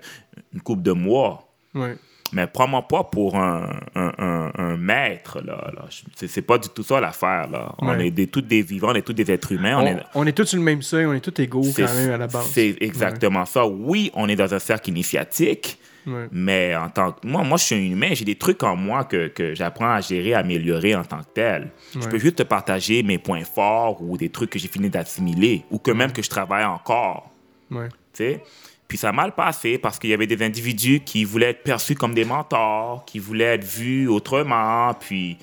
une 0.54 0.62
couple 0.62 0.84
de 0.84 0.94
mois. 0.94 1.46
Ouais. 1.76 1.96
Mais 2.34 2.48
prends-moi 2.48 2.88
pas 2.88 3.04
pour 3.04 3.36
un, 3.38 3.70
un- 3.96 4.14
un- 4.18 4.52
un 4.58 4.78
maître, 4.78 5.42
là. 5.46 5.72
là. 5.76 5.86
C'est, 6.16 6.42
pas 6.42 6.58
du 6.58 6.70
tout 6.70 6.84
ça 6.84 7.00
l'affaire, 7.02 7.50
là. 7.50 7.74
On 7.80 7.90
Ouais. 7.90 8.08
est 8.08 8.12
des, 8.12 8.28
tous 8.28 8.42
des 8.42 8.62
vivants, 8.62 8.90
on 8.92 8.96
est 8.96 9.02
tous 9.02 9.14
des 9.14 9.30
êtres 9.32 9.52
humains. 9.52 9.78
On, 9.78 9.82
On, 9.84 9.88
est, 9.88 9.98
on 10.16 10.28
est 10.28 10.32
tous 10.32 10.46
sur 10.46 10.58
le 10.58 10.64
même 10.64 10.82
seuil, 10.82 11.06
on 11.06 11.14
est 11.14 11.20
tous 11.20 11.42
égaux 11.42 11.64
c'est, 11.64 11.84
quand 11.84 11.94
même 11.94 12.12
à 12.12 12.18
la 12.18 12.28
base. 12.28 12.46
c'est 12.54 12.78
exactement 12.80 13.46
ça. 13.46 13.66
Oui, 13.68 14.12
on 14.14 14.30
est 14.30 14.36
dans 14.36 14.54
un 14.54 14.60
cercle 14.60 14.90
initiatique, 14.90 15.78
Ouais. 16.08 16.28
mais 16.32 16.76
en 16.76 16.90
tant 16.90 17.12
que 17.12 17.28
moi, 17.28 17.44
moi, 17.44 17.58
je 17.58 17.64
suis 17.66 17.76
un 17.76 17.80
humain, 17.92 18.10
j'ai 18.14 18.26
des 18.26 18.34
trucs 18.36 18.64
en 18.64 18.76
moi 18.76 19.04
que, 19.04 19.28
que 19.28 19.54
j'apprends 19.54 19.92
à 19.92 20.02
gérer, 20.02 20.34
à 20.34 20.40
améliorer 20.40 20.96
en 20.96 21.04
tant 21.04 21.20
que 21.20 21.30
tel. 21.36 21.70
Je 21.94 22.08
peux 22.08 22.18
juste 22.18 22.38
te 22.38 22.44
partager 22.44 23.04
mes 23.04 23.20
points 23.20 23.44
forts 23.44 24.02
ou 24.02 24.18
des 24.18 24.30
trucs 24.30 24.50
que 24.50 24.58
j'ai 24.58 24.68
fini 24.68 24.90
d'assimiler 24.90 25.64
ou 25.70 25.78
que 25.78 25.92
même 25.92 26.12
que 26.12 26.24
je 26.24 26.30
travaille 26.30 26.66
encore. 26.66 27.30
Tu 27.70 27.78
sais? 28.14 28.44
Puis 28.92 28.98
ça 28.98 29.08
a 29.08 29.12
mal 29.14 29.32
passé 29.32 29.78
parce 29.78 29.98
qu'il 29.98 30.10
y 30.10 30.14
avait 30.14 30.28
des 30.28 30.44
individus 30.44 31.00
qui 31.00 31.24
voulaient 31.24 31.52
être 31.52 31.64
perçus 31.64 31.96
comme 31.96 32.14
des 32.14 32.26
mentors, 32.26 33.06
qui 33.06 33.20
voulaient 33.20 33.54
être 33.56 33.64
vus 33.64 34.10
autrement, 34.10 34.94
puis 35.00 35.38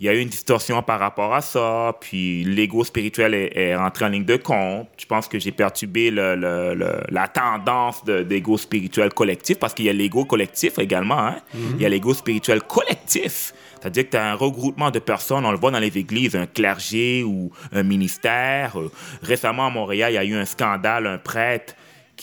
il 0.00 0.06
y 0.06 0.08
a 0.08 0.14
eu 0.14 0.20
une 0.20 0.30
distorsion 0.30 0.82
par 0.82 1.00
rapport 1.00 1.34
à 1.34 1.42
ça, 1.42 1.94
puis 2.00 2.44
l'ego 2.44 2.82
spirituel 2.82 3.34
est, 3.34 3.54
est 3.54 3.76
rentré 3.76 4.06
en 4.06 4.08
ligne 4.08 4.24
de 4.24 4.36
compte. 4.36 4.88
Je 4.96 5.04
pense 5.04 5.28
que 5.28 5.38
j'ai 5.38 5.52
perturbé 5.52 6.10
le- 6.10 6.34
le- 6.34 6.72
le- 6.74 7.02
la 7.10 7.28
tendance 7.28 8.02
de- 8.06 8.22
d'ego 8.22 8.56
spirituel 8.56 9.12
collectif 9.12 9.58
parce 9.58 9.74
qu'il 9.74 9.84
y 9.84 9.90
a 9.90 9.92
l'ego 9.92 10.24
collectif 10.24 10.78
également. 10.78 11.18
hein. 11.26 11.36
Il 11.76 11.82
y 11.82 11.84
a 11.84 11.90
l'ego 11.90 12.14
spirituel 12.14 12.62
collectif. 12.62 13.52
C'est-à-dire 13.82 14.04
que 14.06 14.10
tu 14.12 14.16
as 14.16 14.30
un 14.32 14.34
regroupement 14.34 14.90
de 14.90 14.98
personnes, 14.98 15.44
on 15.44 15.50
le 15.52 15.58
voit 15.58 15.70
dans 15.72 15.78
les 15.78 15.98
églises, 15.98 16.34
un 16.36 16.46
clergé 16.46 17.22
ou 17.22 17.50
un 17.70 17.82
ministère. 17.82 18.80
Euh, 18.80 18.90
récemment 19.22 19.66
à 19.66 19.70
Montréal, 19.70 20.12
il 20.12 20.14
y 20.14 20.18
a 20.18 20.24
eu 20.24 20.34
un 20.34 20.46
scandale, 20.46 21.06
un 21.06 21.18
prêtre 21.18 21.74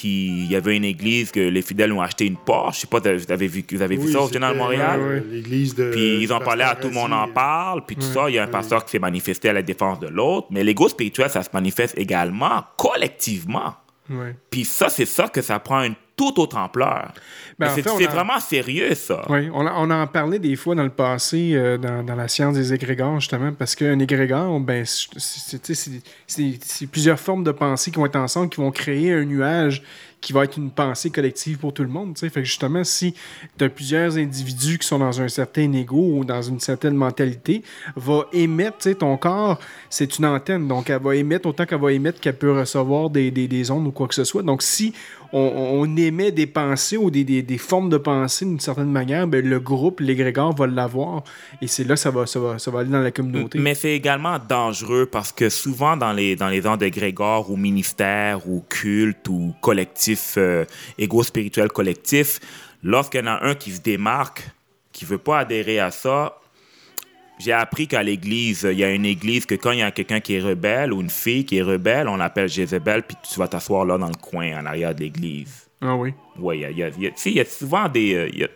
qui 0.02 0.28
il 0.46 0.52
y 0.52 0.56
avait 0.56 0.76
une 0.76 0.84
église 0.84 1.32
que 1.32 1.40
les 1.40 1.62
fidèles 1.62 1.92
ont 1.94 2.02
acheté 2.02 2.26
une 2.26 2.36
Porsche. 2.38 2.76
Je 2.78 2.82
sais 2.82 2.88
pas, 2.88 3.00
vous 3.00 3.32
avez 3.32 3.48
vu, 3.48 3.64
vous 3.72 3.82
avez 3.82 3.96
vu 3.98 4.06
Oui, 4.06 4.12
ça 4.12 4.22
au 4.22 4.30
Journal 4.32 4.56
Montréal? 4.58 5.00
euh, 5.00 5.22
L'église 5.32 5.76
de. 5.76 5.92
Puis 5.92 6.24
ils 6.24 6.34
en 6.34 6.40
du 6.40 6.44
parlaient 6.46 6.64
à 6.64 6.76
tout 6.76 6.88
le 6.88 6.94
monde 6.94 7.14
en 7.14 7.28
parle, 7.28 7.86
puis 7.86 7.96
tout 7.96 8.02
ça. 8.02 8.30
Il 8.30 8.36
y 8.36 8.40
a 8.40 8.44
un 8.44 8.48
pasteur 8.48 8.84
qui 8.84 8.92
s'est 8.92 9.00
manifesté 9.00 9.50
à 9.50 9.54
la 9.54 9.62
défense 9.62 10.00
de 10.00 10.08
l'autre. 10.08 10.48
Mais 10.50 10.64
l'ego 10.64 10.90
spirituel, 10.90 11.30
ça 11.30 11.44
se 11.44 11.50
manifeste 11.54 11.98
également 11.98 12.64
collectivement. 12.78 13.76
Ouais. 14.12 14.36
Puis 14.50 14.66
ça, 14.66 14.90
c'est 14.90 15.06
ça 15.06 15.28
que 15.28 15.42
ça 15.42 15.60
prend 15.60 15.84
une 15.84 15.96
toute 16.18 16.38
autre 16.38 16.58
ampleur. 16.58 17.14
Ben, 17.58 17.70
en 17.72 17.76
c'est 17.76 17.82
fait, 17.82 18.06
vraiment 18.08 18.40
sérieux, 18.40 18.94
ça. 18.94 19.26
Oui, 19.30 19.50
on, 19.54 19.66
a- 19.66 19.74
on 19.78 19.90
en 19.90 20.06
parlait 20.08 20.40
des 20.40 20.56
fois 20.56 20.76
dans 20.76 20.84
le 20.84 20.90
passé 20.90 21.52
euh, 21.54 21.78
dans, 21.78 22.04
dans 22.04 22.16
la 22.16 22.28
science 22.28 22.56
des 22.56 22.74
égrégores, 22.74 23.20
justement, 23.20 23.52
parce 23.54 23.76
qu'un 23.76 23.98
égrégore, 24.00 24.60
ben, 24.60 24.84
c'est 24.86 26.88
plusieurs 26.92 27.20
formes 27.20 27.44
de 27.44 27.52
pensée 27.52 27.92
qui 27.92 27.98
vont 27.98 28.06
être 28.06 28.16
ensemble, 28.18 28.50
qui 28.50 28.60
vont 28.60 28.72
créer 28.72 29.14
un 29.14 29.26
nuage 29.26 29.82
qui 30.22 30.34
va 30.34 30.44
être 30.44 30.58
une 30.58 30.70
pensée 30.70 31.10
collective 31.10 31.58
pour 31.58 31.74
tout 31.74 31.82
le 31.82 31.90
monde. 31.90 32.14
tu 32.14 32.20
sais. 32.20 32.30
Fait 32.30 32.42
que 32.42 32.46
justement, 32.46 32.84
si 32.84 33.16
tu 33.58 33.66
as 33.66 33.70
plusieurs 33.70 34.18
individus 34.18 34.78
qui 34.78 34.88
sont 34.88 35.00
dans 35.00 35.20
un 35.20 35.28
certain 35.28 35.74
ego 35.74 35.98
ou 35.98 36.24
dans 36.24 36.42
une 36.42 36.60
certaine 36.60 36.94
mentalité, 36.94 37.64
va 37.96 38.28
émettre, 38.32 38.96
ton 38.98 39.18
corps, 39.18 39.60
c'est 39.90 40.20
une 40.20 40.26
antenne, 40.26 40.68
donc 40.68 40.90
elle 40.90 41.02
va 41.02 41.16
émettre 41.16 41.48
autant 41.48 41.66
qu'elle 41.66 41.82
va 41.82 41.92
émettre 41.92 42.20
qu'elle 42.20 42.38
peut 42.38 42.58
recevoir 42.58 43.10
des, 43.10 43.32
des, 43.32 43.48
des 43.48 43.72
ondes 43.72 43.88
ou 43.88 43.92
quoi 43.92 44.08
que 44.08 44.16
ce 44.16 44.24
soit. 44.24 44.44
Donc 44.44 44.62
si 44.62 44.94
on, 45.34 45.98
émet 45.98 46.32
des 46.32 46.48
pensées 46.48 46.98
ou 46.98 47.12
des, 47.12 47.24
des, 47.24 47.42
des 47.42 47.58
formes 47.58 47.90
de 47.90 47.98
pensée 47.98 48.46
d'une 48.46 48.60
certaine 48.60 48.92
manière, 48.92 49.28
ben, 49.28 49.46
le 49.46 49.60
groupe, 49.60 50.00
l'égrégore 50.00 50.56
va 50.56 50.68
l'avoir. 50.68 51.24
Et 51.62 51.68
c'est 51.68 51.84
là 51.84 51.96
que 51.96 52.00
ça 52.00 52.12
va, 52.12 52.26
ça, 52.26 52.40
va, 52.40 52.60
ça 52.60 52.72
va 52.72 52.80
aller 52.80 52.90
dans 52.90 53.02
la 53.02 53.12
communauté. 53.12 53.60
Mais 53.60 53.76
c'est 53.76 53.92
également 53.92 54.38
dangereux 54.40 55.06
parce 55.06 55.32
que 55.32 55.50
souvent 55.50 55.98
dans 55.98 56.14
les, 56.14 56.36
dans 56.36 56.48
les 56.48 56.62
d'égrégore 56.78 57.52
ou 57.52 57.58
ministères 57.58 58.48
ou 58.48 58.64
cultes 58.70 59.28
ou 59.28 59.54
collectifs, 59.62 60.36
euh, 60.38 60.66
égo 60.98 61.24
spirituel 61.24 61.70
collectif, 61.70 62.40
lorsqu'il 62.84 63.22
y 63.22 63.24
en 63.24 63.28
a 63.28 63.46
un 63.46 63.56
qui 63.56 63.72
se 63.72 63.82
démarque, 63.82 64.50
qui 64.92 65.06
veut 65.06 65.18
pas 65.18 65.40
adhérer 65.40 65.80
à 65.80 65.92
ça, 65.92 66.41
j'ai 67.44 67.52
appris 67.54 67.88
qu'à 67.88 68.04
l'église, 68.04 68.68
il 68.72 68.78
y 68.80 68.84
a 68.84 68.92
une 68.92 69.06
église 69.06 69.46
que 69.46 69.56
quand 69.56 69.72
il 69.72 69.80
y 69.80 69.82
a 69.82 69.92
quelqu'un 69.92 70.20
qui 70.20 70.36
est 70.36 70.42
rebelle 70.42 70.94
ou 70.94 71.02
une 71.02 71.10
fille 71.10 71.46
qui 71.46 71.58
est 71.58 71.62
rebelle, 71.64 72.08
on 72.08 72.18
l'appelle 72.18 72.50
Jézabel, 72.50 73.04
puis 73.04 73.18
tu 73.32 73.40
vas 73.40 73.48
t'asseoir 73.48 73.86
là 73.86 73.98
dans 73.98 74.08
le 74.08 74.16
coin, 74.16 74.60
en 74.62 74.66
arrière 74.66 74.94
de 74.94 75.02
l'église. 75.02 75.68
Ah 75.82 75.96
oui. 75.96 76.14
Oui, 76.38 76.58
il 76.58 76.62
y 76.62 76.66
a, 76.66 76.70
il 76.72 76.78
y 76.78 76.84
a- 76.84 77.12
il 77.26 77.32
y 77.34 77.40
a- 77.40 77.46
souvent 77.46 77.88
des... 77.90 78.14
euh, 78.14 78.30
il 78.32 78.40
y 78.40 78.44
a- 78.44 78.50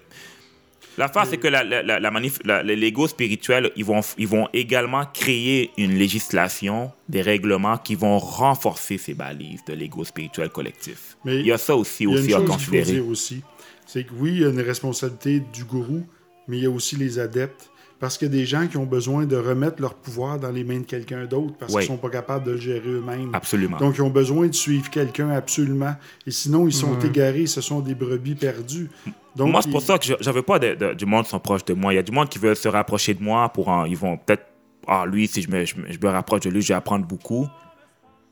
L'affaire, 0.97 1.25
c'est 1.25 1.36
que 1.38 1.49
la, 1.49 1.61
la, 1.63 1.83
la, 1.83 1.99
la 1.99 2.09
manif- 2.09 2.39
la- 2.45 2.63
les 2.63 2.77
Legos 2.77 3.09
spirituels, 3.09 3.69
ils 3.75 3.83
vont, 3.83 3.99
ils 4.17 4.27
vont 4.29 4.47
également 4.53 5.03
créer 5.13 5.71
une 5.77 5.95
législation, 5.95 6.89
des 7.09 7.21
règlements 7.21 7.77
qui 7.77 7.95
vont 7.95 8.17
renforcer 8.17 8.97
ces 8.97 9.13
balises 9.13 9.59
de 9.67 9.73
Lego 9.73 10.05
spirituel 10.05 10.49
collectif. 10.49 11.17
Mais 11.25 11.39
il 11.41 11.45
y 11.47 11.51
a 11.51 11.57
ça 11.57 11.75
aussi, 11.75 12.07
aussi 12.07 12.33
à 12.33 12.39
considérer. 12.39 12.93
dire 12.93 13.07
aussi, 13.09 13.41
c'est 13.86 14.05
que 14.05 14.11
oui, 14.17 14.31
il 14.36 14.41
y 14.43 14.45
a 14.45 14.49
une 14.49 14.61
responsabilité 14.61 15.41
du 15.53 15.65
gourou, 15.65 16.05
mais 16.47 16.59
il 16.59 16.63
y 16.63 16.65
a 16.65 16.69
aussi 16.69 16.95
les 16.95 17.19
adeptes. 17.19 17.69
Parce 17.99 18.17
qu'il 18.17 18.27
y 18.27 18.31
a 18.31 18.33
des 18.37 18.45
gens 18.45 18.67
qui 18.67 18.75
ont 18.77 18.85
besoin 18.85 19.25
de 19.25 19.37
remettre 19.37 19.81
leur 19.81 19.93
pouvoir 19.93 20.37
dans 20.37 20.51
les 20.51 20.63
mains 20.65 20.79
de 20.79 20.85
quelqu'un 20.85 21.25
d'autre 21.25 21.53
parce 21.59 21.73
Oui. 21.73 21.81
qu'ils 21.83 21.87
sont 21.87 21.97
pas 21.97 22.09
capables 22.09 22.45
de 22.45 22.51
le 22.51 22.57
gérer 22.57 22.81
eux-mêmes. 22.89 23.29
Absolument. 23.33 23.77
Donc, 23.77 23.95
ils 23.97 24.01
ont 24.01 24.09
besoin 24.09 24.47
de 24.47 24.53
suivre 24.53 24.89
quelqu'un 24.89 25.29
absolument. 25.29 25.95
Et 26.27 26.31
sinon, 26.31 26.67
ils 26.67 26.73
sont 26.73 26.99
égarés, 26.99 27.45
ce 27.47 27.61
sont 27.61 27.79
des 27.79 27.95
brebis 27.95 28.35
perdues. 28.35 28.89
Donc, 29.35 29.49
moi, 29.51 29.61
c'est 29.61 29.71
pour 29.71 29.81
ils- 29.81 29.85
ça 29.85 29.97
que 29.97 30.05
je- 30.05 30.13
j'avais 30.19 30.41
pas 30.43 30.59
de, 30.59 30.75
de- 30.75 30.93
du 30.93 31.05
monde 31.05 31.23
qui 31.23 31.29
sont 31.29 31.39
proches 31.39 31.63
de 31.65 31.73
moi. 31.73 31.93
Il 31.93 31.95
y 31.95 31.99
a 31.99 32.03
du 32.03 32.11
monde 32.11 32.27
qui 32.29 32.37
veut 32.39 32.53
se 32.55 32.67
rapprocher 32.67 33.13
de 33.13 33.23
moi 33.23 33.47
pour 33.49 33.69
en- 33.69 33.85
ils 33.85 33.97
vont 33.97 34.17
peut-être 34.17 34.43
ah 34.87 35.05
lui 35.07 35.27
si 35.27 35.41
je 35.41 35.49
me, 35.49 35.65
je, 35.65 35.75
me- 35.77 35.91
je 35.91 35.97
me 35.97 36.09
rapproche 36.09 36.41
de 36.41 36.49
lui, 36.49 36.61
je 36.61 36.67
vais 36.67 36.73
apprendre 36.75 37.05
beaucoup. 37.05 37.47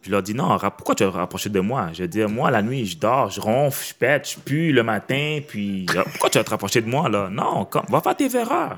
Je 0.06 0.12
leur 0.12 0.22
dis 0.22 0.34
non, 0.34 0.58
pourquoi 0.60 0.96
tu 0.96 1.04
veux 1.06 1.12
te 1.12 1.16
rapprocher 1.16 1.50
de 1.50 1.60
moi? 1.62 1.88
Je 1.94 2.02
veux 2.02 2.08
dire 2.08 2.28
moi 2.30 2.52
la 2.52 2.62
nuit, 2.62 2.86
je 2.86 2.98
dors, 2.98 3.30
je 3.30 3.40
ronfle, 3.40 3.88
je 3.90 3.94
pète, 3.94 4.30
je 4.30 4.40
pue 4.40 4.72
le 4.74 4.84
matin, 4.84 5.40
puis 5.48 5.86
euh, 5.96 6.04
pourquoi 6.12 6.30
tu 6.30 6.38
vas 6.38 6.44
te 6.44 6.50
rapprocher 6.50 6.82
de 6.82 6.90
moi 6.90 7.08
là? 7.10 7.30
Non, 7.32 7.66
comme, 7.66 7.86
va 7.90 8.02
faire 8.02 8.16
tes 8.16 8.36
erreurs. 8.36 8.78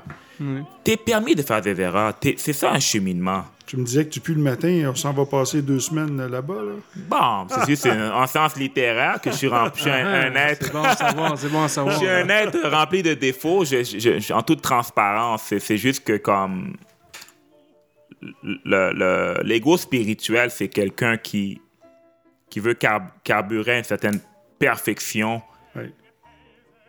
T'es 0.84 0.96
permis 0.96 1.34
de 1.34 1.42
faire 1.42 1.60
des 1.62 1.80
erreurs. 1.80 2.12
C'est 2.36 2.52
ça 2.52 2.70
un 2.72 2.78
cheminement. 2.78 3.44
Tu 3.66 3.76
me 3.78 3.84
disais 3.84 4.04
que 4.04 4.10
tu 4.10 4.20
pues 4.20 4.34
le 4.36 4.42
matin, 4.42 4.84
on 4.92 4.94
s'en 4.94 5.12
va 5.12 5.24
passer 5.26 5.60
deux 5.62 5.80
semaines 5.80 6.20
euh, 6.20 6.28
là-bas. 6.28 6.54
Là. 6.54 6.72
Bon, 7.08 7.46
c'est 7.52 7.66
juste 7.66 7.82
c'est 7.82 8.00
en 8.12 8.26
sens 8.28 8.54
littéraire 8.54 9.20
que 9.20 9.32
je 9.32 9.36
suis, 9.36 9.48
rempli, 9.48 9.72
je 9.78 9.80
suis 9.82 9.90
un, 9.90 10.06
un 10.06 10.34
être. 10.36 10.66
C'est 10.66 10.72
bon 10.72 10.84
à 10.84 10.94
savoir, 10.94 11.36
c'est 11.38 11.48
bon 11.48 11.62
à 11.64 11.66
Je 11.68 11.72
savoir. 11.72 11.96
suis 11.96 12.06
un 12.08 12.28
être 12.28 12.68
rempli 12.70 13.02
de 13.02 13.14
défauts. 13.14 13.64
Je, 13.64 13.82
je- 13.82 14.20
je- 14.20 14.32
en 14.32 14.42
toute 14.42 14.62
transparence, 14.62 15.52
c'est 15.58 15.76
juste 15.78 16.04
que 16.04 16.16
comme 16.18 16.76
le, 18.42 18.92
le- 18.92 19.42
l'ego 19.44 19.76
spirituel, 19.76 20.50
c'est 20.50 20.68
quelqu'un 20.68 21.16
qui, 21.16 21.60
qui 22.50 22.60
veut 22.60 22.74
car- 22.74 23.12
carburer 23.24 23.78
une 23.78 23.84
certaine 23.84 24.20
perfection. 24.58 25.42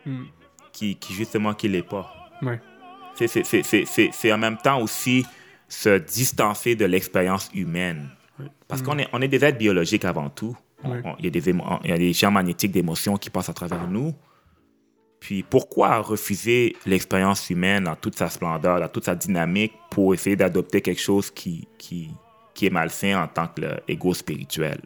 Hmm. 0.05 0.23
qui, 0.71 0.95
qui 0.95 1.13
justement 1.13 1.53
qui 1.53 1.67
l'est 1.67 1.81
pas. 1.81 2.13
Ouais. 2.41 2.59
C'est, 3.15 3.27
c'est, 3.27 3.43
c'est, 3.45 3.63
c'est, 3.63 3.83
c'est- 3.85 4.09
c'est 4.13 4.31
en 4.31 4.37
même 4.37 4.57
temps 4.57 4.79
aussi 4.81 5.25
se 5.67 5.97
distancer 5.97 6.75
de 6.75 6.85
l'expérience 6.85 7.49
humaine. 7.53 8.09
Parce 8.67 8.81
qu'on 8.81 8.97
est, 8.99 9.07
on 9.11 9.21
est 9.21 9.27
des 9.27 9.43
êtres 9.43 9.57
biologiques 9.57 10.05
avant 10.05 10.29
tout. 10.29 10.55
Il 11.19 11.25
y, 11.25 11.27
a 11.27 11.31
des 11.31 11.51
émo- 11.51 11.79
il 11.83 11.89
y 11.89 11.93
a 11.93 11.97
des 11.97 12.13
champs 12.13 12.29
magnétiques 12.31 12.71
d'émotions 12.71 13.17
qui 13.17 13.29
passent 13.29 13.49
à 13.49 13.53
travers 13.53 13.87
nous. 13.87 14.13
Puis 15.19 15.43
pourquoi 15.43 15.99
refuser 15.99 16.75
l'expérience 16.85 17.49
humaine 17.49 17.85
dans 17.85 17.95
toute 17.95 18.15
sa 18.15 18.29
splendeur, 18.29 18.79
dans 18.79 18.87
toute 18.87 19.05
sa 19.05 19.15
dynamique, 19.15 19.73
pour 19.89 20.13
essayer 20.13 20.35
d'adopter 20.35 20.81
quelque 20.81 21.01
chose 21.01 21.31
qui, 21.31 21.67
qui, 21.77 22.09
est 22.61 22.69
malsain 22.69 23.21
en 23.23 23.27
tant 23.27 23.47
que 23.47 23.61
l'ego 23.87 24.13
spirituel? 24.13 24.79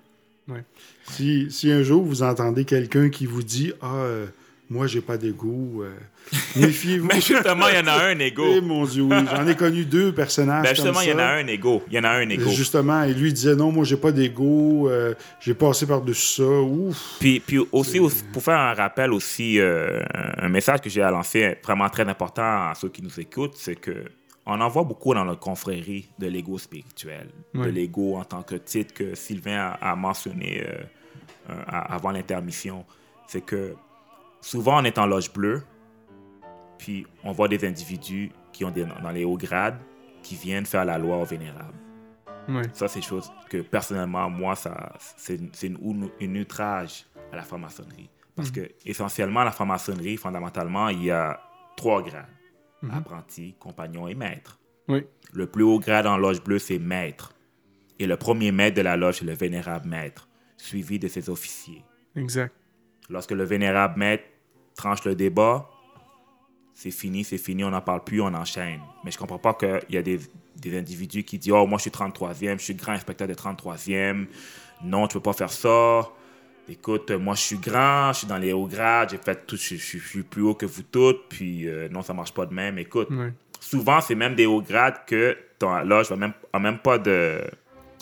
Si, 1.03 1.49
si 1.49 1.71
un 1.71 1.83
jour 1.83 2.03
vous 2.03 2.23
entendez 2.23 2.65
quelqu'un 2.65 3.09
qui 3.09 3.25
vous 3.25 3.43
dit 3.43 3.71
Ah, 3.81 3.95
euh, 3.95 4.27
moi, 4.71 4.87
j'ai 4.87 5.01
pas 5.01 5.17
d'égo, 5.17 5.83
euh, 5.83 5.91
méfiez-vous. 6.55 7.05
Mais 7.07 7.19
justement, 7.19 7.67
il 7.67 7.75
y 7.75 7.79
en 7.79 7.87
a 7.87 8.05
un 8.05 8.17
ego. 8.19 8.45
Eh 8.47 8.61
mon 8.61 8.85
Dieu, 8.85 9.03
oui. 9.03 9.17
J'en 9.29 9.45
ai 9.45 9.53
connu 9.53 9.83
deux 9.83 10.13
personnages. 10.13 10.63
Ben 10.63 10.73
justement, 10.73 11.01
il 11.01 11.09
y 11.09 11.13
en 11.13 11.19
a 11.19 11.25
un 11.25 11.47
ego. 11.47 11.83
Il 11.89 11.95
y 11.95 11.99
en 11.99 12.05
a 12.05 12.11
un 12.11 12.29
ego. 12.29 12.49
Justement, 12.49 13.03
et 13.03 13.13
lui 13.13 13.33
disait 13.33 13.53
non, 13.53 13.73
moi 13.73 13.83
j'ai 13.83 13.97
pas 13.97 14.13
d'ego, 14.13 14.87
euh, 14.89 15.13
j'ai 15.41 15.55
passé 15.55 15.85
par-dessus 15.85 16.41
ça. 16.41 16.49
Ouf. 16.49 17.17
Puis, 17.19 17.41
puis 17.41 17.59
aussi, 17.73 17.99
aussi, 17.99 18.23
pour 18.31 18.41
faire 18.41 18.59
un 18.59 18.73
rappel 18.73 19.11
aussi, 19.11 19.59
euh, 19.59 19.99
un 20.37 20.47
message 20.47 20.79
que 20.79 20.89
j'ai 20.89 21.01
à 21.01 21.11
lancer 21.11 21.57
vraiment 21.61 21.89
très 21.89 22.07
important 22.07 22.69
à 22.69 22.73
ceux 22.73 22.87
qui 22.87 23.03
nous 23.03 23.19
écoutent, 23.19 23.57
c'est 23.57 23.75
que 23.75 24.05
on 24.45 24.61
en 24.61 24.69
voit 24.69 24.83
beaucoup 24.83 25.13
dans 25.13 25.25
notre 25.25 25.41
confrérie 25.41 26.07
de 26.17 26.27
l'ego 26.27 26.57
spirituel, 26.57 27.27
de 27.53 27.67
l'ego 27.67 28.15
en 28.15 28.23
tant 28.23 28.41
que 28.41 28.55
titre 28.55 28.93
que 28.93 29.15
Sylvain 29.15 29.75
a, 29.81 29.91
a 29.91 29.95
mentionné 29.97 30.63
euh, 30.65 31.53
avant 31.67 32.11
l'intermission. 32.11 32.85
C'est 33.27 33.41
que 33.41 33.75
souvent 34.41 34.81
on 34.81 34.83
est 34.83 34.97
en 34.97 35.05
loge 35.05 35.31
bleue, 35.31 35.63
puis 36.77 37.05
on 37.23 37.31
voit 37.31 37.47
des 37.47 37.65
individus 37.65 38.31
qui 38.51 38.65
ont 38.65 38.71
des, 38.71 38.85
dans 38.85 39.11
les 39.11 39.23
hauts 39.23 39.37
grades 39.37 39.79
qui 40.23 40.35
viennent 40.35 40.65
faire 40.65 40.85
la 40.85 40.97
loi 40.97 41.17
aux 41.17 41.25
vénérables. 41.25 41.77
Ça, 42.73 42.87
c'est 42.87 42.99
des 42.99 43.05
choses 43.05 43.31
que 43.49 43.61
personnellement, 43.61 44.29
moi, 44.29 44.55
ça, 44.55 44.93
c'est 45.15 45.39
c'est 45.53 45.67
une, 45.67 46.37
outrage 46.37 47.05
à 47.31 47.37
la 47.37 47.43
franc-maçonnerie. 47.43 48.09
Parce 48.35 48.51
que 48.51 48.71
essentiellement, 48.85 49.43
la 49.43 49.51
franc-maçonnerie, 49.51 50.17
fondamentalement, 50.17 50.89
il 50.89 51.05
y 51.05 51.11
a 51.11 51.39
trois 51.77 52.01
grades 52.01 52.27
apprenti, 52.89 53.55
compagnon 53.59 54.07
et 54.07 54.15
maître. 54.15 54.59
Oui. 54.87 55.05
Le 55.33 55.45
plus 55.45 55.63
haut 55.63 55.79
grade 55.79 56.07
en 56.07 56.17
loge 56.17 56.43
bleue, 56.43 56.59
c'est 56.59 56.79
maître. 56.79 57.33
Et 57.99 58.07
le 58.07 58.17
premier 58.17 58.51
maître 58.51 58.75
de 58.75 58.81
la 58.81 58.97
loge, 58.97 59.19
c'est 59.19 59.25
le 59.25 59.33
vénérable 59.33 59.87
maître, 59.87 60.27
suivi 60.57 60.97
de 60.97 61.07
ses 61.07 61.29
officiers. 61.29 61.83
Exact. 62.15 62.53
Lorsque 63.09 63.31
le 63.31 63.43
vénérable 63.43 63.99
maître 63.99 64.23
tranche 64.75 65.03
le 65.05 65.15
débat, 65.15 65.69
c'est 66.73 66.91
fini, 66.91 67.23
c'est 67.23 67.37
fini, 67.37 67.63
on 67.63 67.69
n'en 67.69 67.81
parle 67.81 68.03
plus, 68.03 68.21
on 68.21 68.33
enchaîne. 68.33 68.79
Mais 69.03 69.11
je 69.11 69.17
comprends 69.17 69.37
pas 69.37 69.53
qu'il 69.53 69.79
y 69.89 69.97
a 69.97 70.01
des, 70.01 70.19
des 70.55 70.77
individus 70.77 71.23
qui 71.23 71.37
disent 71.37 71.51
Oh, 71.53 71.67
moi 71.67 71.77
je 71.77 71.83
suis 71.83 71.91
33e, 71.91 72.57
je 72.57 72.63
suis 72.63 72.75
grand 72.75 72.93
inspecteur 72.93 73.27
de 73.27 73.33
33e. 73.33 74.25
Non, 74.83 75.07
tu 75.07 75.13
peux 75.13 75.19
pas 75.21 75.33
faire 75.33 75.51
ça. 75.51 76.09
Écoute, 76.67 77.11
moi 77.11 77.35
je 77.35 77.41
suis 77.41 77.57
grand, 77.57 78.13
je 78.13 78.19
suis 78.19 78.27
dans 78.27 78.37
les 78.37 78.53
hauts 78.53 78.65
grades, 78.67 79.09
j'ai 79.11 79.17
fait 79.17 79.45
tout, 79.45 79.57
je, 79.57 79.75
je- 79.75 79.97
je 79.97 80.07
suis 80.07 80.23
plus 80.23 80.41
haut 80.41 80.55
que 80.55 80.65
vous 80.65 80.83
toutes, 80.83 81.27
puis 81.27 81.67
euh, 81.67 81.89
non, 81.89 82.01
ça 82.01 82.13
marche 82.13 82.33
pas 82.33 82.45
de 82.45 82.53
même. 82.53 82.77
Écoute, 82.79 83.09
souvent 83.59 83.99
c'est 84.01 84.15
même 84.15 84.35
des 84.35 84.45
hauts 84.45 84.61
grades 84.61 85.05
que 85.05 85.37
ton 85.59 85.79
loge 85.83 86.09
va 86.09 86.15
même, 86.15 86.33
a 86.53 86.59
même 86.59 86.79
pas 86.79 86.97
de, 86.97 87.41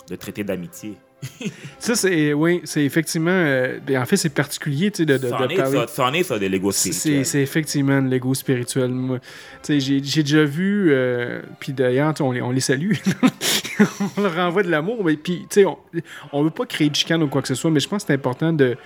de 0.08 0.16
traité 0.16 0.44
d'amitié. 0.44 0.96
Ça, 1.80 1.96
c'est, 1.96 2.34
oui, 2.34 2.62
c'est 2.64 2.84
effectivement. 2.84 3.30
euh, 3.32 3.80
en 3.96 4.06
fait, 4.06 4.18
c'est 4.18 4.30
particulier, 4.30 4.92
tu 4.92 4.98
sais, 4.98 5.06
de, 5.06 5.18
de, 5.18 5.28
Ça 5.28 5.38
en 5.38 5.48
de 5.48 5.52
est 5.54 5.56
parler. 5.56 5.78
ça, 5.80 5.88
ça 5.88 6.06
en 6.06 6.14
est 6.14 6.24
ça, 6.24 6.40
de 6.40 6.46
l'ego 6.46 6.72
C'est, 6.72 6.92
spirituel. 6.92 7.26
c'est 7.26 7.42
effectivement 7.42 8.02
de 8.02 8.08
l'ego 8.08 8.34
spirituel. 8.34 9.20
J'ai, 9.68 10.00
déjà 10.00 10.44
vu, 10.46 10.90
euh, 10.92 11.42
puis 11.60 11.74
d'ailleurs, 11.74 12.14
on 12.22 12.32
les, 12.32 12.42
on 12.42 12.52
les 12.52 12.60
salue, 12.62 12.94
on 14.18 14.22
leur 14.22 14.36
renvoie 14.36 14.64
de 14.64 14.70
l'amour, 14.70 15.04
mais 15.04 15.16
puis, 15.18 15.46
tu 15.50 15.62
sais, 15.62 15.66
on, 15.66 15.78
on 16.32 16.44
veut 16.44 16.50
pas 16.52 16.66
créer 16.66 16.90
de 16.90 16.96
chicane 16.96 17.22
ou 17.24 17.28
quoi 17.28 17.42
que 17.42 17.48
ce 17.48 17.56
soit, 17.56 17.72
mais 17.72 17.80
je 17.80 17.88
pense 17.88 18.04
que 18.04 18.08
c'est 18.08 18.14
important 18.14 18.54
de, 18.54 18.78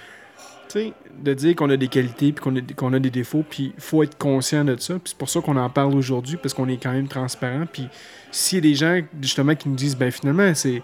tu 0.70 0.80
sais, 0.80 0.94
de 1.22 1.34
dire 1.34 1.56
qu'on 1.56 1.70
a 1.70 1.78
des 1.78 1.88
qualités, 1.88 2.32
puis 2.32 2.44
qu'on 2.76 2.94
a, 2.94 2.96
a 2.98 3.00
des 3.00 3.12
défauts, 3.12 3.44
puis 3.48 3.74
il 3.78 3.84
faut 3.84 4.02
être 4.02 4.18
conscient 4.18 4.66
de 4.66 4.76
ça, 4.80 4.96
puis 4.96 5.04
c'est 5.06 5.18
pour 5.18 5.30
ça 5.30 5.40
qu'on 5.42 5.58
en 5.58 5.70
parle 5.70 5.96
aujourd'hui, 5.96 6.38
parce 6.38 6.54
qu'on 6.54 6.68
est 6.68 6.78
quand 6.82 6.94
même 6.94 7.08
transparent, 7.08 7.66
puis 7.72 7.88
s'il 8.32 8.58
y 8.58 8.60
a 8.60 8.62
des 8.62 8.76
gens, 8.76 9.00
justement, 9.22 9.54
qui 9.56 9.70
nous 9.70 9.76
disent, 9.76 9.96
ben 9.96 10.10
finalement, 10.12 10.54
c'est 10.56 10.82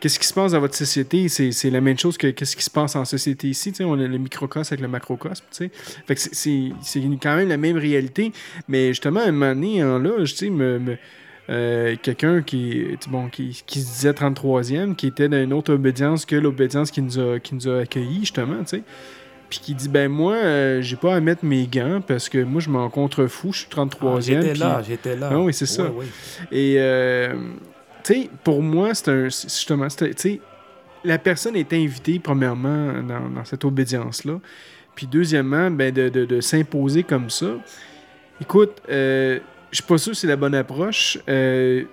qu'est-ce 0.00 0.18
qui 0.18 0.26
se 0.26 0.34
passe 0.34 0.52
dans 0.52 0.60
votre 0.60 0.74
société, 0.74 1.28
c'est, 1.28 1.52
c'est 1.52 1.70
la 1.70 1.80
même 1.80 1.98
chose 1.98 2.16
que 2.18 2.28
qu'est-ce 2.28 2.56
qui 2.56 2.64
se 2.64 2.70
passe 2.70 2.96
en 2.96 3.04
société 3.04 3.48
ici. 3.48 3.72
On 3.80 3.92
a 3.94 4.06
le 4.06 4.18
microcosme 4.18 4.72
avec 4.74 4.80
le 4.82 4.88
macrocosme. 4.88 5.44
tu 5.50 5.64
sais. 5.66 5.70
Fait 6.06 6.14
que 6.14 6.20
c'est, 6.20 6.72
quand 7.22 7.36
même 7.36 7.48
la 7.48 7.56
même 7.56 7.76
réalité. 7.76 8.32
Mais 8.68 8.88
justement, 8.88 9.20
à 9.20 9.24
un 9.24 9.32
moment 9.32 9.54
donné, 9.54 9.84
en 9.84 10.04
sais, 10.34 10.50
me, 10.50 10.78
me- 10.78 10.96
euh, 11.50 11.96
quelqu'un 12.00 12.42
qui, 12.42 12.86
bon, 13.08 13.28
qui, 13.28 13.62
qui 13.66 13.80
se 13.80 13.92
disait 13.92 14.12
33e, 14.12 14.94
qui 14.94 15.08
était 15.08 15.28
dans 15.28 15.42
une 15.42 15.52
autre 15.52 15.72
obédience 15.74 16.24
que 16.24 16.36
l'obédience 16.36 16.90
qui 16.90 17.02
nous 17.02 17.18
a, 17.18 17.38
qui 17.40 17.54
nous 17.54 17.68
a 17.68 17.80
accueillis, 17.80 18.20
justement, 18.20 18.58
tu 18.60 18.76
sais. 18.76 18.82
Puis 19.48 19.58
qui 19.58 19.74
dit, 19.74 19.88
ben 19.88 20.08
moi, 20.08 20.34
euh, 20.34 20.80
j'ai 20.80 20.94
pas 20.94 21.16
à 21.16 21.18
mettre 21.20 21.44
mes 21.44 21.66
gants 21.66 22.00
parce 22.06 22.28
que 22.28 22.38
moi, 22.38 22.60
je 22.60 22.70
m'en 22.70 22.88
contrefous, 22.88 23.52
je 23.52 23.58
suis 23.58 23.68
33e. 23.68 24.14
Ah, 24.14 24.20
j'étais 24.20 24.54
là, 24.54 24.82
j'étais 24.86 25.16
là. 25.16 25.28
Ah 25.32 25.40
oui, 25.40 25.52
c'est 25.52 25.66
ça. 25.66 25.90
Ouais, 25.90 26.06
et, 26.52 26.76
euh, 26.78 27.34
sais, 28.04 28.30
pour 28.44 28.62
moi, 28.62 28.94
c'est 28.94 29.08
un. 29.10 29.24
Justement, 29.24 29.88
tu 29.88 30.40
la 31.02 31.18
personne 31.18 31.56
est 31.56 31.72
invitée, 31.72 32.18
premièrement, 32.18 33.02
dans, 33.02 33.44
cette 33.44 33.64
obédience-là. 33.64 34.38
Puis, 34.94 35.06
deuxièmement, 35.06 35.70
ben, 35.70 35.92
de, 35.92 36.10
de- 36.10 36.26
de 36.26 36.40
s'imposer 36.42 37.04
comme 37.04 37.30
ça. 37.30 37.54
Écoute, 38.40 38.82
euh, 38.90 39.38
je 39.70 39.76
suis 39.76 39.84
pas 39.84 39.98
sûr 39.98 40.12
que 40.12 40.18
c'est 40.18 40.26
la 40.26 40.36
bonne 40.36 40.54
approche. 40.54 41.18
Euh, 41.28 41.84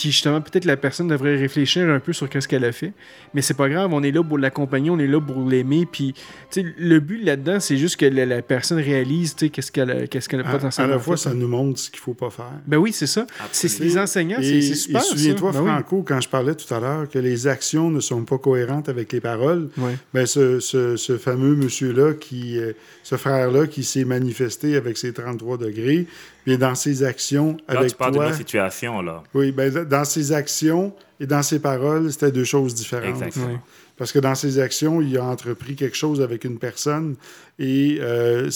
puis, 0.00 0.12
justement, 0.12 0.40
peut-être 0.40 0.64
la 0.64 0.76
personne 0.76 1.08
devrait 1.08 1.36
réfléchir 1.36 1.88
un 1.90 1.98
peu 1.98 2.12
sur 2.12 2.28
ce 2.32 2.46
qu'elle 2.46 2.64
a 2.64 2.70
fait. 2.70 2.92
Mais 3.34 3.42
c'est 3.42 3.54
pas 3.56 3.68
grave, 3.68 3.92
on 3.92 4.00
est 4.04 4.12
là 4.12 4.22
pour 4.22 4.38
l'accompagner, 4.38 4.90
on 4.90 4.98
est 5.00 5.08
là 5.08 5.20
pour 5.20 5.44
l'aimer. 5.48 5.86
Puis, 5.90 6.12
tu 6.12 6.62
sais, 6.62 6.66
le 6.78 7.00
but 7.00 7.24
là-dedans, 7.24 7.58
c'est 7.58 7.76
juste 7.76 7.96
que 7.96 8.06
la, 8.06 8.24
la 8.24 8.40
personne 8.42 8.78
réalise, 8.78 9.34
tu 9.34 9.46
sais, 9.46 9.50
qu'est-ce 9.50 9.72
qu'elle 9.72 9.90
a, 9.90 10.06
qu'est-ce 10.06 10.28
qu'elle 10.28 10.40
a 10.42 10.46
À, 10.46 10.50
à 10.50 10.52
potentiellement 10.52 10.94
la 10.94 11.00
fois, 11.00 11.16
fait. 11.16 11.22
ça 11.24 11.34
nous 11.34 11.48
montre 11.48 11.80
ce 11.80 11.90
qu'il 11.90 11.98
faut 11.98 12.14
pas 12.14 12.30
faire. 12.30 12.52
Ben 12.66 12.76
oui, 12.76 12.92
c'est 12.92 13.08
ça. 13.08 13.26
C'est 13.50 13.76
les 13.80 13.98
enseignants, 13.98 14.38
c'est 14.40 14.62
super. 14.62 15.00
et 15.00 15.04
souviens-toi. 15.04 15.50
Ben 15.52 15.60
oui. 15.62 15.68
Franco, 15.70 16.02
quand 16.06 16.20
je 16.20 16.28
parlais 16.28 16.54
tout 16.54 16.72
à 16.72 16.78
l'heure 16.78 17.08
que 17.08 17.18
les 17.18 17.48
actions 17.48 17.90
ne 17.90 17.98
sont 17.98 18.24
pas 18.24 18.38
cohérentes 18.38 18.88
avec 18.88 19.12
les 19.12 19.20
paroles, 19.20 19.68
Ouais. 19.76 19.96
ben 20.14 20.26
ce, 20.26 20.60
ce- 20.60 20.96
ce 20.96 21.18
fameux 21.18 21.56
monsieur-là, 21.56 22.12
qui, 22.14 22.58
euh, 22.58 22.72
ce 23.02 23.16
frère-là 23.16 23.66
qui 23.66 23.82
s'est 23.82 24.04
manifesté 24.04 24.76
avec 24.76 24.96
ses 24.96 25.12
33 25.12 25.58
degrés, 25.58 26.06
puis 26.44 26.56
dans 26.58 26.74
ses 26.74 27.02
actions 27.02 27.56
Là, 27.68 27.78
avec 27.80 27.90
tu 27.90 27.96
parles 27.96 28.12
toi... 28.14 28.24
d'une 28.24 28.32
autre 28.32 28.38
situation, 28.38 29.02
là. 29.02 29.22
Oui, 29.34 29.52
ben, 29.52 29.70
dans 29.84 30.04
ses 30.04 30.32
actions 30.32 30.92
et 31.20 31.26
dans 31.26 31.42
ses 31.42 31.58
paroles, 31.58 32.10
c'était 32.12 32.30
deux 32.32 32.44
choses 32.44 32.74
différentes. 32.74 33.16
Exactement. 33.22 33.60
Parce 33.96 34.12
que 34.12 34.20
dans 34.20 34.36
ses 34.36 34.60
actions, 34.60 35.00
il 35.02 35.16
a 35.18 35.24
entrepris 35.24 35.74
quelque 35.74 35.96
chose 35.96 36.20
avec 36.20 36.44
une 36.44 36.58
personne 36.58 37.16
et 37.58 37.98
euh, 38.00 38.48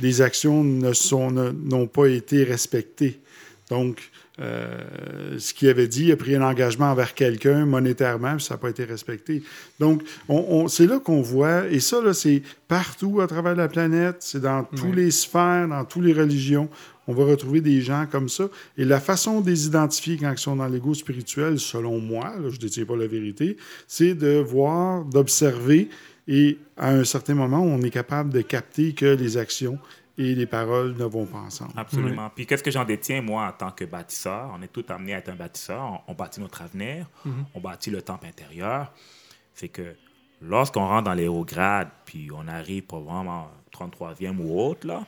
les 0.00 0.20
actions 0.20 0.64
ne 0.64 0.92
sont- 0.92 1.30
ne- 1.30 1.50
n'ont 1.52 1.86
pas 1.86 2.06
été 2.06 2.42
respectées. 2.42 3.20
Donc, 3.70 4.10
euh, 4.40 5.38
ce 5.38 5.54
qu'il 5.54 5.68
avait 5.68 5.86
dit, 5.86 6.06
il 6.06 6.12
a 6.12 6.16
pris 6.16 6.34
un 6.34 6.42
engagement 6.42 6.86
envers 6.90 7.14
quelqu'un 7.14 7.66
monétairement, 7.66 8.34
puis 8.36 8.44
ça 8.44 8.54
n'a 8.54 8.58
pas 8.58 8.70
été 8.70 8.84
respecté. 8.84 9.42
Donc, 9.78 10.02
on- 10.28 10.44
on- 10.48 10.68
c'est 10.68 10.86
là 10.86 10.98
qu'on 10.98 11.22
voit, 11.22 11.68
et 11.68 11.78
ça, 11.78 12.00
là, 12.02 12.12
c'est 12.12 12.42
partout 12.66 13.20
à 13.20 13.28
travers 13.28 13.54
la 13.54 13.68
planète, 13.68 14.16
c'est 14.20 14.40
dans 14.40 14.64
tous 14.64 14.92
les 14.92 15.12
sphères, 15.12 15.68
dans 15.68 15.84
toutes 15.84 16.02
les 16.04 16.14
religions. 16.14 16.68
On 17.06 17.14
va 17.14 17.24
retrouver 17.24 17.60
des 17.60 17.80
gens 17.80 18.06
comme 18.10 18.28
ça. 18.28 18.44
Et 18.76 18.84
la 18.84 19.00
façon 19.00 19.40
de 19.40 19.50
les 19.50 19.66
identifier 19.66 20.16
quand 20.16 20.30
ils 20.30 20.38
sont 20.38 20.56
dans 20.56 20.68
l'ego 20.68 20.94
spirituel, 20.94 21.58
selon 21.58 21.98
moi, 21.98 22.36
là, 22.38 22.48
je 22.50 22.56
ne 22.56 22.60
détiens 22.60 22.84
pas 22.84 22.96
la 22.96 23.06
vérité, 23.06 23.56
c'est 23.86 24.14
de 24.14 24.38
voir, 24.38 25.04
d'observer, 25.04 25.88
et 26.28 26.58
à 26.76 26.90
un 26.90 27.04
certain 27.04 27.34
moment, 27.34 27.60
on 27.60 27.80
est 27.82 27.90
capable 27.90 28.32
de 28.32 28.42
capter 28.42 28.92
que 28.92 29.06
les 29.06 29.36
actions 29.36 29.78
et 30.16 30.34
les 30.34 30.46
paroles 30.46 30.94
ne 30.96 31.04
vont 31.04 31.26
pas 31.26 31.38
ensemble. 31.38 31.72
Absolument. 31.76 32.30
Puis 32.34 32.46
qu'est-ce 32.46 32.62
que 32.62 32.70
j'en 32.70 32.84
détiens, 32.84 33.22
moi, 33.22 33.48
en 33.48 33.52
tant 33.52 33.70
que 33.70 33.84
bâtisseur? 33.84 34.50
On 34.56 34.62
est 34.62 34.68
tout 34.68 34.84
amené 34.90 35.14
à 35.14 35.18
être 35.18 35.30
un 35.30 35.34
bâtisseur. 35.34 36.02
On, 36.06 36.12
on 36.12 36.14
bâtit 36.14 36.40
notre 36.40 36.62
avenir. 36.62 37.08
On 37.54 37.60
bâtit 37.60 37.90
le 37.90 38.02
temple 38.02 38.26
intérieur. 38.26 38.92
C'est 39.54 39.68
que 39.68 39.94
lorsqu'on 40.42 40.86
rentre 40.86 41.04
dans 41.04 41.14
les 41.14 41.26
hauts 41.26 41.44
grades, 41.44 41.88
puis 42.04 42.28
on 42.32 42.46
arrive 42.48 42.84
probablement 42.84 43.50
33e 43.72 44.36
ou 44.38 44.60
autre, 44.60 44.86
là, 44.86 45.06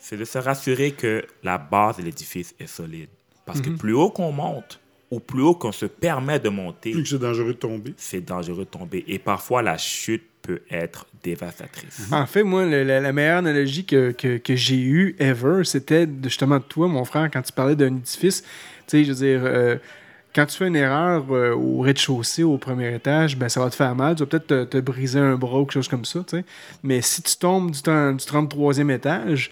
c'est 0.00 0.16
de 0.16 0.24
se 0.24 0.38
rassurer 0.38 0.92
que 0.92 1.24
la 1.42 1.58
base 1.58 1.96
de 1.98 2.02
l'édifice 2.02 2.54
est 2.60 2.66
solide. 2.66 3.08
Parce 3.44 3.60
que 3.60 3.70
plus 3.70 3.94
haut 3.94 4.10
qu'on 4.10 4.30
monte, 4.32 4.78
ou 5.10 5.20
plus 5.20 5.40
haut 5.42 5.54
qu'on 5.54 5.72
se 5.72 5.86
permet 5.86 6.38
de 6.38 6.50
monter, 6.50 6.92
Plus 6.92 7.02
que 7.02 7.08
c'est 7.08 7.18
dangereux 7.18 7.54
de 7.54 7.58
tomber. 7.58 7.94
c'est 7.96 8.20
dangereux 8.20 8.64
de 8.64 8.70
tomber. 8.70 9.04
Et 9.08 9.18
parfois, 9.18 9.62
la 9.62 9.78
chute 9.78 10.22
peut 10.42 10.60
être 10.70 11.06
dévastatrice. 11.22 12.08
En 12.12 12.26
fait, 12.26 12.42
moi, 12.42 12.66
le- 12.66 12.84
la, 12.84 13.00
la 13.00 13.12
meilleure 13.12 13.38
analogie 13.38 13.84
que, 13.86 14.12
que, 14.12 14.36
que 14.36 14.54
j'ai 14.54 14.80
eue 14.80 15.16
ever, 15.18 15.62
c'était 15.64 16.06
justement 16.24 16.58
de 16.58 16.62
toi, 16.64 16.88
mon 16.88 17.04
frère, 17.04 17.30
quand 17.32 17.42
tu 17.42 17.52
parlais 17.52 17.74
d'un 17.76 17.96
édifice. 17.96 18.42
Tu 18.42 18.48
sais, 18.86 19.04
je 19.04 19.12
veux 19.12 19.18
dire, 19.18 19.40
euh, 19.44 19.76
quand 20.38 20.46
tu 20.46 20.56
fais 20.56 20.68
une 20.68 20.76
erreur 20.76 21.24
euh, 21.30 21.52
au 21.54 21.80
rez-de-chaussée, 21.80 22.44
au 22.44 22.58
premier 22.58 22.94
étage, 22.94 23.36
ben, 23.36 23.48
ça 23.48 23.60
va 23.60 23.68
te 23.70 23.74
faire 23.74 23.94
mal. 23.96 24.14
Tu 24.14 24.20
vas 24.22 24.26
peut-être 24.26 24.46
te, 24.46 24.64
te 24.64 24.78
briser 24.78 25.18
un 25.18 25.34
bras 25.34 25.58
ou 25.60 25.64
quelque 25.64 25.72
chose 25.74 25.88
comme 25.88 26.04
ça. 26.04 26.20
Mais 26.82 27.00
si 27.02 27.22
tu 27.22 27.36
tombes 27.36 27.70
du, 27.72 27.82
temps- 27.82 28.12
du 28.12 28.24
33e 28.24 28.90
étage, 28.94 29.50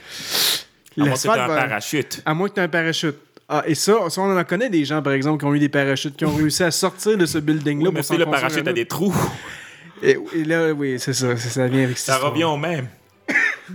À 0.96 1.02
moins 1.04 1.12
que 1.14 1.18
tu 1.20 1.26
aies 1.26 1.30
un 1.30 1.46
parachute. 1.48 2.22
à 2.24 2.34
moins 2.34 2.48
que 2.48 2.54
tu 2.54 2.60
aies 2.60 2.64
un 2.64 2.68
parachute. 2.68 3.16
Ah, 3.48 3.62
et 3.66 3.74
ça, 3.74 3.94
ça, 4.10 4.20
on 4.20 4.36
en 4.38 4.44
connaît 4.44 4.70
des 4.70 4.84
gens, 4.84 5.02
par 5.02 5.12
exemple, 5.12 5.38
qui 5.38 5.44
ont 5.44 5.54
eu 5.54 5.58
des 5.60 5.68
parachutes, 5.68 6.16
qui 6.16 6.24
ont 6.24 6.34
réussi 6.34 6.62
à 6.64 6.70
sortir 6.70 7.16
de 7.18 7.26
ce 7.26 7.38
building-là. 7.38 7.88
Oui, 7.90 7.94
mais 7.94 8.02
si 8.02 8.16
le 8.16 8.26
parachute 8.26 8.66
a 8.66 8.72
des 8.72 8.86
trous, 8.86 9.14
Et, 10.02 10.18
et 10.34 10.44
là, 10.44 10.72
oui, 10.72 10.96
c'est 10.98 11.12
ça, 11.14 11.36
ça, 11.36 11.48
ça 11.48 11.66
vient 11.68 11.84
avec 11.84 11.96
ça 11.98 12.14
histoire. 12.14 12.30
revient 12.32 12.44
au 12.44 12.56
même. 12.56 12.86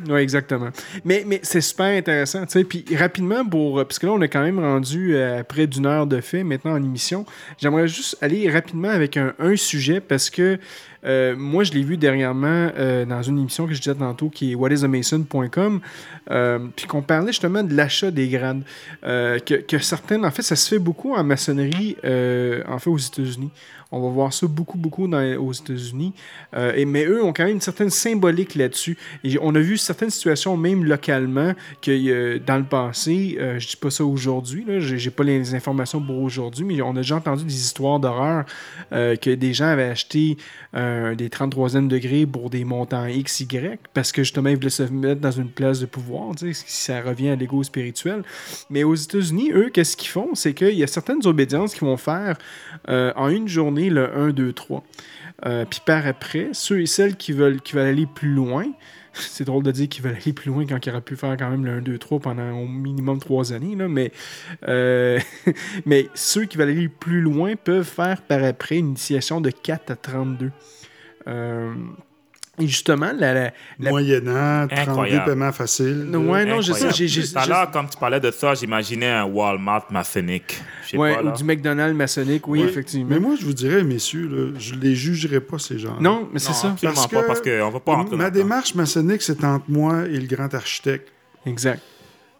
Oui, 0.07 0.19
exactement. 0.19 0.69
Mais, 1.05 1.23
mais 1.25 1.39
c'est 1.43 1.61
super 1.61 1.97
intéressant. 1.97 2.45
tu 2.45 2.51
sais. 2.51 2.63
Puis 2.63 2.85
rapidement, 2.95 3.45
pour, 3.45 3.79
euh, 3.79 3.85
parce 3.85 3.99
que 3.99 4.05
là, 4.05 4.13
on 4.13 4.21
est 4.21 4.29
quand 4.29 4.43
même 4.43 4.59
rendu 4.59 5.17
à 5.17 5.43
près 5.43 5.67
d'une 5.67 5.85
heure 5.85 6.07
de 6.07 6.21
fait 6.21 6.43
maintenant 6.43 6.73
en 6.73 6.83
émission. 6.83 7.25
J'aimerais 7.57 7.87
juste 7.87 8.17
aller 8.21 8.49
rapidement 8.49 8.89
avec 8.89 9.17
un, 9.17 9.33
sujet 9.55 9.99
parce 9.99 10.29
que 10.29 10.57
euh, 11.03 11.35
moi, 11.35 11.63
je 11.63 11.73
l'ai 11.73 11.83
vu 11.83 11.97
dernièrement 11.97 12.69
euh, 12.77 13.05
dans 13.05 13.21
une 13.21 13.39
émission 13.39 13.67
que 13.67 13.73
je 13.73 13.81
disais 13.81 13.95
tantôt 13.95 14.29
qui 14.29 14.51
est 14.51 14.55
whatisamason.com. 14.55 15.81
Euh, 16.29 16.59
puis 16.75 16.85
qu'on 16.85 17.01
parlait 17.01 17.31
justement 17.31 17.63
de 17.63 17.75
l'achat 17.75 18.11
des 18.11 18.29
grades. 18.29 18.63
Euh, 19.03 19.39
que, 19.39 19.55
que 19.55 19.79
certaines, 19.79 20.25
en 20.25 20.31
fait, 20.31 20.43
ça 20.43 20.55
se 20.55 20.69
fait 20.69 20.79
beaucoup 20.79 21.15
en 21.15 21.23
maçonnerie, 21.23 21.97
euh, 22.05 22.63
en 22.67 22.79
fait, 22.79 22.89
aux 22.89 22.97
États-Unis. 22.97 23.51
On 23.91 24.01
va 24.01 24.09
voir 24.09 24.31
ça 24.33 24.47
beaucoup, 24.47 24.77
beaucoup 24.77 25.07
dans- 25.07 25.35
aux 25.37 25.51
États-Unis. 25.51 26.13
Euh, 26.55 26.83
mais 26.87 27.05
eux 27.05 27.23
ont 27.23 27.33
quand 27.33 27.43
même 27.43 27.55
une 27.55 27.61
certaine 27.61 27.89
symbolique 27.89 28.55
là-dessus. 28.55 28.97
Et 29.23 29.37
on 29.41 29.53
a 29.55 29.59
vu 29.59 29.77
certaines 29.77 30.09
situations, 30.09 30.55
même 30.55 30.85
localement, 30.85 31.53
que 31.81 31.91
euh, 31.91 32.39
dans 32.45 32.57
le 32.57 32.63
passé, 32.63 33.37
euh, 33.39 33.59
je 33.59 33.67
dis 33.67 33.75
pas 33.75 33.89
ça 33.91 34.05
aujourd'hui, 34.05 34.65
j'ai 34.79 34.97
j'ai 34.97 35.09
pas 35.11 35.23
les 35.23 35.55
informations 35.55 35.99
pour 36.01 36.21
aujourd'hui, 36.21 36.63
mais 36.63 36.81
on 36.81 36.91
a 36.91 36.95
déjà 37.01 37.17
entendu 37.17 37.43
des 37.43 37.53
histoires 37.55 37.99
d'horreur 37.99 38.45
euh, 38.93 39.15
que 39.15 39.29
des 39.31 39.53
gens 39.53 39.65
avaient 39.67 39.89
acheté 39.89 40.37
des 40.73 41.27
33e 41.27 41.89
degrés 41.89 42.25
pour 42.25 42.49
des 42.49 42.63
montants 42.63 43.05
X, 43.05 43.41
Y, 43.41 43.77
parce 43.93 44.13
que 44.13 44.23
justement, 44.23 44.49
ils 44.49 44.55
voulaient 44.55 44.69
se 44.69 44.83
mettre 44.83 45.19
dans 45.19 45.31
une 45.31 45.49
place 45.49 45.81
de 45.81 45.85
pouvoir, 45.85 46.31
si 46.39 46.53
ça 46.53 47.01
revient 47.01 47.29
à 47.29 47.35
l'ego 47.35 47.61
spirituel. 47.63 48.23
Mais 48.69 48.83
aux 48.85 48.95
États-Unis, 48.95 49.51
eux, 49.53 49.69
qu'est-ce 49.73 49.97
qu'ils 49.97 50.07
font? 50.09 50.29
C'est 50.33 50.53
qu'il 50.53 50.75
y 50.75 50.83
a 50.83 50.87
certaines 50.87 51.25
obédiences 51.27 51.73
qu'ils 51.73 51.87
vont 51.87 51.97
faire 51.97 52.37
en 52.87 53.27
une 53.29 53.49
journée 53.49 53.80
le 53.89 54.15
1, 54.15 54.29
2, 54.31 54.53
3. 54.53 54.83
Euh, 55.45 55.65
puis 55.69 55.81
par 55.85 56.05
après, 56.05 56.49
ceux 56.53 56.81
et 56.81 56.85
celles 56.85 57.15
qui 57.15 57.31
veulent, 57.33 57.59
aller 57.75 58.05
plus 58.05 58.33
loin, 58.33 58.65
c'est 59.13 59.45
drôle 59.45 59.63
de 59.63 59.71
dire 59.71 59.89
qu'ils 59.89 60.03
veulent 60.03 60.17
aller 60.21 60.33
plus 60.33 60.49
loin 60.49 60.65
quand 60.65 60.85
ils 60.85 60.89
auraient 60.89 61.01
pu 61.01 61.15
faire 61.15 61.35
quand 61.37 61.49
même 61.49 61.65
le 61.65 61.71
1, 61.71 61.81
2, 61.81 61.97
3 61.97 62.19
pendant 62.19 62.51
au 62.51 62.67
minimum 62.67 63.19
trois 63.19 63.53
années, 63.53 63.75
là, 63.75 63.87
mais, 63.87 64.11
euh, 64.67 65.19
mais 65.85 66.09
ceux 66.13 66.45
qui 66.45 66.57
veulent 66.57 66.69
aller 66.69 66.89
plus 66.89 67.21
loin 67.21 67.55
peuvent 67.55 67.85
faire 67.85 68.21
par 68.21 68.43
après 68.43 68.77
une 68.77 68.89
initiation 68.89 69.41
de 69.41 69.49
4 69.49 69.91
à 69.91 69.95
32. 69.95 70.51
Euh, 71.27 71.73
et 72.59 72.67
justement, 72.67 73.11
la, 73.17 73.33
la- 73.33 73.53
la- 73.79 73.89
Moyennant 73.89 74.67
32 74.67 74.81
Incroyable. 74.91 75.25
paiements 75.25 75.51
faciles. 75.51 76.09
Ouais, 76.15 76.45
non, 76.45 76.61
je 76.61 76.73
sais, 76.73 76.91
j'ai- 77.07 77.23
Tout 77.23 77.37
à 77.39 77.45
l'heure, 77.47 77.71
comme 77.71 77.87
tu 77.89 77.97
parlais 77.97 78.19
de 78.19 78.29
ça, 78.29 78.53
j'imaginais 78.53 79.09
un 79.09 79.23
Walmart 79.25 79.85
maçonnique. 79.89 80.61
Je 80.85 80.89
sais 80.91 80.97
ouais, 80.97 81.15
pas, 81.15 81.21
ou 81.21 81.25
là. 81.27 81.31
du 81.31 81.43
McDonald's 81.43 81.95
maçonnique, 81.97 82.47
oui, 82.47 82.59
Ouais. 82.61 82.65
effectivement. 82.69 83.07
Mais 83.09 83.19
moi, 83.19 83.35
je 83.39 83.45
vous 83.45 83.53
dirais, 83.53 83.83
messieurs, 83.83 84.27
là, 84.27 84.59
je 84.59 84.75
les 84.75 84.95
jugerai 84.95 85.39
pas, 85.39 85.57
ces 85.59 85.79
gens 85.79 85.97
non, 86.01 86.27
mais 86.33 86.39
c'est 86.39 86.53
ça. 86.53 86.71
absolument 86.71 86.93
Parce 86.95 87.07
pas, 87.07 87.23
parce 87.23 87.41
qu'on 87.41 87.67
ne 87.67 87.71
va 87.71 87.79
pas 87.79 87.95
rentrer 87.95 88.15
Ma 88.17 88.23
dans 88.25 88.29
le 88.29 88.31
temps. 88.31 88.37
démarche 88.47 88.75
maçonnique, 88.75 89.21
c'est 89.21 89.43
entre 89.43 89.65
moi 89.69 90.03
et 90.05 90.17
le 90.19 90.27
grand 90.27 90.53
architecte. 90.53 91.07
Exact. 91.45 91.81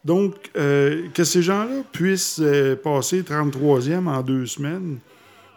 Donc, 0.04 0.34
euh, 0.58 1.08
que 1.14 1.24
ces 1.24 1.42
gens-là 1.42 1.84
puissent 1.92 2.40
euh, 2.44 2.76
passer 2.76 3.22
33e 3.24 4.08
en 4.08 4.22
deux 4.24 4.46
semaines, 4.46 4.98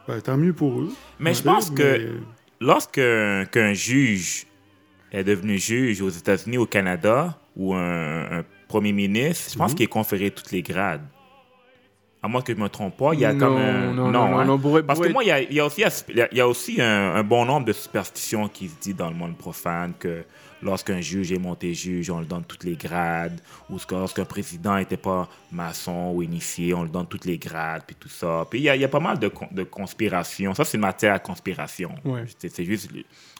ben, 0.06 0.20
tant 0.20 0.36
mieux 0.36 0.52
pour 0.52 0.80
eux. 0.80 0.90
Mais 1.18 1.32
je 1.34 1.42
pense 1.42 1.70
que 1.70 2.10
mais- 2.60 2.66
lorsque 2.66 3.00
qu'un 3.50 3.72
juge 3.72 4.46
est 5.12 5.24
devenu 5.24 5.58
juge 5.58 6.00
aux 6.02 6.08
États-Unis, 6.10 6.58
au 6.58 6.66
Canada, 6.66 7.38
ou 7.56 7.74
un, 7.74 8.38
un 8.40 8.44
premier 8.68 8.92
ministre, 8.92 9.52
je 9.52 9.58
pense 9.58 9.70
Mhm. 9.70 9.76
qu'il 9.76 9.84
est 9.84 9.88
conféré 9.88 10.30
tous 10.30 10.50
les 10.50 10.62
grades. 10.62 11.02
À 12.22 12.26
moins 12.28 12.40
que 12.40 12.52
je 12.54 12.58
ne 12.58 12.62
me 12.64 12.68
trompe 12.70 12.96
pas, 12.96 13.12
il 13.12 13.20
y 13.20 13.24
a 13.26 13.32
non, 13.34 13.38
comme 13.38 13.56
un... 13.58 13.92
non, 13.92 14.10
non, 14.10 14.10
non, 14.10 14.38
hein? 14.38 14.44
non, 14.46 14.82
Parce 14.82 14.98
que 14.98 15.12
moi, 15.12 15.22
il 15.24 15.28
y 15.28 15.30
a, 15.30 15.40
il 15.42 15.52
y 15.52 15.60
a 15.60 15.66
aussi, 15.66 15.82
il 16.08 16.16
y 16.16 16.22
a- 16.22 16.28
il 16.32 16.38
y 16.38 16.40
a 16.40 16.48
aussi 16.48 16.80
un, 16.80 17.14
un 17.16 17.22
bon 17.22 17.44
nombre 17.44 17.66
de 17.66 17.72
superstitions 17.74 18.48
qui 18.48 18.68
se 18.68 18.76
dit 18.80 18.94
dans 18.94 19.10
le 19.10 19.14
monde 19.14 19.36
profane 19.36 19.92
que 19.98 20.24
lorsqu'un 20.64 21.00
juge 21.00 21.30
est 21.32 21.38
monté 21.38 21.74
juge, 21.74 22.10
on 22.10 22.20
lui 22.20 22.26
donne 22.26 22.44
tous 22.44 22.64
les 22.66 22.74
grades, 22.74 23.40
ou 23.70 23.76
que 23.76 23.94
lorsqu'un 23.94 24.24
président 24.24 24.76
n'était 24.76 24.96
pas 24.96 25.28
maçon 25.52 26.12
ou 26.14 26.22
initié, 26.22 26.74
on 26.74 26.82
lui 26.84 26.90
donne 26.90 27.06
tous 27.06 27.20
les 27.24 27.38
grades, 27.38 27.82
puis 27.86 27.94
tout 27.98 28.08
ça. 28.08 28.46
Puis 28.50 28.60
il 28.60 28.62
y 28.64 28.68
a, 28.68 28.74
il 28.76 28.82
y 28.82 28.84
a 28.84 28.88
pas 28.88 29.00
mal 29.00 29.18
de, 29.18 29.28
con- 29.28 29.48
de 29.52 29.62
conspirations. 29.62 30.54
Ça, 30.54 30.64
c'est 30.64 30.76
une 30.76 30.80
matière 30.82 31.14
à 31.14 31.18
conspiration. 31.18 31.94
Ouais. 32.04 32.24
C'est 32.38 32.48
c'est 32.48 32.64
juste... 32.64 32.90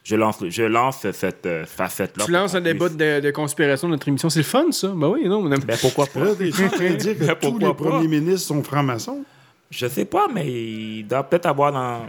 Je 0.07 0.17
lance, 0.17 0.37
je 0.47 0.63
lance 0.65 1.11
cette 1.13 1.47
euh, 1.47 1.65
facette-là. 1.65 2.27
Tu 2.27 2.31
lances 2.31 2.55
un 2.55 2.61
débat 2.61 2.91
de, 2.91 3.21
de 3.21 3.31
conspiration 3.31 3.89
de 3.89 3.93
notre 3.95 4.07
émission. 4.07 4.29
C'est 4.29 4.41
le 4.41 4.45
fun, 4.45 4.71
ça. 4.71 4.89
Ben 4.89 5.09
oui, 5.09 5.27
non. 5.27 5.41
mais- 5.41 5.57
Ben 5.57 5.79
pourquoi 5.81 6.05
pas? 6.05 6.21
Là, 6.25 6.33
en 6.33 6.35
train 6.69 6.91
de 6.91 6.97
dire 6.97 7.17
que 7.19 7.25
Mais 7.25 7.37
tous 7.37 7.59
les 7.59 7.67
pas? 7.69 7.73
premiers 7.75 8.09
ministres 8.09 8.49
sont 8.49 8.63
francs-maçons? 8.63 9.25
Je 9.71 9.87
sais 9.87 10.05
pas, 10.05 10.29
mais 10.33 10.47
il 10.47 11.05
doit 11.05 11.23
peut-être 11.25 11.47
avoir 11.47 11.73
dans. 11.73 12.03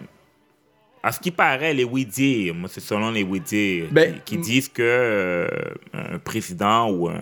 À 1.07 1.11
ce 1.11 1.19
qui 1.19 1.29
paraît, 1.31 1.73
les 1.73 1.83
oui-dire, 1.83 2.55
moi, 2.55 2.67
c'est 2.71 2.79
selon 2.81 3.11
les 3.11 3.21
oui-dire, 3.23 3.85
Ben, 3.91 4.15
qui, 4.25 4.37
qui 4.37 4.37
disent 4.41 4.69
que 4.69 4.81
euh, 4.81 5.47
un 5.93 6.17
président 6.17 6.89
ou 6.91 7.07
un- 7.09 7.21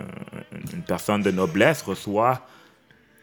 une 0.72 0.82
personne 0.82 1.20
de 1.22 1.30
noblesse 1.30 1.82
reçoit 1.82 2.46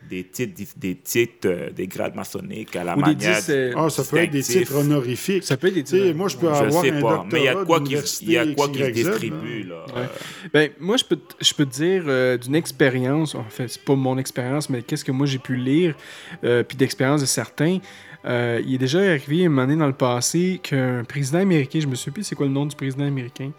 des 0.10 0.24
titres, 0.26 0.54
des, 0.78 0.96
titres, 0.96 1.48
euh, 1.48 1.70
des 1.72 1.88
grades 1.88 2.16
maçonniques 2.16 2.76
à 2.76 2.84
la 2.84 2.94
Ou 2.98 3.02
des 3.02 3.12
manière. 3.14 3.36
disques, 3.38 3.50
euh, 3.52 3.74
Ah, 3.78 3.90
ça 3.90 4.04
peut 4.04 4.18
être 4.18 4.32
des 4.32 4.42
titres 4.44 4.76
honorifiques. 4.76 5.44
Ça 5.44 5.58
peut 5.58 5.68
être 5.68 5.76
des 5.76 5.84
titres. 5.84 6.14
moi, 6.16 6.28
je 6.28 6.38
peux 6.38 6.48
Je 6.48 6.52
avoir 6.64 6.84
sais 6.84 6.92
un 6.92 7.02
pas, 7.02 7.10
doctorat 7.18 7.28
mais 7.32 7.40
il 7.40 7.46
y 7.46 7.48
a 7.48 7.56
quoi 7.66 7.80
qui, 7.82 8.26
y 8.26 8.38
a 8.38 8.46
quoi 8.54 8.68
qui 8.70 8.92
distribue, 8.92 9.64
là. 9.64 9.86
Ouais. 9.96 10.02
Euh, 10.02 10.06
Ben, 10.54 10.70
moi, 10.80 10.98
je 10.98 11.06
peux, 11.06 11.18
je 11.40 11.54
peux 11.54 11.66
te 11.66 11.74
dire 11.74 12.04
euh, 12.08 12.38
d'une 12.38 12.56
expérience, 12.56 13.36
en 13.36 13.46
fait, 13.50 13.68
c'est 13.68 13.84
pas 13.84 13.96
mon 13.96 14.18
expérience, 14.18 14.70
mais 14.70 14.82
qu'est-ce 14.82 15.06
que 15.06 15.12
moi 15.12 15.26
j'ai 15.28 15.40
pu 15.40 15.56
lire, 15.56 15.96
euh, 16.44 16.62
puis 16.64 16.76
d'expérience 16.78 17.22
de 17.22 17.26
certains. 17.28 17.78
Euh, 18.26 18.62
il 18.66 18.76
est 18.76 18.78
déjà 18.78 19.00
arrivé 19.00 19.46
un 19.46 19.50
moment 19.50 19.64
donné 19.64 19.78
dans 19.78 19.88
le 19.88 19.94
passé 19.94 20.60
qu'un 20.62 21.04
président 21.04 21.40
américain, 21.40 21.80
je 21.80 21.88
me 21.88 21.96
souviens 21.96 22.14
plus 22.14 22.24
c'est 22.24 22.36
quoi 22.36 22.46
le 22.46 22.52
nom 22.52 22.66
du 22.66 22.76
président 22.76 23.06
américain, 23.06 23.52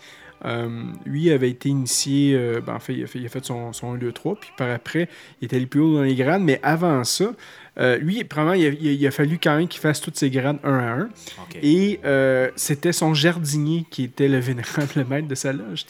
euh, 0.45 0.85
lui 1.05 1.31
avait 1.31 1.51
été 1.51 1.69
initié, 1.69 2.35
euh, 2.35 2.61
ben, 2.61 2.75
en 2.75 2.81
fait, 2.81 2.95
il 2.95 3.05
a 3.05 3.07
fait, 3.07 3.19
il 3.21 3.27
a 3.27 3.29
fait 3.29 3.45
son, 3.45 3.73
son 3.73 3.93
1, 3.95 3.99
2, 3.99 4.13
3, 4.13 4.37
puis 4.37 4.51
par 4.57 4.71
après, 4.71 5.09
il 5.41 5.49
est 5.49 5.55
allé 5.55 5.67
plus 5.67 5.81
haut 5.81 5.95
dans 5.95 6.03
les 6.03 6.15
grades, 6.15 6.43
mais 6.43 6.59
avant 6.63 7.05
ça, 7.05 7.33
euh, 7.79 7.97
lui, 7.99 8.23
probablement, 8.25 8.55
il 8.55 8.67
a, 8.67 8.93
il 8.93 9.13
fallu 9.13 9.39
quand 9.39 9.57
même 9.57 9.69
qu'il 9.69 9.81
fasse 9.81 10.01
tous 10.01 10.13
ses 10.15 10.31
grades 10.31 10.59
un 10.65 10.79
à 10.79 10.93
un. 10.93 11.09
Et 11.63 12.01
euh, 12.05 12.51
c'était 12.57 12.93
son 12.93 13.15
jardinier 13.15 13.87
qui 13.91 14.05
était 14.05 14.29
le 14.29 14.39
vénérable 14.39 15.07
maître 15.09 15.29
de 15.29 15.35
sa 15.35 15.53
loge. 15.53 15.87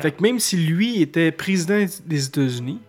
Fait 0.00 0.12
que 0.12 0.22
même 0.22 0.38
si 0.38 0.56
lui 0.56 1.02
était 1.02 1.32
président 1.32 1.84
des 2.06 2.26
États-Unis, 2.26 2.80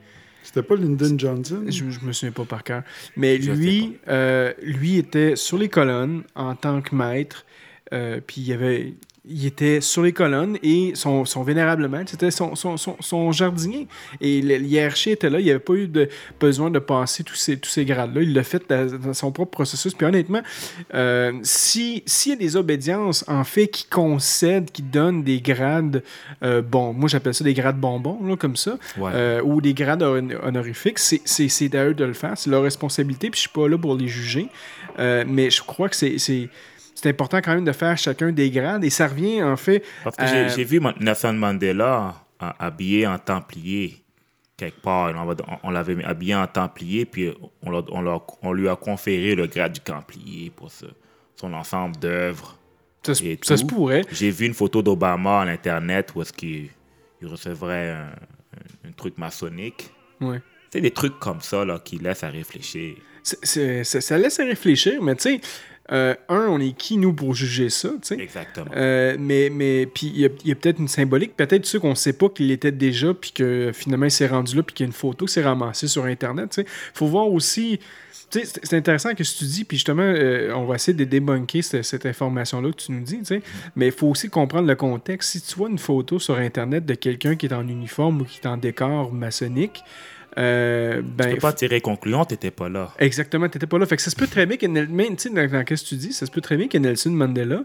C'était 0.47 0.63
pas 0.63 0.75
Lyndon 0.75 1.17
Johnson? 1.19 1.63
Je, 1.67 1.89
je 1.89 1.99
me 2.05 2.13
souviens 2.13 2.31
pas 2.31 2.45
par 2.45 2.63
cœur. 2.63 2.83
Mais 3.17 3.41
Je 3.41 3.51
lui, 3.51 3.97
euh, 4.07 4.53
lui 4.63 4.97
était 4.97 5.35
sur 5.35 5.57
les 5.57 5.67
colonnes 5.67 6.23
en 6.35 6.55
tant 6.55 6.81
que 6.81 6.95
maître. 6.95 7.45
euh, 7.91 8.21
puis 8.25 8.41
il 8.41 8.47
y 8.47 8.53
avait. 8.53 8.93
Il 9.29 9.45
était 9.45 9.81
sur 9.81 10.03
les 10.03 10.13
colonnes 10.13 10.57
et 10.63 10.93
son, 10.95 11.25
son 11.25 11.43
vénérable 11.43 11.87
maître, 11.89 12.11
c'était 12.11 12.31
son, 12.31 12.55
son, 12.55 12.77
son, 12.77 13.31
jardinier. 13.31 13.87
Et 14.21 14.41
l'hiérarchie 14.41 15.11
était 15.11 15.29
là. 15.29 15.39
Il 15.39 15.43
n'y 15.43 15.49
avait 15.51 15.59
pas 15.59 15.73
eu 15.73 15.87
de 15.87 16.07
besoin 16.39 16.69
de 16.69 16.79
passer 16.79 17.23
tous 17.23 17.35
ces, 17.35 17.57
tous 17.57 17.69
ces 17.69 17.83
grades-là. 17.83 18.21
Il 18.21 18.33
l'a 18.33 18.43
fait 18.43 18.63
dans, 18.69 19.13
son 19.13 19.31
propre 19.31 19.51
processus. 19.51 19.93
Puis 19.93 20.05
honnêtement, 20.05 20.41
euh, 20.93 21.33
si- 21.43 22.03
s'il 22.05 22.31
y 22.31 22.35
a 22.35 22.37
des 22.37 22.55
obédiences, 22.55 23.25
en 23.27 23.43
fait, 23.43 23.67
qui 23.67 23.85
concèdent, 23.85 24.71
qui 24.71 24.81
donnent 24.81 25.23
des 25.23 25.41
grades, 25.41 26.03
euh, 26.43 26.61
bon, 26.61 26.93
moi 26.93 27.09
j'appelle 27.09 27.33
ça 27.33 27.43
des 27.43 27.53
grades 27.53 27.79
bonbons, 27.79 28.19
là, 28.25 28.35
comme 28.37 28.55
ça, 28.55 28.77
Ouais. 28.97 29.11
euh, 29.13 29.41
ou 29.43 29.59
des 29.61 29.73
grades 29.73 30.03
hon- 30.03 30.29
honorifiques, 30.43 30.99
c'est- 30.99 31.75
à 31.75 31.85
eux 31.85 31.93
de 31.93 32.05
le 32.05 32.13
faire, 32.13 32.33
c'est 32.37 32.49
leur 32.49 32.63
responsabilité, 32.63 33.29
puis 33.29 33.37
je 33.37 33.41
suis 33.41 33.49
pas 33.49 33.67
là 33.67 33.77
pour 33.77 33.95
les 33.95 34.07
juger, 34.07 34.47
Euh, 34.99 35.23
mais 35.27 35.51
je 35.51 35.61
crois 35.61 35.89
que 35.89 35.95
c'est- 35.95 36.17
c'est 36.99 37.09
important 37.09 37.37
quand 37.43 37.53
même 37.53 37.65
de 37.65 37.71
faire 37.71 37.97
chacun 37.97 38.31
des 38.31 38.49
grades, 38.49 38.83
et 38.83 38.89
ça 38.89 39.07
revient 39.07 39.43
en 39.43 39.55
fait... 39.57 39.83
Parce 40.03 40.15
que 40.15 40.23
Euh, 40.23 40.47
j'ai- 40.49 40.55
j'ai 40.55 40.63
vu 40.63 40.79
Nelson 40.99 41.33
Mandela 41.33 42.15
euh, 42.41 42.49
habillé 42.59 43.05
en 43.05 43.17
templier 43.19 44.03
quelque 44.57 44.81
part. 44.81 45.13
On, 45.15 45.25
va- 45.25 45.35
on 45.63 45.69
l'avait 45.69 46.03
habillé 46.03 46.33
en 46.35 46.47
templier, 46.47 47.05
puis 47.05 47.31
on, 47.61 48.51
lui 48.53 48.67
a 48.69 48.75
conféré 48.75 49.35
le 49.35 49.45
grade 49.47 49.73
du 49.73 49.79
templier 49.79 50.49
pour 50.49 50.71
ce- 50.71 50.85
son 51.35 51.53
ensemble 51.53 51.97
d'œuvres. 51.97 52.57
Ça, 53.05 53.13
se- 53.13 53.37
ça 53.43 53.55
pourrait. 53.65 54.01
J'ai 54.11 54.31
vu 54.31 54.47
une 54.47 54.53
photo 54.55 54.81
d'Obama 54.81 55.41
à 55.41 55.45
l'Internet 55.45 56.11
où 56.15 56.21
est-ce 56.23 56.33
qu'il 56.33 56.69
il 57.21 57.27
recevrait 57.27 57.91
un, 57.91 58.07
un- 58.85 58.89
un 58.89 58.91
truc 58.95 59.17
maçonnique. 59.19 59.91
Ouais. 60.19 60.41
C'est 60.71 60.81
des 60.81 60.91
trucs 60.91 61.17
comme 61.19 61.41
ça 61.41 61.63
là, 61.63 61.79
qui 61.83 61.97
laissent 61.99 62.23
à 62.23 62.29
réfléchir. 62.29 62.95
Ça 63.23 64.17
laisse 64.17 64.39
à 64.39 64.43
réfléchir, 64.45 65.01
mais 65.01 65.15
tu 65.15 65.21
sais, 65.23 65.41
euh, 65.91 66.15
un, 66.27 66.47
on 66.47 66.59
est 66.59 66.73
qui, 66.73 66.97
nous, 66.97 67.13
pour 67.13 67.33
juger 67.33 67.69
ça, 67.69 67.89
tu 67.89 67.97
sais? 68.03 68.19
Exactement. 68.19 68.67
Euh, 68.75 69.15
mais 69.17 69.49
mais 69.49 69.85
puis 69.85 70.11
il 70.13 70.19
y 70.19 70.51
a, 70.51 70.55
peut-être 70.55 70.79
une 70.79 70.89
symbolique, 70.89 71.37
peut-être 71.37 71.65
ceux 71.65 71.79
qu'on 71.79 71.95
sait 71.95 72.13
pas 72.13 72.27
qu'il 72.27 72.51
était 72.51 72.73
déjà, 72.73 73.13
puis 73.13 73.31
que 73.31 73.71
finalement 73.73 74.05
il 74.05 74.11
s'est 74.11 74.27
rendu 74.27 74.55
là, 74.57 74.63
puis 74.63 74.75
qu'il 74.75 74.83
y 74.83 74.87
a 74.87 74.89
une 74.89 74.93
photo 74.93 75.25
qui 75.25 75.33
s'est 75.33 75.43
ramassée 75.43 75.87
sur 75.87 76.03
Internet. 76.03 76.55
Il 76.57 76.65
faut 76.93 77.07
voir 77.07 77.31
aussi. 77.31 77.79
tu 78.29 78.39
sais, 78.41 78.59
C'est 78.63 78.75
intéressant 78.75 79.15
que 79.15 79.23
ce 79.23 79.33
que 79.33 79.39
tu 79.39 79.45
dis, 79.45 79.63
puis 79.63 79.77
justement, 79.77 80.03
euh, 80.03 80.51
on 80.53 80.65
va 80.65 80.75
essayer 80.75 80.97
de 80.97 81.05
débunker 81.05 81.63
cette, 81.63 81.85
cette 81.85 82.05
information-là 82.05 82.69
que 82.71 82.77
tu 82.77 82.91
nous 82.91 83.03
dis, 83.03 83.19
tu 83.19 83.25
sais. 83.25 83.41
mais 83.77 83.85
il 83.87 83.93
faut 83.93 84.07
aussi 84.07 84.29
comprendre 84.29 84.67
le 84.67 84.75
contexte. 84.75 85.31
Si 85.31 85.41
tu 85.41 85.55
vois 85.55 85.69
une 85.69 85.79
photo 85.79 86.19
sur 86.19 86.35
Internet 86.35 86.85
de 86.85 86.95
quelqu'un 86.95 87.37
qui 87.37 87.45
est 87.45 87.53
en 87.53 87.65
uniforme 87.65 88.21
ou 88.21 88.25
qui 88.25 88.41
est 88.43 88.47
en 88.47 88.57
décor 88.57 89.13
maçonnique, 89.13 89.83
euh, 90.37 90.97
Tu 90.97 91.01
ben, 91.03 91.33
peux 91.33 91.39
pas 91.39 91.53
tirer 91.53 91.81
conclusion, 91.81 92.23
t'étais 92.25 92.51
pas 92.51 92.69
là. 92.69 92.93
Exactement, 92.99 93.49
t'étais 93.49 93.67
pas 93.67 93.77
là. 93.77 93.85
Fait 93.85 93.95
que 93.95 94.01
ça 94.01 94.11
se 94.11 94.15
peut 94.15 94.27
très 94.27 94.45
bien 94.45 94.57
que 94.57 94.65
Nel- 94.67 94.89
même, 94.89 95.15
tu 95.15 95.23
sais, 95.23 95.29
dans, 95.29 95.49
dans 95.51 95.63
qu'est-ce 95.63 95.83
que 95.83 95.89
tu 95.89 95.95
dis, 95.95 96.13
ça 96.13 96.25
se 96.25 96.31
peut 96.31 96.41
très 96.41 96.57
bien 96.57 96.67
que 96.67 96.77
Nelson 96.77 97.11
Mandela 97.11 97.63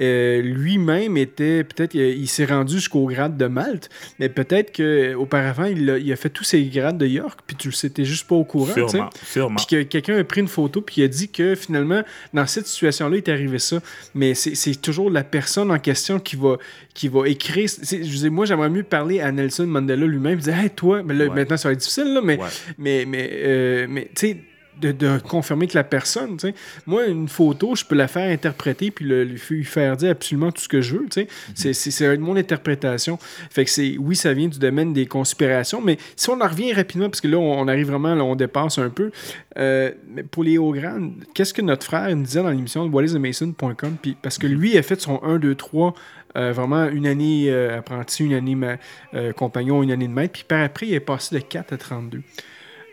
euh, 0.00 0.42
lui-même 0.42 1.16
était 1.16 1.64
peut-être 1.64 1.94
il, 1.94 2.28
s'est 2.28 2.44
rendu 2.46 2.74
jusqu'au 2.74 3.06
grade 3.06 3.36
de 3.36 3.46
Malte, 3.46 3.90
mais 4.18 4.28
peut-être 4.28 4.72
que 4.72 5.14
auparavant 5.14 5.64
il 5.64 5.88
a, 5.90 5.98
il 5.98 6.12
a 6.12 6.16
fait 6.16 6.30
tous 6.30 6.44
ses 6.44 6.64
grades 6.64 6.98
de 6.98 7.06
York, 7.06 7.40
puis 7.46 7.56
tu 7.56 7.68
le 7.68 8.04
juste 8.04 8.26
pas 8.26 8.34
au 8.34 8.44
courant. 8.44 8.72
Sûrement, 8.72 9.10
sûrement. 9.24 9.56
Puis 9.56 9.66
que 9.66 9.82
quelqu'un 9.82 10.18
a 10.18 10.24
pris 10.24 10.40
une 10.40 10.48
photo 10.48 10.80
puis 10.80 10.96
il 10.98 11.04
a 11.04 11.08
dit 11.08 11.28
que 11.28 11.54
finalement, 11.54 12.02
dans 12.32 12.46
cette 12.46 12.66
situation-là, 12.66 13.16
il 13.16 13.18
est 13.18 13.28
arrivé 13.28 13.58
ça. 13.58 13.80
Mais 14.14 14.34
c'est 14.34 14.80
toujours 14.80 15.10
la 15.10 15.24
personne 15.24 15.70
en 15.70 15.78
question 15.78 16.18
qui 16.18 16.36
va, 16.36 16.58
qui 16.94 17.08
va 17.08 17.28
écrire. 17.28 17.68
Je 17.68 17.96
dire, 17.96 18.32
moi, 18.32 18.46
j'aimerais 18.46 18.70
mieux 18.70 18.82
parler 18.82 19.20
à 19.20 19.30
Nelson 19.32 19.66
Mandela 19.66 20.06
lui-même. 20.06 20.38
dire 20.38 20.58
Hey, 20.58 20.70
toi, 20.70 21.02
mais 21.02 21.14
là, 21.14 21.24
Ouais. 21.24 21.34
maintenant, 21.34 21.56
ça 21.56 21.68
va 21.68 21.72
être 21.72 21.80
difficile, 21.80 22.12
là, 22.14 22.20
mais, 22.22 22.38
Ouais. 22.38 22.46
mais, 22.78 23.04
mais, 23.06 23.30
euh, 23.32 23.86
mais 23.88 24.10
tu 24.14 24.28
sais, 24.28 24.36
de, 24.80 24.92
de 24.92 25.18
confirmer 25.18 25.66
que 25.66 25.74
la 25.76 25.84
personne, 25.84 26.36
tu 26.36 26.48
sais, 26.48 26.54
moi, 26.86 27.06
une 27.06 27.28
photo, 27.28 27.74
je 27.74 27.84
peux 27.84 27.94
la 27.94 28.08
faire 28.08 28.30
interpréter 28.30 28.90
puis 28.90 29.04
le, 29.04 29.24
lui 29.24 29.64
faire 29.64 29.96
dire 29.96 30.10
absolument 30.10 30.50
tout 30.52 30.62
ce 30.62 30.68
que 30.68 30.80
je 30.80 30.96
veux, 30.96 31.06
tu 31.10 31.22
sais. 31.22 31.28
C'est- 31.54 31.72
C'est 31.72 31.90
c'est 31.90 32.16
mon 32.18 32.36
interprétation. 32.36 33.18
Fait 33.50 33.64
que 33.64 33.70
c'est, 33.70 33.96
oui, 33.98 34.16
ça 34.16 34.32
vient 34.32 34.48
du 34.48 34.58
domaine 34.58 34.92
des 34.92 35.06
conspirations, 35.06 35.80
mais 35.80 35.98
si 36.16 36.28
on 36.30 36.40
en 36.40 36.48
revient 36.48 36.72
rapidement, 36.72 37.08
parce 37.08 37.20
que 37.20 37.28
là, 37.28 37.38
on, 37.38 37.60
on 37.60 37.68
arrive 37.68 37.88
vraiment, 37.88 38.14
là, 38.14 38.24
on 38.24 38.36
dépasse 38.36 38.78
un 38.78 38.90
peu. 38.90 39.10
euh, 39.58 39.90
pour 40.30 40.42
les 40.44 40.58
hauts 40.58 40.72
grands, 40.72 41.10
qu'est-ce 41.34 41.54
que 41.54 41.62
notre 41.62 41.84
frère 41.86 42.14
nous 42.14 42.22
disait 42.24 42.42
dans 42.42 42.50
l'émission 42.50 42.86
de 42.86 42.90
whatisthemason.com, 42.92 43.96
puis 44.02 44.16
parce 44.20 44.38
que 44.38 44.46
lui 44.46 44.76
a 44.76 44.82
fait 44.82 45.00
son 45.00 45.22
1, 45.22 45.38
2, 45.38 45.54
3, 45.54 45.94
euh, 46.36 46.52
vraiment 46.52 46.88
une 46.88 47.06
année 47.06 47.44
euh, 47.48 47.78
apprenti, 47.78 48.24
une 48.24 48.34
année 48.34 48.54
ma- 48.56 48.76
euh, 49.14 49.32
compagnon, 49.32 49.82
une 49.82 49.92
année 49.92 50.08
de 50.08 50.12
maître, 50.12 50.32
puis 50.32 50.44
par 50.46 50.62
après, 50.62 50.86
il 50.88 50.94
est 50.94 51.00
passé 51.00 51.34
de 51.36 51.40
4 51.40 51.72
à 51.72 51.76
32. 51.76 52.22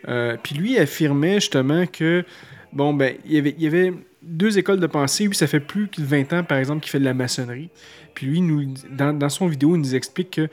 Euh, 0.08 0.36
puis 0.42 0.54
lui 0.54 0.78
affirmait 0.78 1.40
justement 1.40 1.86
que, 1.86 2.24
bon, 2.72 2.94
ben, 2.94 3.14
il 3.24 3.54
y 3.58 3.66
avait, 3.66 3.92
deux 4.22 4.56
écoles 4.56 4.78
de 4.78 4.86
pensée. 4.86 5.26
Lui, 5.26 5.34
ça 5.34 5.48
fait 5.48 5.60
plus 5.60 5.88
que 5.88 6.00
20 6.00 6.32
ans, 6.32 6.44
par 6.44 6.58
exemple, 6.58 6.80
qu'il 6.80 6.90
fait 6.90 7.00
de 7.00 7.04
la 7.04 7.14
maçonnerie. 7.14 7.70
Puis 8.14 8.26
lui, 8.26 8.40
nous, 8.40 8.72
dans, 8.90 9.12
dans 9.12 9.28
son 9.28 9.48
vidéo, 9.48 9.74
il 9.74 9.80
nous 9.80 9.96
explique 9.96 10.30
que 10.30 10.48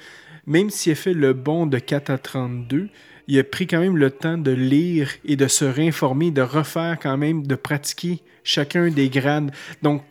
même 0.48 0.72
s'il 0.72 0.94
a 0.94 0.96
fait 0.96 1.14
le 1.14 1.34
bond 1.34 1.68
de 1.68 1.78
4 1.78 2.10
à 2.10 2.18
32, 2.18 2.90
il 3.28 3.38
a 3.38 3.44
pris 3.44 3.68
quand 3.68 3.80
même 3.80 3.96
le 3.96 4.10
temps 4.10 4.40
de 4.40 4.50
lire 4.50 5.12
et 5.24 5.36
de 5.36 5.48
se 5.48 5.64
réinformer, 5.64 6.32
de 6.32 6.42
refaire 6.42 6.98
quand 7.00 7.16
même, 7.16 7.46
de 7.46 7.54
pratiquer 7.54 8.22
chacun 8.44 8.90
des 8.90 9.10
grades. 9.10 9.52
Donc, 9.84 10.04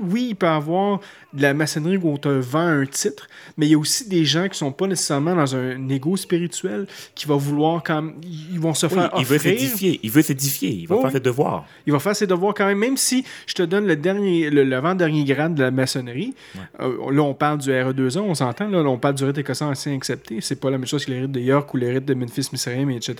oui, 0.00 0.28
il 0.30 0.34
peut 0.36 0.46
y 0.46 0.48
avoir 0.48 1.00
de 1.32 1.42
la 1.42 1.54
maçonnerie 1.54 1.96
où 1.98 2.08
on 2.08 2.16
te 2.16 2.28
vend 2.28 2.66
un 2.66 2.86
titre, 2.86 3.28
mais 3.56 3.66
il 3.66 3.72
y 3.72 3.74
a 3.74 3.78
aussi 3.78 4.08
des 4.08 4.24
gens 4.24 4.48
qui 4.48 4.56
sont 4.58 4.72
pas 4.72 4.86
nécessairement 4.86 5.34
dans 5.34 5.54
un 5.54 5.88
égo 5.88 6.16
spirituel 6.16 6.86
qui 7.14 7.26
va 7.26 7.34
vouloir 7.36 7.82
quand 7.82 8.02
même, 8.02 8.14
ils 8.22 8.58
vont 8.60 8.72
se 8.74 8.86
Oui, 8.86 8.92
faire 8.94 9.10
il 9.18 9.24
veut 9.24 9.36
offrir. 9.36 9.58
s'édifier, 9.58 10.00
il 10.02 10.10
veut 10.10 10.22
s'édifier, 10.22 10.70
il 10.70 10.86
va 10.88 10.96
Oui, 10.96 11.02
faire 11.02 11.12
ses 11.12 11.20
devoirs. 11.20 11.66
Il 11.86 11.92
va 11.92 11.98
faire 11.98 12.16
ses 12.16 12.26
devoirs 12.26 12.54
quand 12.54 12.66
même, 12.66 12.78
même 12.78 12.96
si 12.96 13.24
je 13.46 13.54
te 13.54 13.62
donne 13.62 13.86
le 13.86 13.96
dernier, 13.96 14.50
le, 14.50 14.64
l'avant-dernier 14.64 15.24
grade 15.24 15.54
de 15.54 15.62
la 15.62 15.70
maçonnerie. 15.70 16.34
Euh, 16.80 17.12
là, 17.12 17.22
on 17.22 17.34
parle 17.34 17.58
du 17.58 17.70
RE2A, 17.70 18.18
on 18.20 18.34
s'entend. 18.34 18.68
Là, 18.68 18.78
on 18.82 18.98
parle 18.98 19.14
du 19.14 19.24
rite 19.24 19.38
écossais 19.38 19.64
ancien 19.64 19.94
accepté. 19.94 20.40
C'est 20.40 20.60
pas 20.60 20.70
la 20.70 20.78
même 20.78 20.86
chose 20.86 21.04
que 21.04 21.10
les 21.10 21.20
rites 21.22 21.32
de 21.32 21.40
York 21.40 21.72
ou 21.74 21.76
les 21.76 21.90
rites 21.90 22.04
de 22.06 22.14
Memphis, 22.14 22.48
Missouri, 22.52 22.96
etc. 22.96 23.14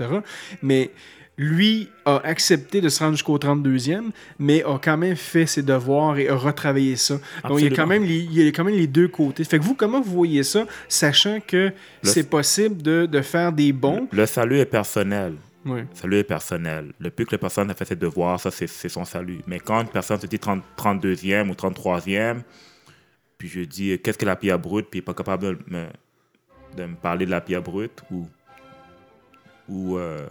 Mais 0.62 0.90
lui 1.38 1.88
a 2.04 2.16
accepté 2.24 2.80
de 2.80 2.88
se 2.88 3.00
rendre 3.00 3.12
jusqu'au 3.12 3.38
32e, 3.38 4.10
mais 4.38 4.62
a 4.64 4.78
quand 4.78 4.96
même 4.96 5.16
fait 5.16 5.46
ses 5.46 5.62
devoirs 5.62 6.18
et 6.18 6.28
a 6.28 6.34
retravaillé 6.34 6.96
ça. 6.96 7.18
Donc, 7.46 7.60
il 7.60 7.64
y, 7.64 7.72
a 7.72 7.76
quand 7.76 7.86
même 7.86 8.04
les, 8.04 8.20
il 8.20 8.42
y 8.42 8.46
a 8.46 8.52
quand 8.52 8.64
même 8.64 8.74
les 8.74 8.86
deux 8.86 9.08
côtés. 9.08 9.44
Fait 9.44 9.58
que 9.58 9.64
vous, 9.64 9.74
comment 9.74 10.00
vous 10.00 10.12
voyez 10.12 10.42
ça, 10.42 10.66
sachant 10.88 11.40
que 11.46 11.72
c'est 12.02 12.28
possible 12.30 12.80
de, 12.80 13.06
de 13.06 13.20
faire 13.20 13.52
des 13.52 13.72
bons? 13.72 14.08
Le 14.12 14.26
salut 14.26 14.58
est 14.58 14.66
personnel. 14.66 15.34
Oui. 15.66 15.80
Le 15.80 15.86
salut 15.92 16.16
est 16.16 16.24
personnel. 16.24 16.92
Depuis 17.00 17.26
que 17.26 17.32
la 17.32 17.38
personne 17.38 17.70
a 17.70 17.74
fait 17.74 17.84
ses 17.84 17.96
devoirs, 17.96 18.40
ça, 18.40 18.50
c'est 18.50 18.88
son 18.88 19.04
salut. 19.04 19.40
Mais 19.46 19.58
quand 19.58 19.82
une 19.82 19.88
personne 19.88 20.20
se 20.20 20.26
dit 20.26 20.38
30 20.38 20.62
32e 20.78 21.50
ou 21.50 21.52
33e, 21.52 22.42
puis 23.36 23.48
je 23.48 23.60
dis 23.60 23.92
euh, 23.92 23.98
qu'est-ce 23.98 24.16
que 24.16 24.24
la 24.24 24.36
pierre 24.36 24.58
brute, 24.58 24.86
puis 24.88 24.98
il 24.98 25.02
n'est 25.02 25.04
pas 25.04 25.14
capable 25.14 25.42
de 25.44 25.58
me, 25.66 25.86
de 26.76 26.84
me 26.86 26.94
parler 26.94 27.26
de 27.26 27.30
la 27.30 27.40
pierre 27.40 27.62
brute 27.62 28.02
ou, 28.10 28.26
ou 29.68 29.98
euh, 29.98 30.26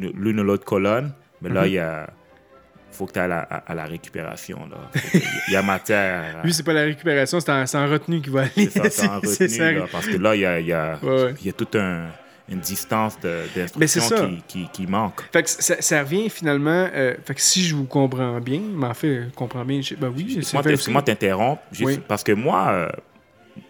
l'une 0.00 0.40
ou 0.40 0.44
l'autre 0.44 0.64
colonne, 0.64 1.12
mais 1.42 1.48
là, 1.50 1.62
Mhm. 1.62 1.66
il 1.68 1.72
y 1.74 1.78
a. 1.78 2.08
faut 2.92 3.06
que 3.06 3.12
tu 3.12 3.18
ailles 3.18 3.24
à, 3.24 3.28
la- 3.28 3.40
à- 3.40 3.72
à 3.72 3.74
la 3.74 3.84
récupération. 3.86 4.68
Il 5.48 5.52
y 5.52 5.56
a 5.56 5.62
matière. 5.62 6.36
à- 6.38 6.42
Lui, 6.44 6.52
c'est 6.54 6.62
pas 6.62 6.72
la 6.72 6.82
récupération, 6.82 7.40
c'est 7.40 7.50
en, 7.50 7.66
c'est 7.66 7.76
en 7.76 7.88
retenue 7.88 8.20
qu'il 8.20 8.32
va 8.32 8.42
aller. 8.42 8.68
c'est 8.70 8.88
ça, 8.90 9.10
en 9.16 9.20
retenue, 9.20 9.48
ça. 9.48 9.72
là, 9.72 9.86
parce 9.90 10.06
que 10.06 10.16
là, 10.16 10.36
il 10.36 10.42
y 10.42 10.46
a, 10.46 10.60
y 10.60 10.72
a, 10.72 10.96
Ouais, 11.02 11.08
ouais. 11.24 11.34
il 11.40 11.46
y 11.46 11.50
a 11.50 11.52
toute 11.52 11.74
un- 11.74 12.06
une 12.48 12.60
distance 12.60 13.18
d'instruction 13.20 14.28
qui, 14.28 14.42
qui, 14.46 14.68
qui 14.70 14.86
manque. 14.86 15.22
Fait 15.32 15.42
que 15.42 15.48
ça, 15.50 15.80
ça 15.82 16.00
revient 16.02 16.28
finalement. 16.30 16.88
euh, 16.94 17.14
fait 17.24 17.34
que 17.34 17.40
si 17.40 17.64
je 17.64 17.74
vous 17.74 17.86
comprends 17.86 18.38
bien, 18.40 18.60
mais 18.74 18.86
en 18.86 18.94
fait, 18.94 19.24
je 19.24 19.28
comprends 19.34 19.64
bien. 19.64 19.80
je- 19.80 19.94
Ben 19.96 20.12
oui, 20.14 20.38
c'est 20.42 20.52
Moi, 20.52 20.62
moi 20.62 21.52
Oui. 21.80 22.00
parce 22.06 22.22
que 22.22 22.32
moi, 22.32 22.68
euh, 22.70 22.88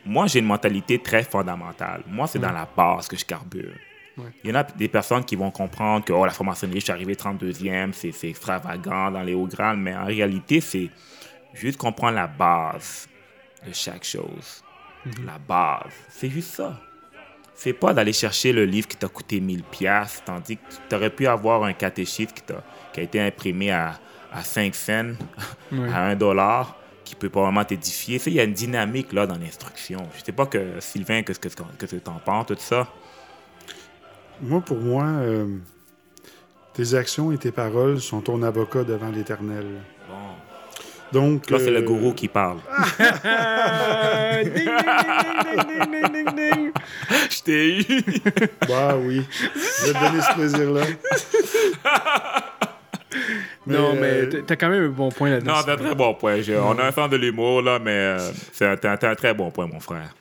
moi 0.05 0.27
j'ai 0.27 0.41
une 0.41 0.45
mentalité 0.47 0.99
très 0.99 1.23
fondamentale. 1.23 2.03
Moi, 2.09 2.27
c'est 2.27 2.39
dans 2.41 2.53
la 2.53 2.69
base 2.77 3.09
que 3.09 3.17
je 3.17 3.25
carbure. 3.25 3.73
Ouais. 4.17 4.31
Il 4.45 4.51
y 4.51 4.53
en 4.53 4.57
a 4.57 4.63
des 4.63 4.89
personnes 4.89 5.25
qui 5.25 5.35
vont 5.37 5.51
comprendre 5.51 6.05
que 6.05 6.13
oh, 6.13 6.25
la 6.25 6.31
franc-maçonnerie, 6.33 6.79
je 6.81 6.85
suis 6.85 6.93
arrivé 6.93 7.15
32e, 7.15 7.93
c'est 7.93 8.29
extravagant 8.29 9.11
dans 9.11 9.23
les 9.23 9.35
hauts 9.35 9.47
grades, 9.47 9.79
mais 9.79 9.95
en 9.95 10.05
réalité, 10.05 10.61
c'est 10.61 10.91
juste 11.53 11.79
comprendre 11.79 12.15
la 12.15 12.27
base 12.29 13.09
de 13.67 13.73
chaque 13.73 14.05
chose. 14.05 14.63
Mhm. 15.05 15.27
La 15.27 15.39
base. 15.39 15.93
C'est 16.11 16.31
juste 16.31 16.55
ça. 16.55 16.81
C'est 17.57 17.73
pas 17.73 17.93
d'aller 17.93 18.13
chercher 18.13 18.53
le 18.53 18.65
livre 18.65 18.89
qui 18.89 18.97
t'a 18.97 19.09
coûté 19.09 19.41
1000 19.41 19.63
pièces 19.63 20.23
tandis 20.25 20.57
que 20.57 20.63
tu 20.89 20.95
aurais 20.95 21.11
pu 21.11 21.27
avoir 21.27 21.63
un 21.65 21.73
catéchisme 21.73 22.33
qui, 22.33 22.43
t'a- 22.43 22.65
qui 22.93 23.01
a 23.01 23.03
été 23.05 23.21
imprimé 23.21 23.71
à, 23.71 23.99
à 24.33 24.43
5 24.43 24.75
cents, 24.75 25.13
à 25.73 26.01
1 26.07 26.17
dollar, 26.17 26.77
qui 27.05 27.15
peut 27.15 27.29
probablement 27.31 27.65
t'édifier. 27.65 28.21
Il 28.27 28.33
y 28.33 28.41
a 28.41 28.45
une 28.45 28.53
dynamique 28.55 29.13
là 29.13 29.27
dans 29.27 29.37
l'instruction. 29.39 30.03
Je 30.19 30.25
sais 30.25 30.33
pas 30.33 30.47
que 30.47 30.81
Sylvain, 30.81 31.23
qu'est-ce 31.23 31.39
que 31.39 31.49
tu 31.49 32.11
en 32.11 32.19
penses, 32.19 32.47
tout 32.47 32.57
ça. 32.59 32.89
Moi, 34.43 34.61
pour 34.61 34.79
moi, 34.79 35.05
euh, 35.05 35.47
tes 36.75 36.95
actions 36.95 37.33
et 37.33 37.39
tes 37.39 37.53
paroles 37.53 38.01
sont 38.01 38.21
ton 38.21 38.43
avocat 38.43 38.85
devant 38.85 39.11
l'Éternel. 39.11 39.65
Bon. 40.09 40.15
Donc, 41.13 41.51
Là, 41.51 41.59
c'est 41.61 41.71
le 41.71 41.79
euh, 41.79 41.83
gourou 41.83 42.13
qui 42.13 42.29
parle. 42.29 42.59
Je 47.31 47.43
t'ai 47.43 47.79
eu. 47.79 47.85
bah 48.69 48.97
oui. 48.97 49.23
Je 49.55 49.87
vais 49.87 49.93
te 49.93 50.05
donner 50.05 50.21
ce 50.21 50.35
plaisir-là. 50.35 50.83
Mais 53.67 53.75
non, 53.79 53.95
mais 53.95 54.23
euh, 54.23 54.43
t'as 54.45 54.57
quand 54.57 54.69
même 54.69 54.87
un 54.87 54.89
bon 54.89 55.11
point 55.11 55.31
là-dessus. 55.31 55.47
Non, 55.47 55.63
t'as 55.65 55.75
un 55.75 55.77
très 55.77 55.95
bon 55.95 56.15
point. 56.15 56.41
On 56.49 56.79
a 56.79 56.87
un 56.87 56.93
sens 56.93 57.09
de 57.09 57.17
l'humour, 57.17 57.63
là, 57.63 57.79
mais 57.79 58.17
t'as 58.59 58.73
un, 58.73 58.99
un, 59.01 59.15
très 59.15 59.33
bon 59.33 59.53
point, 59.53 59.69
mon 59.69 59.81
frère. 59.81 60.13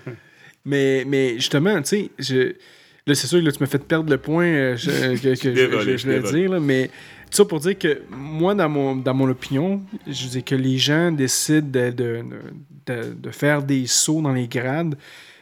mais, 0.64 1.04
mais 1.06 1.34
justement, 1.34 1.82
tu 1.82 1.88
sais, 1.88 2.10
je 2.18 2.54
là, 3.08 3.14
c'est 3.14 3.26
sûr 3.26 3.42
que 3.42 3.50
tu 3.50 3.58
m'as 3.60 3.66
fait 3.66 3.78
perdre 3.82 4.10
le 4.10 4.18
point 4.18 4.44
euh, 4.46 4.76
je- 4.76 4.90
que, 5.22 5.34
je- 5.34 5.48
Désolé, 5.50 5.78
je, 5.92 5.96
je 5.96 6.06
voulais 6.06 6.20
dire, 6.32 6.50
là, 6.52 6.60
mais 6.60 6.88
tout 7.30 7.36
ça 7.36 7.44
pour 7.44 7.60
dire 7.60 7.76
que 7.78 8.02
moi, 8.10 8.54
dans 8.54 8.68
mon, 8.68 8.96
dans 8.96 9.14
mon 9.14 9.28
opinion, 9.28 9.82
je 10.06 10.26
dis 10.28 10.42
que 10.42 10.54
les 10.54 10.78
gens 10.78 11.10
décident 11.12 11.66
de, 11.68 11.90
de, 11.90 12.24
de- 12.86 13.14
de 13.14 13.30
faire 13.30 13.62
des 13.62 13.86
sauts 13.86 14.22
dans 14.22 14.32
les 14.32 14.46
grades, 14.48 14.96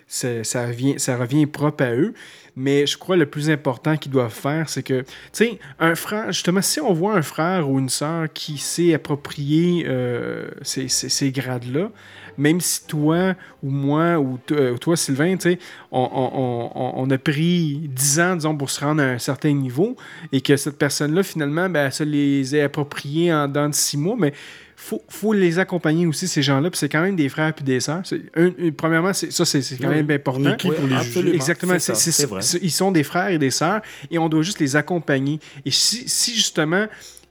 ça, 0.08 0.28
revient, 0.66 0.94
ça 0.98 1.16
revient 1.16 1.46
propre 1.46 1.82
à 1.84 1.92
eux. 1.92 2.14
Mais 2.58 2.86
je 2.86 2.96
crois 2.96 3.16
que 3.16 3.20
le 3.20 3.26
plus 3.26 3.50
important 3.50 3.96
qu'ils 3.96 4.12
doivent 4.12 4.32
faire, 4.32 4.68
c'est 4.68 4.82
que, 4.82 5.00
tu 5.02 5.06
sais, 5.32 5.58
un 5.78 5.94
frère, 5.94 6.32
justement, 6.32 6.62
si 6.62 6.80
on 6.80 6.92
voit 6.94 7.14
un 7.14 7.22
frère 7.22 7.68
ou 7.68 7.78
une 7.78 7.88
sœur 7.90 8.32
qui 8.32 8.56
s'est 8.56 8.94
approprié 8.94 9.84
euh, 9.86 10.48
ces, 10.62 10.88
ces- 10.88 11.08
ces 11.10 11.30
grades-là, 11.32 11.90
même 12.38 12.60
si 12.60 12.86
toi 12.86 13.34
ou 13.62 13.70
moi 13.70 14.18
ou 14.18 14.38
euh, 14.52 14.76
toi, 14.76 14.96
Sylvain, 14.96 15.36
tu 15.36 15.50
sais, 15.50 15.58
on, 15.90 16.00
on- 16.00 16.70
on- 16.74 16.92
on 17.04 17.10
a 17.10 17.18
pris 17.18 17.88
10 17.92 18.20
ans, 18.20 18.36
disons, 18.36 18.56
pour 18.56 18.70
se 18.70 18.80
rendre 18.80 19.02
à 19.02 19.06
un 19.06 19.18
certain 19.18 19.52
niveau 19.52 19.96
et 20.32 20.40
que 20.40 20.56
cette 20.56 20.78
personne-là, 20.78 21.22
finalement, 21.22 21.68
ben, 21.68 21.86
elle 21.86 21.92
se 21.92 22.04
les 22.04 22.54
ait 22.56 22.62
appropriés 22.62 23.32
en 23.32 23.48
dans 23.48 23.68
de 23.68 23.74
6 23.74 23.96
mois, 23.96 24.16
mais 24.18 24.32
faut, 24.78 25.02
faut 25.08 25.32
les 25.32 25.58
accompagner 25.58 26.06
aussi, 26.06 26.28
ces 26.28 26.42
gens-là, 26.42 26.68
puis 26.70 26.78
c'est 26.78 26.90
quand 26.90 27.00
même 27.00 27.16
des 27.16 27.30
frères 27.30 27.54
puis 27.54 27.64
des 27.64 27.80
sœurs. 27.80 28.02
C'est- 28.04 28.20
un- 28.36 28.48
un- 28.48 28.70
premièrement, 28.76 29.12
ça, 29.14 29.44
c'est 29.46 29.60
quand 29.80 29.88
Oui, 29.88 29.94
même 29.96 30.10
important. 30.10 30.50
est 30.50 30.56
pour 30.78 30.86
les 30.88 31.02
juger? 31.02 31.34
Exactement, 31.34 31.78
vrai. 32.26 32.40
ils 32.62 32.70
sont 32.70 32.92
des 32.92 33.02
frères 33.02 33.28
et 33.28 33.38
des 33.38 33.50
sœurs 33.50 33.80
et 34.10 34.18
on 34.18 34.28
doit 34.28 34.42
juste 34.42 34.60
les 34.60 34.76
accompagner. 34.76 35.40
Et 35.64 35.70
si, 35.70 36.06
si 36.08 36.34
justement 36.34 36.86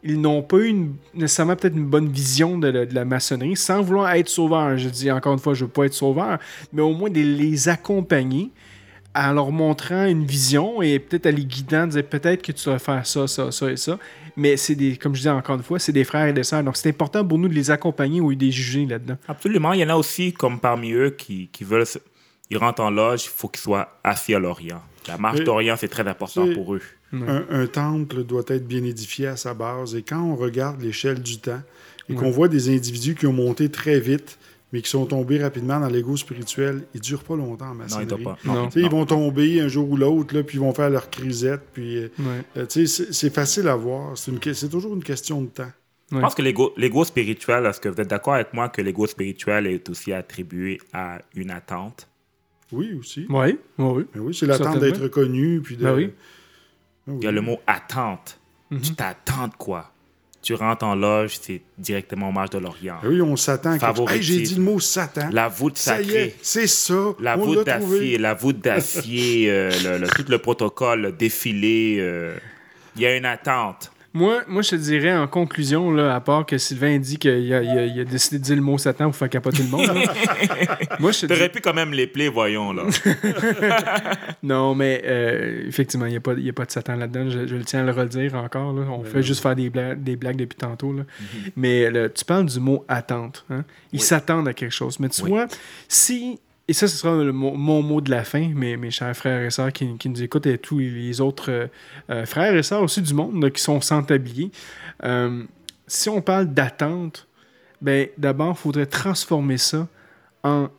ils 0.06 0.22
n'ont 0.22 0.42
pas 0.44 0.58
eu 0.58 0.68
une- 0.68 0.96
nécessairement 1.14 1.56
peut-être 1.56 1.76
une 1.76 1.88
bonne 1.88 2.08
vision 2.10 2.58
de, 2.58 2.68
la- 2.68 2.86
de 2.86 2.94
la 2.96 3.04
maçonnerie, 3.06 3.56
sans 3.58 3.82
vouloir 3.82 4.12
être 4.14 4.30
sauveur, 4.30 4.78
je 4.78 4.88
dis 4.90 5.12
encore 5.12 5.34
une 5.34 5.40
fois, 5.40 5.54
je 5.56 5.64
ne 5.64 5.68
veux 5.68 5.72
pas 5.74 5.86
être 5.86 5.94
sauveur, 5.94 6.38
mais 6.72 6.82
au 6.82 6.94
moins 6.94 7.10
de 7.10 7.20
les 7.20 7.68
accompagner 7.70 8.52
en 9.18 9.32
leur 9.32 9.52
montrant 9.52 10.06
une 10.06 10.26
vision 10.26 10.82
et 10.82 11.00
peut-être 11.00 11.26
à 11.26 11.32
les 11.32 11.46
guidant, 11.46 11.88
dire 11.88 12.04
peut-être 12.06 12.42
que 12.42 12.52
tu 12.52 12.66
dois 12.66 12.80
faire 12.80 13.06
ça, 13.08 13.28
ça, 13.28 13.50
ça 13.52 13.72
et 13.72 13.78
ça. 13.78 13.98
Mais 14.36 14.58
c'est 14.58 14.76
des, 14.76 14.98
comme 14.98 15.16
je 15.16 15.22
dis 15.22 15.30
encore 15.30 15.56
une 15.56 15.64
fois, 15.64 15.80
c'est 15.80 15.94
des 15.94 16.04
frères 16.04 16.28
et 16.28 16.34
des 16.34 16.44
sœurs. 16.44 16.62
Donc 16.64 16.76
c'est 16.76 16.90
important 16.90 17.26
pour 17.26 17.38
nous 17.38 17.48
de 17.48 17.54
les 17.54 17.72
accompagner 17.72 18.20
ou 18.20 18.36
de 18.36 18.44
les 18.44 18.52
juger 18.52 18.86
là-dedans. 18.86 19.16
Absolument. 19.30 19.72
Il 19.72 19.80
y 19.80 19.86
en 19.86 19.90
a 19.90 19.96
aussi, 19.96 20.34
comme 20.34 20.60
parmi 20.60 20.92
eux, 20.92 21.12
qui, 21.12 21.48
qui 21.54 21.64
veulent. 21.64 21.86
Ils 22.50 22.58
rentrent 22.58 22.84
en 22.84 22.92
loge, 22.92 23.24
il 23.24 23.30
faut 23.30 23.48
qu'ils 23.48 23.62
soient 23.62 23.98
assis 24.04 24.36
à 24.36 24.40
l'Orient. 24.40 24.82
La 25.08 25.18
marche 25.18 25.40
Mais- 25.40 25.46
d'Orient, 25.46 25.76
c'est 25.78 25.88
très 25.88 26.06
important 26.08 26.46
pour 26.54 26.76
eux. 26.76 26.82
Un, 27.28 27.46
un 27.50 27.68
temple 27.68 28.24
doit 28.24 28.44
être 28.48 28.68
bien 28.68 28.84
édifié 28.84 29.28
à 29.28 29.36
sa 29.38 29.54
base. 29.54 29.96
Et 29.96 30.02
quand 30.02 30.22
on 30.22 30.36
regarde 30.36 30.82
l'échelle 30.82 31.22
du 31.22 31.38
temps 31.40 31.62
et 32.10 32.14
Ouais. 32.14 32.20
qu'on 32.20 32.32
voit 32.32 32.48
des 32.48 32.70
individus 32.74 33.16
qui 33.16 33.26
ont 33.28 33.34
monté 33.34 33.70
très 33.70 34.00
vite, 34.00 34.38
mais 34.74 34.82
qui 34.82 34.90
sont 34.90 35.06
tombés 35.06 35.42
rapidement 35.42 35.80
dans 35.80 35.88
l'ego 35.88 36.18
spirituel, 36.18 36.84
ils 36.94 36.98
ne 36.98 37.04
durent 37.04 37.24
pas 37.24 37.36
longtemps 37.36 37.70
en 37.70 37.76
Non, 37.76 37.86
ils 38.02 38.24
pas. 38.24 38.38
Non. 38.44 38.70
Ils 38.76 38.90
vont 38.90 39.06
tomber 39.06 39.62
un 39.62 39.68
jour 39.68 39.90
ou 39.90 39.96
l'autre, 39.98 40.36
là, 40.36 40.44
puis 40.44 40.58
ils 40.58 40.60
vont 40.60 40.74
faire 40.74 40.90
leur 40.90 41.10
crisette. 41.10 41.62
Puis, 41.74 41.98
euh, 41.98 42.08
Ouais. 42.20 42.26
euh, 42.58 42.66
tu 42.66 42.86
sais, 42.86 43.06
c'est 43.06 43.14
c'est 43.14 43.34
facile 43.34 43.68
à 43.68 43.76
voir. 43.76 44.18
C'est 44.18 44.32
une 44.32 44.40
que- 44.40 44.54
c'est 44.54 44.70
toujours 44.70 44.94
une 44.94 45.04
question 45.04 45.42
de 45.42 45.48
temps. 45.48 45.72
Je 46.12 46.20
pense 46.20 46.36
que 46.36 46.42
l'ego 46.44 46.74
l'ego 46.78 47.04
spirituel, 47.06 47.66
est-ce 47.66 47.80
que 47.80 47.90
vous 47.90 48.00
êtes 48.00 48.10
d'accord 48.10 48.36
avec 48.36 48.54
moi 48.54 48.70
que 48.70 48.82
l'ego 48.82 49.08
spirituel 49.08 49.66
est 49.66 49.90
aussi 49.90 50.14
attribué 50.14 50.80
à 50.94 51.20
une 51.36 51.50
attente? 51.52 52.08
Oui, 52.72 52.94
aussi. 53.00 53.26
Oui, 53.30 53.58
oui. 53.78 54.04
Mais 54.14 54.20
oui, 54.22 54.34
c'est 54.36 54.46
l'attente 54.46 54.80
d'être 54.80 55.02
reconnu. 55.02 55.62
Puis 55.62 55.78
de... 55.78 55.84
Ben 55.84 55.96
oui. 55.96 56.12
Ah 57.08 57.12
oui. 57.12 57.18
Il 57.22 57.26
y 57.26 57.28
a 57.28 57.32
le 57.32 57.42
mot 57.42 57.60
attente. 57.68 58.40
Mhm. 58.72 58.82
Tu 58.82 58.94
t'attends 58.96 59.48
de 59.48 59.56
quoi? 59.56 59.92
Tu 60.42 60.54
rentres 60.54 60.86
en 60.86 60.94
loge, 60.94 61.40
c'est 61.42 61.62
directement 61.78 62.30
au 62.30 62.32
marche 62.32 62.52
de 62.52 62.60
l'Orient. 62.60 62.98
Ah 63.02 63.08
oui, 63.08 63.20
on 63.20 63.36
s'attend. 63.36 63.74
Hey, 64.08 64.22
J'ai 64.22 64.42
dit 64.42 64.56
le 64.56 64.62
mot 64.62 64.80
Satan. 64.80 65.30
La 65.32 65.48
voûte 65.48 65.76
sacrée. 65.78 66.36
c'est 66.44 66.68
ça. 66.68 67.14
La 67.20 67.36
on 67.36 67.42
voûte 67.46 67.66
d'acier, 67.66 68.18
la 68.20 68.34
voûte 68.36 68.60
d'acier, 68.60 69.46
euh, 69.50 70.06
tout 70.16 70.26
le 70.30 70.38
protocole, 70.38 71.02
le 71.02 71.12
défilé. 71.12 71.98
euh, 72.00 72.38
Il 72.96 73.02
y 73.02 73.08
a 73.08 73.16
une 73.18 73.26
attente. 73.26 73.92
Moi, 74.16 74.44
moi, 74.48 74.62
je 74.62 74.70
te 74.72 74.76
dirais 74.78 75.14
en 75.16 75.28
conclusion, 75.28 75.92
là, 75.92 76.16
à 76.16 76.22
part 76.22 76.46
que 76.46 76.58
Sylvain 76.58 76.98
dit 76.98 77.18
qu'il 77.18 77.32
a, 77.32 77.38
il 77.38 77.54
a- 77.54 77.86
il 77.86 78.00
a 78.00 78.04
décidé 78.06 78.40
de 78.40 78.44
dire 78.44 78.56
le 78.56 78.62
mot 78.62 78.78
Satan 78.78 79.06
pour 79.06 79.16
faire 79.18 79.30
capoter 79.30 79.62
le 79.62 79.70
monde. 79.70 79.88
moi, 81.00 81.12
je 81.12 81.26
dis... 81.28 81.50
Pu 81.50 81.60
quand 81.62 81.74
même 81.74 81.92
les 81.92 82.08
plaies, 82.08 82.30
voyons, 82.30 82.72
là. 82.74 82.84
Non, 84.44 84.74
mais 84.76 85.02
euh, 85.06 85.68
effectivement, 85.68 86.06
il 86.06 86.12
n'y 86.12 86.16
a, 86.16 86.50
a 86.50 86.54
pas 86.54 86.66
de 86.66 86.72
Satan 86.72 86.96
là-dedans. 86.96 87.30
Je, 87.30 87.46
je 87.48 87.56
le 87.56 87.64
tiens 87.64 87.82
à 87.82 87.84
le 87.84 87.92
redire 87.92 88.36
encore. 88.36 88.74
là. 88.74 88.86
On 88.90 89.04
fait 89.04 89.22
juste 89.24 89.42
faire 89.42 89.56
des 89.56 89.70
blagues, 89.70 90.02
des 90.02 90.16
blagues 90.16 90.38
depuis 90.38 90.58
tantôt. 90.58 90.94
là. 90.94 91.04
Mais 91.56 91.90
là, 91.92 92.10
tu 92.10 92.24
parles 92.26 92.46
du 92.46 92.60
mot 92.60 92.86
attente. 92.88 93.46
hein. 93.50 93.64
Ils 93.92 94.02
s'attendent 94.02 94.48
à 94.48 94.54
quelque 94.54 94.72
chose. 94.74 95.00
Mais 95.00 95.10
tu 95.10 95.24
Oui. 95.24 95.30
vois, 95.30 95.48
si. 95.88 96.40
Et 96.68 96.74
ça, 96.74 96.88
ce 96.88 96.98
sera 96.98 97.24
le 97.24 97.32
mon 97.32 97.84
mot 97.84 98.02
de 98.02 98.10
la 98.10 98.24
fin, 98.24 98.50
mes, 98.50 98.76
mes 98.76 98.90
chers 98.90 99.16
frères 99.16 99.44
et 99.44 99.52
sœurs 99.52 99.72
qui, 99.72 99.98
qui 99.98 100.10
nous 100.10 100.24
écoutent 100.24 100.48
et 100.48 100.58
tous 100.58 100.80
les 100.80 101.22
autres 101.22 101.52
euh, 101.52 101.68
euh, 102.10 102.26
frères 102.26 102.56
et 102.56 102.64
sœurs 102.64 102.82
aussi 102.82 103.02
du 103.04 103.14
monde 103.14 103.52
qui 103.52 103.62
sont 103.62 103.82
sans 103.82 104.02
tablier. 104.02 104.52
Euh, 105.04 105.44
si 105.86 106.10
on 106.10 106.22
parle 106.22 106.48
d'attente, 106.48 107.28
ben, 107.82 108.08
d'abord, 108.18 108.56
il 108.58 108.62
faudrait 108.62 108.88
transformer 108.88 109.58
ça 109.58 109.88
en. 110.44 110.70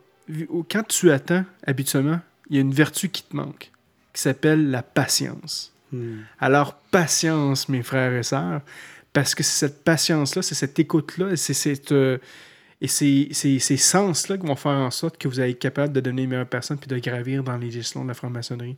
Quand 0.69 0.83
tu 0.89 1.13
attends, 1.13 1.45
habituellement, 1.65 2.19
il 2.51 2.57
y 2.57 2.59
a 2.59 2.63
une 2.63 2.75
vertu 2.75 3.09
qui 3.09 3.23
te 3.23 3.37
manque, 3.37 3.71
qui 4.13 4.21
s'appelle 4.21 4.73
la 4.73 4.83
patience. 4.83 5.73
Hmm. 5.93 6.23
Alors, 6.41 6.75
patience, 6.91 7.69
mes 7.69 7.85
frères 7.85 8.13
et 8.13 8.25
sœurs, 8.25 8.61
parce 9.13 9.37
que 9.37 9.45
c'est 9.45 9.69
cette 9.69 9.85
patience-là, 9.85 10.43
c'est 10.43 10.57
cette 10.57 10.77
écoute-là, 10.81 11.37
c'est 11.37 11.55
cette. 11.55 11.93
euh, 11.93 12.19
et 12.81 12.89
c'est 12.89 13.29
c'est- 13.33 13.59
ces 13.59 13.77
sens-là 13.77 14.37
qui 14.39 14.47
vont 14.47 14.57
faire 14.57 14.73
en 14.73 14.91
sorte 14.91 15.17
que 15.19 15.29
vous 15.29 15.41
allez 15.41 15.53
être 15.53 15.59
capable 15.59 15.93
de 15.95 16.01
devenir 16.01 16.25
une 16.25 16.31
meilleure 16.31 16.49
personne 16.49 16.77
puis 16.79 16.89
de 16.89 16.99
gravir 16.99 17.43
dans 17.43 17.57
les 17.57 17.77
échelons 17.79 18.03
de 18.05 18.09
la 18.09 18.15
franc-maçonnerie 18.15 18.77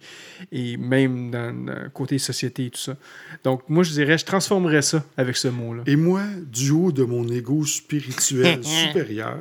et 0.53 0.77
même 0.77 1.31
dans 1.31 1.53
le 1.67 1.89
côté 1.91 2.19
société 2.19 2.67
et 2.67 2.71
tout 2.71 2.79
ça. 2.81 2.97
Donc, 3.45 3.63
moi, 3.69 3.83
je 3.83 3.91
dirais, 3.93 4.17
je 4.19 4.25
transformerais 4.25 4.83
ça 4.83 5.05
avec 5.17 5.37
ce 5.37 5.49
mot-là. 5.49 5.83
Et 5.87 5.97
moi, 5.97 6.23
du 6.47 6.71
haut 6.71 6.93
de 6.93 7.03
mon 7.05 7.27
ego 7.29 7.65
spirituel 7.65 8.61
supérieur, 8.65 9.39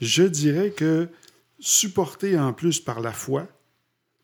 je 0.00 0.22
dirais 0.22 0.70
que 0.70 1.08
supporté 1.58 2.38
en 2.38 2.52
plus 2.52 2.80
par 2.80 3.00
la 3.00 3.12
foi, 3.12 3.48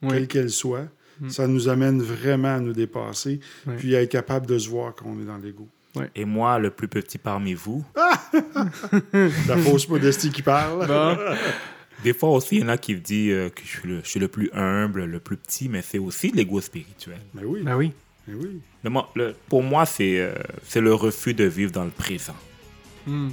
Oui. 0.02 0.10
quelle 0.10 0.28
qu'elle 0.28 0.50
soit, 0.50 0.88
Mm. 1.20 1.28
ça 1.30 1.46
nous 1.46 1.68
amène 1.68 2.00
vraiment 2.02 2.54
à 2.56 2.60
nous 2.60 2.72
dépasser, 2.72 3.40
Oui. 3.66 3.74
puis 3.76 3.94
à 3.96 4.00
être 4.02 4.10
capable 4.10 4.46
de 4.46 4.58
se 4.58 4.68
voir 4.70 4.94
qu'on 4.94 5.20
est 5.20 5.24
dans 5.26 5.36
l'ego. 5.36 5.68
Et 6.14 6.24
moi, 6.24 6.58
le 6.58 6.70
plus 6.70 6.88
petit 6.88 7.18
parmi 7.18 7.54
vous, 7.54 7.84
La 9.48 9.56
fausse 9.56 9.88
modestie 9.88 10.30
qui 10.30 10.42
parle. 10.42 10.86
Bon. 10.86 11.16
des 12.04 12.12
fois 12.14 12.30
aussi, 12.30 12.56
il 12.56 12.60
y 12.62 12.64
en 12.64 12.68
a 12.68 12.78
qui 12.78 12.94
me 12.94 13.00
disent 13.00 13.32
euh, 13.32 13.48
que 13.50 13.62
je 13.64 13.68
suis, 13.68 13.88
le, 13.88 14.00
je 14.04 14.08
suis 14.08 14.20
le 14.20 14.28
plus 14.28 14.50
humble, 14.52 15.04
le 15.04 15.20
plus 15.20 15.36
petit, 15.36 15.68
mais 15.68 15.82
c'est 15.82 15.98
aussi 15.98 16.30
l'ego 16.30 16.60
spirituel. 16.60 17.18
Mais 17.34 17.42
oui, 17.44 17.62
Ben 17.62 17.76
oui. 17.76 17.92
mais 18.28 18.34
oui. 18.34 18.60
Mais 18.84 18.90
moi, 18.90 19.10
le- 19.16 19.34
pour 19.48 19.62
moi, 19.62 19.84
c'est 19.86 20.20
euh, 20.20 20.32
c'est 20.64 20.80
le 20.80 20.94
refus 20.94 21.34
de 21.34 21.44
vivre 21.44 21.72
dans 21.72 21.84
le 21.84 21.90
présent. 21.90 22.36
Hmm. 23.06 23.30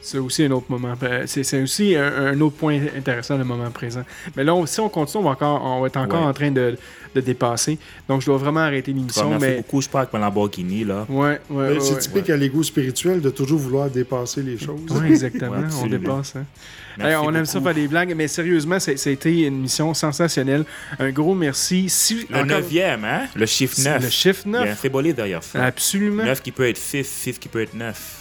C'est 0.00 0.18
aussi 0.18 0.44
un 0.44 0.50
autre 0.52 0.66
moment. 0.68 0.94
C'est 1.26 1.60
aussi 1.62 1.94
un, 1.96 2.26
un 2.28 2.40
autre 2.40 2.56
point 2.56 2.78
intéressant, 2.96 3.36
le 3.36 3.44
moment 3.44 3.70
présent. 3.70 4.04
Mais 4.36 4.44
là, 4.44 4.54
on- 4.54 4.64
si 4.64 4.80
on 4.80 4.88
continue, 4.88 5.22
on 5.22 5.26
va, 5.26 5.30
encore, 5.32 5.62
on 5.64 5.80
va 5.80 5.86
être 5.88 5.96
encore 5.96 6.22
Ouais. 6.22 6.26
en 6.28 6.32
train 6.32 6.50
de, 6.50 6.78
de 7.14 7.20
dépasser. 7.20 7.78
Donc, 8.08 8.20
je 8.20 8.26
dois 8.26 8.38
vraiment 8.38 8.60
arrêter 8.60 8.92
l'émission. 8.92 9.28
merci 9.28 9.44
Mais... 9.46 9.56
beaucoup, 9.56 9.82
je 9.82 9.88
parle 9.88 10.02
avec 10.04 10.12
ma 10.14 10.20
Lamborghini, 10.20 10.84
là. 10.84 11.04
Ouais, 11.08 11.16
ouais, 11.26 11.40
Mais 11.50 11.56
ouais, 11.74 11.80
c'est 11.80 11.94
ouais. 11.94 11.98
typique 11.98 12.30
à 12.30 12.36
l'ego 12.36 12.62
spirituel 12.62 13.20
de 13.20 13.28
toujours 13.30 13.58
vouloir 13.58 13.90
dépasser 13.90 14.42
les 14.42 14.56
choses. 14.56 14.80
Ouais, 14.90 15.08
exactement. 15.08 15.50
Ouais, 15.58 15.66
on 15.82 15.86
dépasse. 15.88 16.36
hein. 16.36 16.44
On 17.22 17.34
aime 17.34 17.44
ça 17.44 17.60
faire 17.60 17.74
des 17.74 17.86
blagues, 17.88 18.14
mais 18.16 18.28
sérieusement, 18.28 18.78
c'est- 18.80 18.96
ça 18.96 19.10
a 19.10 19.12
été 19.12 19.42
une 19.46 19.60
mission 19.60 19.92
sensationnelle. 19.94 20.64
Un 20.98 21.10
gros 21.10 21.34
merci. 21.34 21.88
Si, 21.88 22.26
Le 22.30 22.36
encore- 22.36 22.46
neuvième, 22.46 23.04
hein? 23.04 23.22
Le 23.34 23.46
chiffre 23.46 23.74
C'est 23.76 23.90
9. 23.90 24.02
Le 24.04 24.10
chiffre 24.10 24.42
Il 24.46 24.52
y 24.52 24.56
a 24.56 24.60
un 24.60 24.64
9. 24.66 24.80
symbolique 24.80 25.16
derrière 25.16 25.42
ça. 25.42 25.64
Absolument. 25.64 26.24
9 26.24 26.40
qui 26.40 26.52
peut 26.52 26.68
être 26.68 26.76
6, 26.78 27.04
6 27.06 27.38
qui 27.38 27.48
peut 27.48 27.60
être 27.62 27.74
9. 27.74 28.17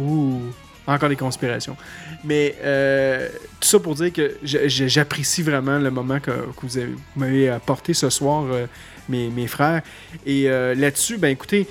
Ouh, 0.00 0.40
encore 0.86 1.08
des 1.08 1.16
conspirations. 1.16 1.76
Mais 2.24 2.56
euh, 2.62 3.28
tout 3.60 3.68
ça 3.68 3.78
pour 3.78 3.94
dire 3.94 4.12
que 4.12 4.36
j'apprécie 4.44 5.42
vraiment 5.42 5.78
le 5.78 5.90
moment 5.90 6.18
que, 6.20 6.30
que 6.30 6.60
vous 6.62 6.78
avez- 6.78 6.86
vous 6.86 6.98
m'avez 7.16 7.48
apporté 7.48 7.94
ce 7.94 8.10
soir, 8.10 8.44
euh, 8.50 8.66
mes, 9.08 9.28
mes 9.28 9.46
frères. 9.46 9.82
Et 10.26 10.48
euh, 10.48 10.74
là-dessus, 10.74 11.18
ben 11.18 11.28
écoutez, 11.28 11.66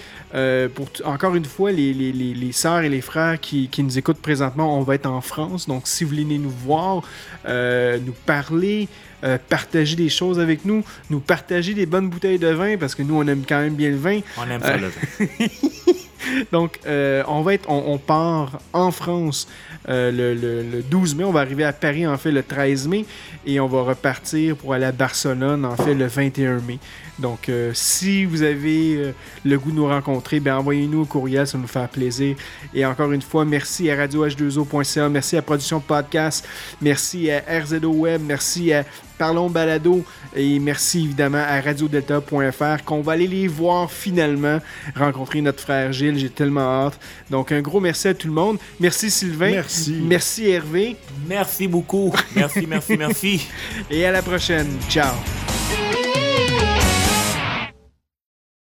pour 0.76 0.88
encore 1.06 1.36
une 1.36 1.46
fois, 1.46 1.72
les, 1.72 1.94
les, 1.94 2.12
les, 2.14 2.34
les 2.34 2.52
sœurs 2.52 2.82
et 2.82 2.90
les 2.90 3.02
frères 3.02 3.40
qui, 3.40 3.68
qui 3.70 3.84
nous 3.84 3.98
écoutent 3.98 4.22
présentement, 4.22 4.78
on 4.78 4.84
va 4.84 4.96
être 4.96 5.08
en 5.08 5.22
France. 5.22 5.68
Donc, 5.68 5.88
si 5.88 6.04
vous 6.04 6.12
voulez 6.12 6.24
nous 6.26 6.50
voir, 6.50 7.02
nous 7.48 8.14
parler, 8.26 8.88
euh, 9.24 9.38
partager 9.50 9.96
des 9.96 10.10
choses 10.10 10.40
avec 10.40 10.66
nous, 10.66 10.84
nous 11.10 11.20
partager 11.20 11.74
des 11.74 11.86
bonnes 11.86 12.10
bouteilles 12.10 12.40
de 12.40 12.48
vin, 12.48 12.78
parce 12.78 12.96
que 12.96 13.04
nous, 13.04 13.16
on 13.16 13.28
aime 13.28 13.44
quand 13.48 13.60
même 13.60 13.76
bien 13.76 13.90
le 13.90 13.98
vin. 13.98 14.20
On 14.38 14.50
aime 14.50 14.62
ça, 14.62 14.74
Euh, 14.74 14.78
le 14.78 14.88
vin. 14.88 15.28
Donc, 16.52 16.80
euh, 16.86 17.24
on 17.28 17.42
va 17.42 17.54
être, 17.54 17.70
on, 17.70 17.94
on 17.94 17.98
part 17.98 18.60
en 18.74 18.92
France 18.92 19.48
euh, 19.90 20.12
le, 20.12 20.34
le- 20.34 20.64
le 20.64 20.82
12 20.84 21.16
mai. 21.16 21.24
On 21.24 21.32
va 21.32 21.40
arriver 21.42 21.64
à 21.64 21.74
Paris, 21.74 22.06
en 22.08 22.18
fait, 22.18 22.32
le 22.32 22.44
13 22.44 22.88
mai. 22.88 23.06
Et 23.46 23.60
on 23.60 23.68
va 23.68 23.82
repartir 23.82 24.56
pour 24.56 24.74
aller 24.74 24.86
à 24.86 24.92
Barcelone, 24.92 25.66
en 25.66 25.76
fait, 25.76 25.94
le 25.96 26.06
21 26.06 26.60
mai. 26.60 26.80
Donc, 27.20 27.50
euh, 27.50 27.72
si 27.74 28.26
vous 28.26 28.42
avez 28.42 28.96
euh, 28.96 29.12
le 29.46 29.60
goût 29.60 29.70
de 29.72 29.76
nous 29.76 29.88
rencontrer, 29.88 30.40
ben 30.40 30.56
envoyez-nous 30.58 31.02
un 31.04 31.06
courriel, 31.06 31.46
ça 31.46 31.58
nous 31.58 31.68
fait 31.68 31.88
plaisir. 31.92 32.36
Et 32.74 32.84
encore 32.86 33.12
une 33.12 33.22
fois, 33.22 33.46
merci 33.46 33.92
à 33.92 33.96
radioh2o.ca, 33.96 35.08
merci 35.10 35.38
à 35.38 35.42
Production 35.44 35.80
Podcast, 35.80 36.48
merci 36.82 37.30
à 37.30 37.44
RZO 37.60 37.92
Web, 37.94 38.22
merci 38.26 38.74
à 38.74 38.86
Parlons 39.20 39.52
Balado 39.52 40.04
et 40.36 40.58
merci 40.58 41.04
évidemment 41.04 41.44
à 41.48 41.62
radiodelta.fr 41.62 42.84
qu'on 42.84 43.02
va 43.02 43.12
aller 43.12 43.28
les 43.28 43.48
voir 43.48 43.92
finalement, 43.92 44.60
rencontrer 44.96 45.42
notre 45.42 45.60
frère 45.62 45.92
Gilles, 45.94 46.18
j'ai 46.18 46.30
tellement 46.30 46.86
hâte. 46.88 47.00
Donc, 47.30 47.52
un 47.52 47.62
gros 47.62 47.80
merci 47.80 48.08
à 48.08 48.14
tout 48.16 48.28
le 48.28 48.34
monde. 48.34 48.58
Merci 48.80 49.12
Sylvain. 49.12 49.52
Merci. 49.72 49.92
Merci 50.02 50.50
Hervé. 50.50 50.96
Merci 51.28 51.68
beaucoup. 51.68 52.14
Merci, 52.36 52.68
merci, 52.68 52.98
merci. 52.98 53.48
Et 53.90 54.06
à 54.06 54.12
la 54.12 54.22
prochaine. 54.22 54.78
Ciao. 54.90 55.16